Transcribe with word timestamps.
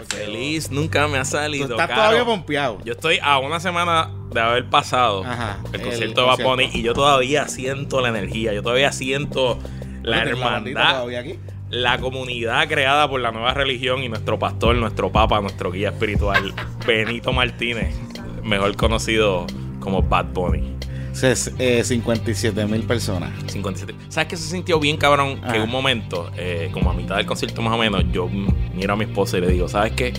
feliz 0.00 0.70
nunca 0.70 1.06
me 1.08 1.18
ha 1.18 1.24
salido. 1.24 1.66
Tú 1.66 1.72
estás 1.74 1.88
caro. 1.88 2.00
todavía 2.02 2.24
pompeado. 2.24 2.78
Yo 2.84 2.92
estoy 2.92 3.18
a 3.22 3.38
una 3.38 3.60
semana 3.60 4.10
de 4.32 4.40
haber 4.40 4.68
pasado 4.70 5.24
Ajá, 5.24 5.58
el 5.72 5.80
el 5.80 5.86
concierto 5.86 6.20
de 6.22 6.26
Bad. 6.26 6.42
Bunny 6.42 6.70
y 6.72 6.82
yo 6.82 6.94
todavía 6.94 7.48
siento 7.48 8.00
la 8.00 8.08
energía, 8.08 8.52
yo 8.52 8.62
todavía 8.62 8.92
siento 8.92 9.58
la 10.02 10.22
¿Tienes 10.22 10.40
bandita 10.40 10.80
hermandad, 10.80 10.94
todavía 10.94 11.20
aquí? 11.20 11.38
la 11.70 11.98
comunidad 11.98 12.68
creada 12.68 13.08
por 13.08 13.20
la 13.20 13.30
nueva 13.32 13.54
religión 13.54 14.02
y 14.02 14.08
nuestro 14.08 14.38
pastor, 14.38 14.76
nuestro 14.76 15.10
papa, 15.12 15.40
nuestro 15.40 15.70
guía 15.72 15.88
espiritual, 15.90 16.52
Benito 16.86 17.32
Martínez, 17.32 17.94
mejor 18.42 18.76
conocido 18.76 19.46
como 19.80 20.02
Bad 20.02 20.26
Bunny. 20.32 20.76
Ses- 21.12 21.52
eh, 21.58 21.84
57 21.84 22.64
mil 22.66 22.82
personas. 22.84 23.30
57. 23.46 23.94
¿Sabes 24.08 24.28
qué 24.28 24.36
se 24.36 24.48
sintió 24.50 24.80
bien, 24.80 24.96
cabrón? 24.96 25.40
Que 25.42 25.56
en 25.56 25.62
un 25.62 25.70
momento, 25.70 26.30
eh, 26.36 26.70
como 26.72 26.90
a 26.90 26.94
mitad 26.94 27.16
del 27.16 27.26
concierto 27.26 27.60
más 27.62 27.74
o 27.74 27.78
menos, 27.78 28.04
yo 28.12 28.28
miro 28.28 28.94
a 28.94 28.96
mi 28.96 29.04
esposa 29.04 29.38
y 29.38 29.42
le 29.42 29.48
digo, 29.48 29.68
¿sabes 29.68 29.92
qué? 29.92 30.12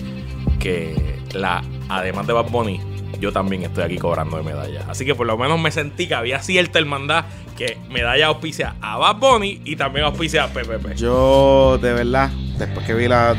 Que 0.60 0.94
la, 1.32 1.62
además 1.88 2.26
de 2.26 2.32
Bad 2.32 2.48
Bunny, 2.50 2.80
yo 3.20 3.32
también 3.32 3.62
estoy 3.64 3.84
aquí 3.84 3.96
cobrando 3.98 4.36
de 4.36 4.42
medalla. 4.44 4.84
Así 4.88 5.04
que 5.04 5.14
por 5.14 5.26
lo 5.26 5.36
menos 5.36 5.60
me 5.60 5.70
sentí 5.70 6.06
que 6.06 6.14
había 6.14 6.40
cierta 6.42 6.78
hermandad 6.78 7.24
que 7.56 7.78
medalla 7.90 8.26
auspicia 8.28 8.76
a 8.80 8.96
Bad 8.98 9.16
Bunny 9.16 9.62
y 9.64 9.76
también 9.76 10.04
auspicia 10.06 10.44
a 10.44 10.48
PPP. 10.48 10.94
Yo, 10.96 11.78
de 11.80 11.92
verdad, 11.92 12.30
después 12.58 12.86
que 12.86 12.94
vi 12.94 13.08
las 13.08 13.36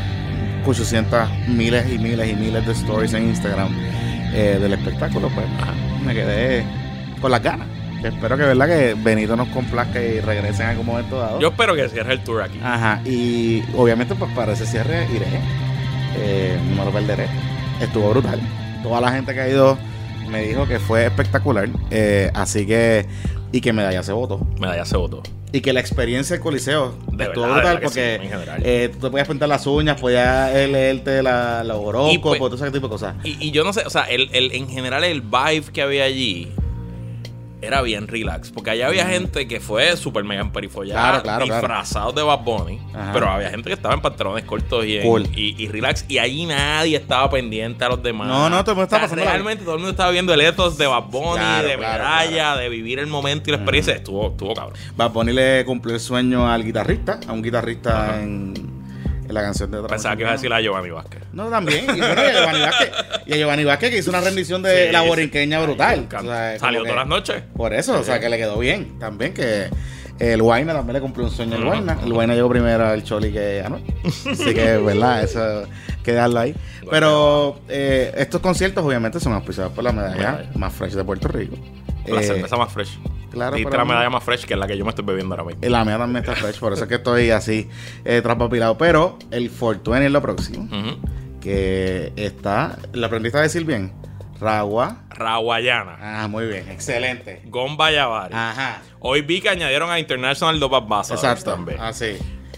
800 0.66 1.30
miles 1.50 1.86
y 1.94 1.98
miles 2.00 2.30
y 2.32 2.36
miles 2.36 2.66
de 2.66 2.72
stories 2.74 3.14
en 3.14 3.30
Instagram 3.30 3.70
eh, 4.34 4.58
del 4.60 4.74
espectáculo, 4.74 5.30
pues 5.34 5.46
Ajá. 5.62 5.74
me 6.04 6.14
quedé 6.14 6.66
con 7.26 7.32
las 7.32 7.42
ganas. 7.42 7.68
Espero 8.04 8.38
que, 8.38 8.44
verdad, 8.44 8.68
que 8.68 8.94
Benito 8.94 9.36
nos 9.36 9.48
complazca 9.48 10.00
y 10.00 10.20
regrese 10.20 10.62
en 10.62 10.70
algún 10.70 10.86
momento 10.86 11.18
dado. 11.18 11.40
Yo 11.40 11.48
espero 11.48 11.74
que 11.74 11.90
cierre 11.90 12.14
el 12.14 12.24
tour 12.24 12.44
aquí. 12.44 12.60
Ajá, 12.64 13.02
y 13.04 13.64
obviamente 13.76 14.14
pues 14.14 14.32
para 14.36 14.54
ese 14.54 14.68
cierre 14.68 15.08
iré, 15.12 15.26
eh, 16.20 16.56
no 16.76 16.86
lo 16.86 16.92
perderé. 16.92 17.26
Estuvo 17.82 18.12
brutal. 18.12 18.40
Toda 18.84 19.02
la 19.02 19.12
gente 19.12 19.34
que 19.34 19.40
ha 19.42 19.50
ido 19.50 19.76
me 20.30 20.44
dijo 20.44 20.68
que 20.68 20.78
fue 20.78 21.08
espectacular, 21.08 21.68
eh, 21.90 22.30
así 22.36 22.68
que, 22.68 23.08
y 23.52 23.60
que 23.60 23.74
medalla 23.74 24.04
se 24.04 24.12
votó. 24.12 24.46
Medalla 24.60 24.86
se 24.86 24.98
votó. 24.98 25.24
Y 25.52 25.62
que 25.62 25.74
la 25.74 25.80
experiencia 25.80 26.36
del 26.36 26.44
Coliseo 26.44 26.96
De 27.12 27.24
estuvo 27.24 27.46
verdad, 27.46 27.56
brutal 27.56 27.80
porque 27.82 28.20
sí, 28.22 28.30
eh, 28.64 28.90
tú 28.94 29.00
te 29.00 29.10
podías 29.10 29.28
pintar 29.28 29.50
las 29.50 29.66
uñas, 29.66 30.00
podías 30.00 30.54
leerte 30.54 31.24
la, 31.24 31.64
los 31.64 31.78
horóscopos, 31.80 32.38
pues- 32.38 32.52
todo 32.52 32.56
ese 32.68 32.72
tipo 32.72 32.88
de 32.88 32.92
cosas. 32.92 33.16
Y, 33.24 33.36
y 33.48 33.50
yo 33.50 33.64
no 33.64 33.74
sé, 33.74 33.82
o 33.84 33.90
sea, 33.90 34.04
el, 34.04 34.30
el- 34.32 34.52
en 34.52 34.68
general 34.70 35.04
el 35.04 35.22
vibe 35.22 35.72
que 35.74 35.82
había 35.82 36.04
allí 36.04 36.52
era 37.66 37.82
bien 37.82 38.08
relax. 38.08 38.52
Porque 38.52 38.70
allá 38.72 38.88
había 38.88 39.06
gente 39.08 39.48
que 39.48 39.60
fue 39.60 39.98
súper 39.98 40.24
mega 40.24 40.42
emperifollada, 40.42 41.02
Claro, 41.02 41.24
claro, 41.24 41.46
claro. 41.46 41.62
disfrazados 41.62 42.16
de 42.16 42.22
Bad 42.24 42.40
Bunny. 42.44 42.80
Ajá. 42.94 43.12
Pero 43.14 43.30
había 43.30 43.50
gente 43.50 43.70
que 43.70 43.74
estaba 43.74 43.94
en 43.94 44.02
pantalones 44.02 44.44
cortos 44.46 44.86
y, 44.86 44.98
en- 44.98 45.04
Cool. 45.04 45.24
y, 45.36 45.62
y 45.62 45.68
relax. 45.68 46.06
Y 46.08 46.18
allí 46.20 46.46
nadie 46.46 46.98
estaba 46.98 47.30
pendiente 47.30 47.84
a 47.86 47.90
los 47.90 48.02
demás. 48.04 48.28
No, 48.28 48.50
no, 48.50 48.64
todo 48.64 48.72
el 48.72 48.76
mundo 48.78 48.84
estaba 48.86 49.06
O 49.06 49.08
sea, 49.08 49.10
pasándola 49.10 49.32
Realmente 49.32 49.64
todo 49.64 49.74
el 49.76 49.80
mundo 49.80 49.92
estaba 49.92 50.12
viendo 50.12 50.34
el 50.34 50.42
ethos 50.42 50.78
de 50.78 50.88
Bad 50.88 51.04
Bunny, 51.10 51.68
de 51.68 51.78
medalla, 51.78 52.56
de 52.58 52.70
vivir 52.70 53.00
el 53.00 53.08
momento 53.08 53.50
y 53.50 53.52
la 53.52 53.58
experiencia. 53.58 53.96
Estuvo, 53.96 54.30
estuvo 54.32 54.54
cabrón. 54.54 54.78
Bad 54.96 55.12
Bunny 55.12 55.34
le 55.34 55.66
cumplió 55.66 55.96
el 55.96 56.02
sueño 56.02 56.50
al 56.50 56.64
guitarrista, 56.64 57.20
a 57.28 57.32
un 57.34 57.42
guitarrista 57.42 58.10
Ajá. 58.10 58.22
en 58.22 58.75
la 59.36 59.42
canción 59.44 59.70
de 59.70 59.78
Otra 59.78 59.90
Pensaba 59.90 60.16
que 60.16 60.22
iba 60.24 60.32
a 60.32 60.34
decir 60.34 60.52
a 60.52 60.60
Giovanni 60.62 60.90
Vázquez. 60.90 61.22
No, 61.34 61.50
también. 61.50 61.86
Y, 61.86 62.00
bueno, 62.00 62.22
y 62.22 62.26
a 62.26 62.32
Giovanni 62.34 62.62
Vázquez, 62.62 62.92
y 63.26 63.34
a 63.34 63.38
Giovanni 63.38 63.64
Vázquez 63.66 63.90
que 63.92 63.98
hizo 63.98 64.10
una 64.10 64.22
rendición 64.22 64.64
de 64.64 64.88
Sí, 64.88 64.92
la 64.92 65.02
borinqueña 65.02 65.60
brutal. 65.62 66.08
O 66.18 66.22
sea, 66.22 66.58
Salió 66.60 66.82
todas 66.82 66.96
las 66.96 67.08
noches. 67.08 67.44
Por 67.56 67.74
eso, 67.74 68.00
o 68.00 68.04
sea, 68.04 68.20
que 68.20 68.30
le 68.30 68.38
quedó 68.38 68.58
bien. 68.58 68.98
También 68.98 69.34
que 69.34 69.70
el 70.20 70.42
Guayna 70.42 70.74
también 70.74 70.94
le 70.96 71.02
cumplió 71.02 71.26
un 71.26 71.32
sueño 71.32 71.56
al. 71.56 71.66
Guayna. 71.66 71.98
El 72.04 72.14
Guayna 72.14 72.34
llegó 72.36 72.50
primero 72.50 72.86
al 72.88 73.04
Choli 73.04 73.32
que 73.32 73.62
Anuel. 73.66 73.84
Así 74.06 74.54
que, 74.54 74.78
¿verdad? 74.86 75.24
Eso, 75.24 75.64
quedarlo 76.04 76.40
ahí. 76.40 76.56
Pero 76.90 77.60
eh, 77.68 78.14
estos 78.18 78.42
conciertos, 78.42 78.84
obviamente, 78.86 79.20
son 79.20 79.34
auspiciados 79.34 79.74
por 79.74 79.84
la 79.84 79.92
medalla 79.92 80.50
más 80.56 80.74
fresh 80.74 80.94
de 80.94 81.04
Puerto 81.04 81.28
Rico. 81.28 81.56
La 82.08 82.22
Eh, 82.22 82.24
cerveza 82.24 82.56
más 82.56 82.72
fresh. 82.72 83.00
claro, 83.32 83.58
pero- 83.58 83.72
la 83.78 83.84
medalla 83.86 84.10
más 84.12 84.24
fresh 84.24 84.46
que 84.46 84.54
es 84.54 84.60
la 84.60 84.68
que 84.68 84.78
yo 84.78 84.84
me 84.86 84.90
estoy 84.92 85.04
bebiendo 85.04 85.34
ahora 85.34 85.44
mismo. 85.46 85.62
y 85.66 85.70
la 85.70 85.84
mía 85.84 85.98
también 85.98 86.24
está 86.24 86.36
fresh, 86.36 86.60
por 86.60 86.72
eso 86.74 86.84
es 86.84 86.88
que 86.90 86.96
estoy 86.96 87.32
así 87.32 87.68
eh, 88.06 88.22
traspapilado. 88.22 88.78
Pero 88.78 89.18
el 89.32 89.50
Fortune 89.50 90.06
es 90.06 90.12
lo 90.12 90.22
próximo. 90.22 90.68
Que 91.42 92.12
está. 92.16 92.78
¿Lo 92.94 93.06
aprendiste 93.06 93.38
a 93.38 93.42
decir 93.42 93.66
bien? 93.66 93.92
Ragua. 94.40 94.98
Raguayana. 95.10 95.98
Ah, 96.02 96.28
muy 96.28 96.46
bien, 96.48 96.70
excelente. 96.70 97.42
Gomba 97.46 97.92
Yavari. 97.92 98.34
Ajá. 98.36 98.82
Hoy 99.00 99.22
vi 99.22 99.42
que 99.42 99.50
añadieron 99.50 99.90
a 99.90 100.00
International 100.00 100.60
Dope 100.60 100.76
Ambassadors 100.78 101.24
Exacto. 101.24 101.52
también. 101.52 101.80
Así. 101.80 102.18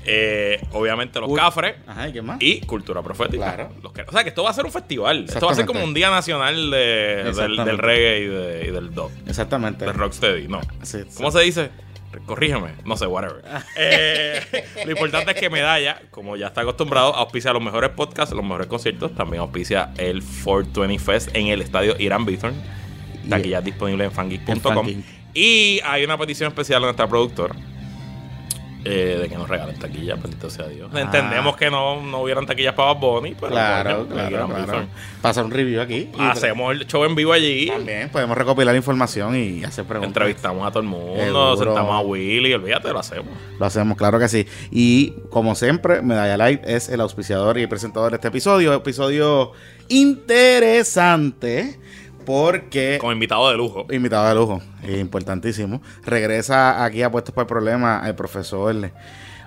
Eh, 0.09 0.61
obviamente 0.71 1.19
los 1.19 1.29
Uy. 1.29 1.37
cafres 1.37 1.75
Ajá, 1.85 2.07
¿y 2.07 2.13
qué 2.13 2.21
más? 2.21 2.37
y 2.39 2.61
cultura 2.61 3.01
profética. 3.03 3.43
Claro. 3.55 3.73
Los 3.83 3.91
que- 3.91 4.03
o 4.03 4.11
sea 4.11 4.23
que 4.23 4.29
esto 4.29 4.41
va 4.41 4.51
a 4.51 4.53
ser 4.53 4.65
un 4.65 4.71
festival. 4.71 5.25
Esto 5.27 5.45
va 5.45 5.51
a 5.51 5.55
ser 5.55 5.65
como 5.65 5.83
un 5.83 5.93
día 5.93 6.09
nacional 6.09 6.71
de- 6.71 7.33
del, 7.35 7.77
reggae 7.77 8.19
y, 8.21 8.25
de- 8.27 8.65
y 8.69 8.71
del 8.71 8.93
dub. 8.93 9.11
Exactamente. 9.27 9.83
Del 9.83 9.95
rocksteady. 9.95 10.47
No. 10.47 10.61
Sí, 10.81 10.99
sí. 11.09 11.17
¿Cómo 11.17 11.29
se 11.29 11.41
dice? 11.41 11.69
Corrígeme. 12.25 12.69
No 12.85 12.97
sé, 12.97 13.05
whatever. 13.07 13.43
Eh, 13.75 14.41
lo 14.85 14.91
importante 14.91 15.31
es 15.31 15.39
que 15.39 15.49
Medalla, 15.49 16.01
como 16.11 16.35
ya 16.35 16.47
está 16.47 16.61
acostumbrado, 16.61 17.15
auspicia 17.15 17.53
los 17.53 17.61
mejores 17.61 17.91
podcasts, 17.91 18.33
los 18.33 18.43
mejores 18.43 18.67
conciertos. 18.67 19.13
También 19.15 19.41
auspicia 19.41 19.91
el 19.97 20.21
420 20.21 20.99
Fest 20.99 21.29
en 21.35 21.47
el 21.47 21.61
estadio 21.61 21.95
Irán 21.99 22.25
Bithorn. 22.25 22.55
Taquillas 23.29 23.63
disponibles 23.63 24.05
en 24.05 24.11
En 24.11 24.15
fangeek.com. 24.15 24.61
fangeek. 24.61 24.97
Y 25.33 25.79
hay 25.83 26.03
una 26.03 26.17
petición 26.17 26.47
especial 26.47 26.81
de 26.81 26.87
nuestra 26.87 27.07
productora 27.07 27.55
eh, 28.89 29.19
de 29.21 29.27
que 29.29 29.35
nos 29.35 29.49
regalen 29.49 29.77
taquillas, 29.77 30.21
bendito 30.21 30.49
sea 30.49 30.67
Dios. 30.67 30.89
Ah. 30.93 31.01
Entendemos 31.01 31.57
que 31.57 31.69
no, 31.69 32.01
no 32.01 32.21
hubieran 32.21 32.45
taquillas 32.45 32.73
para 32.73 32.93
Bad 32.93 33.01
Bunny, 33.01 33.35
pero 33.37 33.51
Claro, 33.51 34.07
claro, 34.07 34.47
claro. 34.47 34.85
Pasa 35.21 35.43
un 35.43 35.51
review 35.51 35.81
aquí. 35.81 36.09
y 36.17 36.21
Hacemos 36.21 36.71
el 36.73 36.87
show 36.87 37.03
en 37.03 37.13
vivo 37.15 37.33
allí. 37.33 37.67
También 37.67 38.09
podemos 38.09 38.37
recopilar 38.37 38.75
información 38.75 39.35
y 39.35 39.63
hacer 39.65 39.83
preguntas. 39.85 40.09
Entrevistamos 40.09 40.65
a 40.65 40.71
todo 40.71 40.79
el 40.81 40.87
mundo, 40.87 41.17
Seguro. 41.57 41.57
sentamos 41.57 41.95
a 41.95 41.99
Willy, 41.99 42.53
olvídate, 42.53 42.89
lo 42.93 42.99
hacemos. 42.99 43.27
Lo 43.59 43.65
hacemos, 43.65 43.97
claro 43.97 44.19
que 44.19 44.29
sí. 44.29 44.45
Y 44.71 45.11
como 45.29 45.55
siempre, 45.55 46.01
Medalla 46.01 46.37
Light 46.37 46.61
es 46.65 46.87
el 46.87 47.01
auspiciador 47.01 47.57
y 47.57 47.63
el 47.63 47.69
presentador 47.69 48.11
de 48.11 48.15
este 48.15 48.29
episodio. 48.29 48.73
Episodio 48.73 49.51
interesante 49.89 51.79
porque... 52.27 52.97
Como 52.99 53.13
invitado 53.13 53.49
de 53.49 53.55
lujo. 53.55 53.87
Invitado 53.89 54.27
de 54.27 54.35
lujo, 54.35 54.61
eh, 54.83 54.99
importantísimo. 54.99 55.81
Regresa 56.03 56.83
aquí 56.83 57.01
a 57.01 57.09
Puestos 57.09 57.33
por 57.33 57.43
el 57.43 57.47
Problema 57.47 58.03
el 58.05 58.15
profesor 58.15 58.75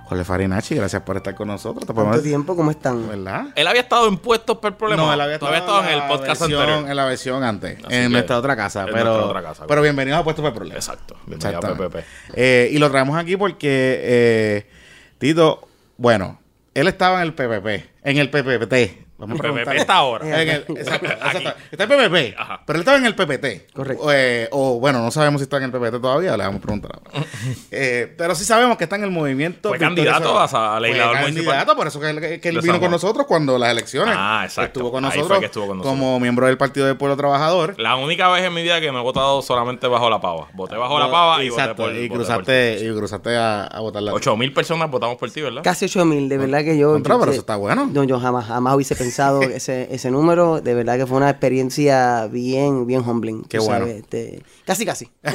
Jorge 0.07 0.25
Farinacci. 0.25 0.75
Gracias 0.77 1.03
por 1.03 1.19
estar 1.19 1.35
con 1.35 1.49
nosotros. 1.49 1.87
Te 1.87 1.93
¿Cuánto 1.93 2.23
tiempo? 2.23 2.57
¿Cómo 2.57 2.71
están? 2.71 3.07
¿Verdad? 3.07 3.49
Él 3.55 3.67
había 3.69 3.83
estado 3.83 4.09
en 4.09 4.17
puestos 4.17 4.57
por 4.57 4.71
el 4.73 4.77
problema. 4.79 5.03
No, 5.03 5.13
él 5.13 5.21
había 5.21 5.39
Todavía 5.39 5.59
estado 5.61 5.81
estado 5.83 5.93
en 5.95 6.03
el 6.03 6.09
podcast 6.09 6.41
versión- 6.41 6.61
anterior. 6.63 6.91
En 6.91 6.97
la 6.97 7.05
versión 7.05 7.45
antes, 7.45 7.79
Así 7.85 7.95
en 7.95 8.03
que- 8.05 8.09
nuestra 8.09 8.39
otra 8.39 8.57
casa. 8.57 8.81
en 8.81 8.87
Pero, 8.95 9.05
nuestra 9.05 9.27
otra 9.27 9.43
casa. 9.43 9.65
pero 9.69 9.83
bienvenidos 9.83 10.19
a 10.19 10.25
Puestos 10.25 10.43
por 10.43 10.49
el 10.53 10.57
Problema. 10.57 10.79
Exacto. 10.79 11.17
Bienvenido 11.27 11.59
a. 11.59 11.77
PPP. 11.77 12.05
Eh, 12.35 12.71
y 12.73 12.79
lo 12.79 12.91
traemos 12.91 13.19
aquí 13.19 13.37
porque 13.37 14.01
eh, 14.03 14.71
Tito, 15.19 15.69
bueno, 15.99 16.41
él 16.73 16.89
estaba 16.89 17.17
en 17.17 17.23
el 17.29 17.35
PPP, 17.35 17.91
en 18.05 18.17
el 18.17 18.31
PPT. 18.31 19.07
Vamos 19.21 19.39
a 19.39 19.43
PPP 19.43 19.77
está 19.77 19.95
ahora. 19.95 20.27
En 20.43 20.49
el- 20.49 20.65
exacto, 20.79 21.07
Aquí. 21.07 21.37
exacto. 21.39 21.61
Está 21.71 21.85
en 21.85 21.91
PPP, 21.91 22.35
Ajá. 22.39 22.63
pero 22.67 22.77
él 22.77 22.81
estaba 22.81 22.99
en 22.99 23.07
el 23.07 23.15
PPT. 23.15 23.67
Correcto. 23.75 24.09
Eh, 24.13 24.49
o 24.53 24.81
bueno, 24.81 25.03
no 25.03 25.11
sabemos 25.11 25.41
si 25.41 25.45
está 25.45 25.59
en 25.59 25.65
el 25.65 25.71
PPT 25.73 26.01
todavía, 26.01 26.37
le 26.37 26.45
vamos 26.45 26.59
a 26.59 26.63
preguntar 26.63 26.93
ahora. 26.95 27.27
Eh, 27.73 28.13
pero 28.19 28.35
sí 28.35 28.45
sabemos 28.45 28.77
que 28.77 28.85
está 28.85 28.97
en 28.97 29.05
el 29.05 29.11
movimiento. 29.11 29.69
Fue 29.69 29.79
candidato 29.79 30.39
a 30.39 30.81
legislador 30.81 31.17
Fue 31.17 31.21
municipal. 31.23 31.55
candidato, 31.55 31.77
por 31.77 31.87
eso 31.87 32.01
que 32.01 32.11
él, 32.11 32.41
que 32.41 32.49
él 32.49 32.55
De 32.57 32.61
vino 32.63 32.81
con 32.81 32.91
nosotros 32.91 33.27
cuando 33.27 33.59
las 33.59 33.71
elecciones. 33.71 34.15
Ah, 34.19 34.43
exacto. 34.45 34.81
Estuvo 34.81 34.91
con 34.93 35.05
Ahí 35.05 35.11
fue 35.13 35.19
nosotros, 35.19 35.39
que 35.41 35.47
estuvo 35.47 35.67
con 35.69 35.79
nosotros. 35.79 35.99
como 35.99 36.21
miembro 36.21 36.47
del 36.47 36.57
Partido 36.59 36.87
del 36.87 36.97
Pueblo 36.97 37.17
Trabajador. 37.17 37.75
La 37.79 37.97
única 37.97 38.29
vez 38.29 38.45
en 38.45 38.53
mi 38.55 38.63
vida 38.63 38.81
que 38.81 38.91
no 38.93 39.01
he 39.01 39.03
votado 39.03 39.41
solamente 39.43 39.87
bajo 39.87 40.09
la 40.11 40.21
pava. 40.21 40.49
Voté 40.55 40.77
bajo 40.77 40.99
la 40.99 41.11
pava 41.11 41.43
y 41.45 41.49
Exacto, 41.49 41.83
voté 41.85 41.95
por 41.95 42.03
y 42.03 42.09
voté 42.09 42.15
cruzaste, 42.15 42.79
y 42.85 42.95
cruzaste 42.97 43.37
a, 43.37 43.65
a 43.65 43.81
votar 43.81 44.03
la 44.03 44.13
por 44.13 44.21
ti. 44.21 44.29
8 44.29 44.37
mil 44.37 44.53
personas 44.53 44.91
votamos 44.91 45.17
por 45.17 45.31
ti, 45.31 45.41
¿verdad? 45.41 45.63
Casi 45.63 45.85
8 45.87 46.05
mil, 46.05 46.29
de 46.29 46.39
verdad 46.39 46.65
que 46.65 46.77
yo... 46.77 46.93
Contra, 46.93 47.19
pero 47.19 47.31
eso 47.33 47.41
está 47.41 47.57
bueno. 47.57 47.89
No, 47.93 48.05
yo 48.05 48.19
jamás, 48.21 48.47
jamás 48.47 48.75
hubiese 48.75 48.95
pensado 48.97 49.10
ese, 49.43 49.89
ese 49.91 50.11
número. 50.11 50.61
De 50.61 50.75
verdad 50.75 50.97
que 50.97 51.07
fue 51.07 51.17
una 51.17 51.31
experiencia 51.31 52.27
bien, 52.27 52.87
bien 52.87 53.01
humbling. 53.01 53.45
Qué 53.45 53.59
bueno. 53.59 53.87
sabes, 53.87 53.97
este, 54.03 54.43
casi, 54.65 54.85
casi. 54.87 55.09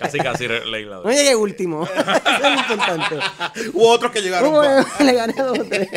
Casi, 0.00 0.18
casi 0.18 0.46
legislador. 0.46 1.06
No 1.06 1.12
llegué 1.12 1.34
último. 1.34 1.84
Eso 1.86 2.02
es 2.02 2.42
lo 2.42 2.60
importante. 2.60 3.16
Hubo 3.72 3.88
otros 3.88 4.12
que 4.12 4.20
llegaron. 4.20 4.50
Bueno, 4.52 4.84
le 5.00 5.12
gané 5.14 5.34
a 5.38 5.44
dos 5.44 5.58
o 5.58 5.64
tres. 5.64 5.88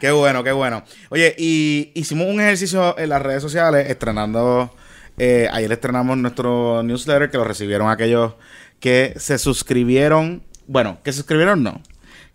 qué 0.00 0.10
bueno, 0.10 0.42
qué 0.42 0.52
bueno. 0.52 0.82
Oye, 1.10 1.34
y 1.36 1.90
hicimos 1.94 2.26
un 2.28 2.40
ejercicio 2.40 2.98
en 2.98 3.10
las 3.10 3.20
redes 3.20 3.42
sociales 3.42 3.90
estrenando. 3.90 4.70
eh, 5.18 5.48
ayer 5.52 5.70
estrenamos 5.70 6.16
nuestro 6.16 6.82
newsletter 6.82 7.30
que 7.30 7.36
lo 7.36 7.44
recibieron 7.44 7.90
aquellos 7.90 8.34
que 8.80 9.12
se 9.18 9.38
suscribieron. 9.38 10.42
Bueno, 10.66 10.98
que 11.04 11.12
se 11.12 11.18
suscribieron 11.18 11.62
no. 11.62 11.82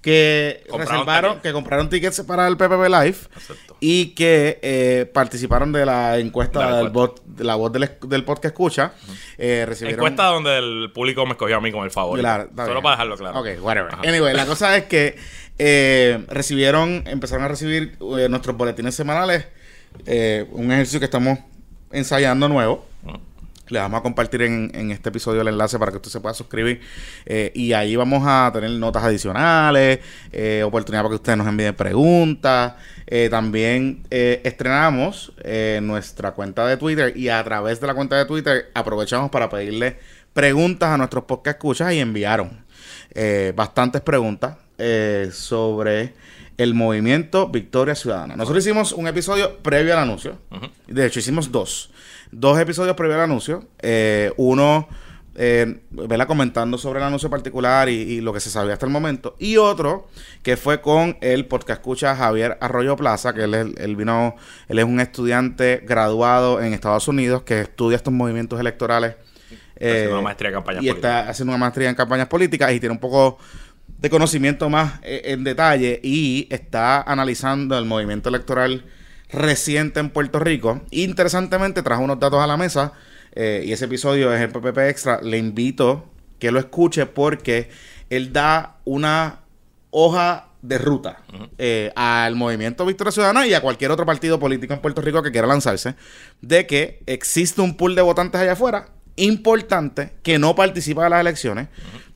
Que 0.06 0.63
Compraron 0.69 0.92
reservaron, 0.94 1.31
tickets. 1.31 1.44
que 1.44 1.54
compraron 1.54 1.90
tickets 1.90 2.22
para 2.22 2.48
el 2.48 2.57
PPP 2.57 2.88
Live 2.90 3.18
y 3.80 4.10
que 4.13 4.60
eh, 4.62 5.10
participaron 5.12 5.72
de 5.72 5.84
la 5.84 6.19
encuesta, 6.19 6.60
La 6.69 6.78
del 6.78 6.90
bot, 6.90 7.24
de 7.25 7.44
la 7.44 7.56
voz 7.56 7.72
del, 7.72 7.90
del 8.07 8.24
podcast 8.24 8.46
escucha. 8.46 8.94
Eh, 9.40 9.66
recibieron 9.68 10.00
Encuesta 10.00 10.25
donde 10.28 10.57
el 10.60 10.92
público 10.94 11.25
me 11.25 11.31
escogió 11.31 11.57
a 11.57 11.62
mí 11.62 11.72
como 11.72 11.86
el 11.86 11.92
favorito. 11.92 12.22
Claro, 12.24 12.50
Solo 12.56 12.68
bien. 12.74 12.84
para 12.84 12.96
dejarlo 12.96 13.18
claro. 13.18 13.40
Ok, 13.40 13.48
whatever. 13.62 13.94
Ajá. 13.96 14.04
Anyway, 14.07 14.36
la 14.36 14.46
cosa 14.46 14.78
es 14.78 14.84
que 14.84 15.16
eh, 15.57 16.24
recibieron, 16.28 17.04
empezaron 17.08 17.44
a 17.44 17.48
recibir 17.48 17.98
eh, 18.19 18.28
nuestros 18.30 18.56
boletines 18.56 18.94
semanales. 18.94 19.48
eh, 20.06 20.46
un 20.51 20.72
ejercicio 20.72 21.00
que 21.00 21.06
estamos 21.06 21.40
ensayando 21.92 22.48
nuevo. 22.48 22.86
Le 23.70 23.80
vamos 23.80 24.00
a 24.00 24.04
compartir 24.04 24.44
en, 24.44 24.72
en 24.74 24.92
este 24.92 25.10
episodio 25.10 25.42
el 25.42 25.48
enlace 25.48 25.80
para 25.80 25.92
que 25.92 25.98
usted 25.98 26.12
se 26.12 26.20
pueda 26.20 26.36
suscribir. 26.36 26.82
Eh, 27.26 27.52
y 27.56 27.74
ahí 27.74 27.96
vamos 27.96 28.24
a 28.26 28.52
tener 28.54 28.70
notas 28.72 29.04
adicionales, 29.04 30.00
eh, 30.32 30.64
oportunidad 30.64 31.02
para 31.02 31.10
que 31.12 31.16
ustedes 31.16 31.38
nos 31.38 31.48
envíen 31.48 31.74
preguntas. 31.74 32.74
Eh, 33.08 33.28
también 33.30 34.04
eh, 34.10 34.42
estrenamos 34.44 35.34
eh, 35.44 35.80
nuestra 35.82 36.32
cuenta 36.32 36.66
de 36.68 36.78
Twitter 36.78 37.16
y 37.16 37.30
a 37.30 37.44
través 37.44 37.80
de 37.80 37.88
la 37.88 37.94
cuenta 37.94 38.18
de 38.18 38.26
Twitter 38.26 38.72
aprovechamos 38.74 39.30
para 39.30 39.50
pedirle 39.50 40.00
preguntas 40.34 40.90
a 40.90 40.98
nuestros 40.98 41.26
podcast 41.26 41.58
escuchas 41.58 41.94
y 41.94 42.00
enviaron 42.00 42.66
bastantes 43.56 44.02
preguntas 44.02 44.58
sobre 45.32 46.14
el 46.58 46.74
movimiento 46.74 47.48
Victoria 47.48 47.96
Ciudadana. 47.96 48.36
Nosotros 48.36 48.66
hicimos 48.66 48.92
un 48.92 49.08
episodio 49.08 49.58
previo 49.60 49.94
al 49.94 50.00
anuncio. 50.00 50.38
De 50.88 51.06
hecho, 51.06 51.20
hicimos 51.20 51.50
dos. 51.50 51.92
Dos 52.31 52.60
episodios 52.60 52.95
previo 52.95 53.16
al 53.16 53.22
anuncio. 53.22 53.66
Eh, 53.81 54.31
uno, 54.38 54.88
eh, 55.36 55.81
¿verdad? 55.92 56.27
Comentando 56.27 56.77
sobre 56.77 57.00
el 57.00 57.06
anuncio 57.06 57.30
particular 57.30 57.89
y, 57.89 57.94
y 57.94 58.22
lo 58.22 58.33
que 58.33 58.39
se 58.39 58.50
sabía 58.50 58.74
hasta 58.74 58.86
el 58.86 58.92
momento. 58.92 59.36
Y 59.39 59.57
otro, 59.57 60.07
que 60.44 60.57
fue 60.57 60.81
con 60.81 61.18
el 61.22 61.45
podcast 61.45 61.80
escucha 61.81 62.16
Javier 62.16 62.57
Arroyo 62.62 62.95
Plaza, 62.95 63.33
que 63.33 63.44
él, 63.44 63.54
es- 63.54 63.75
él 63.77 63.95
vino, 63.95 64.36
él 64.68 64.80
es 64.80 64.86
un 64.86 65.00
estudiante 65.00 65.83
graduado 65.86 66.62
en 66.62 66.74
Estados 66.74 67.07
Unidos 67.07 67.44
que 67.44 67.62
estudia 67.62 67.98
estos 67.98 68.13
movimientos 68.13 68.60
electorales. 68.60 69.16
haciendo 69.77 70.10
eh, 70.10 70.13
una 70.13 70.22
maestría 70.22 70.50
en 70.50 70.56
campañas 70.56 70.83
y 70.83 70.88
políticas. 70.88 71.12
está 71.22 71.30
haciendo 71.30 71.51
una 71.51 71.57
maestría 71.60 71.89
en 71.89 71.95
campañas 71.95 72.27
políticas 72.27 72.72
y 72.74 72.80
tiene 72.80 72.94
un 72.94 73.00
poco 73.00 73.38
de 74.00 74.10
conocimiento 74.10 74.69
más 74.69 75.00
eh, 75.04 75.22
en 75.25 75.44
detalle 75.44 76.00
y 76.04 76.48
está 76.50 77.01
analizando 77.01 77.77
el 77.77 77.86
movimiento 77.86 78.30
electoral 78.30 78.86
reciente 79.36 80.00
en 80.00 80.10
Puerto 80.10 80.40
Rico. 80.40 80.82
Interesantemente 80.92 81.84
trajo 81.84 82.04
unos 82.04 82.20
datos 82.20 82.42
a 82.42 82.48
la 82.48 82.58
mesa 82.58 82.94
eh, 83.34 83.64
y 83.66 83.74
ese 83.74 83.86
episodio 83.86 84.34
es 84.34 84.42
el 84.42 84.50
PPP 84.50 84.78
Extra. 84.90 85.22
Le 85.22 85.38
invito 85.38 86.10
que 86.40 86.52
lo 86.52 86.60
escuche 86.60 87.06
porque 87.06 87.70
él 88.10 88.34
da 88.34 88.78
una 88.86 89.42
hoja 89.92 90.50
de 90.62 90.78
ruta 90.78 91.20
eh, 91.58 91.92
al 91.96 92.36
movimiento 92.36 92.86
Victoria 92.86 93.12
Ciudadana 93.12 93.46
y 93.46 93.54
a 93.54 93.62
cualquier 93.62 93.92
otro 93.92 94.06
partido 94.06 94.40
político 94.40 94.74
en 94.74 94.82
Puerto 94.82 95.02
Rico 95.02 95.22
que 95.22 95.32
quiera 95.32 95.48
lanzarse 95.48 95.96
de 96.42 96.66
que 96.66 97.04
existe 97.06 97.62
un 97.62 97.78
pool 97.78 97.94
de 97.94 98.02
votantes 98.02 98.42
allá 98.42 98.54
afuera 98.54 98.90
importante 99.16 100.14
que 100.24 100.40
no 100.40 100.56
participa 100.56 101.04
de 101.04 101.10
las 101.12 101.22
elecciones 101.22 101.68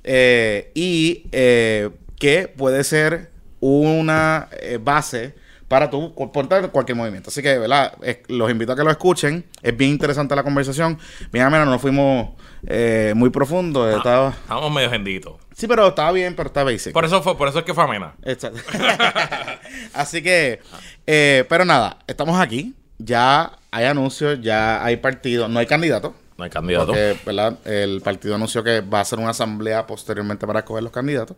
eh, 0.03 0.71
y 0.73 1.27
eh, 1.31 1.91
que 2.17 2.47
puede 2.47 2.83
ser 2.83 3.31
una 3.59 4.49
base 4.81 5.35
para 5.69 5.89
tu 5.89 6.13
portar 6.33 6.69
cualquier 6.71 6.97
movimiento. 6.97 7.29
Así 7.29 7.41
que, 7.41 7.57
¿verdad? 7.59 7.93
Los 8.27 8.51
invito 8.51 8.73
a 8.73 8.75
que 8.75 8.83
lo 8.83 8.89
escuchen. 8.89 9.45
Es 9.61 9.77
bien 9.77 9.91
interesante 9.91 10.35
la 10.35 10.43
conversación. 10.43 10.97
Bien, 11.31 11.45
amena, 11.45 11.63
no 11.63 11.77
fuimos 11.77 12.31
eh, 12.67 13.13
muy 13.15 13.29
profundos. 13.29 13.93
Ah, 13.93 13.97
Estaba... 13.97 14.29
Estábamos 14.29 14.71
medio 14.71 14.89
genditos. 14.89 15.33
Sí, 15.53 15.67
pero 15.67 15.87
estaba 15.87 16.11
bien, 16.11 16.35
pero 16.35 16.47
está 16.47 16.63
basic. 16.63 16.91
Por 16.91 17.05
eso 17.05 17.21
fue, 17.21 17.37
por 17.37 17.47
eso 17.47 17.59
es 17.59 17.65
que 17.65 17.73
fue 17.75 17.83
amena. 17.83 18.15
Exacto. 18.23 18.59
Así 19.93 20.23
que, 20.23 20.59
eh, 21.05 21.45
pero 21.47 21.63
nada, 21.65 21.99
estamos 22.07 22.39
aquí. 22.39 22.73
Ya 22.97 23.51
hay 23.69 23.85
anuncios, 23.85 24.41
ya 24.41 24.83
hay 24.83 24.97
partido, 24.97 25.47
no 25.47 25.59
hay 25.59 25.67
candidato. 25.67 26.15
No 26.39 26.45
hay 26.45 26.49
candidato. 26.49 26.87
Porque, 26.87 27.17
¿verdad? 27.25 27.57
El 27.65 28.01
partido 28.01 28.33
anunció 28.33 28.63
que 28.63 28.79
va 28.79 28.99
a 28.99 29.01
hacer 29.01 29.19
una 29.19 29.31
asamblea 29.31 29.85
posteriormente 29.85 30.47
para 30.47 30.59
escoger 30.59 30.81
los 30.81 30.91
candidatos. 30.91 31.35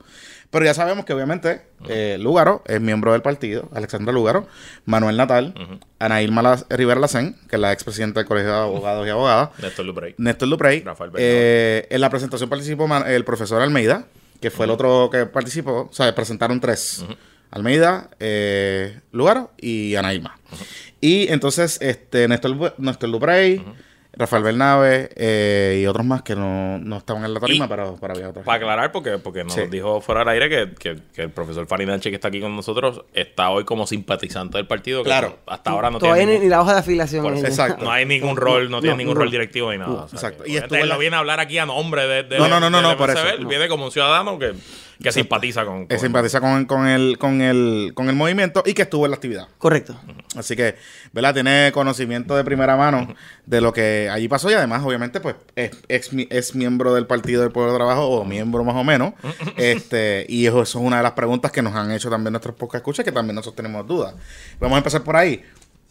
Pero 0.51 0.65
ya 0.65 0.73
sabemos 0.73 1.05
que 1.05 1.13
obviamente 1.13 1.61
eh, 1.87 2.17
Lúgaro 2.19 2.61
es 2.67 2.79
miembro 2.81 3.13
del 3.13 3.21
partido, 3.21 3.69
Alexandra 3.73 4.11
Lúgaro, 4.13 4.47
Manuel 4.85 5.15
Natal, 5.17 5.53
Ana 5.97 6.21
Irma 6.21 6.41
La- 6.41 6.63
Rivera 6.69 6.99
Lacén, 6.99 7.37
que 7.49 7.55
es 7.55 7.59
la 7.61 7.71
expresidenta 7.71 8.19
del 8.19 8.27
Colegio 8.27 8.51
de 8.51 8.57
Abogados 8.59 9.07
y 9.07 9.09
Abogadas, 9.09 9.49
Néstor 9.61 9.85
Luprey. 9.85 10.13
Néstor 10.17 10.49
Duprey. 10.49 10.81
Rafael. 10.83 11.11
Eh, 11.17 11.87
en 11.89 12.01
la 12.01 12.09
presentación 12.09 12.49
participó 12.49 12.85
el 13.07 13.23
profesor 13.23 13.61
Almeida, 13.61 14.05
que 14.41 14.51
fue 14.51 14.65
el 14.65 14.71
otro 14.71 15.09
que 15.09 15.25
participó. 15.25 15.87
O 15.89 15.93
sea, 15.93 16.13
presentaron 16.13 16.59
tres. 16.59 17.05
Almeida, 17.51 18.09
eh, 18.19 18.99
Lugaro 19.11 19.51
y 19.57 19.95
Anaíma. 19.95 20.37
Y 20.99 21.31
entonces, 21.31 21.77
este, 21.81 22.27
Néstor, 22.27 22.75
Néstor 22.77 23.11
Duprey, 23.11 23.63
Rafael 24.21 24.43
Bernabe 24.43 25.09
eh, 25.15 25.79
y 25.83 25.85
otros 25.87 26.05
más 26.05 26.21
que 26.21 26.35
no, 26.35 26.77
no 26.79 26.97
estaban 26.97 27.25
en 27.25 27.33
la 27.33 27.39
tarima, 27.39 27.65
Y- 27.65 27.67
pero, 27.67 27.97
pero 27.99 28.13
había 28.13 28.29
otros. 28.29 28.45
Para 28.45 28.57
aclarar, 28.57 28.91
porque, 28.91 29.17
porque 29.17 29.43
nos 29.43 29.53
Sí. 29.53 29.61
dijo 29.69 29.99
fuera 30.01 30.21
del 30.21 30.29
aire 30.29 30.49
que, 30.49 30.73
que- 30.75 31.01
que 31.13 31.21
el 31.23 31.29
profesor 31.31 31.67
Farinanche, 31.67 32.09
que 32.09 32.15
está 32.15 32.29
aquí 32.29 32.39
con 32.39 32.55
nosotros, 32.55 33.01
está 33.13 33.49
hoy 33.49 33.65
como 33.65 33.85
simpatizante 33.85 34.57
del 34.57 34.67
partido. 34.67 35.01
que 35.03 35.07
Claro. 35.09 35.39
Hasta 35.45 35.71
ahora 35.71 35.89
no 35.91 35.99
Todavía 35.99 36.19
tiene 36.19 36.31
ni, 36.33 36.37
ningún, 36.39 36.51
la 36.51 36.61
hoja 36.61 36.73
de 36.73 36.79
afiliación. 36.79 37.23
por 37.23 37.33
Exacto. 37.37 37.83
no 37.83 37.91
hay 37.91 38.05
ningún 38.05 38.37
rol, 38.37 38.69
no, 38.69 38.79
tiene 38.81 38.97
ningún 38.97 39.15
no. 39.15 39.21
rol 39.21 39.31
directivo 39.31 39.71
ni 39.71 39.77
nada. 39.77 39.89
No, 39.91 40.03
O 40.03 40.07
sea, 40.07 40.17
exacto. 40.29 40.43
que, 40.43 40.51
Y 40.51 40.57
él 40.57 40.65
la- 40.69 40.85
no 40.95 40.97
viene 40.99 41.15
a 41.15 41.19
hablar 41.19 41.39
aquí 41.39 41.57
a 41.57 41.65
nombre 41.65 42.07
de, 42.07 42.23
de 42.23 42.37
No, 42.37 42.47
no, 42.47 42.59
no, 42.59 42.69
no, 42.69 42.81
no, 42.81 42.95
por 42.97 43.09
eso. 43.09 43.27
Él 43.27 43.45
viene 43.45 43.67
como 43.67 43.85
un 43.85 43.91
ciudadano 43.91 44.37
que, 44.39 44.53
que 45.01 45.11
simpatiza 45.11 45.65
con, 45.65 45.87
que 45.87 45.95
con- 45.95 45.99
simpatiza 46.05 46.39
con, 46.41 46.65
con, 46.65 46.87
el, 46.87 47.17
con, 47.17 47.41
el, 47.41 47.91
con 47.95 48.09
el 48.09 48.15
movimiento 48.15 48.63
y 48.65 48.73
que 48.73 48.83
estuvo 48.83 49.05
en 49.05 49.11
la 49.11 49.15
actividad. 49.15 49.47
Correcto. 49.57 49.99
Así 50.35 50.55
que, 50.55 50.75
¿verdad? 51.11 51.33
Tiene 51.33 51.71
conocimiento 51.73 52.35
de 52.35 52.43
primera 52.43 52.75
mano 52.77 53.13
de 53.45 53.61
lo 53.61 53.73
que 53.73 54.09
allí 54.11 54.27
pasó 54.27 54.49
y 54.51 54.53
además, 54.53 54.83
obviamente, 54.85 55.19
pues 55.19 55.35
es, 55.55 55.71
es, 55.87 56.13
mi- 56.13 56.27
es 56.29 56.55
miembro 56.55 56.93
del 56.93 57.07
Partido 57.07 57.41
del 57.41 57.51
Pueblo 57.51 57.71
de 57.71 57.77
Trabajo 57.77 58.07
o 58.07 58.23
miembro 58.25 58.63
más 58.63 58.75
o 58.75 58.83
menos. 58.83 59.13
este 59.57 60.25
Y 60.29 60.45
eso, 60.45 60.61
eso 60.61 60.79
es 60.79 60.85
una 60.85 60.97
de 60.97 61.03
las 61.03 61.13
preguntas 61.13 61.51
que 61.51 61.61
nos 61.61 61.75
han 61.75 61.91
hecho 61.91 62.09
también 62.09 62.33
nuestros 62.33 62.55
podcast 62.55 62.81
escuchas, 62.81 63.05
que 63.05 63.11
también 63.11 63.35
nosotros 63.35 63.55
tenemos 63.55 63.85
dudas. 63.87 64.13
Vamos 64.59 64.75
a 64.75 64.77
empezar 64.79 65.03
por 65.03 65.15
ahí. 65.15 65.43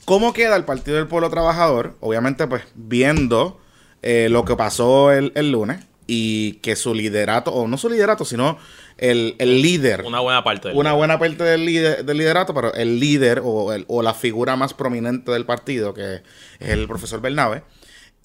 ¿Cómo 0.04 0.32
queda 0.32 0.56
el 0.56 0.64
Partido 0.64 0.96
del 0.96 1.06
Pueblo 1.06 1.28
Trabajador? 1.30 1.96
Obviamente, 2.00 2.46
pues 2.46 2.62
viendo 2.74 3.60
eh, 4.02 4.28
lo 4.30 4.44
que 4.44 4.56
pasó 4.56 5.12
el, 5.12 5.32
el 5.34 5.52
lunes 5.52 5.84
y 6.12 6.54
que 6.62 6.74
su 6.74 6.92
liderato, 6.92 7.52
o 7.52 7.68
no 7.68 7.78
su 7.78 7.88
liderato, 7.88 8.24
sino 8.24 8.58
el, 8.98 9.36
el 9.38 9.62
líder 9.62 10.02
una 10.04 10.18
buena 10.20 10.42
parte 10.42 10.68
del 10.68 10.76
una 10.76 10.92
buena 10.92 11.18
parte 11.20 11.44
del, 11.44 11.64
lider- 11.64 12.02
del 12.04 12.16
liderato, 12.18 12.52
pero 12.52 12.75
el 12.75 12.99
líder 12.99 13.40
o, 13.44 13.73
el- 13.73 13.85
o 13.87 14.02
la 14.02 14.12
figura 14.12 14.56
más 14.56 14.75
prominente 14.75 15.30
del 15.30 15.46
partido, 15.46 15.94
que 15.94 16.16
es 16.16 16.68
el 16.68 16.88
profesor 16.88 17.20
Bernabe, 17.20 17.62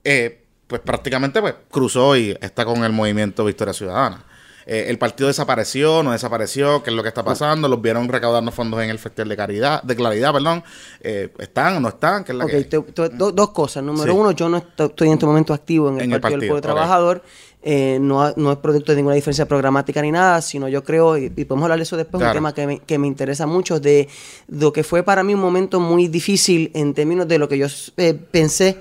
eh, 0.03 0.41
pues 0.67 0.81
prácticamente 0.81 1.41
pues, 1.41 1.53
cruzó 1.69 2.17
y 2.17 2.35
está 2.41 2.65
con 2.65 2.83
el 2.83 2.91
movimiento 2.91 3.45
Victoria 3.45 3.73
Ciudadana. 3.73 4.25
Eh, 4.67 4.85
el 4.89 4.97
partido 4.97 5.27
desapareció, 5.27 6.01
no 6.01 6.11
desapareció, 6.11 6.81
qué 6.81 6.89
es 6.89 6.95
lo 6.95 7.03
que 7.03 7.09
está 7.09 7.23
pasando, 7.23 7.67
los 7.67 7.81
vieron 7.81 8.07
recaudando 8.07 8.51
fondos 8.51 8.81
en 8.81 8.89
el 8.89 8.97
Festival 8.97 9.29
de 9.29 9.37
Caridad, 9.37 9.83
de 9.83 9.95
Claridad, 9.95 10.33
perdón. 10.33 10.63
Eh, 11.01 11.29
¿Están 11.37 11.75
o 11.75 11.79
no 11.79 11.89
están? 11.89 12.23
¿Qué 12.23 12.31
es 12.31 12.37
la 12.37 12.45
Ok, 12.45 12.49
que 12.51 12.57
hay? 12.57 12.63
te- 12.65 12.81
te- 12.81 13.09
do- 13.09 13.31
dos 13.31 13.51
cosas. 13.51 13.83
Número 13.83 14.11
Sí. 14.11 14.17
uno, 14.19 14.31
yo 14.31 14.49
no 14.49 14.57
esto- 14.57 14.85
estoy 14.85 15.07
en 15.07 15.13
este 15.13 15.25
momento 15.27 15.53
activo 15.53 15.89
en 15.89 15.97
el, 15.97 16.01
En 16.05 16.13
el 16.13 16.19
Partido 16.21 16.39
del 16.41 16.49
partido, 16.49 16.61
Pueblo. 16.61 16.73
Trabajador. 16.81 17.23
Eh, 17.67 17.97
no, 17.99 18.31
no 18.35 18.51
es 18.51 18.57
producto 18.59 18.91
de 18.91 18.97
ninguna 18.97 19.15
diferencia 19.15 19.47
programática 19.47 19.99
ni 20.01 20.11
nada, 20.11 20.39
sino 20.43 20.67
yo 20.67 20.83
creo, 20.83 21.17
y, 21.17 21.25
y 21.35 21.45
podemos 21.45 21.63
hablar 21.63 21.79
de 21.79 21.83
eso 21.83 21.97
después, 21.97 22.19
Claro. 22.21 22.33
un 22.33 22.37
tema 22.37 22.53
que 22.53 22.67
me, 22.67 22.79
que 22.79 22.99
me 22.99 23.07
interesa 23.07 23.47
mucho, 23.47 23.79
de 23.79 24.07
lo 24.47 24.71
que 24.71 24.83
fue 24.83 25.01
para 25.01 25.23
mí 25.23 25.33
un 25.33 25.41
momento 25.41 25.79
muy 25.79 26.07
difícil 26.07 26.69
en 26.75 26.93
términos 26.93 27.27
de 27.27 27.39
lo 27.39 27.49
que 27.49 27.57
yo 27.57 27.65
eh, 27.97 28.13
pensé 28.13 28.77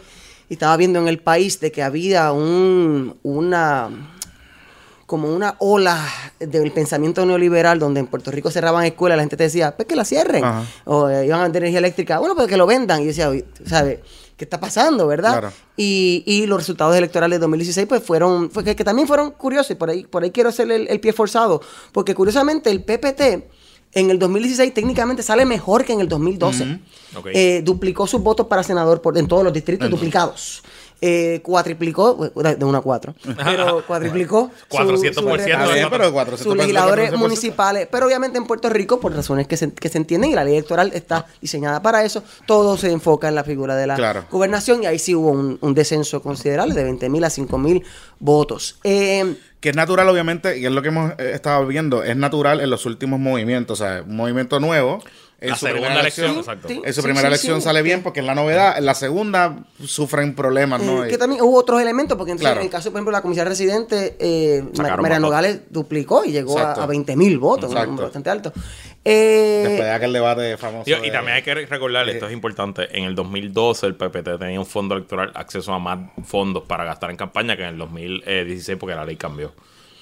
y 0.50 0.54
estaba 0.54 0.76
viendo 0.76 0.98
en 0.98 1.08
el 1.08 1.18
país, 1.18 1.60
de 1.60 1.72
que 1.72 1.82
había 1.82 2.30
un, 2.32 3.16
una 3.22 3.88
como 5.06 5.28
una 5.28 5.56
ola 5.58 6.06
del 6.38 6.72
pensamiento 6.72 7.24
neoliberal 7.26 7.78
donde 7.78 8.00
en 8.00 8.06
Puerto 8.06 8.30
Rico 8.30 8.50
cerraban 8.50 8.84
escuelas, 8.84 9.16
la 9.16 9.22
gente 9.22 9.36
te 9.36 9.44
decía, 9.44 9.76
pues 9.76 9.86
que 9.86 9.96
la 9.96 10.04
cierren. 10.04 10.44
Ajá. 10.44 10.64
O 10.84 11.08
eh, 11.08 11.26
iban 11.26 11.40
a 11.40 11.42
vender 11.44 11.62
energía 11.62 11.78
eléctrica, 11.78 12.18
bueno, 12.18 12.34
pues 12.34 12.48
que 12.48 12.56
lo 12.56 12.66
vendan. 12.66 13.00
Y 13.00 13.04
yo 13.04 13.08
decía, 13.08 13.28
"Oye, 13.28 13.44
¿sabe? 13.66 14.02
¿Qué 14.36 14.44
está 14.44 14.58
pasando, 14.58 15.06
verdad? 15.06 15.32
Claro. 15.32 15.52
Y, 15.76 16.24
y 16.26 16.46
los 16.46 16.58
resultados 16.58 16.96
electorales 16.96 17.36
de 17.36 17.40
2016 17.40 17.86
pues 17.86 18.02
fueron, 18.02 18.50
fue 18.50 18.64
que, 18.64 18.74
que 18.74 18.82
también 18.82 19.06
fueron 19.06 19.30
curiosos 19.30 19.70
y 19.70 19.74
por 19.76 19.90
ahí, 19.90 20.04
por 20.04 20.24
ahí 20.24 20.32
quiero 20.32 20.48
hacer 20.48 20.70
el, 20.72 20.88
el 20.88 21.00
pie 21.00 21.12
forzado, 21.12 21.60
porque 21.92 22.16
curiosamente 22.16 22.70
el 22.70 22.82
PPT 22.82 23.44
en 23.94 24.10
el 24.10 24.18
2016 24.18 24.74
técnicamente 24.74 25.22
sale 25.22 25.44
mejor 25.44 25.84
que 25.84 25.92
en 25.92 26.00
el 26.00 26.08
2012. 26.08 26.80
Ok. 27.16 27.26
Eh, 27.32 27.62
duplicó 27.64 28.06
sus 28.06 28.20
votos 28.20 28.46
para 28.48 28.62
senador 28.62 29.00
por, 29.00 29.16
en 29.16 29.28
todos 29.28 29.44
los 29.44 29.52
distritos 29.52 29.88
duplicados. 29.88 30.62
Eh, 31.06 31.40
cuatriplicó, 31.42 32.30
de 32.34 32.64
1 32.64 32.78
a 32.78 32.80
4, 32.80 33.14
pero 33.44 33.84
cuatriplicó. 33.86 34.50
su- 34.70 34.76
400% 34.76 35.14
su 35.20 35.26
de 35.26 35.36
legislación. 35.36 35.60
Está 35.60 35.74
bien, 35.74 35.88
pero 35.90 36.12
400 36.12 36.40
sus 36.42 36.56
legisladores 36.56 37.12
municipales, 37.12 37.88
pero 37.90 38.06
obviamente 38.06 38.38
en 38.38 38.46
Puerto 38.46 38.70
Rico, 38.70 39.00
por 39.00 39.14
razones 39.14 39.46
que 39.46 39.56
se, 39.58 39.72
que 39.72 39.88
se 39.90 39.98
entienden, 39.98 40.30
y 40.30 40.34
la 40.34 40.44
ley 40.44 40.54
electoral 40.54 40.92
está 40.94 41.26
diseñada 41.42 41.82
para 41.82 42.04
eso, 42.04 42.22
todo 42.46 42.76
se 42.78 42.90
enfoca 42.90 43.28
en 43.28 43.34
la 43.34 43.44
figura 43.44 43.76
de 43.76 43.86
la 43.86 43.96
Claro. 43.96 44.24
gobernación 44.30 44.82
y 44.82 44.86
ahí 44.86 44.98
sí 44.98 45.14
hubo 45.14 45.30
un, 45.30 45.58
un 45.60 45.74
descenso 45.74 46.22
considerable 46.22 46.74
de 46.74 46.84
20 46.84 47.08
mil 47.10 47.22
a 47.24 47.28
5 47.30 47.58
mil 47.58 47.82
votos. 48.18 48.78
Eh, 48.84 49.34
Que 49.60 49.70
es 49.70 49.76
natural, 49.76 50.08
obviamente, 50.08 50.58
y 50.58 50.64
es 50.66 50.72
lo 50.72 50.80
que 50.82 50.88
hemos 50.88 51.12
eh, 51.18 51.32
estado 51.34 51.66
viendo, 51.66 52.02
es 52.02 52.16
natural 52.16 52.60
en 52.60 52.70
los 52.70 52.86
últimos 52.86 53.18
movimientos, 53.20 53.80
o 53.80 53.84
sea, 53.84 54.02
un 54.02 54.16
movimiento 54.16 54.60
nuevo. 54.60 55.02
En 55.40 55.50
La 55.50 55.56
su 55.56 55.66
segunda 55.66 55.80
primera 55.88 56.00
elección, 56.00 56.30
elección, 56.30 56.54
exacto. 56.54 56.68
Sí, 56.68 56.82
en 56.86 56.94
su 56.94 57.00
sí, 57.00 57.04
primera 57.04 57.20
sí, 57.22 57.26
elección 57.26 57.60
sí. 57.60 57.64
sale 57.64 57.82
bien 57.82 58.02
porque 58.02 58.20
es 58.20 58.26
la 58.26 58.34
novedad. 58.34 58.78
En 58.78 58.86
la 58.86 58.94
segunda 58.94 59.58
sufren 59.84 60.34
problemas, 60.34 60.80
¿no? 60.82 61.04
Eh, 61.04 61.08
que 61.08 61.18
también 61.18 61.42
hubo 61.42 61.58
otros 61.58 61.82
elementos, 61.82 62.16
porque 62.16 62.30
entonces, 62.32 62.46
Claro. 62.48 62.60
en 62.60 62.66
el 62.66 62.72
caso, 62.72 62.90
por 62.90 62.98
ejemplo, 62.98 63.10
de 63.10 63.18
la 63.18 63.22
comisaría 63.22 63.48
residente, 63.50 64.16
eh, 64.20 64.64
María 64.98 65.18
Nogales 65.18 65.60
duplicó 65.68 66.24
y 66.24 66.30
llegó 66.32 66.56
a, 66.58 66.60
Exacto. 66.62 66.82
a 66.82 66.86
20 66.86 67.16
mil 67.16 67.38
votos, 67.38 67.70
un 67.74 67.84
número 67.84 68.04
bastante 68.04 68.30
alto. 68.30 68.52
Eh, 69.04 69.60
Después 69.66 69.84
de 69.84 69.90
aquel 69.90 70.12
debate 70.14 70.56
famoso. 70.56 70.84
Tío, 70.84 70.98
y 70.98 71.08
de- 71.08 71.10
también 71.10 71.36
hay 71.36 71.42
que 71.42 71.54
recordar, 71.54 72.08
esto 72.08 72.26
es 72.26 72.32
importante, 72.32 72.96
en 72.96 73.04
el 73.04 73.14
2012 73.14 73.86
el 73.86 73.96
PPT 73.96 74.38
tenía 74.38 74.58
un 74.58 74.64
fondo 74.66 74.94
electoral, 74.94 75.30
acceso 75.34 75.74
a 75.74 75.78
más 75.78 75.98
fondos 76.24 76.62
para 76.66 76.84
gastar 76.84 77.10
en 77.10 77.16
campaña 77.18 77.54
que 77.56 77.64
en 77.64 77.68
el 77.70 77.78
2016 77.78 78.78
porque 78.78 78.94
la 78.94 79.04
ley 79.04 79.16
cambió. 79.16 79.52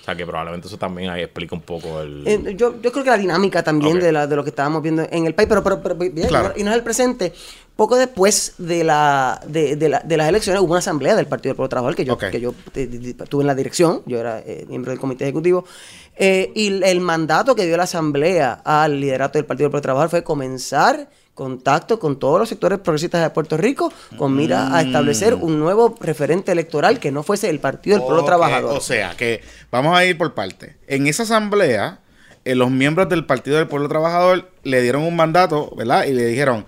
O 0.02 0.04
sea 0.04 0.16
que 0.16 0.26
probablemente 0.26 0.66
eso 0.66 0.76
también 0.76 1.10
ahí 1.10 1.22
explica 1.22 1.54
un 1.54 1.60
poco 1.62 2.00
el... 2.00 2.26
Eh, 2.26 2.54
yo, 2.56 2.74
yo 2.82 2.90
creo 2.90 3.04
que 3.04 3.10
la 3.10 3.16
dinámica 3.18 3.62
también 3.62 4.00
de, 4.00 4.10
la, 4.10 4.26
de 4.26 4.34
lo 4.34 4.42
que 4.42 4.50
estábamos 4.50 4.82
viendo 4.82 5.06
en 5.08 5.26
el 5.26 5.34
país, 5.34 5.48
pero, 5.48 5.62
pero, 5.62 5.80
pero 5.80 5.94
bien, 5.94 6.26
Claro. 6.26 6.52
y 6.56 6.64
no 6.64 6.70
es 6.72 6.76
el 6.76 6.82
presente. 6.82 7.32
Poco 7.76 7.96
después 7.96 8.54
de, 8.58 8.82
la, 8.82 9.40
de, 9.46 9.76
de 9.76 9.88
la- 9.88 10.00
de 10.00 10.16
las 10.16 10.28
elecciones 10.28 10.60
hubo 10.60 10.72
una 10.72 10.80
asamblea 10.80 11.14
del 11.14 11.26
Partido 11.26 11.50
del 11.52 11.56
Pueblo 11.56 11.68
Trabajador 11.68 11.94
que 11.96 12.04
yo, 12.04 12.18
que 12.18 12.40
yo 12.40 12.52
eh, 12.74 13.14
tuve 13.28 13.42
en 13.44 13.46
la 13.46 13.54
dirección, 13.54 14.02
yo 14.06 14.18
era 14.18 14.40
eh, 14.40 14.66
miembro 14.68 14.90
del 14.90 14.98
comité 14.98 15.22
ejecutivo, 15.24 15.64
eh, 16.16 16.50
y 16.54 16.66
el, 16.66 16.82
el 16.82 17.00
mandato 17.00 17.54
que 17.54 17.64
dio 17.64 17.76
la 17.76 17.84
asamblea 17.84 18.60
al 18.64 19.00
liderato 19.00 19.38
del 19.38 19.46
Partido 19.46 19.66
del 19.66 19.70
Pueblo 19.70 19.82
Trabajador 19.82 20.10
fue 20.10 20.24
comenzar 20.24 21.08
contacto 21.34 21.98
con 21.98 22.18
todos 22.18 22.38
los 22.38 22.48
sectores 22.48 22.78
progresistas 22.78 23.22
de 23.22 23.30
Puerto 23.30 23.56
Rico 23.56 23.92
con 24.18 24.36
mira 24.36 24.74
a 24.76 24.82
establecer 24.82 25.34
un 25.34 25.58
nuevo 25.58 25.94
referente 26.00 26.52
electoral 26.52 27.00
que 27.00 27.10
no 27.10 27.22
fuese 27.22 27.48
el 27.48 27.58
Partido 27.58 27.96
del 27.96 28.04
Pueblo 28.04 28.24
Trabajador. 28.24 28.76
O 28.76 28.80
sea, 28.80 29.14
que 29.16 29.42
vamos 29.70 29.96
a 29.96 30.04
ir 30.04 30.18
por 30.18 30.34
parte. 30.34 30.76
En 30.86 31.06
esa 31.06 31.22
asamblea, 31.22 32.00
eh, 32.44 32.54
los 32.54 32.70
miembros 32.70 33.08
del 33.08 33.24
Partido 33.24 33.56
del 33.56 33.66
Pueblo 33.66 33.88
Trabajador 33.88 34.50
le 34.62 34.82
dieron 34.82 35.02
un 35.02 35.16
mandato, 35.16 35.72
¿verdad? 35.76 36.04
Y 36.04 36.12
le 36.12 36.26
dijeron, 36.26 36.66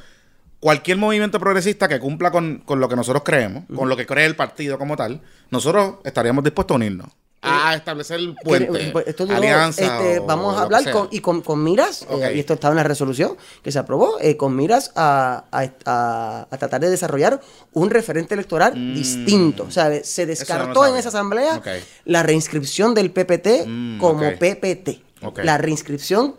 cualquier 0.60 0.96
movimiento 0.96 1.38
progresista 1.38 1.88
que 1.88 2.00
cumpla 2.00 2.30
con, 2.30 2.62
con 2.64 2.80
lo 2.80 2.88
que 2.88 2.96
nosotros 2.96 3.22
creemos, 3.22 3.64
con 3.74 3.90
lo 3.90 3.96
que 3.96 4.06
cree 4.06 4.24
el 4.24 4.34
partido 4.34 4.78
como 4.78 4.96
tal, 4.96 5.20
nosotros 5.50 5.96
estaríamos 6.04 6.42
dispuestos 6.42 6.74
a 6.74 6.76
unirnos. 6.76 7.08
A 7.46 7.74
establecer 7.74 8.18
el 8.20 8.34
puente, 8.34 8.90
pues, 8.92 9.06
esto 9.06 9.26
duró, 9.26 9.36
alianza 9.38 9.82
este, 9.82 10.18
o 10.20 10.24
vamos 10.26 10.56
a 10.56 10.62
hablar 10.62 10.90
con, 10.90 11.08
y 11.10 11.20
con, 11.20 11.40
con 11.42 11.62
miras, 11.62 12.06
eh, 12.10 12.32
y 12.34 12.40
esto 12.40 12.54
estaba 12.54 12.72
en 12.72 12.76
la 12.78 12.82
resolución 12.84 13.36
que 13.62 13.70
se 13.70 13.78
aprobó, 13.78 14.18
eh, 14.20 14.36
con 14.36 14.56
miras 14.56 14.92
a, 14.96 15.44
a- 15.52 15.70
a- 15.84 16.46
a 16.50 16.56
tratar 16.58 16.80
de 16.80 16.90
desarrollar 16.90 17.40
un 17.72 17.90
referente 17.90 18.34
electoral 18.34 18.72
distinto. 18.94 19.64
O 19.68 19.70
sea, 19.70 19.84
se 20.04 20.22
Mm. 20.24 20.26
No 20.26 20.30
descartó 20.30 20.86
en 20.86 20.96
esa 20.96 21.08
asamblea 21.10 21.62
la 22.04 22.22
reinscripción 22.22 22.94
del 22.94 23.10
PPT 23.10 23.66
Mm, 23.66 23.98
como. 23.98 24.20
PPT. 24.38 25.02
La 25.42 25.58
reinscripción 25.58 26.36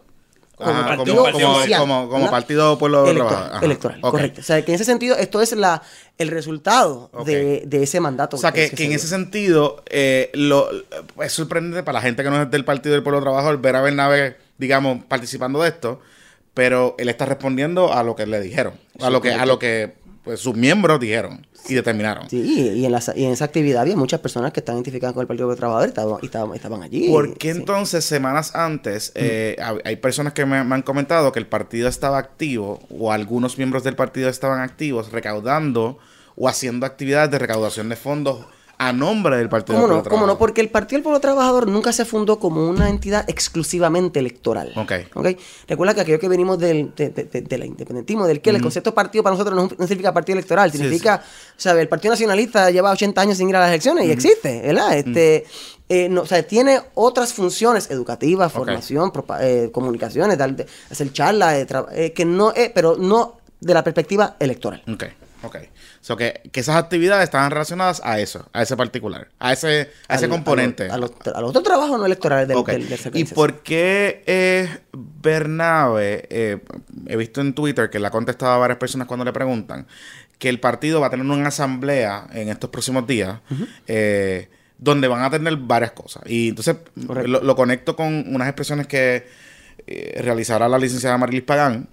como 0.55 0.69
Ajá, 0.71 0.87
partido 0.87 1.15
como, 1.17 1.31
como- 1.33 1.55
oficial, 1.57 1.79
como- 1.81 2.01
como 2.05 2.13
¿verdad? 2.17 2.31
Partido 2.31 2.77
Pueblo 2.77 3.07
electoral. 3.09 3.49
Ajá. 3.53 3.65
electoral, 3.65 4.01
correcto. 4.01 4.41
O 4.41 4.43
sea, 4.43 4.63
que 4.63 4.71
en 4.71 4.75
ese 4.75 4.85
sentido 4.85 5.17
esto 5.17 5.41
es 5.41 5.51
la 5.53 5.81
el 6.17 6.29
resultado 6.29 7.09
de, 7.25 7.63
de 7.65 7.83
ese 7.83 7.99
mandato. 7.99 8.37
O 8.37 8.39
sea, 8.39 8.51
que, 8.53 8.67
en 8.67 8.75
dio. 8.75 8.91
ese 8.91 9.07
sentido, 9.07 9.83
eh, 9.89 10.31
lo, 10.33 10.69
es 11.21 11.33
sorprendente 11.33 11.83
para 11.83 11.99
la 11.99 12.01
gente 12.01 12.23
que 12.23 12.29
no 12.29 12.41
es 12.41 12.49
del 12.51 12.63
Partido 12.63 12.93
del 12.93 13.03
Pueblo 13.03 13.19
Trabajador 13.21 13.59
ver 13.59 13.75
a 13.75 13.81
Bernabe, 13.81 14.37
digamos, 14.57 15.03
participando 15.05 15.61
de 15.61 15.69
esto, 15.69 15.99
pero 16.53 16.95
él 16.99 17.09
está 17.09 17.25
respondiendo 17.25 17.91
a 17.91 18.01
lo 18.03 18.15
que 18.15 18.25
le 18.25 18.39
dijeron, 18.39 18.73
a 19.01 19.09
lo 19.09 19.21
que, 19.21 19.33
a 19.33 19.45
lo 19.45 19.59
que 19.59 19.93
pues, 20.25 20.39
sus 20.41 20.55
miembros 20.55 20.99
dijeron 20.99 21.45
y 21.69 21.73
determinaron. 21.75 22.29
Sí, 22.29 22.41
y 22.75 22.85
en, 22.85 22.91
la, 22.91 23.01
y 23.15 23.23
en 23.23 23.31
esa 23.31 23.45
actividad 23.45 23.81
había 23.83 23.95
muchas 23.95 24.19
personas 24.19 24.51
que 24.51 24.59
estaban 24.59 24.77
identificadas 24.79 25.13
con 25.13 25.21
el 25.21 25.27
Partido 25.27 25.47
Popular 25.47 25.57
Trabajador 25.57 25.87
y 25.87 25.89
estaban, 25.91 26.19
y 26.21 26.25
estaban, 26.25 26.55
estaban 26.55 26.83
allí. 26.83 27.07
¿Por 27.09 27.37
qué 27.37 27.53
Sí. 27.53 27.59
entonces 27.59 28.03
semanas 28.05 28.53
antes 28.55 29.11
eh, 29.15 29.55
hab- 29.59 29.81
hay 29.85 29.95
personas 29.95 30.33
que 30.33 30.45
me, 30.45 30.63
me 30.63 30.75
han 30.75 30.81
comentado 30.81 31.31
que 31.31 31.39
el 31.39 31.47
partido 31.47 31.87
estaba 31.87 32.17
activo 32.17 32.79
o 32.89 33.11
algunos 33.11 33.57
miembros 33.57 33.83
del 33.83 33.95
partido 33.95 34.29
estaban 34.29 34.59
activos 34.61 35.11
recaudando 35.11 35.97
o 36.35 36.49
haciendo 36.49 36.85
actividades 36.85 37.31
de 37.31 37.39
recaudación 37.39 37.87
de 37.89 37.95
fondos 37.95 38.45
a 38.77 38.91
nombre 38.93 39.37
del 39.37 39.47
Partido 39.49 39.75
¿Cómo 39.77 39.87
del 39.87 39.97
no? 39.97 40.03
Pueblo 40.03 40.15
¿Cómo 40.17 40.27
no? 40.27 40.37
Porque 40.37 40.61
el 40.61 40.69
Partido 40.69 40.97
del 40.97 41.03
Pueblo 41.03 41.19
Trabajador 41.19 41.67
nunca 41.67 41.93
se 41.93 42.03
fundó 42.05 42.39
como 42.39 42.67
una 42.69 42.89
entidad 42.89 43.23
exclusivamente 43.29 44.19
electoral. 44.19 44.71
Ok. 44.75 44.91
¿Ok? 45.15 45.27
Recuerda 45.67 45.93
que 45.95 46.01
aquello 46.01 46.19
que 46.19 46.27
venimos 46.27 46.59
del, 46.59 46.93
de, 46.95 47.09
de- 47.09 47.23
de- 47.23 47.41
de 47.41 47.57
la 47.57 47.65
independentismo, 47.65 48.27
del 48.27 48.41
que 48.41 48.49
el 48.49 48.61
concepto 48.61 48.93
partido 48.93 49.23
para 49.23 49.35
nosotros 49.35 49.55
no, 49.55 49.63
no 49.63 49.87
significa 49.87 50.13
partido 50.13 50.37
electoral, 50.37 50.71
Sí, 50.71 50.77
significa, 50.77 51.21
o 51.25 51.59
sea, 51.59 51.73
el 51.79 51.87
Partido 51.87 52.13
Nacionalista 52.13 52.69
lleva 52.71 52.91
80 52.91 53.21
años 53.21 53.37
sin 53.37 53.49
ir 53.49 53.55
a 53.55 53.59
las 53.61 53.69
elecciones 53.69 54.05
y 54.07 54.11
existe, 54.11 54.61
¿verdad? 54.61 54.97
Este, 54.97 55.45
eh, 55.87 56.09
no, 56.09 56.21
o 56.21 56.25
sea, 56.25 56.41
tiene 56.43 56.81
otras 56.95 57.31
funciones 57.33 57.89
educativas, 57.91 58.51
formación, 58.51 59.11
propa- 59.11 59.39
eh, 59.41 59.69
comunicaciones, 59.71 60.37
dar- 60.37 60.65
hacer 60.89 61.13
charlas, 61.13 61.53
eh, 61.55 61.67
eh, 61.93 62.11
que 62.13 62.25
no, 62.25 62.51
eh, 62.55 62.71
pero 62.73 62.95
no 62.97 63.37
de 63.61 63.73
la 63.73 63.83
perspectiva 63.83 64.35
electoral. 64.39 64.83
Ok, 64.91 65.03
ok. 65.45 65.57
So 66.01 66.15
que, 66.17 66.41
que 66.51 66.59
esas 66.59 66.75
actividades 66.75 67.23
estaban 67.23 67.51
relacionadas 67.51 68.01
a 68.03 68.19
eso, 68.19 68.47
a 68.53 68.61
ese 68.61 68.75
particular, 68.75 69.29
a 69.39 69.53
ese, 69.53 69.91
a 70.07 70.15
ese 70.15 70.27
componente. 70.29 70.89
A, 70.89 70.97
los, 70.97 71.11
a 71.11 71.13
los- 71.25 71.35
a 71.37 71.41
los 71.41 71.49
otros 71.51 71.63
trabajos 71.63 71.97
no 71.99 72.05
electorales 72.05 72.47
del, 72.47 72.57
Ok. 72.57 72.69
del, 72.71 72.87
del 72.89 72.99
¿Y 73.13 73.23
por 73.25 73.61
qué 73.63 74.23
eh, 74.25 74.69
Bernabe, 74.93 76.27
eh, 76.29 76.59
he 77.07 77.17
visto 77.17 77.41
en 77.41 77.53
Twitter 77.53 77.89
que 77.89 77.99
le 77.99 78.07
ha 78.07 78.11
contestado 78.11 78.53
a 78.53 78.57
varias 78.57 78.77
personas 78.79 79.07
cuando 79.07 79.25
le 79.25 79.33
preguntan, 79.33 79.87
que 80.37 80.49
el 80.49 80.59
partido 80.59 80.99
va 80.99 81.07
a 81.07 81.09
tener 81.09 81.25
una 81.25 81.47
asamblea 81.47 82.27
en 82.33 82.49
estos 82.49 82.69
próximos 82.69 83.07
días 83.07 83.39
eh, 83.87 84.49
donde 84.77 85.07
van 85.07 85.23
a 85.23 85.29
tener 85.29 85.55
varias 85.55 85.91
cosas? 85.93 86.23
Y 86.27 86.49
entonces 86.49 86.75
lo 86.95 87.55
conecto 87.55 87.95
con 87.95 88.33
unas 88.33 88.47
expresiones 88.47 88.85
que 88.87 89.27
eh, 89.87 90.19
realizará 90.21 90.67
la 90.67 90.77
licenciada 90.77 91.17
Marilis 91.17 91.43
Pagán, 91.43 91.87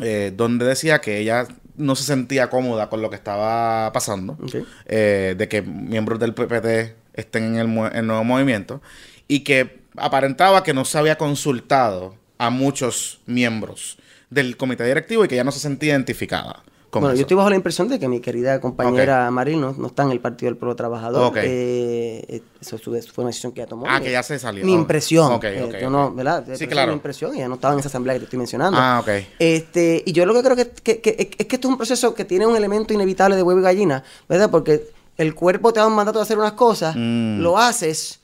eh, 0.00 0.32
donde 0.36 0.64
decía 0.66 1.00
que 1.00 1.18
ella 1.18 1.46
no 1.76 1.96
se 1.96 2.04
sentía 2.04 2.50
cómoda 2.50 2.88
con 2.88 3.02
lo 3.02 3.10
que 3.10 3.16
estaba 3.16 3.92
pasando, 3.92 4.38
eh, 4.86 5.34
de 5.36 5.48
que 5.48 5.62
miembros 5.62 6.18
del 6.18 6.34
PPT 6.34 6.96
estén 7.14 7.56
en 7.56 7.56
el, 7.56 7.90
el 7.94 8.06
nuevo 8.06 8.24
movimiento, 8.24 8.80
y 9.28 9.40
que 9.40 9.80
aparentaba 9.96 10.62
que 10.62 10.74
no 10.74 10.84
se 10.84 10.98
había 10.98 11.16
consultado 11.16 12.16
a 12.38 12.50
muchos 12.50 13.20
miembros 13.26 13.98
del 14.30 14.56
comité 14.56 14.84
directivo 14.84 15.24
y 15.24 15.28
que 15.28 15.36
ella 15.36 15.44
no 15.44 15.52
se 15.52 15.60
sentía 15.60 15.92
identificada 15.92 16.62
Bueno, 17.00 17.14
yo 17.14 17.22
estoy 17.22 17.36
bajo 17.36 17.50
la 17.50 17.56
impresión 17.56 17.88
de 17.88 17.98
que 17.98 18.08
mi 18.08 18.20
querida 18.20 18.60
compañera 18.60 19.30
Maril 19.30 19.60
no, 19.60 19.72
no 19.76 19.86
está 19.88 20.02
en 20.04 20.10
el 20.10 20.20
Partido 20.20 20.50
del 20.50 20.56
Pueblo 20.56 20.76
Trabajador. 20.76 21.22
Ok. 21.26 21.36
Eh, 21.38 22.24
eh, 22.28 22.42
eso 22.60 22.78
fue 22.78 23.00
una 23.24 23.28
decisión 23.28 23.52
que 23.52 23.60
ella 23.60 23.68
tomó. 23.68 23.86
Ah, 23.88 24.00
que 24.00 24.10
ya 24.10 24.22
se 24.22 24.38
salió. 24.38 24.64
Mi 24.64 24.72
impresión. 24.72 25.32
Ok, 25.32 25.44
Eh, 25.44 25.78
yo 25.80 25.90
no, 25.90 26.12
¿verdad? 26.14 26.44
Sí, 26.54 26.66
claro. 26.66 26.92
Mi 26.92 26.96
impresión, 26.96 27.34
ella 27.34 27.48
no 27.48 27.54
estaba 27.54 27.74
en 27.74 27.80
esa 27.80 27.88
asamblea 27.88 28.14
que 28.14 28.20
te 28.20 28.24
estoy 28.24 28.38
mencionando. 28.38 28.78
Ah, 28.80 29.00
ok. 29.00 29.08
Este, 29.38 30.02
y 30.06 30.12
yo 30.12 30.26
lo 30.26 30.34
que 30.34 30.42
creo 30.42 30.56
que, 30.56 30.70
que- 30.70 31.00
que- 31.00 31.30
es 31.38 31.46
que 31.46 31.56
esto 31.56 31.68
es 31.68 31.72
un 31.72 31.76
proceso 31.76 32.14
que 32.14 32.24
tiene 32.24 32.46
un 32.46 32.56
elemento 32.56 32.92
inevitable 32.94 33.36
de 33.36 33.42
huevo 33.42 33.60
y 33.60 33.62
gallina, 33.62 34.02
¿verdad? 34.28 34.50
Porque 34.50 34.88
el 35.16 35.34
cuerpo 35.34 35.72
te 35.72 35.80
da 35.80 35.86
un 35.86 35.94
mandato 35.94 36.18
de 36.18 36.24
hacer 36.24 36.38
unas 36.38 36.52
cosas, 36.52 36.94
Mm. 36.96 37.40
lo 37.40 37.58
haces, 37.58 38.20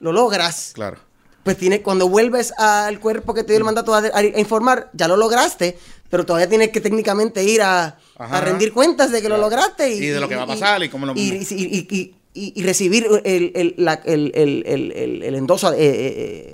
lo 0.00 0.12
logras, 0.12 0.70
Claro. 0.74 0.98
pues 1.42 1.56
tiene, 1.56 1.82
cuando 1.82 2.08
vuelves 2.08 2.52
al 2.58 3.00
cuerpo 3.00 3.34
que 3.34 3.42
te 3.42 3.52
dio 3.52 3.58
el 3.58 3.64
mandato 3.64 3.94
a- 3.94 3.98
a 4.12 4.22
informar, 4.38 4.90
ya 4.92 5.08
lo 5.08 5.16
lograste, 5.16 5.76
pero 6.10 6.24
todavía 6.24 6.48
tienes 6.48 6.68
que 6.70 6.80
técnicamente 6.80 7.42
ir 7.42 7.62
a, 7.62 7.98
Ajá. 8.18 8.38
a 8.38 8.40
rendir 8.40 8.72
cuentas 8.72 9.10
de 9.12 9.22
que 9.22 9.28
lo 9.28 9.38
lograste. 9.38 9.88
Y, 9.94 9.98
Y 9.98 10.06
de 10.08 10.20
lo 10.20 10.28
que 10.28 10.36
va 10.36 10.42
a 10.42 10.46
pasar 10.46 10.82
y 10.82 10.88
cómo 10.88 11.06
lo- 11.06 11.14
y, 11.14 11.20
y- 11.20 11.46
y- 11.54 11.86
y- 11.90 12.14
y- 12.34 12.52
y 12.60 12.62
recibir 12.62 13.06
el, 13.24 13.52
el, 13.54 13.74
la- 13.78 14.00
el, 14.04 14.30
el, 14.34 14.62
el, 14.66 14.92
el- 14.92 15.22
el 15.22 15.34
endoso 15.34 15.72
eh, 15.72 15.76
eh, 15.78 15.96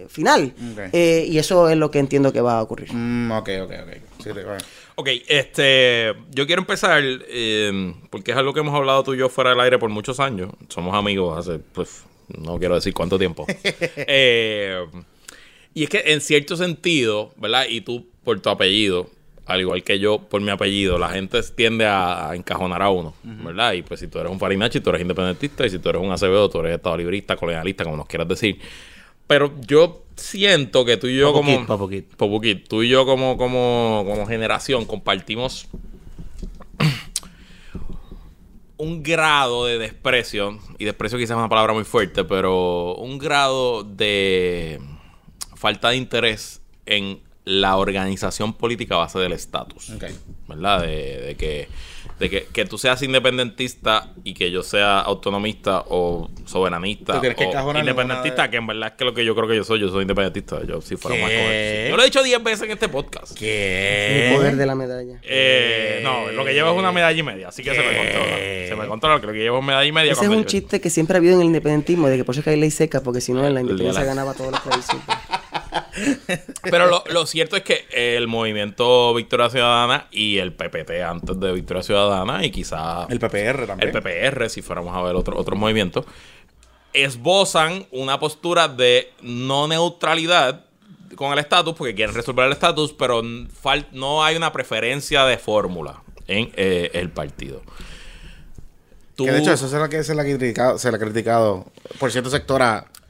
eh, 0.05 0.07
final. 0.09 0.55
Eh, 0.93 1.27
y 1.29 1.39
eso 1.39 1.69
es 1.69 1.77
lo 1.77 1.91
que 1.91 1.99
entiendo 1.99 2.33
que 2.33 2.41
va 2.41 2.59
a 2.59 2.63
ocurrir. 2.63 2.93
Mm, 2.93 3.33
ok, 3.33 3.49
ok, 3.65 3.71
ok. 3.83 3.93
Sí, 4.19 4.25
te- 4.33 4.45
bueno. 4.45 4.59
Ok, 4.97 5.09
este, 5.27 6.13
yo 6.31 6.47
quiero 6.47 6.63
empezar 6.63 7.03
eh, 7.05 7.95
porque 8.11 8.31
es 8.31 8.37
algo 8.37 8.55
que 8.55 8.61
hemos 8.61 8.75
hablado 8.75 9.03
tú 9.03 9.15
y 9.15 9.19
yo 9.19 9.29
fuera 9.29 9.51
del 9.51 9.61
aire 9.61 9.79
por 9.79 9.91
muchos 9.91 10.21
años. 10.21 10.51
Somos 10.69 10.95
amigos 10.95 11.37
hace, 11.39 11.59
pues, 11.59 12.05
no 12.29 12.59
quiero 12.59 12.77
decir 12.77 12.95
cuánto 12.95 13.19
tiempo. 13.19 13.45
Eh, 13.97 14.85
y 15.75 15.83
es 15.85 15.91
que 15.91 16.03
en 16.07 16.21
cierto 16.21 16.57
sentido, 16.57 17.33
¿verdad? 17.37 17.65
Y 17.69 17.81
tú 17.81 18.07
por 18.23 18.39
tu 18.41 18.49
apellido, 18.49 19.11
al 19.47 19.61
igual 19.61 19.83
que 19.83 19.99
yo 19.99 20.19
por 20.19 20.41
mi 20.41 20.51
apellido, 20.51 20.99
la 20.99 21.11
gente 21.11 21.43
tiende 21.43 21.87
a, 21.87 22.31
a 22.31 22.37
encajonar 22.37 22.83
a 22.83 22.91
uno, 22.91 23.15
¿verdad? 23.23 23.73
Y 23.73 23.83
pues 23.83 24.01
si 24.01 24.09
tú 24.09 24.19
eres 24.19 24.33
un 24.33 24.39
Farinachi, 24.39 24.81
tú 24.81 24.91
eres 24.91 25.03
independentista, 25.03 25.67
y 25.67 25.71
si 25.71 25.79
tú 25.79 25.91
eres 25.91 26.03
un 26.03 26.11
Acevedo, 26.11 26.49
tú 26.49 26.61
eres 26.61 26.77
estado 26.77 26.97
librista, 26.97 27.37
colonialista, 27.37 27.85
como 27.85 27.97
nos 27.97 28.07
quieras 28.07 28.29
decir. 28.29 28.59
Pero 29.27 29.53
yo 29.67 30.05
siento 30.17 30.85
que 30.85 30.97
tú 30.97 31.07
y 31.07 31.17
yo 31.17 31.33
como... 31.33 31.67
poquito. 32.17 32.69
Tú 32.69 32.83
y 32.83 32.89
yo 32.89 33.05
como, 33.07 33.37
como, 33.37 34.05
como 34.07 34.27
generación 34.27 34.85
compartimos 34.85 35.69
un 38.77 39.03
grado 39.03 39.67
de 39.67 39.79
desprecio, 39.79 40.59
y 40.79 40.85
desprecio 40.85 41.19
quizás 41.19 41.33
es 41.33 41.37
una 41.37 41.49
palabra 41.49 41.73
muy 41.73 41.85
fuerte, 41.85 42.25
pero 42.25 42.95
un 42.97 43.19
grado 43.19 43.85
de 43.85 44.81
falta 45.55 45.91
de 45.91 45.97
interés 45.97 46.61
en 46.87 47.21
la 47.45 47.77
organización 47.77 48.55
política 48.55 48.95
a 48.95 48.99
base 48.99 49.19
del 49.19 49.33
estatus. 49.33 49.93
¿Verdad? 50.49 50.83
De, 50.83 51.21
de 51.21 51.35
que, 51.37 51.69
de 52.19 52.31
que, 52.31 52.47
que 52.53 52.65
tú 52.65 52.79
seas 52.79 53.03
independentista 53.03 54.13
y 54.25 54.35
que 54.35 54.51
yo 54.51 54.63
sea 54.63 55.01
autonomista 55.01 55.85
o 55.89 56.31
soberanista 56.45 57.15
¿Tú 57.15 57.21
tienes 57.21 57.37
que 57.39 57.45
o 57.47 57.79
independentista, 57.79 58.43
de- 58.45 58.51
que 58.51 58.57
en 58.59 58.67
verdad 58.67 58.89
es 58.91 58.95
que 58.99 59.05
lo 59.05 59.15
que 59.15 59.25
yo 59.25 59.35
creo 59.35 59.49
que 59.49 59.57
yo 59.57 59.65
soy, 59.65 59.81
yo 59.81 59.89
soy 59.89 60.03
independentista. 60.03 60.63
Yo 60.67 60.81
si 60.81 60.97
fuera 60.97 61.17
¿Qué? 61.17 61.23
más. 61.23 61.91
Yo 61.91 61.97
lo 61.97 62.03
he 62.03 62.05
dicho 62.07 62.23
10 62.23 62.43
veces 62.43 62.63
en 62.63 62.71
este 62.73 62.89
podcast. 62.89 63.33
El 63.33 63.39
¿Qué? 63.39 64.33
poder 64.37 64.57
de 64.57 64.67
la 64.67 64.75
medalla. 64.75 65.19
Eh, 65.23 66.01
no, 66.03 66.31
lo 66.31 66.45
que 66.45 66.53
llevo 66.55 66.71
es 66.73 66.79
una 66.79 66.93
medalla 66.93 67.19
y 67.19 67.23
media, 67.23 67.49
así 67.49 67.63
que 67.63 67.75
se 67.75 67.79
me 67.81 67.97
controla. 67.97 68.37
Se 68.37 68.77
me 68.79 68.87
controla, 68.87 69.21
que 69.21 69.27
lo 69.27 69.33
que 69.33 69.39
llevo 69.41 69.59
es 69.59 69.65
medalla 69.65 69.87
y 69.89 69.93
media. 69.93 70.13
Ese 70.13 70.25
es 70.25 70.29
un 70.31 70.43
yo- 70.43 70.45
chiste 70.45 70.81
que 70.81 70.91
siempre 70.91 71.17
ha 71.17 71.19
habido 71.19 71.35
en 71.35 71.41
el 71.41 71.47
independentismo, 71.49 72.09
de 72.09 72.17
que 72.19 72.25
por 72.25 72.35
eso 72.35 72.41
es 72.41 72.45
que 72.45 72.51
hay 72.51 72.61
ley 72.61 72.71
seca, 72.71 73.03
porque 73.03 73.21
si 73.21 73.33
no 73.33 73.47
en 73.47 73.55
la 73.55 73.61
El 73.61 73.67
independencia 73.67 74.01
la- 74.03 74.07
ganaba 74.07 74.35
todos 74.35 74.51
los 74.53 74.61
plebiscitos. 74.61 75.03
Pero 76.63 76.87
lo, 76.87 77.05
lo 77.11 77.27
cierto 77.27 77.57
es 77.57 77.63
que 77.63 77.87
el 77.93 78.27
movimiento 78.29 79.13
Victoria 79.15 79.51
Ciudadana 79.51 80.07
y 80.11 80.39
el 80.39 80.53
PPT 80.53 81.03
antes 81.07 81.39
de 81.41 81.53
Victoria 81.53 81.83
Ciudadana 81.83 82.45
y 82.45 82.51
quizá 82.51 83.07
El 83.09 83.19
PPR 83.19 83.67
también. 83.67 83.91
el 83.97 84.03
PPR, 84.03 84.49
si 84.51 84.63
fuéramos 84.63 84.95
a 84.97 85.03
ver 85.03 85.15
otro, 85.15 85.39
otros 85.39 85.59
movimientos, 85.59 86.05
esbozan 86.93 87.87
una 87.91 88.19
postura 88.21 88.69
de 88.69 89.13
no 89.23 89.67
neutralidad 89.69 90.65
con 91.17 91.33
el 91.33 91.39
estatus, 91.39 91.75
porque 91.75 91.95
quieren 91.95 92.15
resolver 92.15 92.47
el 92.47 92.53
estatus, 92.53 92.93
pero 92.93 93.23
no 93.93 94.25
hay 94.25 94.37
una 94.37 94.53
preferencia 94.53 95.25
de 95.25 95.39
fórmula 95.39 96.03
en 96.27 96.51
eh, 96.57 96.91
el 96.95 97.11
partido. 97.11 97.63
Tú- 99.15 99.25
Que 99.27 99.33
de 99.33 99.39
hecho, 99.39 99.53
eso 99.53 99.69
se 99.69 99.79
le, 99.79 99.89
que 99.89 100.03
se 100.03 100.15
le 100.15 100.23
ha 100.23 100.25
criticado, 100.25 100.77
se 100.79 100.91
le 100.91 100.97
ha 100.97 101.01
criticado 101.01 101.67
por 102.01 102.11
cierto 102.11 102.31
sector 102.31 102.63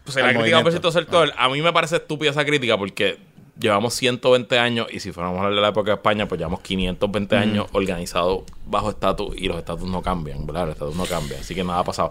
a. 0.06 0.12
se 0.12 0.20
le 0.20 0.26
ha 0.26 0.28
al 0.28 0.34
criticado 0.36 0.62
por 0.62 0.72
cierto 0.72 0.92
sector. 0.92 1.32
A 1.36 1.48
mí 1.48 1.62
me 1.62 1.72
parece 1.72 1.96
estúpida 1.96 2.30
esa 2.30 2.44
crítica 2.44 2.76
porque 2.76 3.18
llevamos 3.58 3.94
120 3.94 4.58
años 4.58 4.86
y 4.90 5.00
si 5.00 5.12
fuéramos 5.12 5.38
a 5.38 5.40
hablar 5.42 5.54
de 5.54 5.60
la 5.60 5.68
época 5.68 5.92
de 5.92 5.94
España, 5.96 6.26
pues 6.26 6.38
llevamos 6.38 6.60
520 6.60 7.36
años 7.36 7.66
organizados 7.72 8.42
bajo 8.66 8.90
estatus 8.90 9.34
y 9.36 9.46
los 9.46 9.58
estatus 9.58 9.88
no 9.88 10.02
cambian, 10.02 10.46
¿verdad? 10.46 10.64
El 10.64 10.70
estatus 10.70 10.96
no 10.96 11.04
cambia, 11.04 11.38
así 11.38 11.54
que 11.54 11.64
nada 11.64 11.80
ha 11.80 11.84
pasado. 11.84 12.10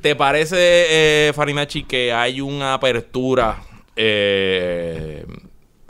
¿Te 0.00 0.14
parece, 0.14 0.56
eh, 0.58 1.32
Farinachi, 1.34 1.84
que 1.84 2.12
hay 2.12 2.40
una 2.40 2.74
apertura 2.74 3.62
eh, 3.96 5.26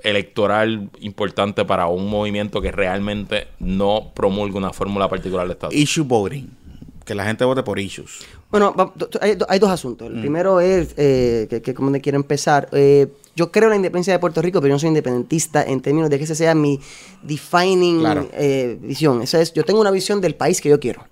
electoral 0.03 0.91
importante 1.01 1.65
para 1.65 1.87
un 1.87 2.09
movimiento 2.09 2.61
que 2.61 2.73
realmente 2.73 3.49
no 3.59 4.13
promulga 4.15 4.59
una 4.59 4.73
fórmula 4.73 5.09
particular 5.09 5.47
de 5.47 5.53
estatus? 5.55 5.77
Issue 5.77 6.05
voting. 6.05 6.49
Que 7.07 7.15
la 7.15 7.25
gente 7.25 7.45
vote 7.45 7.63
por 7.63 7.79
issues. 7.79 8.27
Bueno, 8.51 8.75
hay, 9.23 9.37
do- 9.37 9.47
hay 9.49 9.59
dos 9.59 9.71
asuntos. 9.71 10.11
Mm. 10.11 10.15
El 10.17 10.21
primero 10.21 10.61
es 10.61 10.93
eh, 10.99 11.47
que, 11.49 11.63
que 11.63 11.73
como 11.73 11.91
quiero 12.03 12.17
empezar. 12.17 12.69
Eh, 12.73 13.07
yo 13.37 13.53
creo 13.53 13.65
en 13.65 13.71
la 13.71 13.77
independencia 13.77 14.13
de 14.13 14.19
Puerto 14.19 14.43
Rico, 14.43 14.61
pero 14.61 14.71
yo 14.71 14.75
no 14.75 14.79
soy 14.81 14.89
independentista 14.89 15.63
en 15.63 15.81
términos 15.81 16.11
de 16.11 16.19
que 16.19 16.25
esa 16.25 16.35
sea 16.35 16.55
mi 16.55 16.81
defining 17.23 18.01
Claro. 18.01 18.29
eh, 18.33 18.79
visión. 18.81 19.23
Esa 19.23 19.41
es, 19.41 19.53
yo 19.53 19.63
tengo 19.65 19.81
una 19.81 19.91
visión 19.91 20.21
del 20.21 20.35
país 20.35 20.61
que 20.61 20.69
yo 20.71 20.81
quiero. 20.81 21.05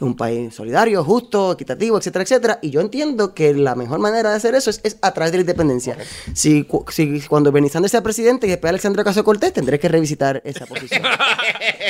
Un 0.00 0.16
país 0.16 0.54
solidario, 0.54 1.02
justo, 1.04 1.52
equitativo, 1.52 1.98
etcétera, 1.98 2.22
etcétera. 2.22 2.58
Y 2.62 2.70
yo 2.70 2.80
entiendo 2.80 3.34
que 3.34 3.52
la 3.52 3.74
mejor 3.74 3.98
manera 3.98 4.30
de 4.30 4.36
hacer 4.36 4.54
eso 4.54 4.70
es, 4.70 4.80
es 4.84 4.96
a 5.02 5.12
través 5.12 5.32
de 5.32 5.38
la 5.38 5.42
independencia. 5.42 5.96
Si, 6.34 6.62
cu- 6.64 6.84
si 6.90 7.20
cuando 7.22 7.50
Bernie 7.52 7.68
Sanders 7.70 7.90
sea 7.92 8.02
presidente 8.02 8.46
y 8.46 8.50
después 8.50 8.68
Alexandre 8.70 9.02
Ocasio 9.02 9.24
Cortés, 9.24 9.52
tendré 9.52 9.78
que 9.80 9.88
revisitar 9.88 10.40
esa 10.44 10.66
posición. 10.66 11.02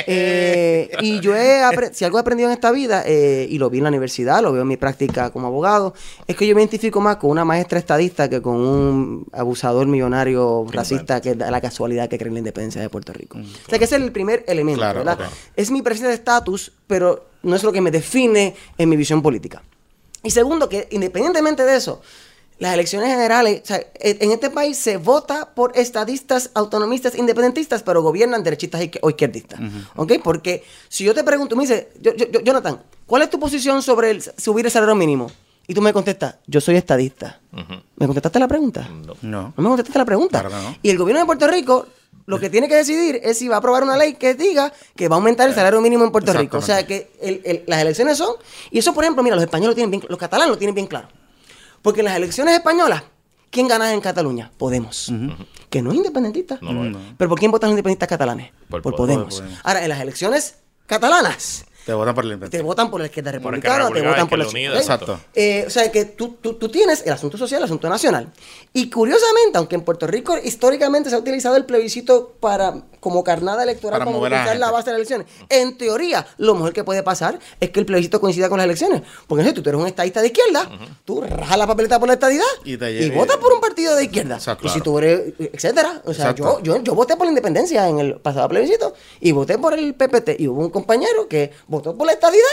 Eh, 0.09 0.89
y 1.01 1.19
yo 1.19 1.35
he 1.35 1.59
si 1.91 2.05
algo 2.05 2.17
he 2.17 2.21
aprendido 2.21 2.49
en 2.49 2.53
esta 2.53 2.71
vida, 2.71 3.03
eh, 3.05 3.45
y 3.49 3.57
lo 3.57 3.69
vi 3.69 3.79
en 3.79 3.83
la 3.83 3.89
universidad, 3.89 4.41
lo 4.41 4.53
veo 4.53 4.61
en 4.61 4.67
mi 4.67 4.77
práctica 4.77 5.31
como 5.31 5.47
abogado, 5.47 5.93
es 6.27 6.35
que 6.37 6.47
yo 6.47 6.55
me 6.55 6.61
identifico 6.61 7.01
más 7.01 7.17
con 7.17 7.29
una 7.29 7.43
maestra 7.43 7.77
estadista 7.77 8.29
que 8.29 8.41
con 8.41 8.55
un 8.55 9.27
abusador 9.33 9.66
millonario 9.87 10.65
racista 10.71 11.21
que 11.21 11.35
da 11.35 11.49
la 11.51 11.61
casualidad 11.61 12.07
que 12.09 12.17
cree 12.17 12.27
en 12.29 12.33
la 12.35 12.39
independencia 12.39 12.81
de 12.81 12.89
Puerto 12.89 13.13
Rico. 13.13 13.37
O 13.39 13.69
sea 13.69 13.77
que 13.79 13.85
ese 13.85 13.95
es 13.97 14.01
el 14.01 14.11
primer 14.11 14.43
elemento, 14.47 14.79
Claro, 14.79 14.99
¿verdad? 14.99 15.19
Es 15.55 15.71
mi 15.71 15.81
presencia 15.81 16.09
de 16.09 16.15
estatus, 16.15 16.71
pero 16.87 17.27
no 17.43 17.55
es 17.55 17.63
lo 17.63 17.71
que 17.71 17.81
me 17.81 17.91
define 17.91 18.55
en 18.77 18.89
mi 18.89 18.95
visión 18.95 19.21
política. 19.21 19.61
Y 20.23 20.31
segundo, 20.31 20.67
que 20.69 20.87
independientemente 20.91 21.63
de 21.63 21.75
eso, 21.75 22.01
las 22.59 22.73
elecciones 22.73 23.09
generales, 23.09 23.61
o 23.63 23.65
sea, 23.67 23.77
e- 23.77 24.17
en 24.19 24.31
este 24.31 24.49
país 24.49 24.77
se 24.77 24.97
vota 24.97 25.53
por 25.53 25.77
estadistas, 25.77 26.49
autonomistas, 26.55 27.15
independentistas, 27.15 27.83
pero 27.83 28.01
gobiernan 28.01 28.43
derechistas 28.43 28.81
o 29.01 29.09
izquierdistas. 29.11 29.59
¿Ok? 29.95 30.13
Porque 30.23 30.63
si 30.89 31.03
yo 31.03 31.13
te 31.13 31.23
pregunto, 31.23 31.55
me 31.55 31.63
dice, 31.63 31.89
yo- 32.01 32.15
yo- 32.15 32.27
yo- 32.31 32.39
Jonathan, 32.41 32.81
¿cuál 33.05 33.21
es 33.21 33.29
tu 33.29 33.39
posición 33.39 33.81
sobre 33.83 34.09
el, 34.09 34.23
subir 34.37 34.65
el 34.65 34.71
salario 34.71 34.95
mínimo? 34.95 35.29
Y 35.67 35.73
tú 35.73 35.81
me 35.81 35.91
contestas, 35.91 36.35
yo 36.47 36.61
soy 36.61 36.77
estadista. 36.77 37.41
¿Me 37.97 38.05
contestaste 38.05 38.39
la 38.39 38.47
pregunta? 38.47 38.87
No. 38.89 39.15
No. 39.21 39.53
No 39.55 39.63
me 39.63 39.67
contestaste 39.69 39.99
la 39.99 40.05
pregunta. 40.05 40.39
Claro 40.39 40.55
que 40.55 40.61
no. 40.69 40.75
Y 40.81 40.89
el 40.89 40.97
gobierno 40.97 41.19
de 41.19 41.25
Puerto 41.25 41.47
Rico 41.47 41.87
lo 42.25 42.39
que 42.39 42.49
tiene 42.49 42.67
que 42.67 42.75
decidir 42.75 43.19
es 43.23 43.37
si 43.37 43.47
va 43.47 43.55
a 43.55 43.59
aprobar 43.59 43.83
una 43.83 43.95
ley 43.97 44.13
que 44.15 44.33
diga 44.33 44.71
que 44.95 45.07
va 45.07 45.15
a 45.15 45.19
aumentar 45.19 45.47
el 45.47 45.55
salario 45.55 45.79
mínimo 45.81 46.03
en 46.05 46.11
Puerto 46.11 46.33
Rico. 46.33 46.57
O 46.57 46.61
sea 46.61 46.85
que 46.87 47.11
el- 47.21 47.41
el- 47.45 47.63
las 47.67 47.81
elecciones 47.81 48.17
son. 48.17 48.35
Y 48.71 48.79
eso, 48.79 48.93
por 48.93 49.03
ejemplo, 49.03 49.23
mira, 49.23 49.35
los 49.35 49.43
españoles 49.43 49.71
lo 49.71 49.75
tienen 49.75 49.91
bien, 49.91 50.03
los 50.09 50.17
catalanes 50.19 50.49
lo 50.51 50.57
tienen 50.57 50.75
bien 50.75 50.87
claro. 50.87 51.07
Porque 51.81 52.01
en 52.01 52.05
las 52.05 52.15
elecciones 52.17 52.53
españolas, 52.55 53.03
¿quién 53.49 53.67
gana 53.67 53.93
en 53.93 54.01
Cataluña? 54.01 54.51
Podemos. 54.57 55.11
Que 55.69 55.81
no 55.81 55.91
es 55.91 55.97
independentista. 55.97 56.59
No 56.61 56.73
lo 56.73 56.85
es. 56.85 56.95
Pero 57.17 57.29
¿por 57.29 57.39
quién 57.39 57.51
votan 57.51 57.69
los 57.69 57.73
independentistas 57.73 58.09
catalanes? 58.09 58.51
Por 58.69 58.81
Por, 58.81 58.95
Podemos. 58.95 59.25
Podemos. 59.25 59.35
Por 59.35 59.43
Podemos. 59.43 59.61
Ahora, 59.65 59.83
en 59.83 59.89
las 59.89 59.99
elecciones 60.01 60.55
catalanas, 60.85 61.65
Te 61.87 61.93
votan 61.93 62.13
por 62.13 62.25
el 62.25 62.31
te 62.31 62.33
invento. 62.33 62.63
votan 62.65 62.91
por 62.91 62.99
la 62.99 63.05
izquierda 63.05 63.31
la 63.31 63.37
republicana, 63.37 63.89
te 63.89 64.05
votan 64.05 64.27
por 64.27 64.39
la. 64.39 64.43
Izquierda 64.43 64.77
exacto. 64.77 65.21
Eh, 65.33 65.63
o 65.65 65.69
sea, 65.69 65.89
que 65.89 66.03
tú, 66.03 66.35
tú, 66.41 66.55
tú 66.55 66.67
tienes 66.67 67.01
el 67.05 67.13
asunto 67.13 67.37
social, 67.37 67.59
el 67.59 67.63
asunto 67.63 67.87
nacional. 67.87 68.29
Y 68.73 68.89
curiosamente, 68.89 69.57
aunque 69.57 69.75
en 69.75 69.83
Puerto 69.83 70.05
Rico 70.05 70.37
históricamente 70.37 71.09
se 71.09 71.15
ha 71.15 71.19
utilizado 71.19 71.55
el 71.55 71.63
plebiscito 71.63 72.35
para 72.41 72.83
como 72.99 73.23
carnada 73.23 73.63
electoral 73.63 73.99
Para 73.99 74.11
para 74.11 74.11
la 74.11 74.19
movilizar 74.19 74.57
la 74.57 74.69
base 74.69 74.87
de 74.87 74.91
las 74.91 74.97
elecciones, 74.97 75.27
en 75.47 75.77
teoría, 75.77 76.27
lo 76.37 76.55
mejor 76.55 76.73
que 76.73 76.83
puede 76.83 77.03
pasar 77.03 77.39
es 77.61 77.69
que 77.69 77.79
el 77.79 77.85
plebiscito 77.85 78.19
coincida 78.19 78.49
con 78.49 78.57
las 78.57 78.65
elecciones. 78.65 79.03
Porque 79.25 79.43
no 79.43 79.49
sé, 79.49 79.55
tú 79.55 79.61
eres 79.61 79.79
un 79.79 79.87
estadista 79.87 80.19
de 80.19 80.27
izquierda, 80.27 80.69
tú 81.05 81.21
rajas 81.21 81.57
la 81.57 81.67
papeleta 81.67 81.99
por 81.99 82.09
la 82.09 82.15
estadidad 82.15 82.43
Y 82.65 82.75
te 82.75 83.11
votas 83.11 83.37
por 83.37 83.53
un 83.53 83.61
partido 83.61 83.95
de 83.95 84.03
izquierda. 84.03 84.35
Exacto. 84.35 84.67
Y 84.67 84.69
si 84.69 84.81
tú 84.81 84.97
eres, 84.97 85.33
etcétera. 85.39 86.01
O 86.03 86.13
sea, 86.13 86.35
yo, 86.35 86.61
yo, 86.61 86.83
yo 86.83 86.95
voté 86.95 87.15
por 87.15 87.27
la 87.27 87.31
independencia 87.31 87.87
en 87.87 87.99
el 87.99 88.15
pasado 88.15 88.49
plebiscito 88.49 88.93
y 89.21 89.31
voté 89.31 89.57
por 89.57 89.73
el 89.73 89.93
PPT. 89.93 90.39
Y 90.39 90.47
hubo 90.49 90.59
un 90.59 90.69
compañero 90.69 91.29
que 91.29 91.53
votó 91.67 91.76
por 91.81 92.05
la 92.05 92.13
estadidad 92.13 92.43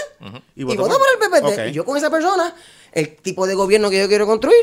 Y 0.54 0.62
y, 0.62 0.64
votó 0.64 0.82
votó 0.82 0.98
por- 0.98 1.06
por 1.20 1.36
el 1.38 1.42
PPT. 1.42 1.60
Ok. 1.60 1.66
Y 1.68 1.72
yo 1.72 1.84
con 1.84 1.96
esa 1.96 2.10
persona, 2.10 2.54
el 2.92 3.16
tipo 3.16 3.46
de 3.46 3.54
gobierno 3.54 3.90
que 3.90 3.98
yo 3.98 4.08
quiero 4.08 4.26
construir, 4.26 4.56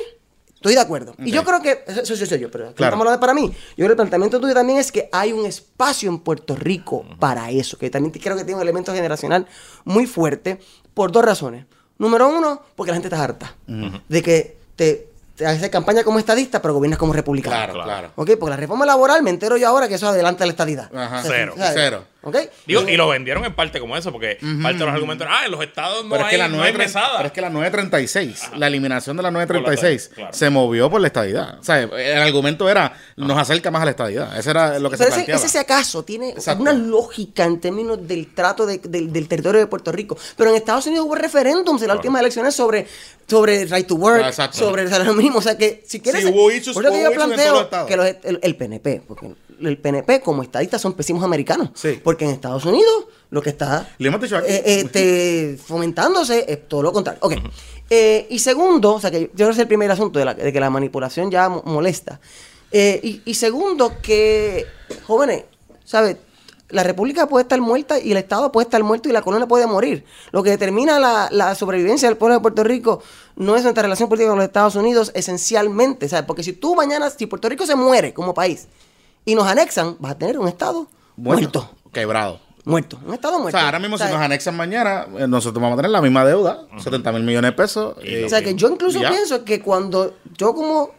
estoy 0.56 0.76
de 0.76 0.80
acuerdo. 0.80 1.15
Y 1.19 1.32
yo 1.32 1.43
creo 1.43 1.62
que, 1.62 1.84
eso, 1.88 2.13
eso 2.13 2.26
soy 2.26 2.39
yo, 2.39 2.52
pero 2.52 2.74
Claro. 2.74 2.95
estamos 2.95 3.02
hablando 3.08 3.12
de 3.12 3.19
para 3.19 3.34
mí. 3.34 3.47
Yo 3.52 3.76
creo 3.78 3.88
que 3.88 3.91
el 3.93 3.95
planteamiento 3.95 4.39
tuyo 4.39 4.54
también 4.54 4.78
es 4.80 4.91
que 4.91 5.10
hay 5.12 5.32
un 5.34 5.45
espacio 5.45 6.10
en 6.10 6.19
Puerto 6.19 6.56
Rico 6.56 7.06
para 7.19 7.50
eso, 7.52 7.78
que 7.78 7.89
también 7.89 8.12
creo 8.13 8.36
que 8.38 8.43
tiene 8.43 8.56
un 8.58 8.62
elemento 8.62 8.93
generacional 8.93 9.47
muy 9.86 10.06
fuerte 10.06 10.60
por 10.93 11.12
dos 11.12 11.26
razones. 11.26 11.65
Número 11.97 12.28
uno, 12.30 12.62
porque 12.76 12.91
la 12.91 12.95
gente 12.95 13.08
está 13.10 13.24
harta 13.24 13.56
de 13.67 14.21
que 14.24 14.58
te, 14.76 15.08
te 15.36 15.45
haces 15.45 15.69
campaña 15.69 16.04
como 16.04 16.17
estadista, 16.19 16.62
pero 16.62 16.74
gobiernas 16.74 16.97
como 17.00 17.13
republicano. 17.13 17.56
Claro, 17.56 17.84
Claro. 17.84 18.12
¿Ok? 18.15 18.32
Porque 18.39 18.50
la 18.52 18.58
reforma 18.58 18.86
laboral, 18.86 19.21
me 19.24 19.30
entero 19.30 19.56
yo 19.58 19.67
ahora 19.67 19.88
que 19.88 19.95
eso 19.95 20.08
adelanta 20.08 20.45
la 20.45 20.52
estadidad. 20.52 20.89
Ajá. 20.95 21.21
Cero. 21.26 21.54
¿sabes? 21.56 21.74
Cero. 21.76 22.04
¿Ok? 22.24 22.38
Digo, 22.68 22.88
y 22.88 22.96
lo 22.98 23.08
vendieron 23.08 23.44
en 23.46 23.56
parte 23.56 23.80
como 23.80 23.98
eso, 23.98 24.12
porque 24.12 24.38
parte 24.62 24.78
de 24.78 24.86
los 24.86 24.94
argumentos 24.94 25.26
eran, 25.26 25.40
ah, 25.42 25.46
en 25.46 25.52
los 25.52 25.62
estados 25.64 26.04
no, 26.04 26.12
Pero 26.12 26.22
es, 26.22 26.26
hay, 26.28 26.32
que 26.32 26.38
la 26.38 26.48
no 26.50 26.62
hay 26.62 26.72
930 26.72 26.78
mesada. 27.00 27.18
pero 27.18 27.28
es 27.28 27.34
que 27.34 27.42
la 27.42 27.50
936, 27.50 28.50
la 28.58 28.68
eliminación 28.68 29.18
de 29.18 29.24
la 29.24 29.32
936, 29.32 30.12
Claro. 30.14 30.34
se 30.34 30.50
movió 30.52 30.90
por 30.92 31.02
la 31.02 31.08
estadidad. 31.08 31.60
O 31.60 31.64
sea, 31.64 31.80
el 31.82 32.22
argumento 32.22 32.70
era, 32.70 32.94
nos 33.18 33.38
acerca 33.40 33.72
más 33.72 33.82
a 33.82 33.86
la 33.86 33.92
estadidad. 33.92 34.38
Ese 34.38 34.52
era 34.52 34.78
lo 34.78 34.92
que 34.92 34.98
se 34.98 35.04
Pero 35.04 35.10
ese, 35.10 35.16
planteaba. 35.22 35.40
ese 35.42 35.50
si 35.50 35.58
acaso 35.58 36.04
tiene 36.04 36.30
Exacto. 36.30 36.62
una 36.62 36.74
lógica 36.74 37.44
en 37.46 37.60
términos 37.60 38.08
del 38.08 38.34
trato 38.36 38.68
de- 38.68 38.78
del- 38.78 39.12
del 39.12 39.28
territorio 39.28 39.60
de 39.60 39.66
Puerto 39.68 39.92
Rico. 39.92 40.16
Pero 40.38 40.52
en 40.52 40.58
Estados 40.58 40.86
Unidos 40.86 41.06
hubo 41.08 41.16
referéndums 41.16 41.82
en 41.82 41.88
las 41.88 41.98
últimas 41.98 42.20
elecciones 42.22 42.54
sobre, 42.54 42.86
sobre 43.28 43.66
right 43.66 43.88
to 43.88 43.96
work, 43.96 44.26
exacto. 44.28 44.60
sobre 44.60 44.84
el 44.84 44.90
salario 44.90 45.14
mínimo. 45.16 45.40
O 45.40 45.42
sea 45.42 45.58
que 45.58 45.84
si 45.88 46.00
quieres. 46.00 46.24
Sí, 46.24 46.30
hubo 46.30 46.52
issues- 46.52 46.74
por 46.76 46.84
eso 46.86 46.94
que 46.94 47.00
hubo 47.00 47.10
yo 47.10 47.16
planteo 47.16 47.88
que 47.88 47.98
los- 47.98 48.06
el, 48.24 48.40
el 48.44 48.56
PNP, 48.56 49.02
porque 49.08 49.34
el 49.67 49.78
PNP 49.78 50.21
como 50.21 50.43
estadistas 50.43 50.82
son 50.82 50.93
pésimos 50.93 51.24
americanos. 51.24 51.69
Sí. 51.74 52.00
Porque 52.04 52.26
en 52.26 52.32
Estados 52.32 52.65
Unidos 52.65 53.06
lo 53.30 53.41
que 53.41 53.50
está 53.50 53.88
Le 53.97 54.08
hemos 54.10 54.21
dicho 54.21 54.38
aquí. 54.38 54.47
eh, 54.50 54.63
este, 54.82 55.58
fomentándose 55.63 56.45
es 56.47 56.67
todo 56.67 56.84
lo 56.84 56.91
contrario. 56.93 57.19
Ok. 57.24 57.34
Eh, 57.89 58.28
y 58.30 58.39
segundo, 58.39 58.93
o 58.95 59.00
sea, 59.02 59.12
que 59.12 59.21
yo 59.21 59.30
creo 59.34 59.47
que 59.47 59.54
es 59.54 59.60
el 59.60 59.67
primer 59.67 59.91
asunto 59.91 60.19
de, 60.19 60.26
la- 60.26 60.34
de 60.34 60.52
que 60.54 60.60
la 60.60 60.69
manipulación 60.69 61.30
ya 61.32 61.50
mo- 61.50 61.62
molesta. 61.65 62.19
Eh, 62.71 63.00
y, 63.04 63.21
y 63.26 63.34
segundo, 63.34 63.93
que, 64.02 64.65
jóvenes, 65.06 65.43
¿sabes? 65.84 66.15
La 66.69 66.84
república 66.84 67.28
puede 67.28 67.41
estar 67.43 67.60
muerta 67.60 68.00
y 68.00 68.12
el 68.12 68.17
Estado 68.17 68.50
puede 68.54 68.63
estar 68.63 68.82
muerto 68.82 69.10
y 69.10 69.12
la 69.12 69.21
colonia 69.21 69.45
puede 69.45 69.67
morir. 69.67 70.06
Lo 70.32 70.41
que 70.41 70.52
determina 70.52 71.00
la, 71.00 71.28
la 71.30 71.54
sobrevivencia 71.54 72.08
del 72.08 72.17
pueblo 72.17 72.36
de 72.36 72.39
Puerto 72.41 72.63
Rico 72.63 73.04
no 73.36 73.58
es 73.58 73.63
nuestra 73.63 73.84
relación 73.84 74.08
política 74.08 74.30
con 74.30 74.38
los 74.38 74.45
Estados 74.47 74.76
Unidos 74.78 75.12
esencialmente, 75.13 76.08
¿sabes? 76.08 76.24
Porque 76.26 76.43
si 76.43 76.54
tú 76.54 76.74
mañana, 76.76 77.10
si 77.10 77.26
Puerto 77.26 77.50
Rico 77.50 77.65
se 77.65 77.76
muere 77.76 78.13
como 78.13 78.34
país 78.34 78.67
y 79.26 79.36
nos 79.36 79.48
anexan, 79.48 79.96
vas 80.00 80.14
a 80.14 80.18
tener 80.18 80.38
un 80.40 80.48
Estado 80.48 80.88
muerto. 81.16 81.70
Quebrado. 81.92 82.40
Muerto. 82.64 83.00
Un 83.06 83.14
Estado 83.16 83.38
O 83.38 83.40
muerto. 83.40 83.58
sea, 83.58 83.66
ahora 83.66 83.80
mismo 83.80 83.96
O 83.96 83.98
sea, 83.98 84.08
si 84.08 84.14
nos 84.14 84.22
anexan 84.22 84.56
mañana, 84.56 85.08
eh, 85.18 85.28
nosotros 85.28 85.60
vamos 85.62 85.74
a 85.74 85.78
tener 85.78 85.92
la 85.92 86.02
misma 86.02 86.24
deuda, 86.24 86.68
70 86.78 87.12
mil 87.12 87.24
millones 87.24 87.52
de 87.52 87.58
pesos. 87.58 87.96
eh, 88.04 88.24
O 88.26 88.30
sea, 88.30 88.42
que 88.44 88.54
yo 88.56 88.70
incluso 88.70 89.00
ya. 89.02 89.10
pienso 89.10 89.44
que 89.44 89.62
cuando 89.62 90.16
yo 90.38 90.54
como, 90.54 90.92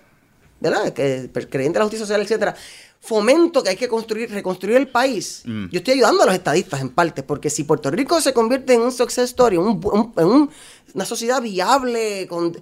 ¿verdad? 0.60 0.92
Que 0.92 1.30
creyente 1.32 1.74
de 1.74 1.78
la 1.78 1.84
justicia 1.84 2.04
social, 2.06 2.20
etcétera, 2.20 2.54
fomento 3.00 3.62
que 3.62 3.70
hay 3.70 3.76
que 3.76 3.88
construir, 3.88 4.30
reconstruir 4.30 4.76
el 4.76 4.88
país, 4.88 5.42
Mm. 5.44 5.66
yo 5.70 5.78
estoy 5.78 5.94
ayudando 5.94 6.22
a 6.24 6.26
los 6.26 6.34
estadistas 6.34 6.80
en 6.80 6.88
parte, 6.90 7.22
porque 7.22 7.48
si 7.50 7.64
Puerto 7.64 7.90
Rico 7.90 8.20
se 8.20 8.32
convierte 8.32 8.74
en 8.74 8.80
un 8.82 8.92
success 8.92 9.24
story, 9.30 9.56
un- 9.56 9.80
un- 9.84 10.12
en 10.16 10.26
un- 10.26 10.50
una 10.94 11.04
sociedad 11.04 11.40
viable, 11.42 12.26
con 12.28 12.56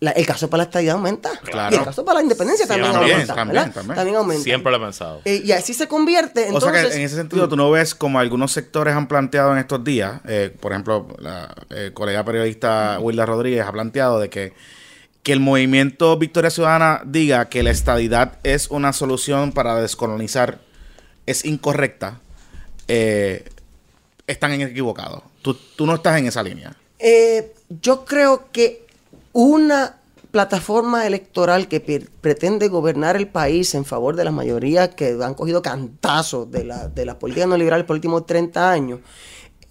la- 0.00 0.12
el 0.12 0.26
caso 0.26 0.48
para 0.50 0.58
la 0.62 0.64
estadidad 0.64 0.94
aumenta. 0.96 1.30
Claro. 1.44 1.76
Y 1.76 1.78
el 1.78 1.84
caso 1.84 2.04
para 2.04 2.18
la 2.18 2.22
independencia 2.22 2.64
Sí, 2.64 2.68
también, 2.68 2.92
también, 2.92 3.12
aumenta. 3.12 3.34
también, 3.34 3.64
¿verdad? 3.72 3.94
también. 3.94 4.16
aumenta. 4.16 4.42
Siempre 4.44 4.72
lo 4.72 4.78
he 4.78 4.80
pensado. 4.80 5.20
Eh, 5.24 5.42
y 5.44 5.52
así 5.52 5.74
se 5.74 5.86
convierte, 5.88 6.44
O 6.44 6.46
entonces... 6.46 6.70
sea 6.80 6.90
que 6.90 6.96
en 6.96 7.02
ese 7.02 7.16
sentido 7.16 7.48
tú 7.48 7.56
no 7.56 7.70
ves 7.70 7.94
como 7.94 8.18
algunos 8.18 8.50
sectores 8.52 8.94
han 8.94 9.06
planteado 9.08 9.52
en 9.52 9.58
estos 9.58 9.84
días, 9.84 10.20
eh, 10.26 10.56
por 10.58 10.72
ejemplo, 10.72 11.06
la 11.18 11.54
eh, 11.70 11.90
colega 11.92 12.24
periodista 12.24 12.98
Wilda 13.00 13.26
Rodríguez 13.26 13.64
ha 13.66 13.72
planteado 13.72 14.18
de 14.20 14.30
que, 14.30 14.54
que 15.22 15.32
el 15.34 15.40
movimiento 15.40 16.16
Victoria 16.16 16.48
Ciudadana 16.50 17.02
diga 17.04 17.50
que 17.50 17.62
la 17.62 17.70
estadidad 17.70 18.38
es 18.42 18.68
una 18.70 18.92
solución 18.94 19.52
para 19.52 19.74
descolonizar 19.82 20.60
es 21.26 21.44
incorrecta, 21.44 22.20
eh, 22.88 23.44
están 24.26 24.52
en 24.52 24.62
equivocados. 24.62 25.22
Tú, 25.42 25.54
tú 25.76 25.86
no 25.86 25.94
estás 25.96 26.18
en 26.18 26.26
esa 26.26 26.42
línea. 26.42 26.74
Eh, 26.98 27.52
yo 27.68 28.04
creo 28.04 28.48
que 28.52 28.86
una 29.32 29.96
plataforma 30.30 31.06
electoral 31.06 31.68
que 31.68 31.80
pretende 32.20 32.68
gobernar 32.68 33.16
el 33.16 33.28
país 33.28 33.74
en 33.74 33.84
favor 33.84 34.14
de 34.16 34.24
las 34.24 34.32
mayorías 34.32 34.90
que 34.90 35.18
han 35.22 35.34
cogido 35.34 35.60
cantazos 35.60 36.50
de 36.50 36.64
la, 36.64 36.88
de 36.88 37.04
las 37.04 37.16
políticas 37.16 37.48
neoliberales 37.48 37.84
por 37.84 37.94
los 37.94 37.98
últimos 37.98 38.26
30 38.26 38.70
años, 38.70 39.00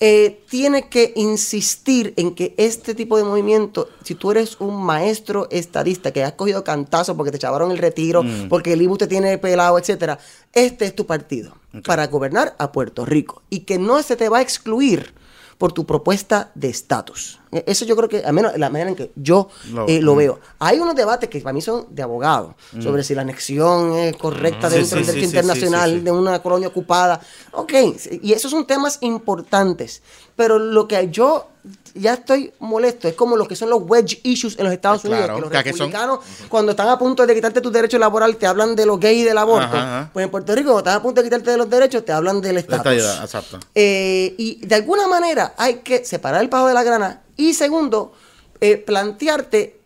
eh, 0.01 0.43
tiene 0.49 0.87
que 0.87 1.11
insistir 1.17 2.13
en 2.15 2.33
que 2.33 2.55
este 2.57 2.95
tipo 2.95 3.17
de 3.17 3.25
movimiento, 3.25 3.89
si 4.01 4.15
tú 4.15 4.31
eres 4.31 4.55
un 4.61 4.81
maestro 4.81 5.49
estadista 5.51 6.11
que 6.11 6.23
has 6.23 6.33
cogido 6.33 6.63
cantazos 6.63 7.17
porque 7.17 7.31
te 7.31 7.37
echaron 7.37 7.71
el 7.71 7.77
retiro, 7.77 8.23
porque 8.47 8.73
el 8.73 8.81
IBU 8.81 8.97
te 8.97 9.07
tiene 9.07 9.37
pelado, 9.37 9.77
etcétera, 9.77 10.17
este 10.53 10.85
es 10.85 10.95
tu 10.95 11.05
partido 11.05 11.57
para 11.85 12.07
gobernar 12.07 12.55
a 12.59 12.71
Puerto 12.71 13.05
Rico 13.05 13.41
y 13.49 13.61
que 13.61 13.77
no 13.77 14.01
se 14.01 14.15
te 14.15 14.29
va 14.29 14.37
a 14.37 14.41
excluir 14.41 15.13
por 15.57 15.73
tu 15.73 15.85
propuesta 15.85 16.51
de 16.55 16.69
estatus. 16.69 17.38
E- 17.51 17.63
Eso 17.67 17.85
yo 17.85 17.95
creo 17.95 18.07
que, 18.09 18.23
al 18.23 18.33
menos 18.33 18.57
la 18.57 18.69
manera 18.69 18.89
en 18.91 18.95
que 18.95 19.11
yo 19.15 19.49
Lo- 19.71 19.87
eh, 19.87 20.01
lo 20.01 20.13
mm. 20.13 20.17
veo. 20.17 20.39
Hay 20.59 20.79
unos 20.79 20.95
debates 20.95 21.29
que 21.29 21.39
para 21.41 21.53
mí 21.53 21.61
son 21.61 21.87
de 21.89 22.03
abogados 22.03 22.53
sobre 22.81 23.03
si 23.03 23.15
la 23.15 23.21
anexión 23.21 23.93
es 23.97 24.15
correcta 24.17 24.69
dentro 24.69 24.97
del 24.97 25.05
derecho 25.07 25.25
internacional 25.25 26.03
de 26.03 26.11
una 26.11 26.41
colonia 26.41 26.67
ocupada. 26.67 27.19
Ok, 27.53 27.73
y 28.21 28.33
esos 28.33 28.51
son 28.51 28.65
temas 28.67 28.97
importantes. 29.01 30.01
Pero 30.35 30.57
lo 30.57 30.87
que 30.87 31.09
yo 31.11 31.47
ya 31.95 32.13
estoy 32.13 32.53
molesto 32.59 33.07
es 33.09 33.13
como 33.15 33.35
lo 33.35 33.45
que 33.47 33.55
son 33.57 33.69
los 33.69 33.81
wedge 33.83 34.21
issues 34.23 34.57
en 34.57 34.63
los 34.63 34.73
Estados 34.73 35.01
Claro, 35.01 35.15
Unidos. 35.17 35.35
Que 35.35 35.41
los 35.41 35.51
que 35.51 35.57
aquí 35.57 35.69
son- 35.71 35.79
republicanos, 35.91 36.19
cuando 36.47 36.71
están 36.71 36.87
a 36.87 36.97
punto 36.97 37.25
de 37.27 37.35
quitarte 37.35 37.59
tus 37.59 37.73
derechos 37.73 37.99
laborales, 37.99 38.37
te 38.39 38.45
hablan 38.47 38.75
de 38.75 38.85
los 38.85 38.99
gays 38.99 39.19
y 39.21 39.23
del 39.25 39.37
aborto. 39.37 39.65
Ajá, 39.75 39.99
ajá. 40.01 40.09
Pues 40.13 40.23
en 40.23 40.31
Puerto 40.31 40.55
Rico, 40.55 40.67
cuando 40.71 40.79
están 40.79 40.95
a 40.99 41.01
punto 41.03 41.21
de 41.21 41.27
quitarte 41.27 41.51
de 41.51 41.57
los 41.57 41.69
derechos, 41.69 42.05
te 42.05 42.13
hablan 42.13 42.39
del 42.41 42.57
estatus. 42.57 42.93
exacto. 43.21 43.59
Eh, 43.75 44.33
y 44.37 44.65
de 44.65 44.75
alguna 44.75 45.07
manera 45.09 45.53
hay 45.57 45.79
que 45.79 46.05
separar 46.05 46.41
el 46.41 46.47
pajo 46.49 46.67
de 46.67 46.73
la 46.73 46.83
grana. 46.83 47.21
Y 47.39 47.53
segundo, 47.53 48.11
eh, 48.59 48.75
plantearte 48.75 49.79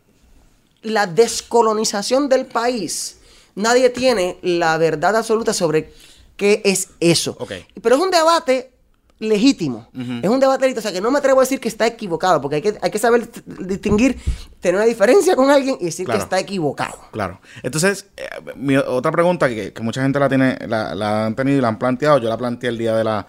la 0.81 1.05
descolonización 1.05 2.27
del 2.27 2.47
país. 2.47 3.19
Nadie 3.53 3.91
tiene 3.91 4.39
la 4.41 4.75
verdad 4.79 5.15
absoluta 5.15 5.53
sobre 5.53 5.93
qué 6.35 6.63
es 6.65 6.89
eso. 6.99 7.37
Pero 7.79 7.95
es 7.95 8.01
un 8.01 8.09
debate 8.09 8.71
legítimo. 9.19 9.87
Es 9.93 10.29
un 10.29 10.39
debate 10.39 10.65
legítimo. 10.65 10.79
O 10.79 10.81
sea, 10.81 10.91
que 10.91 10.99
no 10.99 11.11
me 11.11 11.19
atrevo 11.19 11.41
a 11.41 11.43
decir 11.43 11.59
que 11.59 11.67
está 11.67 11.85
equivocado, 11.85 12.41
porque 12.41 12.55
hay 12.55 12.61
que, 12.63 12.75
hay 12.81 12.89
que 12.89 12.97
saber 12.97 13.29
distinguir, 13.45 14.19
tener 14.59 14.75
una 14.77 14.85
diferencia 14.85 15.35
con 15.35 15.51
alguien 15.51 15.77
y 15.79 15.85
decir 15.85 16.05
Claro. 16.05 16.19
que 16.19 16.23
está 16.23 16.39
equivocado. 16.39 16.97
Claro. 17.11 17.39
Entonces, 17.61 18.07
eh, 18.17 18.27
mi 18.55 18.75
otra 18.77 19.11
pregunta 19.11 19.47
que, 19.47 19.71
que 19.73 19.83
mucha 19.83 20.01
gente 20.01 20.19
la 20.19 20.27
tiene, 20.27 20.57
la, 20.67 20.95
la 20.95 21.27
han 21.27 21.35
tenido 21.35 21.59
y 21.59 21.61
la 21.61 21.67
han 21.67 21.77
planteado, 21.77 22.17
yo 22.17 22.29
la 22.29 22.37
planteé 22.37 22.69
el 22.69 22.79
día 22.79 22.95
de 22.95 23.03
la 23.03 23.27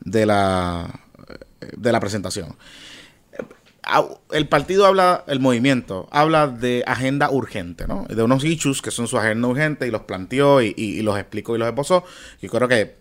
de 0.00 0.24
la 0.24 0.98
eh, 1.28 1.68
de 1.76 1.92
la 1.92 2.00
presentación. 2.00 2.56
El 4.32 4.48
partido 4.48 4.84
habla, 4.86 5.24
el 5.28 5.38
movimiento 5.40 6.08
habla 6.10 6.48
de 6.48 6.82
agenda 6.86 7.30
urgente, 7.30 7.86
¿no? 7.86 8.04
De 8.08 8.22
unos 8.22 8.42
issues 8.44 8.82
que 8.82 8.90
son 8.90 9.06
su 9.06 9.16
agenda 9.18 9.46
urgente 9.48 9.86
y 9.86 9.90
los 9.90 10.02
planteó 10.02 10.60
y, 10.60 11.00
los 11.02 11.16
explicó 11.18 11.54
y 11.54 11.58
los 11.58 11.68
esbozó. 11.68 12.04
Yo 12.42 12.48
creo 12.50 12.66
que 12.68 12.96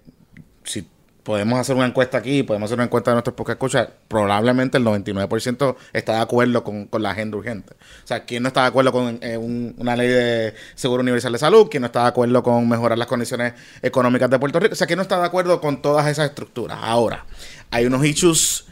si 0.63 0.87
podemos 1.23 1.57
hacer 1.59 1.75
una 1.75 1.87
encuesta 1.87 2.19
aquí, 2.19 2.43
podemos 2.43 2.67
hacer 2.67 2.75
una 2.77 2.83
encuesta 2.83 3.09
de 3.09 3.15
nuestros 3.15 3.35
podcast 3.35 3.55
escuchas, 3.57 3.87
probablemente 4.07 4.77
el 4.77 4.83
99% 4.85 5.75
está 5.91 6.13
de 6.13 6.19
acuerdo 6.19 6.63
con, 6.63 6.85
con 6.85 7.01
la 7.01 7.09
agenda 7.11 7.35
urgente. 7.37 7.73
O 8.03 8.07
sea, 8.07 8.25
¿quién 8.25 8.43
no 8.43 8.49
está 8.49 8.61
de 8.61 8.67
acuerdo 8.67 8.91
con 8.91 9.17
eh, 9.23 9.37
un- 9.37 9.73
una 9.79 9.95
ley 9.95 10.07
de 10.09 10.53
seguro 10.75 11.01
universal 11.01 11.31
de 11.33 11.39
salud? 11.39 11.67
¿Quién 11.71 11.81
no 11.81 11.87
está 11.87 12.03
de 12.03 12.09
acuerdo 12.09 12.43
con 12.43 12.69
mejorar 12.69 12.99
las 12.99 13.07
condiciones 13.07 13.53
económicas 13.81 14.29
de 14.29 14.37
Puerto 14.37 14.59
Rico? 14.59 14.73
O 14.73 14.75
sea, 14.75 14.85
¿quién 14.85 14.97
no 14.97 15.01
está 15.03 15.17
de 15.19 15.25
acuerdo 15.25 15.59
con 15.59 15.81
todas 15.81 16.05
esas 16.07 16.29
estructuras? 16.29 16.77
Ahora, 16.79 17.25
hay 17.71 17.87
unos 17.87 18.05
issues 18.05 18.64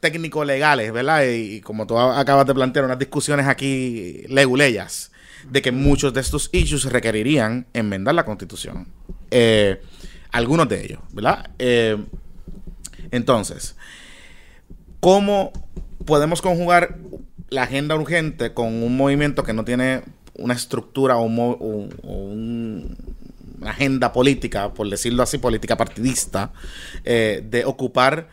técnico-legales, 0.00 0.92
¿verdad? 0.92 1.24
Y, 1.28 1.60
como 1.60 1.86
tú 1.86 1.98
acabas 1.98 2.46
de 2.46 2.54
plantear, 2.54 2.84
unas 2.84 2.98
discusiones 2.98 3.46
aquí 3.46 4.22
leguleyas 4.28 5.12
de 5.48 5.62
que 5.62 5.72
muchos 5.72 6.12
de 6.12 6.20
estos 6.20 6.50
issues 6.52 6.84
requerirían 6.84 7.66
enmendar 7.72 8.14
la 8.14 8.24
constitución. 8.24 8.88
Eh, 9.30 9.80
algunos 10.32 10.68
de 10.68 10.84
ellos, 10.84 11.00
¿verdad? 11.12 11.50
Eh, 11.58 11.96
entonces, 13.10 13.76
¿cómo 15.00 15.52
podemos 16.04 16.42
conjugar 16.42 16.98
la 17.48 17.64
agenda 17.64 17.94
urgente 17.94 18.54
con 18.54 18.82
un 18.82 18.96
movimiento 18.96 19.42
que 19.42 19.52
no 19.52 19.64
tiene 19.64 20.02
una 20.34 20.54
estructura 20.54 21.16
o, 21.16 21.24
una 21.24 22.96
agenda 23.70 24.12
política, 24.12 24.72
por 24.72 24.88
decirlo 24.88 25.22
así, 25.22 25.38
política 25.38 25.76
partidista, 25.76 26.52
eh, 27.04 27.44
de 27.44 27.64
ocupar 27.64 28.28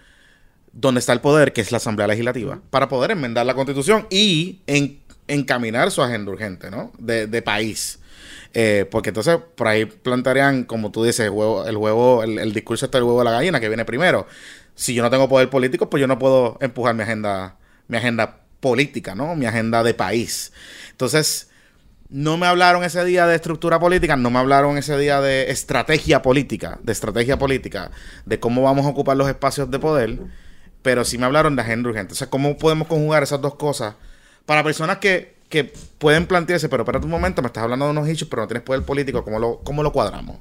donde 0.79 0.99
está 0.99 1.11
el 1.11 1.21
poder, 1.21 1.53
que 1.53 1.61
es 1.61 1.71
la 1.71 1.77
Asamblea 1.77 2.07
Legislativa, 2.07 2.59
para 2.69 2.87
poder 2.87 3.09
enmendar 3.11 3.45
la 3.47 3.55
Constitución 3.55 4.05
y 4.11 4.61
en- 4.67 4.99
encaminar 5.27 5.89
su 5.89 6.03
agenda 6.03 6.31
urgente, 6.31 6.69
¿no? 6.69 6.91
De, 6.99 7.25
de 7.25 7.41
país. 7.41 7.99
Eh, 8.53 8.85
porque 8.89 9.09
entonces 9.09 9.37
por 9.55 9.67
ahí 9.67 9.85
plantearían, 9.85 10.63
como 10.65 10.91
tú 10.91 11.03
dices, 11.03 11.21
el 11.21 11.31
huevo, 11.31 11.65
el 11.65 11.77
huevo, 11.77 12.23
el, 12.23 12.37
el 12.37 12.53
discurso 12.53 12.85
está 12.85 12.99
el 12.99 13.03
huevo 13.05 13.19
de 13.19 13.25
la 13.25 13.31
gallina, 13.31 13.59
que 13.59 13.67
viene 13.67 13.85
primero. 13.85 14.27
Si 14.75 14.93
yo 14.93 15.01
no 15.01 15.09
tengo 15.09 15.27
poder 15.27 15.49
político, 15.49 15.89
pues 15.89 15.99
yo 15.99 16.07
no 16.07 16.19
puedo 16.19 16.57
empujar 16.61 16.93
mi 16.93 17.01
agenda, 17.01 17.57
mi 17.87 17.97
agenda 17.97 18.41
política, 18.59 19.15
¿no? 19.15 19.35
Mi 19.35 19.47
agenda 19.47 19.83
de 19.83 19.95
país. 19.95 20.53
Entonces, 20.91 21.49
no 22.09 22.37
me 22.37 22.45
hablaron 22.45 22.83
ese 22.83 23.03
día 23.03 23.25
de 23.25 23.35
estructura 23.35 23.79
política, 23.79 24.15
no 24.15 24.29
me 24.29 24.39
hablaron 24.39 24.77
ese 24.77 24.97
día 24.97 25.19
de 25.21 25.49
estrategia 25.51 26.21
política, 26.21 26.79
de 26.83 26.91
estrategia 26.93 27.37
política, 27.37 27.91
de 28.25 28.39
cómo 28.39 28.61
vamos 28.61 28.85
a 28.85 28.89
ocupar 28.89 29.17
los 29.17 29.27
espacios 29.27 29.69
de 29.69 29.79
poder, 29.79 30.19
pero 30.87 31.03
sí 31.03 31.17
me 31.17 31.25
hablaron 31.25 31.53
de 31.57 31.61
agenda 31.63 31.89
urgente. 31.89 32.13
O 32.13 32.15
sea, 32.15 32.29
¿cómo 32.29 32.55
podemos 32.57 32.87
conjugar 32.87 33.21
esas 33.21 33.41
dos 33.41 33.55
cosas 33.55 33.95
para 34.45 34.63
personas 34.63 34.99
que, 34.99 35.35
que 35.49 35.65
pueden 35.97 36.25
plantearse, 36.25 36.69
pero 36.69 36.83
espérate 36.83 37.03
un 37.03 37.11
momento, 37.11 37.41
me 37.41 37.47
estás 37.47 37.63
hablando 37.65 37.83
de 37.83 37.91
unos 37.91 38.07
hechos, 38.07 38.29
pero 38.29 38.43
no 38.43 38.47
tienes 38.47 38.63
poder 38.63 38.83
político, 38.83 39.21
¿cómo 39.21 39.37
lo, 39.37 39.59
cómo 39.65 39.83
lo 39.83 39.91
cuadramos? 39.91 40.37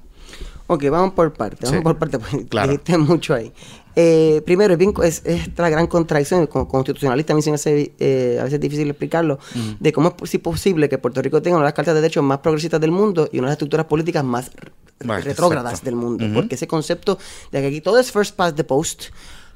Ok, 0.68 0.84
vamos 0.88 1.14
por 1.14 1.32
partes, 1.32 1.62
vamos 1.68 1.78
Sí. 1.78 1.82
por 1.82 1.98
partes, 1.98 2.20
porque 2.20 2.46
Claro. 2.46 2.70
dijiste 2.70 2.96
mucho 2.96 3.34
ahí. 3.34 3.52
Eh, 3.96 4.40
primero, 4.46 4.74
es, 4.74 4.78
bien, 4.78 4.92
es, 5.02 5.22
es 5.24 5.48
esta 5.48 5.68
gran 5.68 5.88
contradicción, 5.88 6.46
como 6.46 6.68
constitucionalista 6.68 7.32
a 7.32 7.36
mí 7.36 7.42
se 7.42 7.50
me 7.50 7.56
hace 7.56 7.92
eh, 7.98 8.38
a 8.40 8.44
veces 8.44 8.60
difícil 8.60 8.88
explicarlo, 8.88 9.40
de 9.80 9.92
cómo 9.92 10.10
es 10.10 10.14
po- 10.14 10.26
si 10.26 10.38
posible 10.38 10.88
que 10.88 10.98
Puerto 10.98 11.20
Rico 11.22 11.42
tenga 11.42 11.56
una 11.56 11.64
de 11.64 11.70
las 11.70 11.74
cartas 11.74 11.92
de 11.96 12.02
derechos 12.02 12.22
más 12.22 12.38
progresistas 12.38 12.80
del 12.80 12.92
mundo 12.92 13.28
y 13.32 13.38
una 13.40 13.48
de 13.48 13.50
las 13.50 13.54
estructuras 13.54 13.86
políticas 13.86 14.22
más 14.22 14.52
retrógradas 15.00 15.82
del 15.82 15.96
mundo. 15.96 16.24
Ujú. 16.24 16.34
Porque 16.34 16.54
ese 16.54 16.68
concepto 16.68 17.18
de 17.50 17.60
que 17.62 17.66
aquí 17.66 17.80
todo 17.80 17.98
es 17.98 18.12
first 18.12 18.36
past 18.36 18.56
the 18.56 18.62
post. 18.64 19.06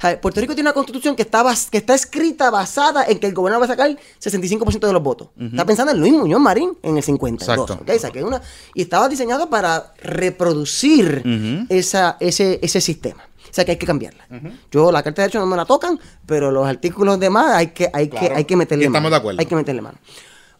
Sea, 0.00 0.20
Puerto 0.20 0.40
Rico 0.40 0.54
tiene 0.54 0.68
una 0.68 0.74
constitución 0.74 1.14
que 1.14 1.22
está, 1.22 1.42
bas- 1.42 1.68
que 1.68 1.78
está 1.78 1.94
escrita 1.94 2.50
basada 2.50 3.04
en 3.04 3.18
que 3.18 3.26
el 3.26 3.34
gobernador 3.34 3.62
va 3.68 3.72
a 3.72 3.76
sacar 3.76 3.96
65% 4.22 4.86
de 4.86 4.92
los 4.92 5.02
votos. 5.02 5.28
Está 5.38 5.64
pensando 5.66 5.92
en 5.92 6.00
Luis 6.00 6.12
Muñoz 6.12 6.40
Marín 6.40 6.76
en 6.82 6.96
el 6.96 7.02
52. 7.02 7.42
Exacto. 7.66 7.84
O 7.96 7.98
sea, 7.98 8.10
que 8.10 8.24
una, 8.24 8.40
y 8.74 8.82
estaba 8.82 9.08
diseñado 9.08 9.50
para 9.50 9.92
reproducir 10.02 11.22
esa, 11.68 12.16
ese, 12.20 12.58
ese 12.62 12.80
sistema. 12.80 13.24
O 13.50 13.52
sea 13.52 13.64
que 13.64 13.72
hay 13.72 13.76
que 13.78 13.86
cambiarla. 13.86 14.26
Yo 14.70 14.92
la 14.92 15.02
carta 15.02 15.22
de 15.22 15.26
derecho 15.26 15.40
no 15.40 15.46
me 15.46 15.56
la 15.56 15.64
tocan, 15.64 15.98
pero 16.24 16.50
los 16.52 16.66
artículos 16.66 17.18
demás 17.18 17.54
hay 17.56 17.68
que, 17.68 17.90
hay 17.92 18.08
que, 18.08 18.16
hay 18.36 18.44
que 18.44 18.56
meterle 18.56 18.84
estamos 18.86 19.02
mano. 19.02 19.10
de 19.10 19.16
acuerdo. 19.18 19.40
Hay 19.40 19.46
que 19.46 19.56
meterle 19.56 19.82
mano. 19.82 19.98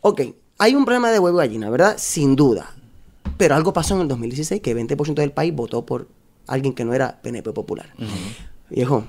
Ok, 0.00 0.22
hay 0.58 0.74
un 0.74 0.84
problema 0.84 1.10
de 1.10 1.18
huevo 1.18 1.38
y 1.40 1.46
gallina, 1.46 1.70
¿verdad? 1.70 1.94
Sin 1.98 2.34
duda. 2.34 2.74
Pero 3.36 3.54
algo 3.54 3.72
pasó 3.72 3.94
en 3.94 4.02
el 4.02 4.08
2016 4.08 4.60
que 4.60 4.76
20% 4.76 5.14
del 5.14 5.32
país 5.32 5.54
votó 5.54 5.86
por 5.86 6.08
alguien 6.48 6.74
que 6.74 6.84
no 6.84 6.92
era 6.92 7.20
PNP 7.22 7.52
popular. 7.52 7.90
Viejo, 8.70 9.04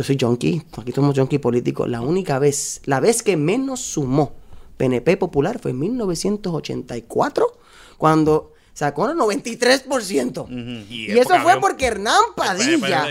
yo 0.00 0.04
soy 0.04 0.16
junkie, 0.18 0.62
aquí 0.78 0.92
somos 0.92 1.14
junkie 1.18 1.38
políticos. 1.38 1.88
La 1.88 2.00
única 2.00 2.38
vez, 2.38 2.80
la 2.86 3.00
vez 3.00 3.22
que 3.22 3.36
menos 3.36 3.80
sumó 3.80 4.32
PNP 4.78 5.18
popular 5.18 5.58
fue 5.60 5.72
en 5.72 5.78
1984, 5.78 7.46
cuando 7.98 8.52
sacó 8.72 9.02
un 9.04 9.18
93%. 9.18 10.86
Y, 10.88 11.10
es 11.10 11.18
eso 11.26 11.38
fue 11.42 11.60
porque 11.60 11.84
Hernán 11.86 12.20
Padilla, 12.34 13.04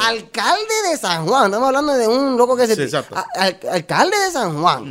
alcalde 0.00 0.74
de 0.90 0.96
San 0.96 1.26
Juan, 1.26 1.46
estamos 1.46 1.66
hablando 1.66 1.94
de 1.94 2.06
un 2.06 2.36
loco 2.36 2.56
que 2.56 2.66
se... 2.68 2.76
Sí, 2.76 2.82
exacto. 2.82 3.16
a- 3.16 3.26
al- 3.34 3.58
alcalde 3.72 4.16
de 4.24 4.30
San 4.30 4.60
Juan. 4.60 4.88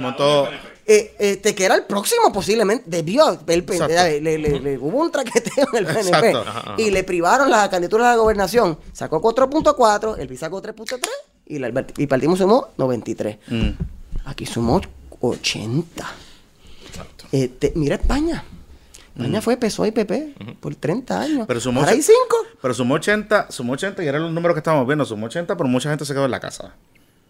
Eh, 0.88 1.15
este, 1.18 1.56
que 1.56 1.65
era 1.65 1.74
el 1.76 1.86
próximo 1.86 2.32
posiblemente, 2.32 2.84
debió, 2.88 3.39
el, 3.48 3.65
le, 3.65 4.22
le- 4.22 4.38
le- 4.38 4.60
le- 4.60 4.78
hubo 4.78 5.00
un 5.00 5.10
traqueteo 5.10 5.68
en 5.74 5.78
el 5.78 5.86
PNP 5.88 6.30
Exacto. 6.30 6.46
Y 6.78 6.91
le 6.91 7.04
privaron 7.04 7.50
la 7.50 7.68
candidatura 7.72 8.10
a 8.12 8.12
la 8.12 8.18
gobernación. 8.22 8.78
Sacó 8.94 9.20
4.4, 9.22 10.20
el 10.20 10.28
PIB 10.28 10.38
sacó 10.38 10.62
3.3 10.62 11.00
y, 11.46 11.60
la- 11.60 11.86
y 11.98 12.08
partimos 12.08 12.40
sumó 12.40 12.70
93. 12.78 13.38
Mm. 13.48 13.70
Aquí 14.26 14.46
sumó 14.46 14.82
80. 15.20 16.06
Este, 17.32 17.74
mira 17.76 17.96
España. 17.96 18.44
España 19.16 19.42
fue 19.42 19.56
PSOE 19.58 19.90
y 19.90 19.92
PP 19.92 20.34
por 20.60 20.76
30 20.76 21.22
años. 21.22 21.40
Mm. 21.44 21.48
Pero 21.48 21.60
sumó 21.60 21.80
Ahora 21.82 21.92
hay 21.94 22.00
ocho- 22.00 22.12
5. 22.28 22.38
Pero 22.62 22.74
sumó 22.74 22.96
80, 22.96 23.48
sumó 23.52 23.74
80 23.74 24.04
y 24.04 24.08
eran 24.08 24.24
los 24.24 24.32
números 24.32 24.56
que 24.56 24.60
estábamos 24.60 24.86
viendo. 24.88 25.06
Sumó 25.06 25.28
80, 25.28 25.56
pero 25.56 25.70
mucha 25.70 25.90
gente 25.90 26.06
se 26.06 26.14
quedó 26.14 26.26
en 26.26 26.32
la 26.32 26.40
casa. 26.40 26.74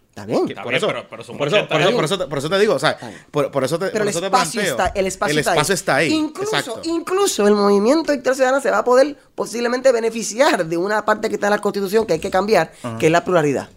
Está 0.10 0.26
bien. 0.26 0.46
Por, 0.64 0.74
eso, 0.74 0.88
pero- 0.88 1.06
pero 1.10 1.24
sumó 1.24 1.38
por, 1.40 1.48
eso, 1.50 1.58
80 1.58 1.70
por, 1.70 1.82
eso, 1.82 1.88
años. 1.90 2.28
por, 2.30 2.38
eso 2.40 2.50
te, 2.50 2.60
digo, 2.60 2.74
o 2.76 2.80
sea, 2.80 2.98
por, 3.32 3.52
por 3.52 3.64
eso 3.66 3.78
te, 3.78 3.88
Pero 3.88 3.94
por 4.00 4.02
el 4.04 4.08
eso 4.10 4.20
te 4.22 4.26
espacio, 4.28 4.62
planteo. 4.62 4.86
está, 4.86 5.00
el 5.00 5.08
espacio, 5.08 5.34
el 5.34 5.40
espacio 5.40 5.74
está 5.74 5.96
ahí. 5.98 6.14
Incluso, 6.14 6.56
Exacto. 6.58 6.82
incluso 6.86 7.48
el 7.48 7.54
movimiento 7.56 8.12
de 8.12 8.18
Victoria 8.18 8.36
Ciudadana 8.36 8.62
se 8.62 8.72
va 8.72 8.78
a 8.80 8.84
poder 8.86 9.18
posiblemente 9.36 9.92
beneficiar 9.92 10.66
de 10.66 10.78
una 10.78 11.04
parte 11.04 11.28
que 11.28 11.36
está 11.36 11.48
en 11.48 11.52
la 11.52 11.60
Constitución 11.60 12.06
que 12.08 12.14
hay 12.14 12.20
que 12.20 12.32
cambiar, 12.32 12.72
que 12.98 13.08
es 13.08 13.12
la 13.12 13.26
pluralidad. 13.26 13.70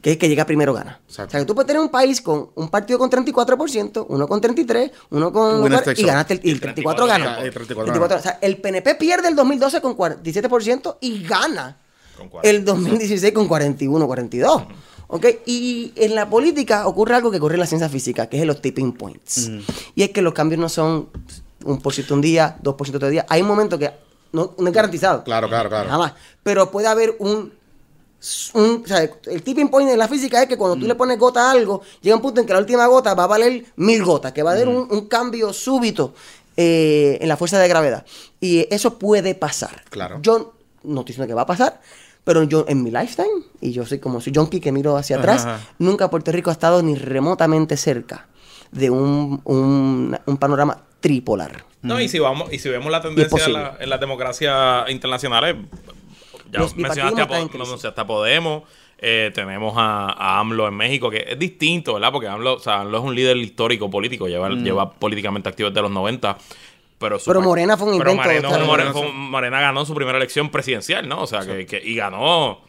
Que 0.00 0.12
es 0.12 0.18
que 0.18 0.28
llega 0.28 0.44
primero 0.46 0.72
gana. 0.72 1.00
Exacto. 1.06 1.28
O 1.28 1.30
sea, 1.30 1.40
que 1.40 1.46
tú 1.46 1.54
puedes 1.54 1.66
tener 1.66 1.80
un 1.82 1.88
país 1.88 2.20
con 2.20 2.50
un 2.54 2.68
partido 2.68 2.98
con 2.98 3.10
34%, 3.10 4.06
uno 4.08 4.28
con 4.28 4.40
33%, 4.40 4.90
uno 5.10 5.32
con... 5.32 5.62
Winner 5.62 5.82
y 5.96 6.02
ganaste 6.02 6.34
el, 6.34 6.40
y 6.42 6.50
el 6.50 6.60
34 6.60 7.06
gana. 7.06 7.24
gana. 7.24 7.42
El 7.42 7.52
34 7.52 7.94
El 7.94 8.00
34 8.00 8.08
gana. 8.08 8.20
O 8.20 8.22
sea, 8.22 8.38
el 8.40 8.56
PNP 8.56 8.94
pierde 8.96 9.28
el 9.28 9.36
2012 9.36 9.80
con 9.80 9.96
47% 9.96 10.96
y 11.00 11.22
gana 11.24 11.76
Con 12.16 12.28
cuatro. 12.28 12.50
el 12.50 12.64
2016 12.64 13.32
con 13.32 13.48
41, 13.48 14.06
42. 14.06 14.62
¿Ok? 15.12 15.26
Y 15.46 15.92
en 15.96 16.14
la 16.14 16.30
política 16.30 16.86
ocurre 16.86 17.16
algo 17.16 17.30
que 17.30 17.38
ocurre 17.38 17.54
en 17.54 17.60
la 17.60 17.66
ciencia 17.66 17.88
física, 17.88 18.28
que 18.28 18.38
es 18.40 18.46
los 18.46 18.60
tipping 18.62 18.92
points. 18.92 19.50
Y 19.96 20.02
es 20.04 20.10
que 20.10 20.22
los 20.22 20.32
cambios 20.32 20.60
no 20.60 20.68
son 20.68 21.08
un 21.64 21.80
por 21.80 21.92
ciento 21.92 22.14
un 22.14 22.20
día, 22.20 22.56
dos 22.62 22.74
por 22.76 22.86
ciento 22.86 22.98
otro 22.98 23.08
día. 23.10 23.26
Hay 23.28 23.42
un 23.42 23.48
momento 23.48 23.78
que 23.78 23.90
no, 24.32 24.54
no 24.56 24.68
es 24.68 24.72
garantizado. 24.72 25.24
Claro, 25.24 25.48
claro, 25.48 25.68
claro. 25.68 25.88
Jamás. 25.90 26.12
Pero 26.42 26.70
puede 26.70 26.86
haber 26.86 27.16
un, 27.18 27.52
un- 28.54 28.82
o 28.84 28.86
sea, 28.86 29.08
el 29.26 29.42
tipping 29.42 29.68
point 29.68 29.88
en 29.90 29.98
la 29.98 30.08
física 30.08 30.42
es 30.42 30.48
que 30.48 30.56
cuando 30.58 30.76
tú 30.76 30.86
le 30.86 30.94
pones 30.94 31.18
gota 31.18 31.48
a 31.48 31.52
algo, 31.52 31.82
llega 32.00 32.16
un 32.16 32.22
punto 32.22 32.40
en 32.40 32.46
que 32.46 32.52
la 32.52 32.58
última 32.58 32.86
gota 32.86 33.14
va 33.14 33.24
a 33.24 33.28
valer 33.28 33.64
mil 33.76 34.04
gotas, 34.04 34.32
que 34.32 34.42
va 34.42 34.50
a 34.50 34.54
haber 34.54 34.68
un, 34.68 34.86
un 34.90 35.08
cambio 35.08 35.52
súbito 35.52 36.14
eh, 36.56 37.18
en 37.20 37.28
la 37.28 37.36
fuerza 37.36 37.58
de 37.58 37.68
gravedad. 37.68 38.04
Y 38.40 38.66
eso 38.74 38.98
puede 38.98 39.34
pasar. 39.34 39.82
Claro. 39.88 40.18
Yo 40.22 40.54
no 40.82 41.00
estoy 41.00 41.12
diciendo 41.12 41.26
que 41.28 41.34
va 41.34 41.42
a 41.42 41.46
pasar, 41.46 41.80
pero 42.24 42.42
yo 42.42 42.66
en 42.68 42.82
mi 42.82 42.90
lifetime, 42.90 43.44
y 43.60 43.72
yo 43.72 43.86
soy 43.86 43.98
como 43.98 44.20
soy 44.20 44.32
junkie 44.34 44.60
que 44.60 44.70
miro 44.72 44.96
hacia 44.96 45.16
atrás, 45.16 45.46
Ajá. 45.46 45.60
nunca 45.78 46.10
Puerto 46.10 46.30
Rico 46.32 46.50
ha 46.50 46.52
estado 46.52 46.82
ni 46.82 46.94
remotamente 46.94 47.76
cerca 47.78 48.28
de 48.70 48.90
un, 48.90 49.40
un, 49.44 50.18
un 50.26 50.36
panorama 50.36 50.82
tripolar. 51.00 51.64
No, 51.82 51.98
y 51.98 52.08
si 52.10 52.18
vamos, 52.18 52.52
y 52.52 52.58
si 52.58 52.68
vemos 52.68 52.92
la 52.92 53.00
tendencia 53.00 53.46
en 53.46 53.52
la, 53.54 53.76
en 53.80 53.88
las 53.88 53.98
democracias 53.98 54.90
internacionales, 54.90 55.56
ya 56.50 56.60
mencionaste 56.76 57.20
a, 57.20 57.24
está 57.24 57.58
mencionaste 57.58 58.04
Podemos, 58.04 58.62
eh, 58.98 59.30
tenemos 59.34 59.74
a, 59.76 60.10
a 60.12 60.40
AMLO 60.40 60.68
en 60.68 60.74
México, 60.74 61.08
que 61.10 61.24
es 61.28 61.38
distinto, 61.38 61.94
¿verdad? 61.94 62.12
Porque 62.12 62.28
AMLO, 62.28 62.54
o 62.54 62.58
sea, 62.58 62.80
AMLO 62.80 62.98
es 62.98 63.04
un 63.04 63.14
líder 63.14 63.36
histórico 63.38 63.88
político, 63.90 64.28
lleva, 64.28 64.48
lleva 64.50 64.90
políticamente 64.90 65.48
activo 65.48 65.70
desde 65.70 65.82
los 65.82 65.90
90. 65.90 66.36
Pero, 66.98 67.18
su 67.18 67.30
Mm. 67.30 67.32
Pero 67.32 67.40
Morena 67.42 67.76
fue 67.78 67.92
un 67.92 67.98
pero 67.98 68.10
invento, 68.12 68.28
Morena, 68.28 68.48
o 68.48 68.54
sea, 68.54 68.64
Morena- 68.66 68.92
fue- 68.92 69.12
Morena 69.12 69.60
ganó 69.60 69.86
su 69.86 69.94
primera 69.94 70.18
elección 70.18 70.50
presidencial, 70.50 71.08
¿no? 71.08 71.22
O 71.22 71.26
sea, 71.26 71.40
que, 71.46 71.64
que- 71.64 71.80
y 71.82 71.94
ganó 71.94 72.60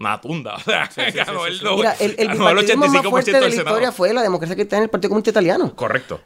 una 0.00 0.20
tunda. 0.20 0.56
O 0.56 0.60
sea, 0.62 0.88
ganó 1.12 1.46
el, 1.46 1.60
Mira, 1.76 1.92
el, 2.00 2.16
el 2.18 2.28
ganó 2.28 2.48
el 2.50 2.56
bipartidismo 2.66 2.86
más 2.86 2.90
85% 3.04 3.10
fuerte 3.10 3.32
de 3.32 3.40
la 3.40 3.48
historia 3.48 3.92
fue 3.92 4.12
la 4.12 4.22
democracia 4.22 4.56
cristiana 4.56 4.80
en 4.80 4.84
el 4.84 4.90
Partido 4.90 5.10
Comunista 5.10 5.30
Italiano. 5.30 5.76
Correcto. 5.76 6.20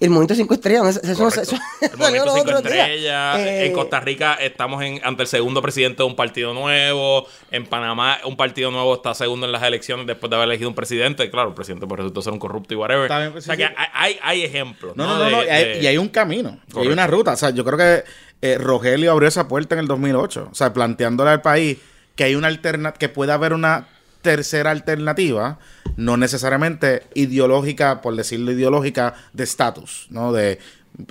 El 0.00 0.10
movimiento 0.10 0.34
Cinco 0.36 0.54
Estrellas. 0.54 1.00
Eso, 1.02 1.28
eso, 1.28 1.40
eso- 1.42 1.56
El 1.80 1.96
movimiento 1.98 2.32
Cinco. 2.36 2.50
Estrellas. 2.58 3.38
Eh, 3.38 3.66
En 3.66 3.72
Costa 3.72 3.98
Rica 4.00 4.34
estamos 4.34 4.82
en, 4.82 5.00
ante 5.04 5.22
el 5.22 5.28
segundo 5.28 5.60
presidente 5.60 6.02
de 6.02 6.08
un 6.08 6.14
partido 6.14 6.54
nuevo. 6.54 7.26
En 7.50 7.66
Panamá, 7.66 8.18
un 8.24 8.36
partido 8.36 8.70
nuevo 8.70 8.94
está 8.94 9.12
segundo 9.14 9.46
en 9.46 9.52
las 9.52 9.62
elecciones 9.62 10.06
después 10.06 10.30
de 10.30 10.36
haber 10.36 10.48
elegido 10.48 10.68
un 10.68 10.74
presidente. 10.76 11.28
Claro, 11.30 11.48
el 11.48 11.54
presidente 11.54 11.86
pues, 11.86 11.98
resultó 11.98 12.22
ser 12.22 12.32
un 12.32 12.38
corrupto 12.38 12.74
y 12.74 12.76
whatever. 12.76 13.02
Está 13.04 13.18
bien, 13.18 13.32
pues, 13.32 13.44
o 13.44 13.46
sea 13.46 13.56
sí, 13.56 13.62
que 13.62 13.68
sí. 13.68 13.74
hay, 13.92 14.18
hay, 14.22 14.44
ejemplos. 14.44 14.96
No, 14.96 15.04
No, 15.06 15.18
no, 15.18 15.24
no, 15.24 15.30
no, 15.30 15.38
De- 15.40 15.46
y, 15.46 15.50
hay, 15.50 15.64
de- 15.64 15.80
y 15.82 15.86
hay 15.88 15.98
un 15.98 16.08
camino, 16.08 16.60
y 16.74 16.78
hay 16.78 16.88
una 16.88 17.06
ruta. 17.06 17.32
O 17.32 17.36
sea, 17.36 17.50
yo 17.50 17.64
creo 17.64 17.78
que 17.78 18.04
eh, 18.40 18.56
Rogelio 18.58 19.10
abrió 19.10 19.28
esa 19.28 19.48
puerta 19.48 19.74
en 19.74 19.80
el 19.80 19.88
2008. 19.88 20.48
O 20.52 20.54
sea, 20.54 20.72
planteándole 20.72 21.30
al 21.30 21.42
país 21.42 21.78
que 22.14 22.22
hay 22.24 22.34
una 22.36 22.46
alterna 22.48 22.92
que 22.92 23.08
puede 23.08 23.32
haber 23.32 23.52
una 23.52 23.88
tercera 24.22 24.70
alternativa, 24.70 25.58
no 25.96 26.16
necesariamente 26.16 27.02
ideológica, 27.14 28.00
por 28.02 28.16
decirlo 28.16 28.52
ideológica, 28.52 29.14
de 29.32 29.44
estatus, 29.44 30.06
¿no? 30.10 30.32
De 30.32 30.58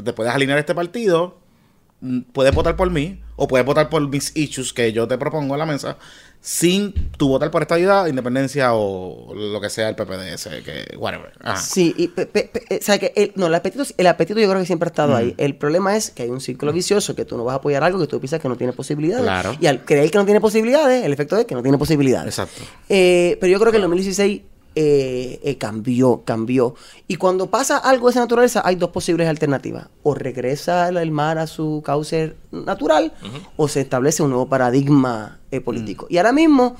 te 0.04 0.14
puedes 0.14 0.34
alinear 0.34 0.60
este 0.60 0.76
partido, 0.76 1.40
mm, 2.02 2.22
puedes 2.34 2.54
votar 2.54 2.76
por 2.76 2.92
mí 2.92 3.22
o 3.36 3.48
puedes 3.48 3.66
votar 3.66 3.90
por 3.90 4.08
mis 4.08 4.36
issues 4.36 4.74
que 4.74 4.92
yo 4.92 5.08
te 5.08 5.18
propongo 5.18 5.54
en 5.56 5.60
la 5.60 5.66
mesa 5.66 5.98
sin 6.50 6.94
tu 7.18 7.28
votar 7.28 7.52
por 7.52 7.62
estabilidad, 7.62 8.08
independencia 8.08 8.74
o 8.74 9.34
lo 9.36 9.60
que 9.60 9.70
sea 9.70 9.90
el 9.90 9.96
PPDS, 9.98 10.48
que 10.64 10.96
whatever. 10.98 11.34
Ajá. 11.42 11.58
Sí, 11.62 11.94
y 11.98 12.08
pe- 12.08 12.26
pe- 12.26 12.50
pe- 12.54 12.64
eh, 12.70 12.80
o 12.82 12.86
sea 12.86 12.98
que 12.98 13.12
el, 13.18 13.34
no, 13.36 13.48
el 13.48 13.56
apetito, 13.56 13.84
el 13.98 14.08
apetito 14.08 14.40
yo 14.40 14.48
creo 14.48 14.62
que 14.62 14.66
siempre 14.66 14.88
ha 14.88 14.92
estado 14.92 15.14
ahí. 15.14 15.36
El 15.38 15.56
problema 15.58 15.98
es 15.98 16.10
que 16.10 16.24
hay 16.24 16.30
un 16.30 16.40
círculo 16.40 16.72
vicioso 16.72 17.16
que 17.16 17.26
tú 17.26 17.36
no 17.36 17.44
vas 17.44 17.52
a 17.52 17.58
apoyar 17.58 17.84
algo 17.84 18.00
que 18.00 18.08
tú 18.08 18.18
piensas 18.22 18.40
que 18.40 18.48
no 18.48 18.56
tiene 18.56 18.72
posibilidades. 18.72 19.26
Claro. 19.26 19.58
Y 19.60 19.66
al 19.68 19.84
creer 19.84 20.10
que 20.10 20.18
no 20.20 20.24
tiene 20.24 20.40
posibilidades, 20.40 21.04
el 21.04 21.12
efecto 21.12 21.36
es 21.36 21.44
que 21.44 21.54
no 21.54 21.62
tiene 21.62 21.78
posibilidades. 21.78 22.30
Exacto. 22.40 22.62
Eh, 22.88 23.38
pero 23.42 23.52
yo 23.52 23.60
creo 23.60 23.72
que 23.74 23.78
el 23.80 23.82
2016 23.84 24.42
eh, 24.76 25.40
eh, 25.44 25.58
cambió, 25.58 26.22
cambió. 26.24 26.76
Y 27.10 27.16
cuando 27.16 27.48
pasa 27.48 27.78
algo 27.78 28.08
de 28.08 28.12
esa 28.12 28.20
naturaleza, 28.22 28.62
hay 28.64 28.76
dos 28.76 28.92
posibles 28.92 29.28
alternativas. 29.28 29.88
O 30.04 30.14
regresa 30.16 30.88
el 30.88 30.96
el 30.96 31.12
mar 31.12 31.40
a 31.40 31.48
su 31.48 31.82
cauce 31.84 32.36
natural, 32.52 33.12
o 33.58 33.68
se 33.68 33.82
establece 33.82 34.24
un 34.24 34.30
nuevo 34.30 34.48
paradigma 34.48 35.37
eh, 35.52 35.62
político. 35.62 36.08
Y 36.10 36.18
ahora 36.18 36.32
mismo 36.32 36.76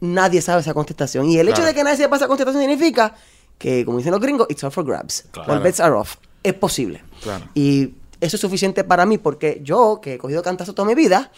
nadie 0.00 0.40
sabe 0.40 0.60
esa 0.60 0.74
contestación. 0.74 1.26
Y 1.26 1.38
el 1.38 1.48
hecho 1.48 1.64
de 1.64 1.74
que 1.74 1.84
nadie 1.84 1.96
sepa 1.96 2.16
esa 2.16 2.28
contestación 2.28 2.62
significa 2.62 3.14
que, 3.58 3.84
como 3.84 3.98
dicen 3.98 4.12
los 4.12 4.20
gringos, 4.20 4.46
it's 4.48 4.64
all 4.64 4.70
for 4.70 4.84
grabs. 4.84 5.24
Claro. 5.30 5.52
All 5.52 5.60
bets 5.60 5.80
are 5.80 5.94
off. 5.94 6.16
Es 6.42 6.54
posible. 6.54 7.02
Claro. 7.22 7.46
Y 7.54 7.94
eso 8.20 8.36
es 8.36 8.40
suficiente 8.40 8.84
para 8.84 9.06
mí 9.06 9.18
porque 9.18 9.60
yo, 9.62 10.00
que 10.02 10.14
he 10.14 10.18
cogido 10.18 10.42
cantazos 10.42 10.74
toda 10.74 10.86
mi 10.86 10.94
vida, 10.94 11.30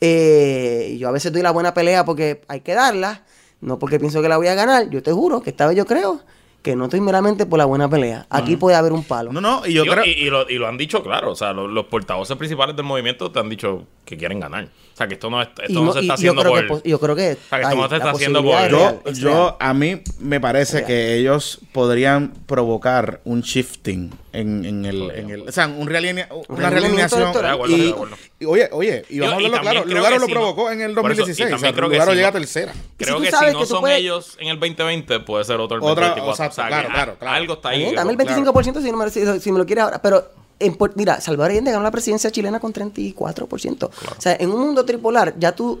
eh, 0.00 0.96
yo 0.98 1.08
a 1.08 1.10
veces 1.10 1.32
doy 1.32 1.42
la 1.42 1.50
buena 1.50 1.74
pelea 1.74 2.04
porque 2.04 2.42
hay 2.48 2.60
que 2.60 2.74
darla, 2.74 3.22
no 3.60 3.78
porque 3.78 3.98
pienso 3.98 4.20
que 4.22 4.28
la 4.28 4.36
voy 4.36 4.48
a 4.48 4.54
ganar. 4.54 4.88
Yo 4.90 5.02
te 5.02 5.12
juro 5.12 5.42
que 5.42 5.50
esta 5.50 5.66
vez 5.66 5.76
yo 5.76 5.86
creo 5.86 6.20
que 6.66 6.74
no 6.74 6.86
estoy 6.86 7.00
meramente 7.00 7.46
por 7.46 7.58
la 7.60 7.64
buena 7.64 7.88
pelea. 7.88 8.26
Aquí 8.28 8.56
puede 8.56 8.76
haber 8.76 8.92
un 8.92 9.04
palo. 9.04 9.32
No, 9.32 9.40
no, 9.40 9.64
y 9.64 9.72
yo 9.72 9.84
creo... 9.86 10.04
y, 10.04 10.10
y 10.10 10.28
lo, 10.30 10.50
y 10.50 10.54
lo 10.58 10.66
han 10.66 10.76
dicho 10.76 11.00
claro, 11.00 11.30
o 11.30 11.36
sea, 11.36 11.52
lo- 11.52 11.68
los, 11.68 11.84
portavoces 11.86 12.36
principales 12.36 12.74
del 12.74 12.84
movimiento 12.84 13.30
te 13.30 13.38
han 13.38 13.48
dicho 13.48 13.84
que 14.04 14.16
quieren 14.16 14.40
ganar. 14.40 14.64
O 14.64 14.96
sea, 14.96 15.06
que 15.06 15.14
esto 15.14 15.30
no, 15.30 15.40
es- 15.40 15.46
esto 15.48 15.64
Y 15.68 15.72
no, 15.74 15.84
no- 15.84 15.92
se 15.92 16.00
está 16.00 16.04
y 16.04 16.06
yo 16.08 16.14
haciendo 16.14 16.42
creo 16.42 16.66
por... 16.66 16.82
que 16.82 16.88
yo 16.90 16.98
creo 16.98 17.14
que, 17.14 17.22
sea, 17.22 17.58
que 17.58 17.62
esto 17.62 17.68
hay- 17.68 17.76
no 17.76 17.88
se 17.88 17.96
está 17.96 18.10
haciendo 18.10 18.42
por- 18.42 18.68
Yo, 18.68 18.78
real, 18.78 19.00
yo, 19.14 19.28
real. 19.28 19.54
a 19.60 19.74
mí 19.74 20.00
me 20.18 20.40
parece 20.40 20.78
Real. 20.78 20.86
que 20.88 21.14
ellos 21.18 21.60
podrían 21.72 22.32
provocar 22.46 23.20
un 23.24 23.42
shifting 23.42 24.10
en, 24.40 24.64
en 24.64 24.84
el, 24.84 25.10
en 25.10 25.30
el, 25.30 25.48
o 25.48 25.52
sea, 25.52 25.66
un 25.66 25.88
realinea- 25.88 26.28
una 26.48 26.70
realineación. 26.70 27.22
acuerdo, 27.28 27.66
Y, 27.68 27.94
y 28.40 28.44
oye, 28.46 28.68
oye, 28.72 29.04
y 29.08 29.18
vamos 29.20 29.38
a 29.38 29.40
y 29.42 29.44
hablarlo 29.46 29.60
claro, 29.62 29.84
Lugaro 29.86 30.18
lo 30.18 30.26
si 30.26 30.32
no- 30.32 30.40
provocó 30.40 30.70
en 30.70 30.80
el 30.82 30.94
por 30.94 31.10
eso, 31.12 31.22
y 31.22 31.26
2016, 31.26 31.52
o 31.54 31.58
sea, 31.58 31.72
creo 31.72 31.88
que 31.88 31.94
Lugaro 31.96 32.10
si 32.12 32.16
llega 32.16 32.28
no- 32.30 32.38
tercera. 32.38 32.72
Creo 32.96 33.16
tú 33.16 33.22
que 33.22 33.30
sabes 33.30 33.48
si 33.48 33.54
no 33.54 33.60
que 33.60 33.66
son 33.66 33.80
puedes- 33.80 33.98
ellos 33.98 34.36
en 34.40 34.48
el 34.48 34.60
2020, 34.60 35.20
puede 35.20 35.44
ser 35.44 35.60
otro 35.60 35.76
el 35.78 35.82
Otra- 35.82 36.08
2024. 36.10 36.32
exacto, 36.32 36.52
o 36.52 36.54
sea, 36.54 36.66
claro, 36.68 36.88
claro, 36.92 37.18
claro. 37.18 37.36
algo 37.36 37.54
está 37.54 37.68
ahí. 37.70 37.94
Dame 37.94 38.12
el 38.12 38.16
que- 38.18 38.24
25% 38.24 38.80
si, 38.82 38.90
no 38.90 38.96
me, 38.98 39.10
si, 39.10 39.40
si 39.40 39.52
me 39.52 39.58
lo 39.58 39.66
quieres 39.66 39.84
ahora. 39.84 40.00
Pero, 40.02 40.30
en 40.58 40.76
mira, 40.94 41.20
Salvador 41.20 41.50
Allende 41.50 41.70
ganó 41.70 41.82
la 41.82 41.90
presidencia 41.90 42.30
chilena 42.30 42.60
con 42.60 42.72
34%. 42.72 43.90
O 44.16 44.20
sea, 44.20 44.36
en 44.38 44.50
un 44.50 44.60
mundo 44.60 44.84
tripolar, 44.84 45.34
ya 45.38 45.52
tú. 45.52 45.80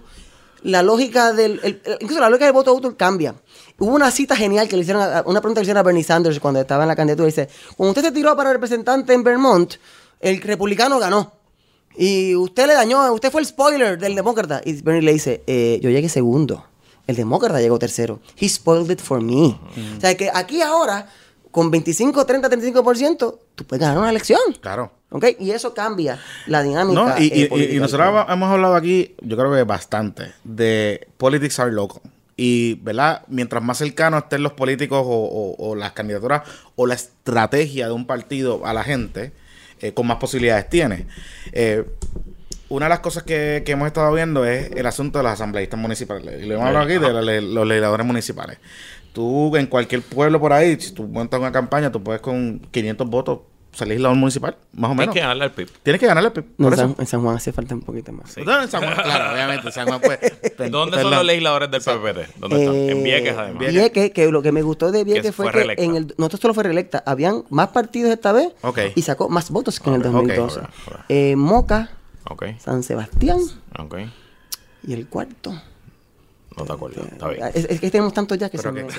La 0.62 0.82
lógica 0.82 1.32
del. 1.32 1.60
el- 1.62 1.80
incluso 2.00 2.20
la 2.20 2.28
lógica 2.28 2.46
del 2.46 2.52
voto 2.54 2.74
útil 2.74 2.96
cambia. 2.96 3.34
Hubo 3.78 3.94
una 3.94 4.10
cita 4.10 4.34
genial 4.36 4.68
que 4.68 4.76
le 4.76 4.82
hicieron. 4.82 5.02
a- 5.02 5.22
una 5.26 5.40
pregunta 5.40 5.60
que 5.60 5.62
le 5.62 5.66
hicieron 5.66 5.80
a 5.80 5.82
Bernie 5.82 6.02
Sanders 6.04 6.40
cuando 6.40 6.60
estaba 6.60 6.84
en 6.84 6.88
la 6.88 6.96
candidatura. 6.96 7.26
Dice: 7.26 7.48
Cuando 7.76 7.90
usted 7.90 8.02
se 8.02 8.12
tiró 8.12 8.34
para 8.36 8.52
representante 8.52 9.12
en 9.12 9.22
Vermont, 9.22 9.74
el 10.20 10.40
republicano 10.42 10.98
ganó. 10.98 11.32
Y 11.98 12.34
usted 12.34 12.66
le 12.66 12.74
dañó, 12.74 13.10
usted 13.12 13.30
fue 13.30 13.40
el 13.40 13.46
spoiler 13.46 13.98
del 13.98 14.14
demócrata. 14.14 14.60
Y 14.64 14.82
Bernie 14.82 15.02
le 15.02 15.12
dice, 15.14 15.42
eh, 15.46 15.78
yo 15.82 15.88
llegué 15.90 16.08
segundo. 16.10 16.64
El 17.06 17.16
demócrata 17.16 17.58
llegó 17.60 17.78
tercero. 17.78 18.20
He 18.38 18.48
spoiled 18.48 18.90
it 18.90 19.00
for 19.00 19.22
me. 19.22 19.58
O 19.96 20.00
sea, 20.00 20.14
que 20.16 20.30
aquí 20.34 20.60
ahora, 20.60 21.08
con 21.50 21.70
25, 21.70 22.26
30, 22.26 22.50
35%, 22.50 23.38
tú 23.54 23.64
puedes 23.64 23.80
ganar 23.80 23.96
una 23.98 24.10
elección. 24.10 24.40
Claro. 24.60 24.92
¿Ok? 25.16 25.24
Y 25.40 25.50
eso 25.50 25.72
cambia 25.74 26.18
la 26.46 26.62
dinámica. 26.62 27.00
No, 27.00 27.18
y, 27.18 27.28
eh, 27.32 27.48
y- 27.74 27.78
nosotros 27.80 28.26
hemos- 28.28 28.50
hablado 28.50 28.74
aquí, 28.76 29.14
yo 29.22 29.36
creo 29.36 29.52
que 29.52 29.62
bastante, 29.64 30.32
de 30.44 31.08
politics 31.16 31.58
are 31.58 31.72
local. 31.72 32.02
Y, 32.36 32.74
¿verdad? 32.82 33.22
Mientras 33.28 33.62
más 33.62 33.78
cercanos 33.78 34.24
estén 34.24 34.42
los 34.42 34.52
políticos 34.52 35.00
o, 35.04 35.10
o- 35.10 35.70
o 35.70 35.74
las 35.74 35.92
candidaturas 35.92 36.42
o 36.76 36.86
la 36.86 36.94
estrategia 36.94 37.86
de 37.86 37.92
un 37.92 38.06
partido 38.06 38.66
a 38.66 38.74
la 38.74 38.84
gente, 38.84 39.32
eh, 39.80 39.92
con 39.92 40.06
más 40.06 40.18
posibilidades 40.18 40.68
tiene. 40.68 41.06
Eh, 41.52 41.84
una 42.68 42.86
de 42.86 42.90
las 42.90 43.00
cosas 43.00 43.22
que, 43.22 43.62
que 43.64 43.72
hemos 43.72 43.86
estado 43.86 44.12
viendo 44.12 44.44
es 44.44 44.70
el 44.72 44.84
asunto 44.86 45.18
de 45.18 45.22
los 45.22 45.32
asambleístas 45.32 45.78
municipales. 45.80 46.42
Y 46.42 46.46
lo 46.46 46.54
hemos 46.56 46.66
hablado 46.66 46.84
aquí 46.84 46.98
de 46.98 47.22
le- 47.22 47.40
los 47.40 47.66
legisladores 47.66 48.04
municipales. 48.06 48.58
Tú, 49.12 49.56
en 49.56 49.66
cualquier 49.66 50.02
pueblo 50.02 50.38
por 50.40 50.52
ahí, 50.52 50.78
si 50.78 50.92
tú 50.92 51.04
montas 51.04 51.40
una 51.40 51.52
campaña, 51.52 51.90
tú 51.90 52.02
puedes 52.02 52.20
con 52.20 52.58
500 52.70 53.08
votos 53.08 53.38
ser 53.76 53.88
legislador 53.88 54.16
municipal, 54.16 54.56
más 54.72 54.90
o 54.90 54.94
Tienes 54.94 54.96
menos. 54.98 55.14
que 55.14 55.20
ganarle 55.20 55.44
al 55.44 55.52
PIB. 55.52 55.70
Tienes 55.82 56.00
que 56.00 56.06
ganarle. 56.06 56.30
Por 56.30 56.44
No, 56.58 56.68
en, 56.68 56.72
eso. 56.74 56.82
San, 56.82 56.96
en 56.98 57.06
San 57.06 57.22
Juan 57.22 57.36
hace 57.36 57.52
falta 57.52 57.74
un 57.74 57.82
poquito 57.82 58.12
más. 58.12 58.30
Sí. 58.32 58.40
No, 58.44 58.62
en 58.62 58.68
San 58.68 58.82
Juan, 58.82 58.94
claro, 58.94 59.32
obviamente. 59.34 59.66
en 59.66 59.72
San 59.72 59.86
Juan, 59.86 60.00
pues. 60.00 60.18
¿Dónde 60.58 60.70
son 60.70 60.90
perdón. 60.90 61.10
los 61.12 61.24
legisladores 61.24 61.70
del 61.70 61.80
PPT? 61.82 62.38
¿Dónde 62.38 62.62
están? 62.64 62.74
En 62.76 62.90
Eh, 62.98 63.02
Vieques, 63.04 63.36
además. 63.36 63.68
Vieques, 63.72 64.10
que 64.12 64.30
lo 64.30 64.42
que 64.42 64.52
me 64.52 64.62
gustó 64.62 64.90
de 64.90 65.04
Vieques 65.04 65.22
Que 65.24 65.32
fue, 65.32 65.52
fue 65.52 65.76
que 65.76 65.84
en 65.84 65.96
el, 65.96 66.14
no 66.18 66.28
solo 66.30 66.54
fue 66.54 66.64
reelecta, 66.64 67.02
habían 67.06 67.44
más 67.50 67.68
partidos 67.68 68.10
esta 68.12 68.32
vez 68.32 68.48
Ok. 68.62 68.78
y 68.94 69.02
sacó 69.02 69.28
más 69.28 69.50
votos 69.50 69.78
que 69.80 69.90
en 69.90 69.96
el 69.96 70.00
Ok, 70.06 70.12
2012. 70.12 70.60
ok, 70.60 70.66
ok. 70.88 70.94
Eh, 71.08 71.34
Moca, 71.36 71.90
San 72.58 72.82
Sebastián 72.82 73.38
y 74.86 74.92
el 74.92 75.06
cuarto. 75.08 75.52
No 76.56 76.64
te 76.64 76.72
acuerdo. 76.72 77.02
Está 77.02 77.28
bien. 77.28 77.42
Es, 77.52 77.66
es 77.68 77.80
que 77.80 77.90
tenemos 77.90 78.14
tantos 78.14 78.38
ya 78.38 78.48
que 78.48 78.56
Pero 78.56 78.70
se 78.72 78.76
que- 78.78 78.84
me, 78.84 78.90
se 78.92 78.98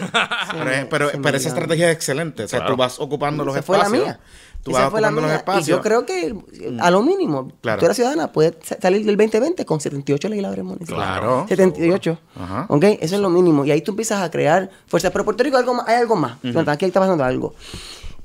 Pero, 0.51 0.65
me- 0.65 0.85
pero, 0.85 1.09
se 1.09 1.17
me 1.17 1.23
pero 1.23 1.37
esa 1.37 1.49
estrategia 1.49 1.89
es 1.89 1.95
excelente. 1.95 2.43
O 2.43 2.47
sea, 2.47 2.59
Claro. 2.59 2.75
tú 2.75 2.77
vas 2.77 2.99
ocupando 2.99 3.43
los 3.43 3.55
Esa 3.55 3.63
fue 3.63 3.77
la 3.79 3.85
espacios. 3.85 4.05
mía. 4.05 4.19
Tú 4.67 4.71
Esa 4.71 4.81
vas 4.81 4.91
fue 4.91 4.99
la 5.01 5.11
los 5.11 5.31
espacios. 5.31 5.67
Y 5.67 5.71
yo 5.71 5.81
creo 5.81 6.05
que 6.05 6.35
a 6.79 6.91
lo 6.91 7.01
mínimo, 7.01 7.51
Claro. 7.61 7.79
tú 7.79 7.85
eres 7.85 7.95
ciudadana, 7.95 8.31
puedes 8.33 8.55
sa- 8.63 8.77
salir 8.81 9.05
del 9.05 9.15
2020 9.15 9.65
con 9.65 9.79
78 9.79 10.27
legisladores 10.27 10.65
municipales. 10.65 11.05
Claro. 11.07 11.45
78. 11.47 12.19
Ajá. 12.35 12.65
¿Ok? 12.67 12.83
Eso 12.99 13.15
es 13.15 13.21
lo 13.21 13.29
mínimo. 13.29 13.63
Y 13.63 13.71
ahí 13.71 13.81
tú 13.81 13.91
empiezas 13.91 14.21
a 14.21 14.29
crear 14.29 14.69
fuerza. 14.87 15.09
Pero 15.11 15.23
Puerto 15.23 15.41
Rico 15.43 15.55
hay 15.55 15.61
algo 15.61 15.73
más. 15.75 15.87
Hay 15.87 15.95
algo 15.95 16.15
más. 16.17 16.37
Aquí 16.67 16.83
está 16.85 16.99
pasando 16.99 17.23
algo. 17.23 17.55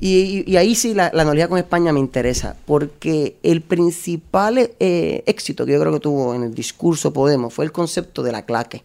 Y, 0.00 0.42
y- 0.46 0.52
y 0.52 0.56
ahí 0.56 0.74
sí 0.74 0.94
la, 0.94 1.10
la 1.14 1.22
analogía 1.22 1.46
con 1.48 1.58
España 1.58 1.92
me 1.92 2.00
interesa. 2.00 2.56
Porque 2.66 3.36
el 3.44 3.60
principal 3.60 4.58
eh, 4.80 5.22
éxito 5.26 5.64
que 5.64 5.72
yo 5.72 5.80
creo 5.80 5.92
que 5.92 6.00
tuvo 6.00 6.34
en 6.34 6.42
el 6.42 6.54
discurso 6.54 7.12
Podemos 7.12 7.54
fue 7.54 7.64
el 7.64 7.70
concepto 7.70 8.24
de 8.24 8.32
la 8.32 8.44
claque. 8.44 8.82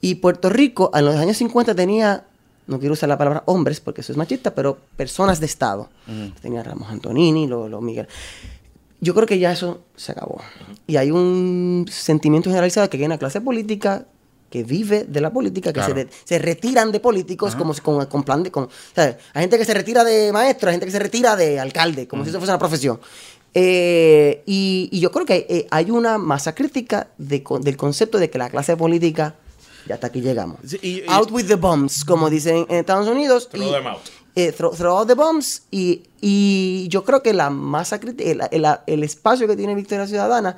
Y 0.00 0.16
Puerto 0.16 0.48
Rico, 0.50 0.90
en 0.94 1.04
los 1.04 1.14
años 1.16 1.36
50 1.36 1.74
tenía, 1.74 2.24
no 2.66 2.78
quiero 2.78 2.94
usar 2.94 3.08
la 3.08 3.16
palabra 3.18 3.42
hombres 3.46 3.80
porque 3.80 4.00
eso 4.00 4.12
es 4.12 4.18
machista, 4.18 4.54
pero 4.54 4.78
personas 4.96 5.40
de 5.40 5.46
Estado. 5.46 5.88
Tenía 6.42 6.60
a 6.60 6.64
Ramos 6.64 6.88
Antonini, 6.90 7.46
los 7.46 7.70
lo 7.70 7.80
Miguel. 7.80 8.08
Yo 9.00 9.14
creo 9.14 9.26
que 9.26 9.38
ya 9.38 9.52
eso 9.52 9.82
se 9.94 10.12
acabó. 10.12 10.40
Y 10.86 10.96
hay 10.96 11.10
un 11.10 11.86
sentimiento 11.90 12.48
generalizado 12.50 12.88
que 12.90 12.96
hay 12.96 13.04
una 13.04 13.18
clase 13.18 13.40
política 13.40 14.06
que 14.50 14.62
vive 14.64 15.04
de 15.04 15.20
la 15.20 15.32
política, 15.32 15.70
que 15.72 15.80
Claro. 15.80 15.94
se, 15.94 16.04
de- 16.04 16.10
se 16.24 16.38
retiran 16.38 16.92
de 16.92 17.00
políticos 17.00 17.54
como 17.56 17.74
si- 17.74 17.80
con, 17.82 18.04
con 18.06 18.22
plan 18.22 18.42
de... 18.42 18.50
Con, 18.50 18.68
¿sabes? 18.94 19.16
Hay 19.34 19.42
gente 19.42 19.58
que 19.58 19.64
se 19.64 19.74
retira 19.74 20.02
de 20.04 20.32
maestro, 20.32 20.68
hay 20.68 20.74
gente 20.74 20.86
que 20.86 20.92
se 20.92 20.98
retira 21.00 21.34
de 21.36 21.58
alcalde, 21.60 22.06
como 22.08 22.22
si 22.24 22.30
eso 22.30 22.38
fuese 22.38 22.52
una 22.52 22.58
profesión. 22.58 23.00
Eh, 23.54 24.42
y, 24.46 24.88
y 24.92 25.00
yo 25.00 25.10
creo 25.10 25.26
que 25.26 25.46
eh, 25.48 25.66
hay 25.70 25.90
una 25.90 26.18
masa 26.18 26.54
crítica 26.54 27.08
de 27.18 27.42
con- 27.42 27.62
del 27.62 27.76
concepto 27.76 28.18
de 28.18 28.30
que 28.30 28.38
la 28.38 28.48
clase 28.50 28.76
política, 28.76 29.34
ya 29.86 29.94
hasta 29.94 30.08
aquí 30.08 30.20
llegamos. 30.20 30.58
Sí, 30.64 30.78
y- 30.82 30.88
y- 31.00 31.04
out 31.08 31.30
with 31.30 31.46
the 31.46 31.54
bombs, 31.56 32.04
como 32.04 32.28
dicen 32.30 32.66
en 32.68 32.76
Estados 32.76 33.08
Unidos. 33.08 33.48
Throw 33.48 33.68
y- 33.68 33.72
them 33.72 33.86
out. 33.86 33.98
eh, 34.34 34.52
throw, 34.52 34.72
throw 34.74 34.98
out 34.98 35.08
the 35.08 35.14
bombs 35.14 35.62
y, 35.70 36.02
y 36.20 36.88
yo 36.88 37.04
creo 37.04 37.22
que 37.22 37.32
la 37.32 37.48
masa 37.50 37.98
crítica, 38.00 38.30
el, 38.30 38.42
el- 38.64 38.78
el 38.86 39.02
espacio 39.02 39.46
que 39.48 39.56
tiene 39.56 39.74
Victoria 39.74 40.06
Ciudadana 40.06 40.56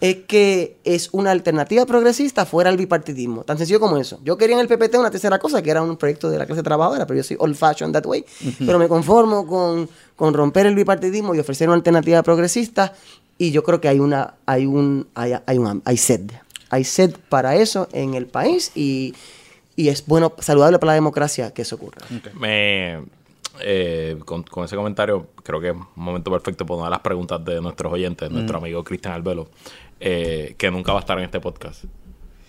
es 0.00 0.18
que 0.28 0.78
es 0.84 1.08
una 1.10 1.32
alternativa 1.32 1.84
progresista 1.84 2.46
fuera 2.46 2.70
del 2.70 2.78
bipartidismo. 2.78 3.42
Tan 3.42 3.58
sencillo 3.58 3.80
como 3.80 3.96
eso. 3.96 4.20
Yo 4.22 4.38
quería 4.38 4.54
en 4.54 4.60
el 4.60 4.68
PPT 4.68 4.94
una 4.96 5.10
tercera 5.10 5.40
cosa, 5.40 5.60
que 5.60 5.70
era 5.70 5.82
un 5.82 5.96
proyecto 5.96 6.30
de 6.30 6.38
la 6.38 6.46
clase 6.46 6.62
trabajadora, 6.62 7.04
pero 7.04 7.16
yo 7.16 7.24
soy 7.24 7.36
old 7.40 7.56
fashioned 7.56 7.92
that 7.94 8.06
way. 8.06 8.24
Pero 8.60 8.78
me 8.78 8.86
conformo 8.86 9.44
con, 9.44 9.88
con 10.14 10.34
romper 10.34 10.66
el 10.66 10.76
bipartidismo 10.76 11.34
y 11.34 11.40
ofrecer 11.40 11.68
una 11.68 11.74
alternativa 11.76 12.22
progresista. 12.22 12.94
Y 13.38 13.50
yo 13.50 13.64
creo 13.64 13.80
que 13.80 13.88
hay 13.88 13.98
una, 13.98 14.34
hay 14.46 14.66
un, 14.66 15.08
hay, 15.16 15.32
hay 15.44 15.58
un, 15.58 15.82
hay 15.84 15.96
sed. 15.96 16.30
Hay 16.70 16.84
sed 16.84 17.16
para 17.28 17.56
eso 17.56 17.88
en 17.92 18.14
el 18.14 18.26
país 18.26 18.72
y, 18.74 19.14
y 19.76 19.88
es 19.88 20.06
bueno, 20.06 20.32
saludable 20.38 20.78
para 20.78 20.92
la 20.92 20.94
democracia 20.94 21.52
que 21.52 21.62
eso 21.62 21.76
ocurra. 21.76 21.98
Me, 22.34 23.00
eh, 23.60 24.18
con, 24.24 24.42
con 24.42 24.64
ese 24.64 24.76
comentario, 24.76 25.28
creo 25.42 25.60
que 25.60 25.68
es 25.68 25.74
un 25.74 25.86
momento 25.96 26.30
perfecto 26.30 26.66
para 26.66 26.76
una 26.76 26.86
de 26.86 26.90
las 26.90 27.00
preguntas 27.00 27.44
de 27.44 27.60
nuestros 27.60 27.92
oyentes, 27.92 28.30
nuestro 28.30 28.58
amigo 28.58 28.84
Cristian 28.84 29.14
Albelo, 29.14 29.48
eh, 30.00 30.54
que 30.56 30.70
nunca 30.70 30.92
va 30.92 30.98
a 30.98 31.00
estar 31.00 31.18
en 31.18 31.24
este 31.24 31.40
podcast. 31.40 31.84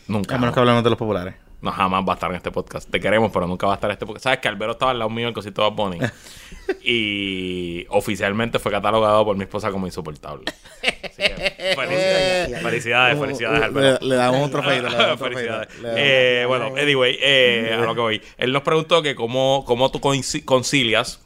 Nunca. 0.08 0.36
A 0.36 0.38
menos 0.38 0.53
que 0.53 0.60
hablemos 0.60 0.84
de 0.84 0.89
los 0.89 0.99
populares. 0.99 1.36
No, 1.62 1.72
jamás 1.72 2.04
va 2.08 2.13
a 2.13 2.15
estar 2.15 2.30
en 2.30 2.38
este 2.38 2.52
podcast. 2.52 2.89
Te 2.89 3.00
queremos, 3.00 3.32
pero 3.34 3.45
nunca 3.45 3.67
va 3.67 3.74
a 3.74 3.76
estar 3.76 3.89
en 3.89 3.93
este 3.93 4.06
podcast. 4.06 4.24
Sabes 4.24 4.39
que 4.39 4.48
Albero 4.48 4.72
estaba 4.72 4.91
al 4.91 5.00
lado 5.00 5.10
mío 5.10 5.24
en 5.24 5.30
el 5.30 5.34
cosito 5.34 5.63
de 5.63 5.69
Bunny. 5.72 5.98
y 6.82 7.86
oficialmente 7.89 8.60
fue 8.60 8.72
catalogado 8.72 9.26
por 9.26 9.36
mi 9.36 9.43
esposa 9.43 9.69
como 9.69 9.86
insoportable. 9.86 10.45
Así 10.82 11.24
que, 11.24 11.74
felicidades, 11.76 12.62
felicidades, 12.62 13.19
felicidades, 13.19 13.63
Albero. 13.63 13.98
Le, 14.02 14.08
le 14.08 14.15
damos 14.15 14.50
un 14.50 14.56
un 14.56 15.17
Felicidades. 15.17 15.67
Eh, 15.84 16.45
bueno, 16.48 16.67
anyway, 16.78 17.17
eh, 17.22 17.78
a 17.78 17.82
lo 17.82 17.93
que 17.93 18.02
voy. 18.02 18.22
Él 18.38 18.54
nos 18.54 18.63
preguntó 18.63 19.02
que 19.02 19.15
cómo, 19.15 19.65
cómo 19.65 19.91
tú 19.91 20.00
concilias 20.45 21.22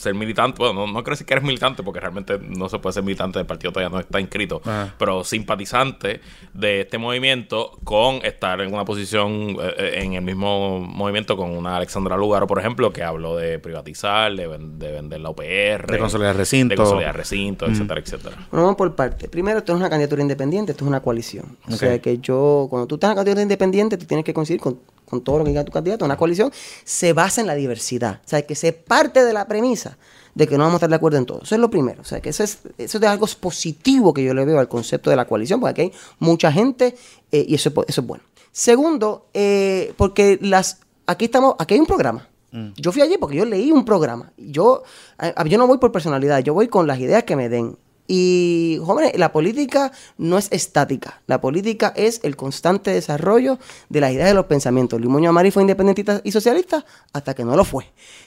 ser 0.00 0.14
militante, 0.14 0.58
bueno, 0.58 0.86
no, 0.86 0.92
no 0.92 1.02
creo 1.04 1.12
decir 1.12 1.26
que 1.26 1.34
eres 1.34 1.44
militante 1.44 1.82
porque 1.82 2.00
realmente 2.00 2.38
no 2.38 2.68
se 2.68 2.78
puede 2.78 2.94
ser 2.94 3.02
militante 3.02 3.38
del 3.38 3.46
partido 3.46 3.72
todavía 3.72 3.90
no 3.94 4.00
está 4.00 4.20
inscrito, 4.20 4.60
Ajá. 4.64 4.94
pero 4.98 5.22
simpatizante 5.24 6.20
de 6.54 6.80
este 6.82 6.98
movimiento 6.98 7.72
con 7.84 8.16
estar 8.24 8.60
en 8.60 8.72
una 8.72 8.84
posición 8.84 9.56
eh, 9.60 9.74
eh, 9.78 9.90
en 10.02 10.14
el 10.14 10.22
mismo 10.22 10.80
movimiento 10.80 11.36
con 11.36 11.50
una 11.50 11.76
Alexandra 11.76 12.16
Lugaro, 12.16 12.46
por 12.46 12.58
ejemplo, 12.58 12.92
que 12.92 13.02
habló 13.02 13.36
de 13.36 13.58
privatizar, 13.58 14.34
de, 14.34 14.46
ven- 14.46 14.78
de 14.78 14.92
vender 14.92 15.20
la 15.20 15.30
UPR, 15.30 15.86
De 15.86 15.98
consolidar 15.98 16.36
recinto. 16.36 16.70
de 16.72 16.76
consolidar 16.76 17.16
recinto, 17.16 17.66
etcétera, 17.66 18.00
etcétera. 18.00 18.36
Bueno, 18.50 18.64
vamos 18.64 18.76
por 18.76 18.94
parte. 18.94 19.28
Primero, 19.28 19.58
esto 19.58 19.72
no 19.72 19.78
es 19.78 19.82
una 19.82 19.90
candidatura 19.90 20.22
independiente, 20.22 20.72
esto 20.72 20.84
es 20.84 20.88
una 20.88 21.00
coalición. 21.00 21.56
O 21.68 21.72
sea 21.72 21.98
que 22.00 22.18
yo, 22.18 22.66
cuando 22.70 22.86
tú 22.86 22.94
estás 22.96 23.08
en 23.08 23.12
una 23.12 23.16
candidatura 23.16 23.42
independiente, 23.42 23.96
tú 23.98 24.06
tienes 24.06 24.24
que 24.24 24.32
coincidir 24.34 24.60
con, 24.60 24.80
con 25.10 25.22
todo 25.22 25.38
lo 25.38 25.44
que 25.44 25.50
diga 25.50 25.64
tu 25.64 25.72
candidato. 25.72 26.04
Una 26.04 26.16
coalición 26.16 26.50
se 26.84 27.12
basa 27.12 27.40
en 27.42 27.46
la 27.48 27.54
diversidad. 27.54 28.20
O 28.24 28.28
sea, 28.28 28.42
que 28.42 28.54
se 28.54 28.72
parte 28.72 29.24
de 29.24 29.32
la 29.34 29.46
premisa 29.48 29.98
de 30.34 30.46
que 30.46 30.56
no 30.56 30.60
vamos 30.64 30.74
a 30.74 30.76
estar 30.76 30.88
de 30.90 30.94
acuerdo 30.96 31.18
en 31.18 31.26
todo. 31.26 31.40
Eso 31.42 31.56
es 31.56 31.60
lo 31.60 31.68
primero. 31.70 32.00
O 32.02 32.04
sea, 32.04 32.20
que 32.20 32.28
eso 32.30 32.44
es, 32.44 32.60
eso 32.78 32.98
es 32.98 33.04
algo 33.04 33.26
positivo 33.40 34.14
que 34.14 34.22
yo 34.24 34.32
le 34.32 34.44
veo 34.44 34.60
al 34.60 34.68
concepto 34.68 35.10
de 35.10 35.16
la 35.16 35.26
coalición, 35.26 35.58
porque 35.60 35.70
aquí 35.72 35.80
hay 35.82 35.92
mucha 36.20 36.52
gente 36.52 36.94
eh, 37.32 37.44
y 37.48 37.56
eso, 37.56 37.70
eso 37.88 38.00
es 38.00 38.06
bueno. 38.06 38.22
Segundo, 38.52 39.26
eh, 39.34 39.92
porque 39.96 40.38
las 40.40 40.78
aquí 41.06 41.24
estamos, 41.26 41.56
aquí 41.58 41.74
hay 41.74 41.80
un 41.80 41.86
programa. 41.86 42.28
Yo 42.76 42.90
fui 42.90 43.00
allí 43.02 43.16
porque 43.18 43.36
yo 43.36 43.44
leí 43.44 43.70
un 43.70 43.84
programa. 43.84 44.32
Yo, 44.36 44.82
a- 45.18 45.44
yo 45.46 45.56
no 45.56 45.66
voy 45.68 45.78
por 45.78 45.92
personalidad, 45.92 46.40
yo 46.40 46.52
voy 46.52 46.66
con 46.68 46.86
las 46.86 46.98
ideas 46.98 47.22
que 47.24 47.36
me 47.36 47.48
den. 47.48 47.76
Y, 48.12 48.80
jóvenes, 48.84 49.16
la 49.16 49.30
política 49.30 49.92
no 50.18 50.36
es 50.36 50.48
estática. 50.50 51.22
La 51.28 51.40
política 51.40 51.92
es 51.94 52.18
el 52.24 52.34
constante 52.34 52.90
desarrollo 52.90 53.58
de 53.88 54.00
las 54.00 54.10
ideas 54.12 54.26
y 54.26 54.30
de 54.30 54.34
los 54.34 54.46
pensamientos. 54.46 55.00
Luis 55.00 55.12
Muñoz 55.12 55.28
Amari 55.30 55.52
fue 55.52 55.62
independentista 55.62 56.20
y 56.24 56.32
socialista 56.32 56.84
hasta 57.12 57.34
que 57.34 57.44
no 57.44 57.54
lo 57.54 57.64
fue. 57.64 57.84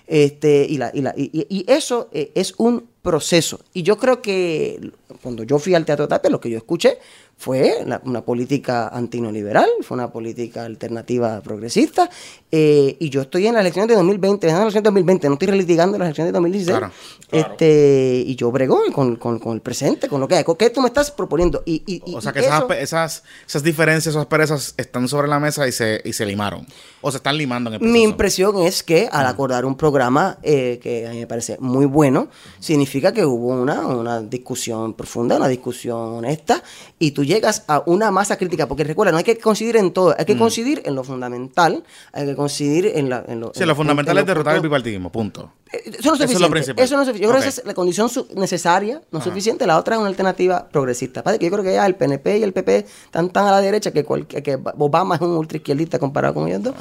Este, 0.08 0.66
y, 0.70 0.78
la, 0.78 0.90
y, 0.94 1.02
la- 1.02 1.14
y- 1.18 1.66
eso 1.68 2.08
eh, 2.14 2.32
es 2.34 2.54
un 2.58 2.88
proceso. 3.02 3.60
Y 3.74 3.84
yo 3.84 3.98
creo 3.98 4.22
que 4.22 4.92
cuando 5.22 5.44
yo 5.44 5.60
fui 5.60 5.76
al 5.76 5.84
Teatro 5.84 6.08
Tapia, 6.08 6.30
lo 6.32 6.40
que 6.40 6.50
yo 6.50 6.58
escuché 6.58 6.98
fue 7.44 7.80
la- 7.86 8.02
una 8.06 8.22
política 8.22 8.88
antineoliberal, 8.88 9.68
fue 9.82 9.96
una 9.96 10.12
política 10.14 10.64
alternativa 10.64 11.42
progresista. 11.42 12.10
eh, 12.56 12.98
y 13.00 13.10
yo 13.10 13.22
estoy 13.22 13.48
en 13.48 13.56
las 13.56 13.62
elecciones 13.62 13.90
de 13.90 13.96
2020, 13.96 14.46
en 14.48 14.54
las 14.54 14.62
elecciones 14.62 14.84
de 14.84 14.88
2020, 14.90 15.28
no 15.28 15.34
estoy 15.34 15.48
relitigando 15.48 15.98
las 15.98 16.06
elecciones 16.06 16.30
de 16.30 16.34
2016. 16.34 16.78
Claro, 16.78 16.94
Este, 17.32 18.24
y 18.28 18.36
yo 18.36 18.52
brego 18.52 18.80
con, 18.94 19.16
con- 19.16 19.40
con 19.40 19.54
el 19.56 19.62
presente, 19.62 20.08
con 20.08 20.22
lo 20.22 20.28
que 20.28 20.36
hay. 20.36 20.44
¿Qué 20.58 20.70
tú 20.70 20.80
me 20.82 20.88
estás 20.88 21.10
proponiendo? 21.10 21.64
Y, 21.66 21.82
y- 21.88 22.02
y- 22.06 22.16
O 22.16 22.22
sea 22.22 22.32
que 22.32 22.40
esas, 22.42 22.60
eso- 22.64 22.74
esas, 22.74 23.24
esas 23.48 23.64
diferencias, 23.64 24.14
esas 24.14 24.28
perezas 24.28 24.76
están 24.78 25.08
sobre 25.08 25.28
la 25.28 25.40
mesa 25.40 25.68
y 25.68 25.72
se, 25.72 26.00
y 26.06 26.14
se 26.14 26.26
limaron. 26.28 26.66
O 27.02 27.10
se 27.12 27.18
están 27.18 27.38
limando 27.40 27.70
en 27.70 27.74
el 27.76 27.80
proceso. 27.80 27.92
Mi 27.94 28.04
impresión 28.04 28.58
es 28.62 28.84
que 28.84 29.10
al 29.12 29.26
acordar 29.26 29.66
un 29.66 29.76
programa 29.76 30.38
eh, 30.44 30.80
que 30.82 31.08
a 31.08 31.12
mí 31.12 31.18
me 31.20 31.28
parece 31.28 31.58
muy 31.60 31.88
bueno, 31.88 32.28
significa 32.60 33.12
que 33.14 33.26
hubo 33.26 33.48
una, 33.48 33.88
una 33.88 34.22
discusión 34.22 34.94
profunda, 34.94 35.38
una 35.38 35.48
discusión 35.48 35.98
honesta, 35.98 36.62
y 37.00 37.12
tú 37.12 37.24
llegas 37.34 37.64
a 37.68 37.84
una 37.86 38.12
masa 38.12 38.38
crítica, 38.38 38.68
porque 38.68 38.84
recuerda, 38.84 39.12
no 39.12 39.18
hay 39.18 39.24
que 39.24 39.38
coincidir 39.38 39.78
en 39.78 39.92
todo, 39.92 40.16
hay 40.18 40.26
que 40.26 40.38
coincidir 40.38 40.82
en 40.86 40.96
lo 40.96 41.04
fundamental, 41.04 41.84
hay 42.12 42.26
que 42.28 42.36
coincidir 42.36 42.92
en, 42.96 43.10
la, 43.10 43.24
en 43.28 43.40
lo... 43.40 43.52
Sí, 43.54 43.62
en- 43.64 43.68
lo 43.68 43.76
fundamental 43.76 44.18
en 44.18 44.22
es 44.22 44.28
derrotar 44.28 44.56
el 44.56 44.62
bipartidismo, 44.62 45.12
punto. 45.12 45.52
Eh, 45.72 45.82
Eso 46.00 46.10
no 46.10 46.16
es 46.16 46.22
Eso 46.22 46.34
es 46.34 46.40
lo 46.42 46.50
principal. 46.50 46.84
Eso 46.84 46.96
no 46.96 47.02
es 47.02 47.08
suficiente. 47.08 47.24
Yo 47.26 47.30
creo 47.32 47.42
que 47.42 47.48
esa 47.50 47.62
es 47.62 47.68
la 47.68 47.74
condición 47.74 48.10
necesaria, 48.36 49.02
no 49.12 49.22
suficiente. 49.22 49.66
La 49.68 49.78
otra 49.80 49.96
es 49.96 50.00
una 50.00 50.10
alternativa 50.10 50.68
progresista. 50.70 51.24
Padre, 51.24 51.40
que 51.40 51.46
yo 51.46 51.52
creo 51.52 51.64
que 51.64 51.74
ya 51.74 51.86
el 51.86 51.96
PNP 51.96 52.38
y 52.38 52.44
el 52.44 52.54
PP 52.54 52.86
están 53.06 53.30
tan 53.30 53.48
a 53.48 53.52
la 53.52 53.62
derecha 53.62 53.92
que, 53.92 54.04
cual- 54.06 54.28
que 54.28 54.60
Obama 54.78 55.16
es 55.16 55.22
un 55.22 55.32
ultraizquierdista 55.32 56.00
comparado 56.00 56.34
con 56.36 56.48
ellos 56.48 56.64
dos. 56.64 56.76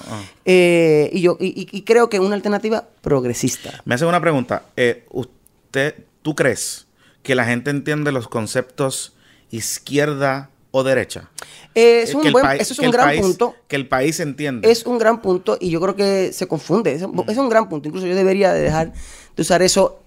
Eh, 0.45 1.11
y 1.13 1.21
yo 1.23 1.37
y, 1.41 1.69
y- 1.71 1.83
creo 1.83 2.09
que 2.09 2.21
una 2.21 2.35
alternativa 2.35 2.85
progresista. 3.01 3.81
Me 3.85 3.95
hace 3.95 4.05
una 4.05 4.21
pregunta. 4.21 4.65
Eh, 4.77 5.07
¿Usted, 5.11 5.95
tú 6.23 6.35
crees 6.35 6.87
que 7.23 7.35
la 7.35 7.45
gente 7.45 7.71
entiende 7.71 8.11
los 8.13 8.29
conceptos 8.29 9.15
izquierda 9.53 10.51
o 10.73 10.83
derecha? 10.83 11.31
Eh, 11.75 12.03
es 12.03 12.15
un 12.15 12.31
buen- 12.33 12.45
eso 12.61 12.73
es 12.73 12.79
un 12.79 12.91
gran 12.91 13.07
país- 13.09 13.21
punto. 13.21 13.55
Que 13.69 13.77
el 13.77 13.87
país 13.89 14.19
entiende. 14.21 14.71
Es 14.71 14.85
un 14.85 14.99
gran 14.99 15.23
punto 15.23 15.57
y 15.61 15.71
yo 15.71 15.81
creo 15.81 15.95
que 15.97 16.33
se 16.33 16.47
confunde. 16.49 16.93
Es, 16.95 17.03
Mm. 17.07 17.21
es 17.29 17.39
un 17.39 17.49
gran 17.49 17.69
punto. 17.69 17.89
Incluso 17.89 18.07
yo 18.07 18.15
debería 18.17 18.53
de 18.53 18.61
dejar 18.63 18.93
de 19.37 19.41
usar 19.43 19.63
eso. 19.63 19.99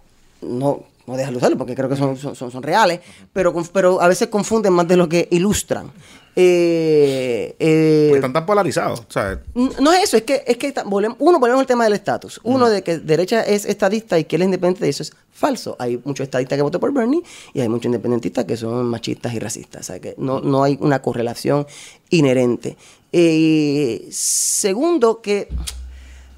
No, 0.41 0.83
no 1.07 1.15
dejan 1.17 1.33
de 1.33 1.37
usarlo 1.37 1.57
porque 1.57 1.75
creo 1.75 1.87
que 1.89 1.95
son, 1.95 2.17
son, 2.17 2.35
son- 2.35 2.51
son 2.51 2.63
reales, 2.63 2.99
pero, 3.33 3.53
pero 3.71 4.01
a 4.01 4.07
veces 4.07 4.27
confunden 4.29 4.73
más 4.73 4.87
de 4.87 4.97
lo 4.97 5.07
que 5.09 5.27
ilustran. 5.31 5.91
Eh, 6.37 7.55
eh, 7.59 8.11
están 8.15 8.33
tan 8.33 8.45
polarizados. 8.45 8.99
O 9.01 9.05
sea, 9.09 9.41
N- 9.55 9.71
No 9.79 9.93
es 9.93 10.03
eso, 10.03 10.17
es 10.17 10.23
que, 10.23 10.43
es 10.45 10.57
que 10.57 10.73
volvemos- 10.85 11.15
uno, 11.19 11.39
volvemos 11.39 11.61
al 11.61 11.67
tema 11.67 11.85
del 11.85 11.93
estatus. 11.93 12.41
Uno 12.43 12.69
de 12.69 12.83
que 12.83 12.97
derecha 12.99 13.41
es 13.41 13.63
estadista 13.65 14.19
y 14.19 14.25
que 14.25 14.35
él 14.35 14.41
es 14.41 14.45
independiente, 14.47 14.89
eso 14.89 15.03
es 15.03 15.13
falso. 15.31 15.75
Hay 15.79 15.99
muchos 16.03 16.25
estadistas 16.25 16.57
que 16.57 16.61
votan 16.61 16.81
por 16.81 16.91
Bernie 16.93 17.21
y 17.53 17.61
hay 17.61 17.69
muchos 17.69 17.85
independentistas 17.85 18.43
que 18.45 18.57
son 18.57 18.85
machistas 18.85 19.33
y 19.33 19.39
racistas. 19.39 19.81
O 19.81 19.83
sea 19.85 19.99
que 19.99 20.13
no, 20.17 20.41
no 20.41 20.63
hay 20.63 20.77
una 20.81 21.01
correlación 21.01 21.65
inherente. 22.09 22.75
Eh, 23.13 24.05
segundo, 24.11 25.21
que. 25.21 25.47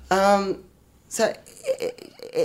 am, 0.10 0.52
o 0.52 0.56
sea, 1.12 1.28
eh, 1.80 1.96